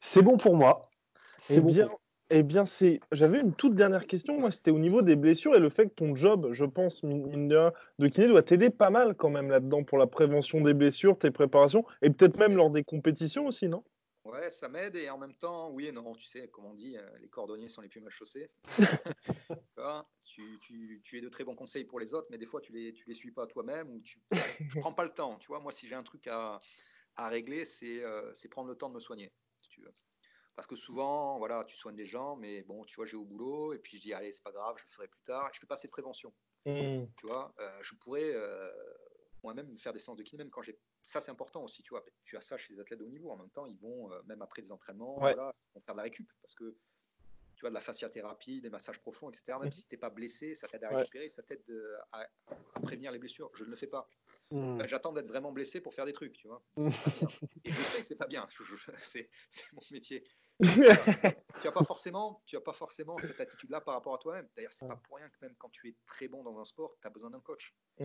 C'est 0.00 0.22
bon 0.22 0.36
pour 0.36 0.56
moi. 0.56 0.90
C'est 1.38 1.60
bien. 1.60 1.88
Eh 2.36 2.42
bien, 2.42 2.66
c'est. 2.66 2.98
J'avais 3.12 3.38
une 3.38 3.54
toute 3.54 3.76
dernière 3.76 4.08
question. 4.08 4.40
Moi, 4.40 4.50
c'était 4.50 4.72
au 4.72 4.80
niveau 4.80 5.02
des 5.02 5.14
blessures 5.14 5.54
et 5.54 5.60
le 5.60 5.68
fait 5.68 5.86
que 5.86 5.94
ton 5.94 6.16
job, 6.16 6.48
je 6.50 6.64
pense, 6.64 7.04
mine 7.04 7.46
de, 7.46 8.08
kiné, 8.08 8.26
doit 8.26 8.42
t'aider 8.42 8.70
pas 8.70 8.90
mal 8.90 9.14
quand 9.14 9.30
même 9.30 9.50
là-dedans 9.50 9.84
pour 9.84 9.98
la 9.98 10.08
prévention 10.08 10.60
des 10.60 10.74
blessures, 10.74 11.16
tes 11.16 11.30
préparations 11.30 11.86
et 12.02 12.10
peut-être 12.10 12.36
même 12.36 12.56
lors 12.56 12.70
des 12.70 12.82
compétitions 12.82 13.46
aussi, 13.46 13.68
non? 13.68 13.84
Ouais, 14.24 14.50
ça 14.50 14.68
m'aide 14.68 14.96
et 14.96 15.08
en 15.10 15.16
même 15.16 15.36
temps, 15.36 15.70
oui 15.70 15.86
et 15.86 15.92
non. 15.92 16.12
Tu 16.16 16.24
sais, 16.24 16.48
comme 16.48 16.64
on 16.64 16.74
dit, 16.74 16.96
euh, 16.96 17.08
les 17.20 17.28
cordonniers 17.28 17.68
sont 17.68 17.82
les 17.82 17.88
plus 17.88 18.00
mal 18.00 18.10
chaussés. 18.10 18.50
tu, 20.24 20.42
tu, 20.66 21.02
tu, 21.04 21.18
es 21.18 21.20
de 21.20 21.28
très 21.28 21.44
bons 21.44 21.54
conseils 21.54 21.84
pour 21.84 22.00
les 22.00 22.14
autres, 22.14 22.26
mais 22.30 22.38
des 22.38 22.46
fois, 22.46 22.60
tu 22.60 22.72
les, 22.72 22.92
tu 22.92 23.04
les 23.06 23.14
suis 23.14 23.30
pas 23.30 23.46
toi-même 23.46 23.88
ou 23.90 24.00
tu 24.00 24.20
ne 24.32 24.80
prends 24.80 24.92
pas 24.92 25.04
le 25.04 25.12
temps. 25.12 25.36
Tu 25.38 25.46
vois, 25.46 25.60
moi, 25.60 25.70
si 25.70 25.86
j'ai 25.86 25.94
un 25.94 26.02
truc 26.02 26.26
à, 26.26 26.58
à 27.14 27.28
régler, 27.28 27.64
c'est 27.64 28.02
euh, 28.02 28.32
prendre 28.50 28.68
le 28.68 28.74
temps 28.74 28.88
de 28.88 28.94
me 28.94 29.00
soigner. 29.00 29.30
Si 29.60 29.68
tu 29.68 29.82
veux. 29.82 29.92
Parce 30.56 30.68
que 30.68 30.76
souvent, 30.76 31.38
voilà, 31.38 31.64
tu 31.64 31.76
soignes 31.76 31.96
des 31.96 32.06
gens, 32.06 32.36
mais 32.36 32.62
bon, 32.62 32.84
tu 32.84 32.94
vois, 32.96 33.06
j'ai 33.06 33.16
au 33.16 33.24
boulot, 33.24 33.72
et 33.72 33.78
puis 33.78 33.96
je 33.96 34.02
dis, 34.02 34.14
allez, 34.14 34.32
c'est 34.32 34.42
pas 34.42 34.52
grave, 34.52 34.76
je 34.78 34.84
le 34.84 34.90
ferai 34.90 35.08
plus 35.08 35.22
tard. 35.22 35.50
Je 35.52 35.58
fais 35.58 35.66
pas 35.66 35.74
assez 35.74 35.88
de 35.88 35.92
prévention. 35.92 36.32
Mmh. 36.66 37.06
Tu 37.16 37.26
vois, 37.26 37.52
euh, 37.58 37.78
je 37.82 37.94
pourrais 37.96 38.32
euh, 38.34 38.70
moi-même 39.42 39.76
faire 39.78 39.92
des 39.92 39.98
séances 39.98 40.16
de 40.16 40.22
kiné, 40.22 40.38
même 40.44 40.50
quand 40.50 40.62
j'ai. 40.62 40.78
Ça, 41.02 41.20
c'est 41.20 41.30
important 41.30 41.62
aussi, 41.62 41.82
tu 41.82 41.90
vois. 41.90 42.04
Tu 42.24 42.36
as 42.36 42.40
ça 42.40 42.56
chez 42.56 42.72
les 42.72 42.80
athlètes 42.80 43.00
de 43.00 43.04
haut 43.04 43.08
niveau. 43.08 43.30
En 43.30 43.36
même 43.36 43.50
temps, 43.50 43.66
ils 43.66 43.78
vont, 43.78 44.10
euh, 44.10 44.22
même 44.26 44.40
après 44.40 44.62
des 44.62 44.72
entraînements, 44.72 45.18
voilà, 45.18 45.52
ils 45.54 45.74
vont 45.74 45.80
faire 45.82 45.94
de 45.94 45.98
la 45.98 46.04
récup. 46.04 46.30
Parce 46.40 46.54
que 46.54 46.74
tu 47.56 47.60
vois, 47.60 47.70
de 47.70 47.74
la 47.74 47.80
fasciathérapie, 47.80 48.60
des 48.60 48.70
massages 48.70 48.98
profonds, 49.00 49.28
etc. 49.30 49.58
Même 49.60 49.68
mmh. 49.68 49.72
si 49.72 49.86
tu 49.86 49.94
n'es 49.94 49.98
pas 49.98 50.10
blessé, 50.10 50.54
ça 50.54 50.66
t'aide 50.66 50.84
à 50.84 50.88
récupérer, 50.88 51.28
ça 51.28 51.42
t'aide 51.42 51.62
à, 52.12 52.26
prévenir 52.82 53.12
les 53.12 53.18
blessures. 53.18 53.50
Je 53.54 53.64
ne 53.64 53.70
le 53.70 53.76
fais 53.76 53.86
pas. 53.86 54.08
Mmh. 54.50 54.86
J'attends 54.86 55.12
d'être 55.12 55.28
vraiment 55.28 55.52
blessé 55.52 55.80
pour 55.80 55.92
faire 55.94 56.06
des 56.06 56.12
trucs, 56.12 56.32
tu 56.32 56.48
vois. 56.48 56.62
Et 57.64 57.70
je 57.70 57.82
sais 57.82 58.00
que 58.00 58.06
c'est 58.06 58.16
pas 58.16 58.26
bien. 58.26 58.48
C'est 59.04 59.28
mon 59.72 59.82
métier. 59.90 60.24
Tu 60.62 60.78
n'as 60.78 61.72
pas 61.72 61.84
forcément, 61.84 62.42
tu 62.46 62.56
as 62.56 62.60
pas 62.60 62.72
forcément 62.72 63.18
cette 63.18 63.40
attitude-là 63.40 63.80
par 63.80 63.94
rapport 63.94 64.14
à 64.14 64.18
toi-même. 64.18 64.48
D'ailleurs, 64.56 64.72
c'est 64.72 64.86
pas 64.86 64.96
pour 64.96 65.16
rien 65.16 65.28
que 65.28 65.36
même 65.40 65.54
quand 65.58 65.70
tu 65.70 65.88
es 65.88 65.96
très 66.06 66.28
bon 66.28 66.42
dans 66.44 66.58
un 66.58 66.64
sport, 66.64 66.96
tu 67.00 67.06
as 67.06 67.10
besoin 67.10 67.30
d'un 67.30 67.40
coach. 67.40 67.74
Tu 67.98 68.04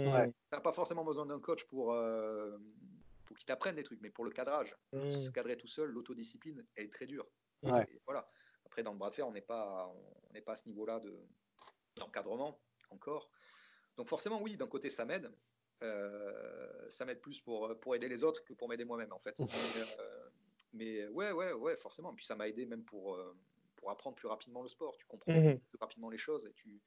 n'as 0.51 0.61
pas 0.61 0.71
forcément 0.71 1.03
besoin 1.03 1.25
d'un 1.25 1.39
coach 1.39 1.63
pour, 1.65 1.93
euh, 1.93 2.57
pour 3.25 3.37
qu'il 3.37 3.45
t'apprenne 3.45 3.75
des 3.75 3.83
trucs, 3.83 4.01
mais 4.01 4.09
pour 4.09 4.25
le 4.25 4.31
cadrage. 4.31 4.75
Se 5.21 5.29
cadrer 5.29 5.57
tout 5.57 5.67
seul, 5.67 5.89
l'autodiscipline, 5.89 6.65
elle 6.75 6.85
est 6.85 6.93
très 6.93 7.05
dure. 7.05 7.27
voilà. 8.05 8.27
Après, 8.65 8.83
dans 8.83 8.91
le 8.93 8.97
bras 8.97 9.09
de 9.09 9.15
fer, 9.15 9.27
on 9.27 9.31
n'est 9.31 9.41
pas, 9.41 9.87
on 10.29 10.33
n'est 10.33 10.41
pas 10.41 10.53
à 10.53 10.55
ce 10.55 10.67
niveau-là 10.67 10.99
de 10.99 11.19
d'encadrement 11.95 12.59
encore. 12.91 13.29
Donc 13.97 14.07
forcément, 14.07 14.41
oui, 14.41 14.55
d'un 14.57 14.67
côté, 14.67 14.89
ça 14.89 15.05
m'aide. 15.05 15.31
Euh, 15.81 16.89
ça 16.89 17.05
m'aide 17.05 17.21
plus 17.21 17.39
pour, 17.41 17.77
pour 17.79 17.95
aider 17.95 18.07
les 18.07 18.23
autres 18.23 18.43
que 18.43 18.53
pour 18.53 18.67
m'aider 18.69 18.85
moi-même, 18.85 19.11
en 19.13 19.19
fait. 19.19 19.35
Mais 20.73 21.07
ouais, 21.07 21.31
ouais, 21.31 21.53
ouais, 21.53 21.75
forcément. 21.77 22.13
Puis 22.13 22.25
ça 22.25 22.35
m'a 22.35 22.47
aidé 22.47 22.65
même 22.65 22.83
pour, 22.83 23.15
euh, 23.15 23.35
pour 23.75 23.89
apprendre 23.91 24.15
plus 24.15 24.27
rapidement 24.27 24.61
le 24.61 24.69
sport. 24.69 24.95
Tu 24.97 25.05
comprends 25.05 25.33
mmh 25.33 25.59
plus 25.59 25.77
rapidement 25.79 26.09
les 26.09 26.17
choses 26.17 26.45
et 26.45 26.53
tu, 26.53 26.81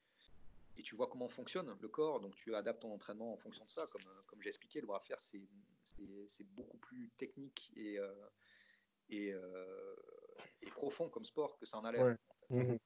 et 0.77 0.83
tu 0.83 0.95
vois 0.95 1.07
comment 1.07 1.27
fonctionne 1.27 1.75
le 1.79 1.87
corps. 1.87 2.19
Donc 2.19 2.35
tu 2.35 2.55
adaptes 2.55 2.81
ton 2.81 2.93
entraînement 2.93 3.33
en 3.33 3.37
fonction 3.37 3.65
de 3.65 3.69
ça. 3.69 3.85
Comme, 3.91 4.03
euh, 4.07 4.21
comme 4.27 4.41
j'ai 4.41 4.49
expliqué, 4.49 4.79
le 4.79 4.87
bras 4.87 4.99
de 4.99 5.03
fer, 5.03 5.19
c'est 5.19 6.47
beaucoup 6.55 6.77
plus 6.77 7.09
technique 7.17 7.71
et, 7.75 7.99
euh, 7.99 8.13
et, 9.09 9.33
profond 10.71 11.09
comme 11.09 11.25
sport 11.25 11.57
que 11.57 11.65
ça 11.65 11.77
en 11.77 11.83
a 11.83 11.91
l'air. 11.91 12.17
Mmh 12.49 12.77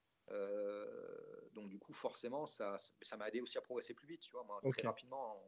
donc 1.54 1.70
du 1.70 1.80
coup, 1.80 1.94
forcément, 1.94 2.46
ça 2.46 2.78
m'a 3.18 3.28
aidé 3.30 3.42
aussi 3.42 3.58
à 3.58 3.62
progresser 3.62 3.96
plus 3.96 4.08
vite. 4.08 4.22
Tu 4.22 4.32
vois, 4.32 4.44
moi, 4.44 4.62
très 4.72 4.84
rapidement, 4.84 5.36
en 5.36 5.42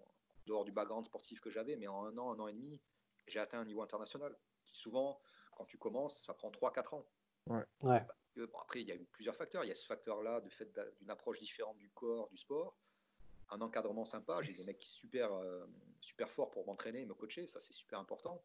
dehors 0.47 0.65
du 0.65 0.71
background 0.71 1.05
sportif 1.05 1.39
que 1.39 1.51
j'avais, 1.51 1.75
mais 1.75 1.87
en 1.87 2.05
un 2.05 2.17
an, 2.17 2.31
un 2.33 2.39
an 2.39 2.47
et 2.47 2.53
demi, 2.53 2.81
j'ai 3.27 3.39
atteint 3.39 3.59
un 3.59 3.65
niveau 3.65 3.83
international 3.83 4.35
qui 4.65 4.75
souvent 4.75 5.19
quand 5.59 5.65
tu 5.65 5.77
commences, 5.77 6.23
ça 6.25 6.33
prend 6.33 6.49
3-4 6.49 6.95
ans. 6.95 7.05
Ouais. 7.47 8.01
après, 8.61 8.81
il 8.81 8.87
y 8.87 8.93
a 8.93 8.95
eu 8.95 9.05
plusieurs 9.11 9.35
facteurs. 9.35 9.65
Il 9.65 9.67
y 9.67 9.71
a 9.71 9.75
ce 9.75 9.85
facteur-là, 9.85 10.39
du 10.39 10.49
fait 10.49 10.71
d'une 10.99 11.09
approche 11.09 11.39
différente 11.39 11.77
du 11.77 11.89
corps, 11.89 12.29
du 12.29 12.37
sport, 12.37 12.77
un 13.49 13.59
encadrement 13.59 14.05
sympa. 14.05 14.41
J'ai 14.41 14.53
des 14.53 14.65
mecs 14.65 14.81
super, 14.81 15.33
euh, 15.33 15.65
super 15.99 16.31
forts 16.31 16.49
pour 16.49 16.65
m'entraîner 16.65 17.01
et 17.01 17.05
me 17.05 17.13
coacher. 17.13 17.45
Ça, 17.47 17.59
c'est 17.59 17.73
super 17.73 17.99
important. 17.99 18.41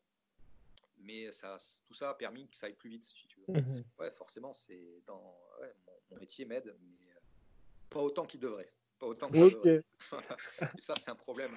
Mais 0.99 1.31
ça, 1.31 1.57
tout 1.86 1.95
ça 1.95 2.11
a 2.11 2.15
permis 2.15 2.49
que 2.49 2.57
ça 2.57 2.66
aille 2.66 2.74
plus 2.74 2.91
vite, 2.91 3.05
si 3.05 3.28
tu 3.28 3.41
veux. 3.47 3.61
Mhm. 3.61 3.85
Ouais, 4.01 4.11
forcément, 4.11 4.53
c'est 4.53 5.01
dans 5.07 5.39
mon, 6.11 6.16
métier 6.19 6.45
m'aide, 6.45 6.77
mais 6.81 7.11
euh, 7.11 7.20
pas 7.91 8.01
autant 8.01 8.24
qu'il 8.24 8.41
devrait. 8.41 8.73
Pas 8.99 9.07
autant. 9.07 9.31
Et 10.78 10.81
ça, 10.81 10.95
c'est 10.97 11.11
un 11.11 11.16
problème. 11.16 11.57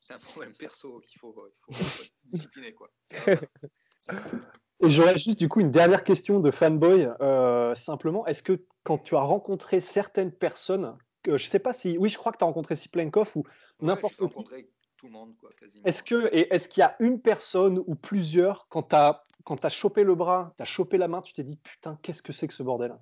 c'est 0.00 0.14
un 0.14 0.18
problème 0.18 0.54
perso 0.54 0.98
qu'il 1.00 1.20
faut, 1.20 1.52
il 1.68 1.76
faut 1.76 2.02
discipliner, 2.24 2.74
quoi. 2.74 2.90
Et 4.82 4.90
j'aurais 4.90 5.16
juste 5.16 5.38
du 5.38 5.48
coup 5.48 5.60
une 5.60 5.70
dernière 5.70 6.02
question 6.02 6.40
de 6.40 6.50
fanboy, 6.50 7.08
euh, 7.20 7.74
simplement. 7.74 8.26
Est-ce 8.26 8.42
que 8.42 8.64
quand 8.82 8.98
tu 8.98 9.14
as 9.14 9.20
rencontré 9.20 9.80
certaines 9.80 10.32
personnes, 10.32 10.96
que 11.22 11.38
je 11.38 11.46
sais 11.46 11.60
pas 11.60 11.72
si, 11.72 11.96
oui, 11.98 12.08
je 12.08 12.18
crois 12.18 12.32
que 12.32 12.38
tu 12.38 12.44
as 12.44 12.48
rencontré 12.48 12.74
Siplenkov 12.74 13.30
ou 13.36 13.44
n'importe 13.80 14.16
qui. 14.16 14.66
tout 14.96 15.06
le 15.06 15.12
monde, 15.12 15.36
quoi, 15.38 15.50
quasiment. 15.58 15.84
Est-ce 15.84 16.02
que, 16.02 16.28
et 16.32 16.52
est-ce 16.52 16.68
qu'il 16.68 16.80
y 16.80 16.84
a 16.84 16.96
une 16.98 17.20
personne 17.20 17.78
ou 17.86 17.94
plusieurs 17.94 18.66
quand 18.68 18.82
tu 18.88 18.96
as, 18.96 19.20
quand 19.44 19.64
as 19.64 19.68
chopé 19.68 20.02
le 20.02 20.16
bras, 20.16 20.52
tu 20.56 20.62
as 20.62 20.66
chopé 20.66 20.98
la 20.98 21.06
main, 21.06 21.22
tu 21.22 21.32
t'es 21.32 21.44
dit 21.44 21.56
putain, 21.56 21.96
qu'est-ce 22.02 22.22
que 22.22 22.32
c'est 22.32 22.48
que 22.48 22.54
ce 22.54 22.64
bordel? 22.64 22.92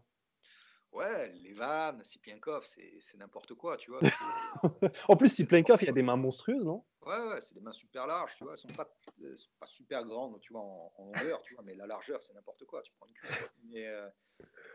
Ouais, 0.92 1.32
les 1.34 1.52
vannes, 1.52 2.02
Sipienkov, 2.02 2.66
c'est 2.66 3.16
n'importe 3.16 3.54
quoi, 3.54 3.76
tu 3.76 3.92
vois. 3.92 4.00
en 5.08 5.16
plus, 5.16 5.28
Sipienkov, 5.28 5.82
il 5.82 5.86
y 5.86 5.88
a 5.88 5.92
des 5.92 6.02
mains 6.02 6.16
monstrueuses, 6.16 6.64
non? 6.64 6.84
Ouais, 7.02 7.28
ouais 7.28 7.40
c'est 7.40 7.54
des 7.54 7.60
mains 7.60 7.72
super 7.72 8.06
larges, 8.06 8.34
tu 8.36 8.44
vois. 8.44 8.54
Elles 8.54 8.58
sont 8.58 8.68
pas, 8.68 8.92
sont 9.36 9.50
pas 9.60 9.66
super 9.66 10.04
grandes, 10.04 10.40
tu 10.40 10.52
vois, 10.52 10.62
en, 10.62 10.92
longueur, 10.98 11.42
tu 11.42 11.54
vois, 11.54 11.62
mais 11.62 11.74
la 11.74 11.86
largeur, 11.86 12.20
c'est 12.20 12.34
n'importe 12.34 12.64
quoi. 12.64 12.82
Tu 12.82 12.92
prends 12.98 13.06
une 13.06 13.14
cuisse. 13.14 13.54
Mais 13.64 13.86
euh, 13.86 14.08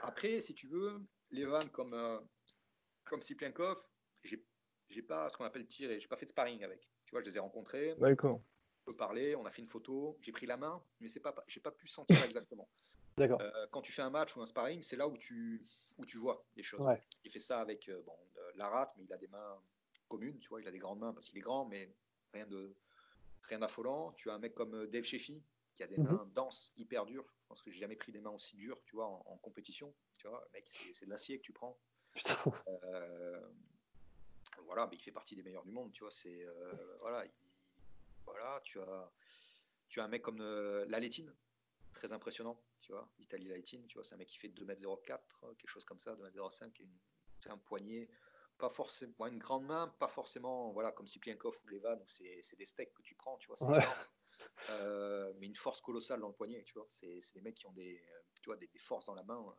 après, 0.01 0.39
si 0.39 0.53
tu 0.53 0.67
veux, 0.67 1.01
les 1.31 1.45
vannes 1.45 1.69
comme, 1.69 1.93
euh, 1.93 2.19
comme 3.03 3.21
Sipienkov, 3.21 3.77
j'ai 4.89 5.01
pas 5.01 5.29
ce 5.29 5.37
qu'on 5.37 5.45
appelle 5.45 5.67
tiré, 5.67 5.99
j'ai 5.99 6.07
pas 6.07 6.15
fait 6.15 6.25
de 6.25 6.31
sparring 6.31 6.63
avec. 6.63 6.89
Tu 7.05 7.11
vois, 7.11 7.21
je 7.21 7.25
les 7.25 7.35
ai 7.35 7.39
rencontrés. 7.39 7.95
D'accord. 7.97 8.41
On 8.87 8.91
peut 8.91 8.97
parler, 8.97 9.35
on 9.35 9.45
a 9.45 9.51
fait 9.51 9.61
une 9.61 9.67
photo, 9.67 10.17
j'ai 10.21 10.31
pris 10.31 10.45
la 10.45 10.57
main, 10.57 10.81
mais 10.99 11.09
c'est 11.09 11.19
pas, 11.19 11.33
j'ai 11.47 11.59
pas 11.59 11.71
pu 11.71 11.87
sentir 11.87 12.15
exactement. 12.23 12.69
Euh, 13.19 13.67
quand 13.71 13.81
tu 13.81 13.91
fais 13.91 14.01
un 14.01 14.09
match 14.09 14.35
ou 14.35 14.41
un 14.41 14.45
sparring, 14.45 14.81
c'est 14.81 14.97
là 14.97 15.07
où 15.07 15.17
tu, 15.17 15.65
où 15.97 16.05
tu 16.05 16.17
vois 16.17 16.45
les 16.55 16.63
choses. 16.63 16.85
Il 17.23 17.31
fait 17.31 17.39
ça 17.39 17.61
avec 17.61 17.87
euh, 17.87 18.01
bon, 18.05 18.17
Larat, 18.55 18.89
mais 18.97 19.03
il 19.05 19.13
a 19.13 19.17
des 19.17 19.27
mains 19.27 19.57
communes, 20.09 20.37
tu 20.39 20.49
vois, 20.49 20.61
il 20.61 20.67
a 20.67 20.71
des 20.71 20.79
grandes 20.79 20.99
mains 20.99 21.13
parce 21.13 21.27
qu'il 21.27 21.37
est 21.37 21.41
grand, 21.41 21.65
mais 21.65 21.89
rien 22.33 22.45
de 22.45 22.75
rien 23.43 23.59
d'affolant. 23.59 24.11
Tu 24.13 24.29
as 24.29 24.33
un 24.33 24.39
mec 24.39 24.53
comme 24.53 24.75
euh, 24.75 24.87
Dave 24.87 25.03
Sheffy 25.03 25.41
qui 25.75 25.83
a 25.83 25.87
des 25.87 25.97
mhm. 25.97 26.05
mains 26.05 26.29
denses, 26.33 26.73
hyper 26.77 27.05
dures. 27.05 27.25
Je 27.41 27.47
pense 27.47 27.61
que 27.61 27.71
j'ai 27.71 27.79
jamais 27.79 27.95
pris 27.95 28.11
des 28.11 28.19
mains 28.19 28.31
aussi 28.31 28.55
dures, 28.55 28.81
tu 28.85 28.95
vois, 28.95 29.07
en, 29.07 29.37
compétition. 29.37 29.93
Tu 30.17 30.27
vois, 30.27 30.45
mec, 30.53 30.67
c'est 30.93 31.05
de 31.05 31.09
l'acier 31.09 31.37
que 31.37 31.43
tu 31.43 31.53
prends. 31.53 31.77
voilà, 34.65 34.87
mais 34.87 34.95
il 34.95 35.01
fait 35.01 35.11
partie 35.11 35.35
des 35.35 35.43
meilleurs 35.43 35.65
du 35.65 35.71
monde, 35.71 35.91
tu 35.91 36.01
vois. 36.01 36.11
C'est 36.11 36.45
voilà, 37.01 37.25
voilà, 38.25 38.61
tu 38.63 38.79
as 38.79 39.11
tu 39.89 39.99
as 39.99 40.05
un 40.05 40.07
mec 40.07 40.21
comme 40.21 40.41
Laletine, 40.87 41.33
très 41.93 42.11
impressionnant 42.13 42.57
tu 42.85 42.91
vois. 42.91 43.09
Italie 43.17 43.47
Lighting, 43.47 43.87
tu 43.87 43.95
vois, 43.95 44.03
c'est 44.03 44.13
un 44.13 44.17
mec 44.17 44.27
qui 44.27 44.37
fait 44.37 44.49
2m04, 44.49 45.55
quelque 45.57 45.67
chose 45.67 45.85
comme 45.85 45.97
ça, 45.97 46.13
2m05, 46.13 46.71
c'est 47.41 47.49
un 47.49 47.57
poignet, 47.57 48.07
pas 48.59 48.69
forcément, 48.69 49.25
une 49.25 49.39
grande 49.39 49.65
main, 49.65 49.87
pas 49.99 50.07
forcément, 50.07 50.71
voilà, 50.71 50.91
comme 50.91 51.07
Siplienkov 51.07 51.57
ou 51.63 51.67
Levan, 51.67 51.99
c'est 52.07 52.55
des 52.57 52.65
steaks 52.65 52.93
que 52.93 53.01
tu 53.01 53.15
prends, 53.15 53.37
tu 53.37 53.47
vois, 53.47 53.83
euh, 54.69 55.33
mais 55.39 55.47
une 55.47 55.55
force 55.55 55.81
colossale 55.81 56.19
dans 56.19 56.27
le 56.27 56.35
poignet, 56.35 56.63
tu 56.63 56.75
vois. 56.75 56.85
C'est 56.89 57.19
des 57.33 57.41
mecs 57.41 57.55
qui 57.55 57.65
ont 57.65 57.73
des, 57.73 57.99
tu 58.41 58.49
vois, 58.49 58.57
des, 58.57 58.69
forces 58.77 59.05
dans 59.05 59.15
la 59.15 59.23
main, 59.23 59.39
euh, 59.39 59.51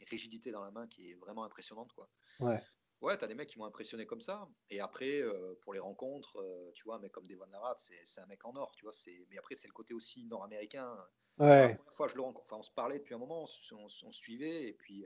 une 0.00 0.08
rigidité 0.08 0.50
dans 0.50 0.64
la 0.64 0.72
main 0.72 0.88
qui 0.88 1.12
est 1.12 1.14
vraiment 1.14 1.44
impressionnante, 1.44 1.92
quoi. 1.92 2.10
Ouais. 2.40 2.60
Ouais, 3.04 3.18
t'as 3.18 3.26
des 3.26 3.34
mecs 3.34 3.50
qui 3.50 3.58
m'ont 3.58 3.66
impressionné 3.66 4.06
comme 4.06 4.22
ça. 4.22 4.48
Et 4.70 4.80
après, 4.80 5.20
euh, 5.20 5.58
pour 5.60 5.74
les 5.74 5.78
rencontres, 5.78 6.42
tu 6.72 6.84
vois, 6.84 6.96
un 6.96 6.98
mec 7.00 7.12
comme 7.12 7.26
Devon 7.26 7.44
Larat, 7.52 7.76
c'est 7.76 8.20
un 8.20 8.24
mec 8.24 8.42
en 8.46 8.56
or, 8.56 8.72
tu 8.74 8.86
vois. 8.86 8.94
Mais 9.28 9.36
après, 9.36 9.56
c'est 9.56 9.68
le 9.68 9.74
côté 9.74 9.92
aussi 9.92 10.24
nord-américain. 10.24 10.96
Ouais. 11.36 11.74
La 11.84 11.90
fois, 11.90 12.08
je 12.08 12.14
le 12.14 12.22
rencontre, 12.22 12.46
enfin, 12.46 12.60
on 12.60 12.62
se 12.62 12.70
parlait 12.70 12.98
depuis 12.98 13.14
un 13.14 13.18
moment, 13.18 13.44
on, 13.72 14.12
suivait, 14.12 14.68
et 14.68 14.72
puis 14.72 15.04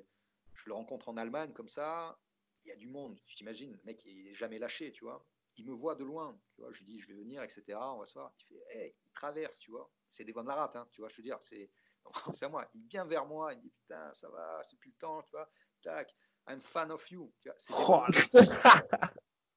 je 0.52 0.62
le 0.66 0.74
rencontre 0.74 1.08
en 1.08 1.16
Allemagne 1.16 1.52
comme 1.52 1.68
ça. 1.68 2.16
Il 2.64 2.68
y 2.68 2.72
a 2.72 2.76
du 2.76 2.86
monde, 2.86 3.18
tu 3.26 3.34
t'imagines, 3.34 3.72
le 3.72 3.82
mec 3.84 4.04
il 4.04 4.28
est 4.28 4.34
jamais 4.34 4.60
lâché, 4.60 4.92
tu 4.92 5.02
vois. 5.02 5.26
Il 5.56 5.66
me 5.66 5.72
voit 5.72 5.96
de 5.96 6.04
loin, 6.04 6.40
tu 6.52 6.60
vois. 6.60 6.70
Je 6.70 6.78
lui 6.78 6.86
dis, 6.86 7.00
je 7.00 7.08
vais 7.08 7.14
venir, 7.14 7.42
etc. 7.42 7.64
On 7.80 7.98
va 7.98 8.06
se 8.06 8.14
voir. 8.14 8.32
Il 8.38 8.44
fait, 8.44 8.78
hey, 8.78 8.94
il 9.04 9.10
traverse, 9.10 9.58
tu 9.58 9.72
vois. 9.72 9.90
C'est 10.08 10.22
des 10.22 10.32
la 10.32 10.54
rate, 10.54 10.76
hein, 10.76 10.86
tu 10.92 11.00
vois. 11.00 11.08
Je 11.08 11.16
veux 11.16 11.24
dire, 11.24 11.38
c'est, 11.42 11.68
c'est 12.32 12.44
à 12.44 12.48
moi. 12.48 12.68
Il 12.74 12.86
vient 12.86 13.06
vers 13.06 13.26
moi, 13.26 13.52
il 13.54 13.56
me 13.56 13.62
dit, 13.62 13.70
putain, 13.70 14.12
ça 14.12 14.28
va, 14.28 14.62
c'est 14.62 14.78
plus 14.78 14.90
le 14.90 14.96
temps, 14.96 15.20
tu 15.22 15.32
vois. 15.32 15.50
Tac, 15.82 16.14
I'm 16.48 16.60
fan 16.60 16.90
of 16.90 17.10
you. 17.10 17.32
Tu 17.40 17.50
vois, 17.50 18.06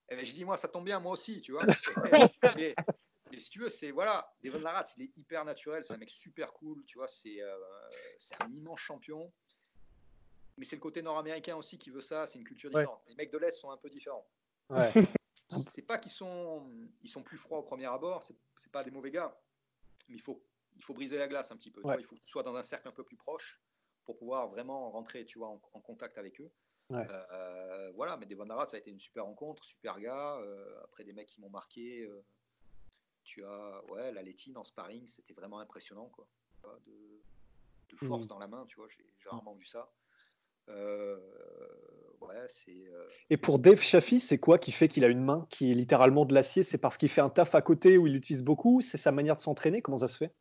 et 0.09 0.15
ben, 0.15 0.25
je 0.25 0.33
dis, 0.33 0.43
moi, 0.43 0.57
ça 0.57 0.67
tombe 0.67 0.83
bien, 0.83 0.99
moi 0.99 1.13
aussi, 1.13 1.41
tu 1.41 1.53
vois. 1.53 1.63
Mais 3.31 3.39
si 3.39 3.49
tu 3.49 3.59
veux, 3.59 3.69
c'est 3.69 3.91
voilà, 3.91 4.29
Devon 4.43 4.59
Larat, 4.59 4.83
il 4.97 5.03
est 5.03 5.17
hyper 5.17 5.45
naturel, 5.45 5.85
c'est 5.85 5.93
un 5.93 5.97
mec 5.97 6.09
super 6.09 6.51
cool, 6.51 6.83
tu 6.85 6.97
vois, 6.97 7.07
c'est 7.07 7.41
euh, 7.41 7.57
un 8.41 8.51
immense 8.51 8.81
champion. 8.81 9.31
Mais 10.57 10.65
c'est 10.65 10.75
le 10.75 10.81
côté 10.81 11.01
nord-américain 11.01 11.55
aussi 11.55 11.77
qui 11.77 11.91
veut 11.91 12.01
ça, 12.01 12.27
c'est 12.27 12.39
une 12.39 12.43
culture 12.43 12.69
différente. 12.69 13.01
Les 13.07 13.15
mecs 13.15 13.31
de 13.31 13.37
l'Est 13.37 13.51
sont 13.51 13.71
un 13.71 13.77
peu 13.77 13.89
différents. 13.89 14.27
Ouais. 14.69 14.91
c'est 15.73 15.81
pas 15.81 15.97
qu'ils 15.97 16.11
sont, 16.11 16.69
ils 17.01 17.09
sont 17.09 17.23
plus 17.23 17.37
froids 17.37 17.59
au 17.59 17.63
premier 17.63 17.85
abord, 17.85 18.21
c'est 18.57 18.71
pas 18.71 18.83
des 18.83 18.91
mauvais 18.91 19.11
gars, 19.11 19.33
mais 20.09 20.15
il 20.15 20.21
faut, 20.21 20.43
il 20.75 20.83
faut 20.83 20.93
briser 20.93 21.17
la 21.17 21.29
glace 21.29 21.51
un 21.51 21.57
petit 21.57 21.71
peu. 21.71 21.81
il 21.97 22.05
faut 22.05 22.15
que 22.15 22.21
tu 22.21 22.29
sois 22.29 22.43
dans 22.43 22.55
un 22.55 22.63
cercle 22.63 22.89
un 22.89 22.91
peu 22.91 23.05
plus 23.05 23.17
proche 23.17 23.61
pour 24.03 24.17
pouvoir 24.17 24.49
vraiment 24.49 24.89
rentrer, 24.91 25.25
tu 25.25 25.39
vois, 25.39 25.49
en, 25.49 25.79
contact 25.79 26.17
avec 26.17 26.41
eux. 26.41 26.51
Euh, 26.93 27.91
voilà, 27.95 28.17
mais 28.17 28.25
Devon 28.25 28.45
Larat, 28.45 28.67
ça 28.67 28.77
a 28.77 28.79
été 28.79 28.91
une 28.91 28.99
super 28.99 29.25
rencontre, 29.25 29.63
super 29.63 29.99
gars. 29.99 30.37
Euh, 30.37 30.83
après 30.83 31.03
des 31.03 31.13
mecs 31.13 31.27
qui 31.27 31.41
m'ont 31.41 31.49
marqué 31.49 32.07
tu 33.23 33.43
as 33.45 33.81
ouais, 33.91 34.11
la 34.11 34.21
Létine 34.21 34.57
en 34.57 34.63
sparring, 34.63 35.07
c'était 35.07 35.33
vraiment 35.33 35.59
impressionnant. 35.59 36.09
Quoi. 36.09 36.27
De, 36.85 37.21
force 38.07 38.23
mm. 38.23 38.27
dans 38.27 38.39
la 38.39 38.47
main, 38.47 38.65
tu 38.67 38.77
vois, 38.77 38.87
j'ai 38.89 39.29
rarement 39.29 39.53
vu 39.53 39.65
ça. 39.65 39.91
Euh, 40.69 41.17
ouais, 42.21 42.45
c'est. 42.47 42.71
Euh, 42.71 43.07
Et 43.29 43.37
pour 43.37 43.59
Dave 43.59 43.81
Chaffee, 43.81 44.19
c'est 44.19 44.37
quoi 44.37 44.57
qui 44.57 44.71
fait 44.71 44.87
qu'il 44.87 45.03
a 45.03 45.07
une 45.07 45.23
main 45.23 45.45
qui 45.49 45.71
est 45.71 45.75
littéralement 45.75 46.25
de 46.25 46.33
l'acier? 46.33 46.63
C'est 46.63 46.77
parce 46.77 46.97
qu'il 46.97 47.09
fait 47.09 47.21
un 47.21 47.29
taf 47.29 47.55
à 47.55 47.61
côté 47.61 47.97
où 47.97 48.07
il 48.07 48.13
l'utilise 48.13 48.43
beaucoup? 48.43 48.81
C'est 48.81 48.97
sa 48.97 49.11
manière 49.11 49.35
de 49.35 49.41
s'entraîner? 49.41 49.81
Comment 49.81 49.97
ça 49.97 50.07
se 50.07 50.17
fait? 50.17 50.33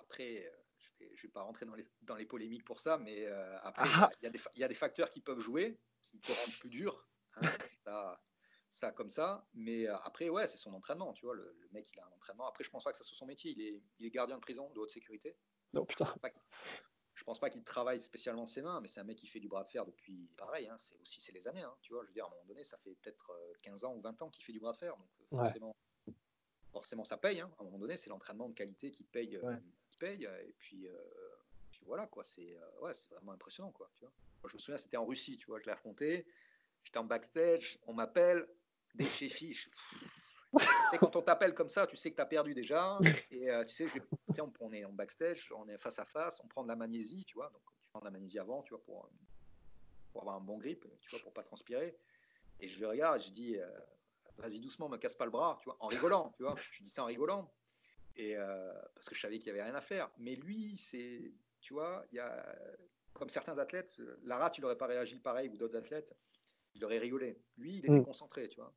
Après, 0.00 0.46
euh, 0.46 0.50
je 0.98 1.04
ne 1.04 1.10
vais, 1.10 1.21
pas 1.32 1.42
rentrer 1.42 1.66
dans 1.66 1.74
les, 1.74 1.86
dans 2.02 2.16
les, 2.16 2.26
polémiques 2.26 2.64
pour 2.64 2.80
ça, 2.80 2.98
mais 2.98 3.26
après, 3.62 3.88
ah. 3.94 4.10
il 4.20 4.28
y, 4.28 4.60
y, 4.60 4.64
a 4.64 4.68
des 4.68 4.74
facteurs 4.74 5.10
qui 5.10 5.20
peuvent 5.20 5.40
jouer, 5.40 5.78
qui 6.00 6.20
te 6.20 6.32
rendent 6.32 6.58
plus 6.58 6.70
dur. 6.70 7.06
Hein, 7.36 7.40
ça 8.72 8.90
comme 8.90 9.08
ça. 9.08 9.46
Mais 9.54 9.86
euh, 9.86 9.96
après, 9.98 10.28
ouais, 10.28 10.46
c'est 10.46 10.58
son 10.58 10.72
entraînement. 10.74 11.12
Tu 11.12 11.24
vois, 11.24 11.34
le, 11.34 11.54
mec, 11.72 11.90
il 11.92 12.00
a 12.00 12.06
un 12.06 12.10
entraînement. 12.16 12.48
Après, 12.48 12.64
je 12.64 12.70
pense 12.70 12.84
pas 12.84 12.90
que 12.90 12.96
ça 12.96 13.04
soit 13.04 13.16
son 13.16 13.26
métier. 13.26 13.52
Il 13.52 13.60
est, 13.60 13.82
il 13.98 14.06
est 14.06 14.10
gardien 14.10 14.36
de 14.36 14.40
prison 14.40 14.70
de 14.70 14.80
haute 14.80 14.90
sécurité. 14.90 15.36
Non, 15.72 15.84
putain. 15.84 16.12
Je 17.14 17.24
pense 17.24 17.38
pas 17.38 17.50
qu'il 17.50 17.62
travaille 17.62 18.02
spécialement 18.02 18.46
ses 18.46 18.62
mains, 18.62 18.80
mais 18.80 18.88
c'est 18.88 19.00
un 19.00 19.04
mec 19.04 19.18
qui 19.18 19.26
fait 19.26 19.38
du 19.38 19.48
bras 19.48 19.64
de 19.64 19.68
fer 19.68 19.84
depuis 19.84 20.28
pareil. 20.36 20.68
Hein, 20.68 20.76
c'est 20.78 20.96
aussi 20.96 21.20
c'est 21.20 21.32
les 21.32 21.46
années. 21.46 21.62
Hein, 21.62 21.74
tu 21.82 21.92
vois, 21.92 22.02
je 22.02 22.08
veux 22.08 22.14
dire, 22.14 22.24
à 22.24 22.28
un 22.28 22.30
moment 22.30 22.46
donné, 22.46 22.64
ça 22.64 22.78
fait 22.78 22.94
peut-être 23.02 23.30
15 23.62 23.84
euh, 23.84 23.86
ans 23.86 23.94
ou 23.94 24.00
20 24.00 24.22
ans 24.22 24.30
qu'il 24.30 24.44
fait 24.44 24.52
du 24.52 24.60
bras 24.60 24.72
de 24.72 24.78
fer. 24.78 24.96
Donc 24.96 25.10
euh, 25.20 25.36
forcément, 25.36 25.76
forcément, 26.72 27.04
ça 27.04 27.18
paye. 27.18 27.40
Hein. 27.40 27.50
À 27.58 27.62
un 27.62 27.64
moment 27.64 27.78
donné, 27.78 27.96
c'est 27.96 28.08
l'entraînement 28.08 28.48
de 28.48 28.54
qualité 28.54 28.90
qui 28.90 29.04
paye, 29.04 29.38
paye. 30.06 30.24
Et 30.24 30.54
puis, 30.58 30.88
puis 31.70 31.82
voilà, 31.86 32.06
quoi. 32.06 32.24
C'est 32.24 32.56
ouais, 32.80 32.94
c'est 32.94 33.10
vraiment 33.10 33.32
impressionnant, 33.32 33.70
quoi. 33.70 33.88
Tu 33.94 34.04
vois. 34.04 34.12
Je 34.48 34.54
me 34.54 34.58
souviens, 34.58 34.78
c'était 34.78 34.96
en 34.96 35.06
Russie. 35.06 35.38
Tu 35.38 35.46
vois, 35.46 35.60
je 35.60 35.66
l'ai 35.66 35.72
affronté. 35.72 36.26
J'étais 36.84 36.98
en 36.98 37.04
backstage. 37.04 37.78
On 37.86 37.94
m'appelle 37.94 38.46
des 38.94 39.06
chez 39.06 39.28
c'est 40.90 40.98
quand 40.98 41.16
on 41.16 41.22
t'appelle 41.22 41.54
comme 41.54 41.68
ça, 41.68 41.86
tu 41.86 41.96
sais 41.96 42.10
que 42.10 42.16
tu 42.16 42.22
as 42.22 42.26
perdu 42.26 42.54
déjà. 42.54 42.98
Et 43.30 43.50
euh, 43.50 43.64
tu 43.64 43.74
sais, 43.74 43.86
on, 44.60 44.72
est 44.72 44.84
en 44.84 44.92
backstage, 44.92 45.50
on 45.56 45.68
est 45.68 45.78
face 45.78 45.98
à 45.98 46.04
face, 46.04 46.40
on 46.44 46.48
prend 46.48 46.62
de 46.62 46.68
la 46.68 46.76
magnésie, 46.76 47.24
tu 47.24 47.34
vois. 47.34 47.48
Donc, 47.50 47.62
tu 47.80 47.88
prends 47.88 48.00
de 48.00 48.04
la 48.04 48.10
magnésie 48.10 48.38
avant, 48.38 48.62
tu 48.62 48.74
vois, 48.74 48.82
pour, 48.84 49.08
pour 50.12 50.22
avoir 50.22 50.36
un 50.36 50.40
bon 50.40 50.58
grip, 50.58 50.84
tu 51.00 51.10
vois, 51.10 51.20
pour 51.20 51.32
pas 51.32 51.42
transpirer. 51.42 51.96
Et 52.60 52.68
je 52.68 52.80
le 52.80 52.88
regarde, 52.88 53.22
je 53.22 53.30
dis, 53.30 53.56
euh, 53.58 53.66
vas-y 54.36 54.60
doucement, 54.60 54.88
me 54.88 54.98
casse 54.98 55.16
pas 55.16 55.24
le 55.24 55.30
bras, 55.30 55.56
tu 55.60 55.64
vois, 55.64 55.76
en 55.80 55.86
rigolant, 55.86 56.32
tu 56.36 56.42
vois. 56.42 56.54
Je 56.56 56.82
dis 56.82 56.90
ça 56.90 57.02
en 57.02 57.06
rigolant. 57.06 57.50
Et 58.16 58.36
euh, 58.36 58.72
parce 58.94 59.08
que 59.08 59.14
je 59.14 59.20
savais 59.20 59.38
qu'il 59.38 59.48
y 59.48 59.50
avait 59.50 59.62
rien 59.62 59.74
à 59.74 59.80
faire. 59.80 60.10
Mais 60.18 60.36
lui, 60.36 60.76
c'est, 60.76 61.32
tu 61.60 61.74
vois, 61.74 62.04
il 62.12 62.16
y 62.16 62.20
a, 62.20 62.56
comme 63.12 63.28
certains 63.28 63.58
athlètes, 63.58 64.00
Lara, 64.24 64.50
tu 64.50 64.60
n'aurais 64.60 64.76
pas 64.76 64.86
réagi 64.86 65.18
pareil, 65.18 65.48
ou 65.48 65.56
d'autres 65.56 65.76
athlètes, 65.76 66.14
il 66.74 66.84
aurait 66.84 66.98
rigolé. 66.98 67.38
Lui, 67.56 67.78
il 67.78 67.78
était 67.78 67.90
mm. 67.90 68.04
concentré, 68.04 68.48
tu 68.48 68.56
vois. 68.56 68.74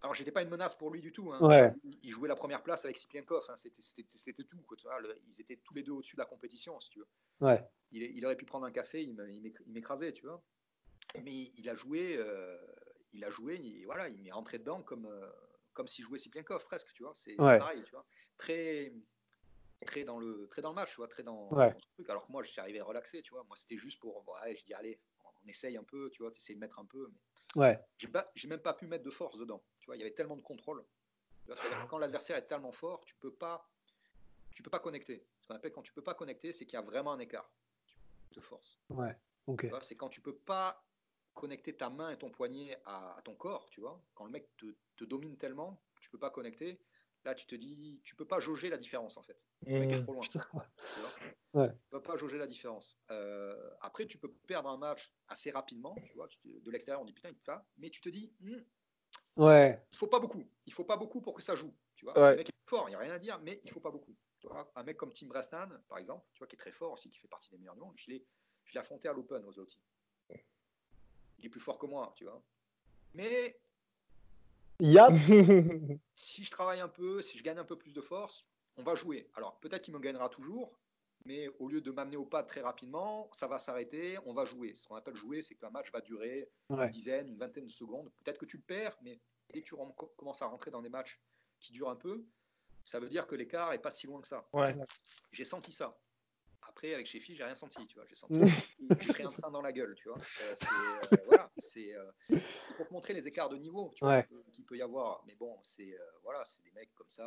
Alors, 0.00 0.14
j'étais 0.14 0.30
pas 0.30 0.42
une 0.42 0.48
menace 0.48 0.76
pour 0.76 0.90
lui 0.90 1.00
du 1.00 1.12
tout. 1.12 1.32
Hein. 1.32 1.72
Il 2.02 2.10
jouait 2.10 2.28
la 2.28 2.36
première 2.36 2.62
place 2.62 2.84
avec 2.84 2.96
Sipienkov. 2.96 3.44
Hein. 3.48 3.56
C'était 3.56 4.44
tout. 4.44 4.60
Quoi, 4.66 4.76
ils 5.26 5.40
étaient 5.40 5.56
tous 5.56 5.74
les 5.74 5.82
deux 5.82 5.92
au-dessus 5.92 6.14
de 6.14 6.20
la 6.20 6.26
compétition, 6.26 6.78
si 6.80 6.90
tu 6.90 7.00
veux. 7.00 7.08
Ouais. 7.40 7.60
Il, 7.90 8.24
aurait 8.24 8.36
pu 8.36 8.44
prendre 8.44 8.66
un 8.66 8.70
café, 8.70 9.02
il 9.02 9.16
m'écrasait, 9.66 10.12
tu 10.12 10.26
vois. 10.26 10.42
Mais 11.24 11.52
il 11.56 11.68
a 11.68 11.74
joué, 11.74 12.16
euh, 12.16 12.56
il 13.12 13.24
a 13.24 13.30
joué, 13.30 13.82
voilà, 13.86 14.08
il 14.08 14.22
m'est 14.22 14.30
rentré 14.30 14.58
dedans 14.58 14.82
comme, 14.82 15.06
euh, 15.06 15.28
comme 15.78 15.86
s'il 15.86 16.04
jouait 16.04 16.18
Sipienkov 16.18 16.64
presque, 16.64 16.92
tu 16.92 17.04
vois. 17.04 17.12
C'est 17.14 17.36
pareil, 17.36 17.84
tu 17.84 17.92
vois. 17.92 18.04
Très, 18.36 18.92
très 19.86 20.02
dans 20.02 20.18
le, 20.18 20.48
très 20.50 20.60
dans 20.60 20.70
le 20.70 20.74
match, 20.74 20.90
tu 20.90 20.96
vois, 20.96 21.06
très 21.06 21.22
dans, 21.22 21.48
truc. 21.94 22.10
Alors 22.10 22.26
que 22.26 22.32
moi, 22.32 22.42
j'étais 22.42 22.60
arrivé 22.60 22.80
relaxé, 22.80 23.22
tu 23.22 23.30
vois. 23.30 23.44
Moi, 23.44 23.56
c'était 23.56 23.76
juste 23.76 24.00
pour, 24.00 24.28
ouais, 24.28 24.56
je 24.56 24.64
dis 24.64 24.74
allez, 24.74 24.98
on 25.24 25.48
essaye 25.48 25.76
un 25.76 25.84
peu, 25.84 26.10
tu 26.10 26.24
vois, 26.24 26.32
tu 26.32 26.38
essayes 26.38 26.56
de 26.56 26.60
mettre 26.60 26.80
un 26.80 26.84
peu. 26.84 27.08
Mais... 27.12 27.60
Ouais. 27.60 27.80
J'ai 27.96 28.08
pas, 28.08 28.28
j'ai 28.34 28.48
même 28.48 28.58
pas 28.58 28.74
pu 28.74 28.88
mettre 28.88 29.04
de 29.04 29.10
force 29.10 29.38
dedans. 29.38 29.62
Tu 29.78 29.86
vois, 29.86 29.94
il 29.96 30.00
y 30.00 30.02
avait 30.02 30.14
tellement 30.14 30.36
de 30.36 30.42
contrôle. 30.42 30.84
quand 31.88 31.98
l'adversaire 31.98 32.36
est 32.36 32.48
tellement 32.48 32.72
fort, 32.72 33.04
tu 33.04 33.14
peux 33.14 33.32
pas, 33.32 33.70
tu 34.50 34.64
peux 34.64 34.70
pas 34.70 34.80
connecter. 34.80 35.24
Ce 35.40 35.46
qu'on 35.46 35.54
appelle 35.54 35.70
quand 35.70 35.82
tu 35.82 35.92
peux 35.92 36.02
pas 36.02 36.14
connecter, 36.14 36.52
c'est 36.52 36.66
qu'il 36.66 36.74
y 36.74 36.82
a 36.82 36.84
vraiment 36.84 37.12
un 37.12 37.20
écart 37.20 37.48
de 38.32 38.40
force. 38.40 38.80
Ouais. 38.88 39.16
Ok. 39.46 39.68
C'est 39.82 39.94
quand 39.94 40.08
tu 40.08 40.20
peux 40.20 40.36
pas 40.36 40.84
connecter 41.34 41.76
ta 41.76 41.88
main 41.88 42.10
et 42.10 42.18
ton 42.18 42.30
poignet 42.30 42.82
à, 42.84 43.20
ton 43.24 43.36
corps, 43.36 43.70
tu 43.70 43.80
vois. 43.80 44.02
Quand 44.16 44.24
le 44.24 44.32
mec 44.32 44.48
te, 44.56 44.66
te 44.98 45.04
domine 45.04 45.36
tellement, 45.36 45.80
tu 46.00 46.10
peux 46.10 46.18
pas 46.18 46.30
connecter. 46.30 46.80
Là, 47.24 47.34
tu 47.34 47.46
te 47.46 47.54
dis, 47.54 48.00
tu 48.04 48.14
peux 48.14 48.24
pas 48.24 48.40
jauger 48.40 48.70
la 48.70 48.76
différence 48.76 49.16
en 49.16 49.22
fait. 49.22 49.46
Le 49.66 49.80
mec 49.80 49.92
est 49.92 50.02
trop 50.02 50.12
loin. 50.14 50.24
Tu 51.50 51.58
ouais. 51.58 51.72
peux 51.88 52.02
pas 52.02 52.16
jauger 52.18 52.36
la 52.36 52.46
différence. 52.46 52.98
Euh, 53.10 53.70
après, 53.80 54.06
tu 54.06 54.18
peux 54.18 54.30
perdre 54.46 54.68
un 54.68 54.76
match 54.76 55.14
assez 55.28 55.50
rapidement. 55.50 55.96
Tu 56.04 56.12
vois, 56.12 56.28
de 56.44 56.70
l'extérieur, 56.70 57.00
on 57.00 57.06
dit 57.06 57.14
putain, 57.14 57.30
il 57.30 57.36
pas. 57.36 57.66
Mais 57.78 57.88
tu 57.88 58.02
te 58.02 58.10
dis, 58.10 58.30
hmm, 58.40 58.58
ouais. 59.38 59.82
il 59.90 59.96
faut 59.96 60.06
pas 60.08 60.20
beaucoup. 60.20 60.46
Il 60.66 60.74
faut 60.74 60.84
pas 60.84 60.98
beaucoup 60.98 61.22
pour 61.22 61.34
que 61.34 61.40
ça 61.40 61.54
joue. 61.54 61.74
Tu 61.96 62.04
vois, 62.04 62.30
le 62.32 62.36
mec 62.36 62.50
est 62.50 62.68
fort, 62.68 62.86
il 62.88 62.90
n'y 62.90 62.96
a 62.96 62.98
rien 62.98 63.14
à 63.14 63.18
dire, 63.18 63.40
mais 63.40 63.62
il 63.64 63.70
faut 63.70 63.80
pas 63.80 63.90
beaucoup. 63.90 64.14
Tu 64.40 64.46
vois, 64.46 64.70
un 64.76 64.82
mec 64.82 64.98
comme 64.98 65.12
Tim 65.12 65.26
Brasnan, 65.26 65.68
par 65.88 65.98
exemple, 65.98 66.26
tu 66.34 66.38
vois, 66.38 66.46
qui 66.46 66.54
est 66.54 66.58
très 66.58 66.70
fort 66.70 66.92
aussi, 66.92 67.10
qui 67.10 67.18
fait 67.18 67.28
partie 67.28 67.50
des 67.50 67.56
meilleurs 67.56 67.74
du 67.74 67.80
monde, 67.80 67.94
je 67.96 68.10
l'ai, 68.10 68.24
je 68.64 68.74
l'ai 68.74 68.80
affronté 68.80 69.08
à 69.08 69.12
l'Open 69.14 69.44
aux 69.44 69.58
outils. 69.58 69.82
il 71.38 71.46
est 71.46 71.48
plus 71.48 71.60
fort 71.60 71.78
que 71.78 71.86
moi, 71.86 72.12
tu 72.14 72.24
vois. 72.24 72.42
Mais 73.14 73.58
Si 76.14 76.44
je 76.44 76.50
travaille 76.50 76.80
un 76.80 76.88
peu, 76.88 77.22
si 77.22 77.38
je 77.38 77.42
gagne 77.42 77.58
un 77.58 77.64
peu 77.64 77.76
plus 77.76 77.92
de 77.92 78.00
force, 78.00 78.44
on 78.76 78.82
va 78.82 78.94
jouer. 78.94 79.28
Alors 79.34 79.58
peut-être 79.60 79.82
qu'il 79.82 79.94
me 79.94 80.00
gagnera 80.00 80.28
toujours, 80.28 80.78
mais 81.24 81.48
au 81.58 81.68
lieu 81.68 81.80
de 81.80 81.90
m'amener 81.90 82.16
au 82.16 82.24
pas 82.26 82.42
très 82.42 82.60
rapidement, 82.60 83.30
ça 83.34 83.46
va 83.46 83.58
s'arrêter, 83.58 84.18
on 84.26 84.32
va 84.34 84.44
jouer. 84.44 84.74
Ce 84.74 84.86
qu'on 84.86 84.94
appelle 84.96 85.16
jouer, 85.16 85.42
c'est 85.42 85.54
qu'un 85.54 85.70
match 85.70 85.90
va 85.92 86.00
durer 86.00 86.48
Ouais. 86.70 86.84
une 86.86 86.90
dizaine, 86.90 87.28
une 87.28 87.38
vingtaine 87.38 87.66
de 87.66 87.72
secondes. 87.72 88.10
Peut-être 88.24 88.38
que 88.38 88.46
tu 88.46 88.56
le 88.56 88.62
perds, 88.62 88.96
mais 89.02 89.20
dès 89.52 89.62
que 89.62 89.66
tu 89.66 89.74
rem- 89.74 89.92
commences 90.16 90.42
à 90.42 90.46
rentrer 90.46 90.70
dans 90.70 90.82
des 90.82 90.88
matchs 90.90 91.20
qui 91.60 91.72
durent 91.72 91.90
un 91.90 91.96
peu, 91.96 92.24
ça 92.84 93.00
veut 93.00 93.08
dire 93.08 93.26
que 93.26 93.34
l'écart 93.34 93.72
est 93.72 93.78
pas 93.80 93.90
si 93.90 94.06
loin 94.06 94.20
que 94.20 94.28
ça. 94.28 94.48
Ouais. 94.52 94.74
J'ai 95.32 95.44
senti 95.44 95.72
ça. 95.72 95.98
Après, 96.78 96.94
avec 96.94 97.06
Sheffield, 97.08 97.36
j'ai 97.36 97.42
rien 97.44 97.56
senti, 97.56 97.84
tu 97.88 97.96
vois. 97.96 98.06
J'ai 98.06 98.14
senti, 98.14 98.34
Mm. 98.38 98.46
j'ai 99.00 99.12
pris 99.12 99.24
un 99.24 99.32
train 99.32 99.50
dans 99.50 99.62
la 99.62 99.72
gueule, 99.72 99.96
tu 99.96 100.08
vois. 100.08 100.16
Euh, 100.16 100.54
c'est, 100.56 101.16
euh, 101.16 101.16
voilà, 101.26 101.50
c'est 101.58 101.92
euh, 101.92 102.08
pour 102.76 102.86
te 102.86 102.92
montrer 102.92 103.14
les 103.14 103.26
écarts 103.26 103.48
de 103.48 103.56
niveau, 103.56 103.90
tu 103.96 104.04
vois, 104.04 104.18
Ouais. 104.18 104.28
qu'il 104.52 104.64
peut- 104.64 104.76
y 104.76 104.82
avoir. 104.82 105.24
Mais 105.26 105.34
bon, 105.34 105.58
c'est 105.64 105.98
voilà, 106.22 106.44
c'est 106.44 106.62
des 106.62 106.70
mecs 106.70 106.94
comme 106.94 107.08
ça. 107.08 107.24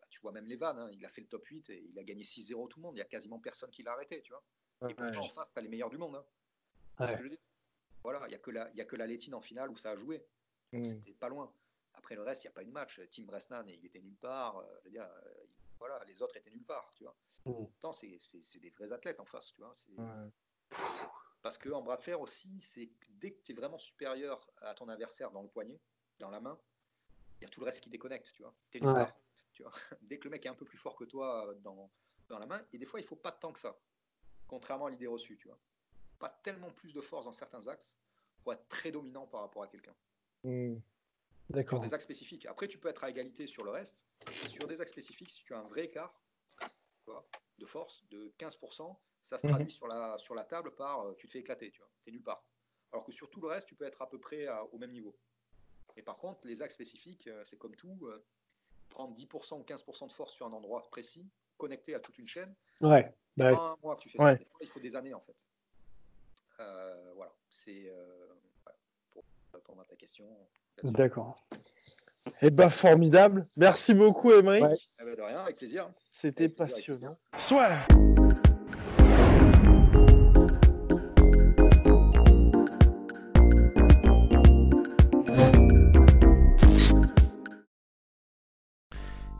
bah, 0.00 0.06
tu 0.08 0.20
vois 0.20 0.32
même 0.32 0.46
les 0.46 0.56
vannes. 0.56 0.78
hein, 0.78 0.88
il 0.90 1.04
a 1.04 1.10
fait 1.10 1.20
le 1.20 1.26
top 1.26 1.44
8 1.44 1.68
et 1.68 1.84
il 1.90 1.98
a 1.98 2.02
gagné 2.02 2.22
6-0 2.24 2.66
tout 2.68 2.78
le 2.78 2.82
monde. 2.84 2.96
Il 2.96 2.98
y 2.98 3.02
a 3.02 3.04
quasiment 3.04 3.38
personne 3.38 3.70
qui 3.70 3.82
l'a 3.82 3.92
arrêté, 3.92 4.22
tu 4.22 4.32
vois. 4.32 4.42
Et 4.88 4.94
pourtant, 4.94 5.20
en 5.20 5.28
face, 5.28 5.52
t'as 5.52 5.60
les 5.60 5.68
meilleurs 5.68 5.90
du 5.90 5.98
monde. 5.98 6.16
hein. 6.16 6.24
Ouais. 7.06 7.14
que 7.18 7.28
je 7.28 7.34
Voilà, 8.02 8.22
il 8.26 8.32
y 8.32 8.36
a 8.36 8.38
que 8.38 8.50
la, 8.50 8.70
il 8.70 8.78
y 8.78 8.80
a 8.80 8.86
que 8.86 8.96
la 8.96 9.06
Létine 9.06 9.34
en 9.34 9.42
finale 9.42 9.68
où 9.70 9.76
ça 9.76 9.90
a 9.90 9.96
joué. 9.96 10.24
Mm. 10.72 10.86
C'était 10.86 11.12
pas 11.12 11.28
loin. 11.28 11.52
Après 11.92 12.14
le 12.14 12.22
reste, 12.22 12.42
il 12.44 12.46
n'y 12.46 12.52
a 12.52 12.54
pas 12.54 12.62
eu 12.62 12.66
de 12.66 12.70
match. 12.72 12.98
Tim 13.10 13.24
Bresnan, 13.24 13.64
il 13.68 13.84
était 13.84 14.00
nulle 14.00 14.16
part. 14.16 14.64
je 14.80 14.84
veux 14.86 14.90
dire, 14.92 15.06
il- 15.44 15.76
voilà, 15.78 16.02
les 16.06 16.22
autres 16.22 16.38
étaient 16.38 16.50
nulle 16.50 16.64
part, 16.64 16.90
tu 16.94 17.04
vois. 17.04 17.14
Mm. 17.48 17.66
Pourtant, 17.66 17.92
c'est 17.92 18.18
des 18.60 18.70
vrais 18.70 18.92
athlètes 18.92 19.20
en 19.20 19.24
face, 19.24 19.52
tu 19.52 19.60
vois. 19.60 19.72
Ouais. 19.96 20.30
Parce 21.42 21.56
qu'en 21.56 21.82
bras 21.82 21.96
de 21.96 22.02
fer 22.02 22.20
aussi, 22.20 22.60
c'est 22.60 22.90
dès 23.10 23.32
que 23.32 23.40
tu 23.42 23.52
es 23.52 23.54
vraiment 23.54 23.78
supérieur 23.78 24.50
à 24.60 24.74
ton 24.74 24.88
adversaire 24.88 25.30
dans 25.30 25.42
le 25.42 25.48
poignet, 25.48 25.80
dans 26.18 26.30
la 26.30 26.40
main, 26.40 26.58
il 27.40 27.44
y 27.44 27.46
a 27.46 27.48
tout 27.48 27.60
le 27.60 27.66
reste 27.66 27.80
qui 27.80 27.90
déconnecte, 27.90 28.32
tu 28.32 28.42
vois. 28.42 28.54
Ouais. 28.74 28.80
part, 28.80 29.16
tu 29.52 29.62
vois. 29.62 29.72
Dès 30.02 30.18
que 30.18 30.24
le 30.24 30.30
mec 30.30 30.44
est 30.44 30.48
un 30.48 30.54
peu 30.54 30.64
plus 30.64 30.78
fort 30.78 30.96
que 30.96 31.04
toi 31.04 31.48
euh, 31.48 31.54
dans, 31.60 31.90
dans 32.28 32.38
la 32.38 32.46
main, 32.46 32.60
et 32.72 32.78
des 32.78 32.84
fois, 32.86 33.00
il 33.00 33.06
faut 33.06 33.16
pas 33.16 33.30
tant 33.32 33.52
que 33.52 33.60
ça, 33.60 33.78
contrairement 34.48 34.86
à 34.86 34.90
l'idée 34.90 35.06
reçue, 35.06 35.36
tu 35.38 35.46
vois. 35.48 35.58
Pas 36.18 36.30
tellement 36.42 36.72
plus 36.72 36.92
de 36.92 37.00
force 37.00 37.26
dans 37.26 37.32
certains 37.32 37.68
axes 37.68 37.98
pour 38.42 38.52
être 38.52 38.66
très 38.68 38.90
dominant 38.90 39.26
par 39.26 39.40
rapport 39.42 39.62
à 39.62 39.68
quelqu'un 39.68 39.94
Mm. 40.44 40.74
sur 40.76 40.82
D'accord. 41.50 41.80
des 41.80 41.94
axes 41.94 42.04
spécifiques. 42.04 42.46
Après, 42.46 42.68
tu 42.68 42.78
peux 42.78 42.88
être 42.88 43.02
à 43.04 43.10
égalité 43.10 43.46
sur 43.46 43.64
le 43.64 43.70
reste. 43.70 44.04
Sur 44.48 44.66
des 44.66 44.80
axes 44.80 44.90
spécifiques, 44.92 45.30
si 45.30 45.42
tu 45.44 45.54
as 45.54 45.58
un 45.58 45.64
vrai 45.64 45.84
écart 45.86 46.12
tu 47.08 47.12
vois, 47.12 47.24
de 47.58 47.64
force 47.64 48.04
de 48.10 48.30
15%, 48.38 48.98
ça 49.22 49.38
se 49.38 49.46
Mhm. 49.46 49.52
traduit 49.54 49.72
sur, 49.72 49.86
la, 49.88 50.18
sur 50.18 50.34
la 50.34 50.44
table 50.44 50.74
par 50.74 51.00
euh, 51.06 51.14
tu 51.16 51.26
te 51.26 51.32
fais 51.32 51.38
éclater, 51.38 51.70
tu 51.70 51.80
vois, 51.80 51.88
t'es 52.02 52.10
nulle 52.10 52.22
part. 52.22 52.44
Alors 52.92 53.04
que 53.04 53.12
sur 53.12 53.30
tout 53.30 53.40
le 53.40 53.48
reste, 53.48 53.66
tu 53.66 53.74
peux 53.74 53.86
être 53.86 54.02
à 54.02 54.08
peu 54.08 54.18
près 54.18 54.46
à- 54.46 54.62
au 54.64 54.78
même 54.78 54.92
niveau. 54.92 55.16
Et 55.96 56.02
par 56.02 56.18
contre, 56.18 56.46
les 56.46 56.60
axes 56.60 56.74
spécifiques, 56.74 57.26
euh, 57.26 57.42
c'est 57.46 57.56
comme 57.56 57.74
tout, 57.76 57.98
euh, 58.06 58.22
prendre 58.90 59.14
10% 59.14 59.58
ou 59.58 59.64
15% 59.64 60.06
de 60.06 60.12
force 60.12 60.32
sur 60.34 60.46
un 60.46 60.52
endroit 60.52 60.82
précis, 60.90 61.26
connecté 61.56 61.94
à 61.94 62.00
toute 62.00 62.18
une 62.18 62.26
chaîne, 62.28 62.54
Ouais. 62.80 63.14
Bah, 63.36 63.50
pas 63.54 63.70
un 63.70 63.76
mois 63.82 63.96
que 63.96 64.02
tu 64.02 64.10
fais 64.10 64.18
Ouais. 64.18 64.32
ça. 64.32 64.38
Des 64.38 64.44
fois, 64.44 64.58
il 64.62 64.68
faut 64.68 64.80
des 64.80 64.96
années 64.96 65.14
en 65.14 65.20
fait. 65.20 65.46
Euh, 66.60 67.12
voilà, 67.14 67.32
c'est 67.48 67.88
euh, 67.88 68.26
pour 69.12 69.24
répondre 69.54 69.80
à 69.80 69.84
ta 69.84 69.96
question. 69.96 70.26
D'accord. 70.82 71.46
Eh 72.42 72.50
ben 72.50 72.68
formidable. 72.68 73.44
Merci 73.56 73.94
beaucoup, 73.94 74.32
Emery. 74.32 74.62
Ouais. 74.62 74.74
Eh 75.00 75.04
ben, 75.04 75.16
de 75.16 75.22
rien, 75.22 75.38
avec 75.38 75.56
plaisir. 75.56 75.88
C'était 76.12 76.48
passionnant. 76.48 77.16
Soit. 77.36 77.70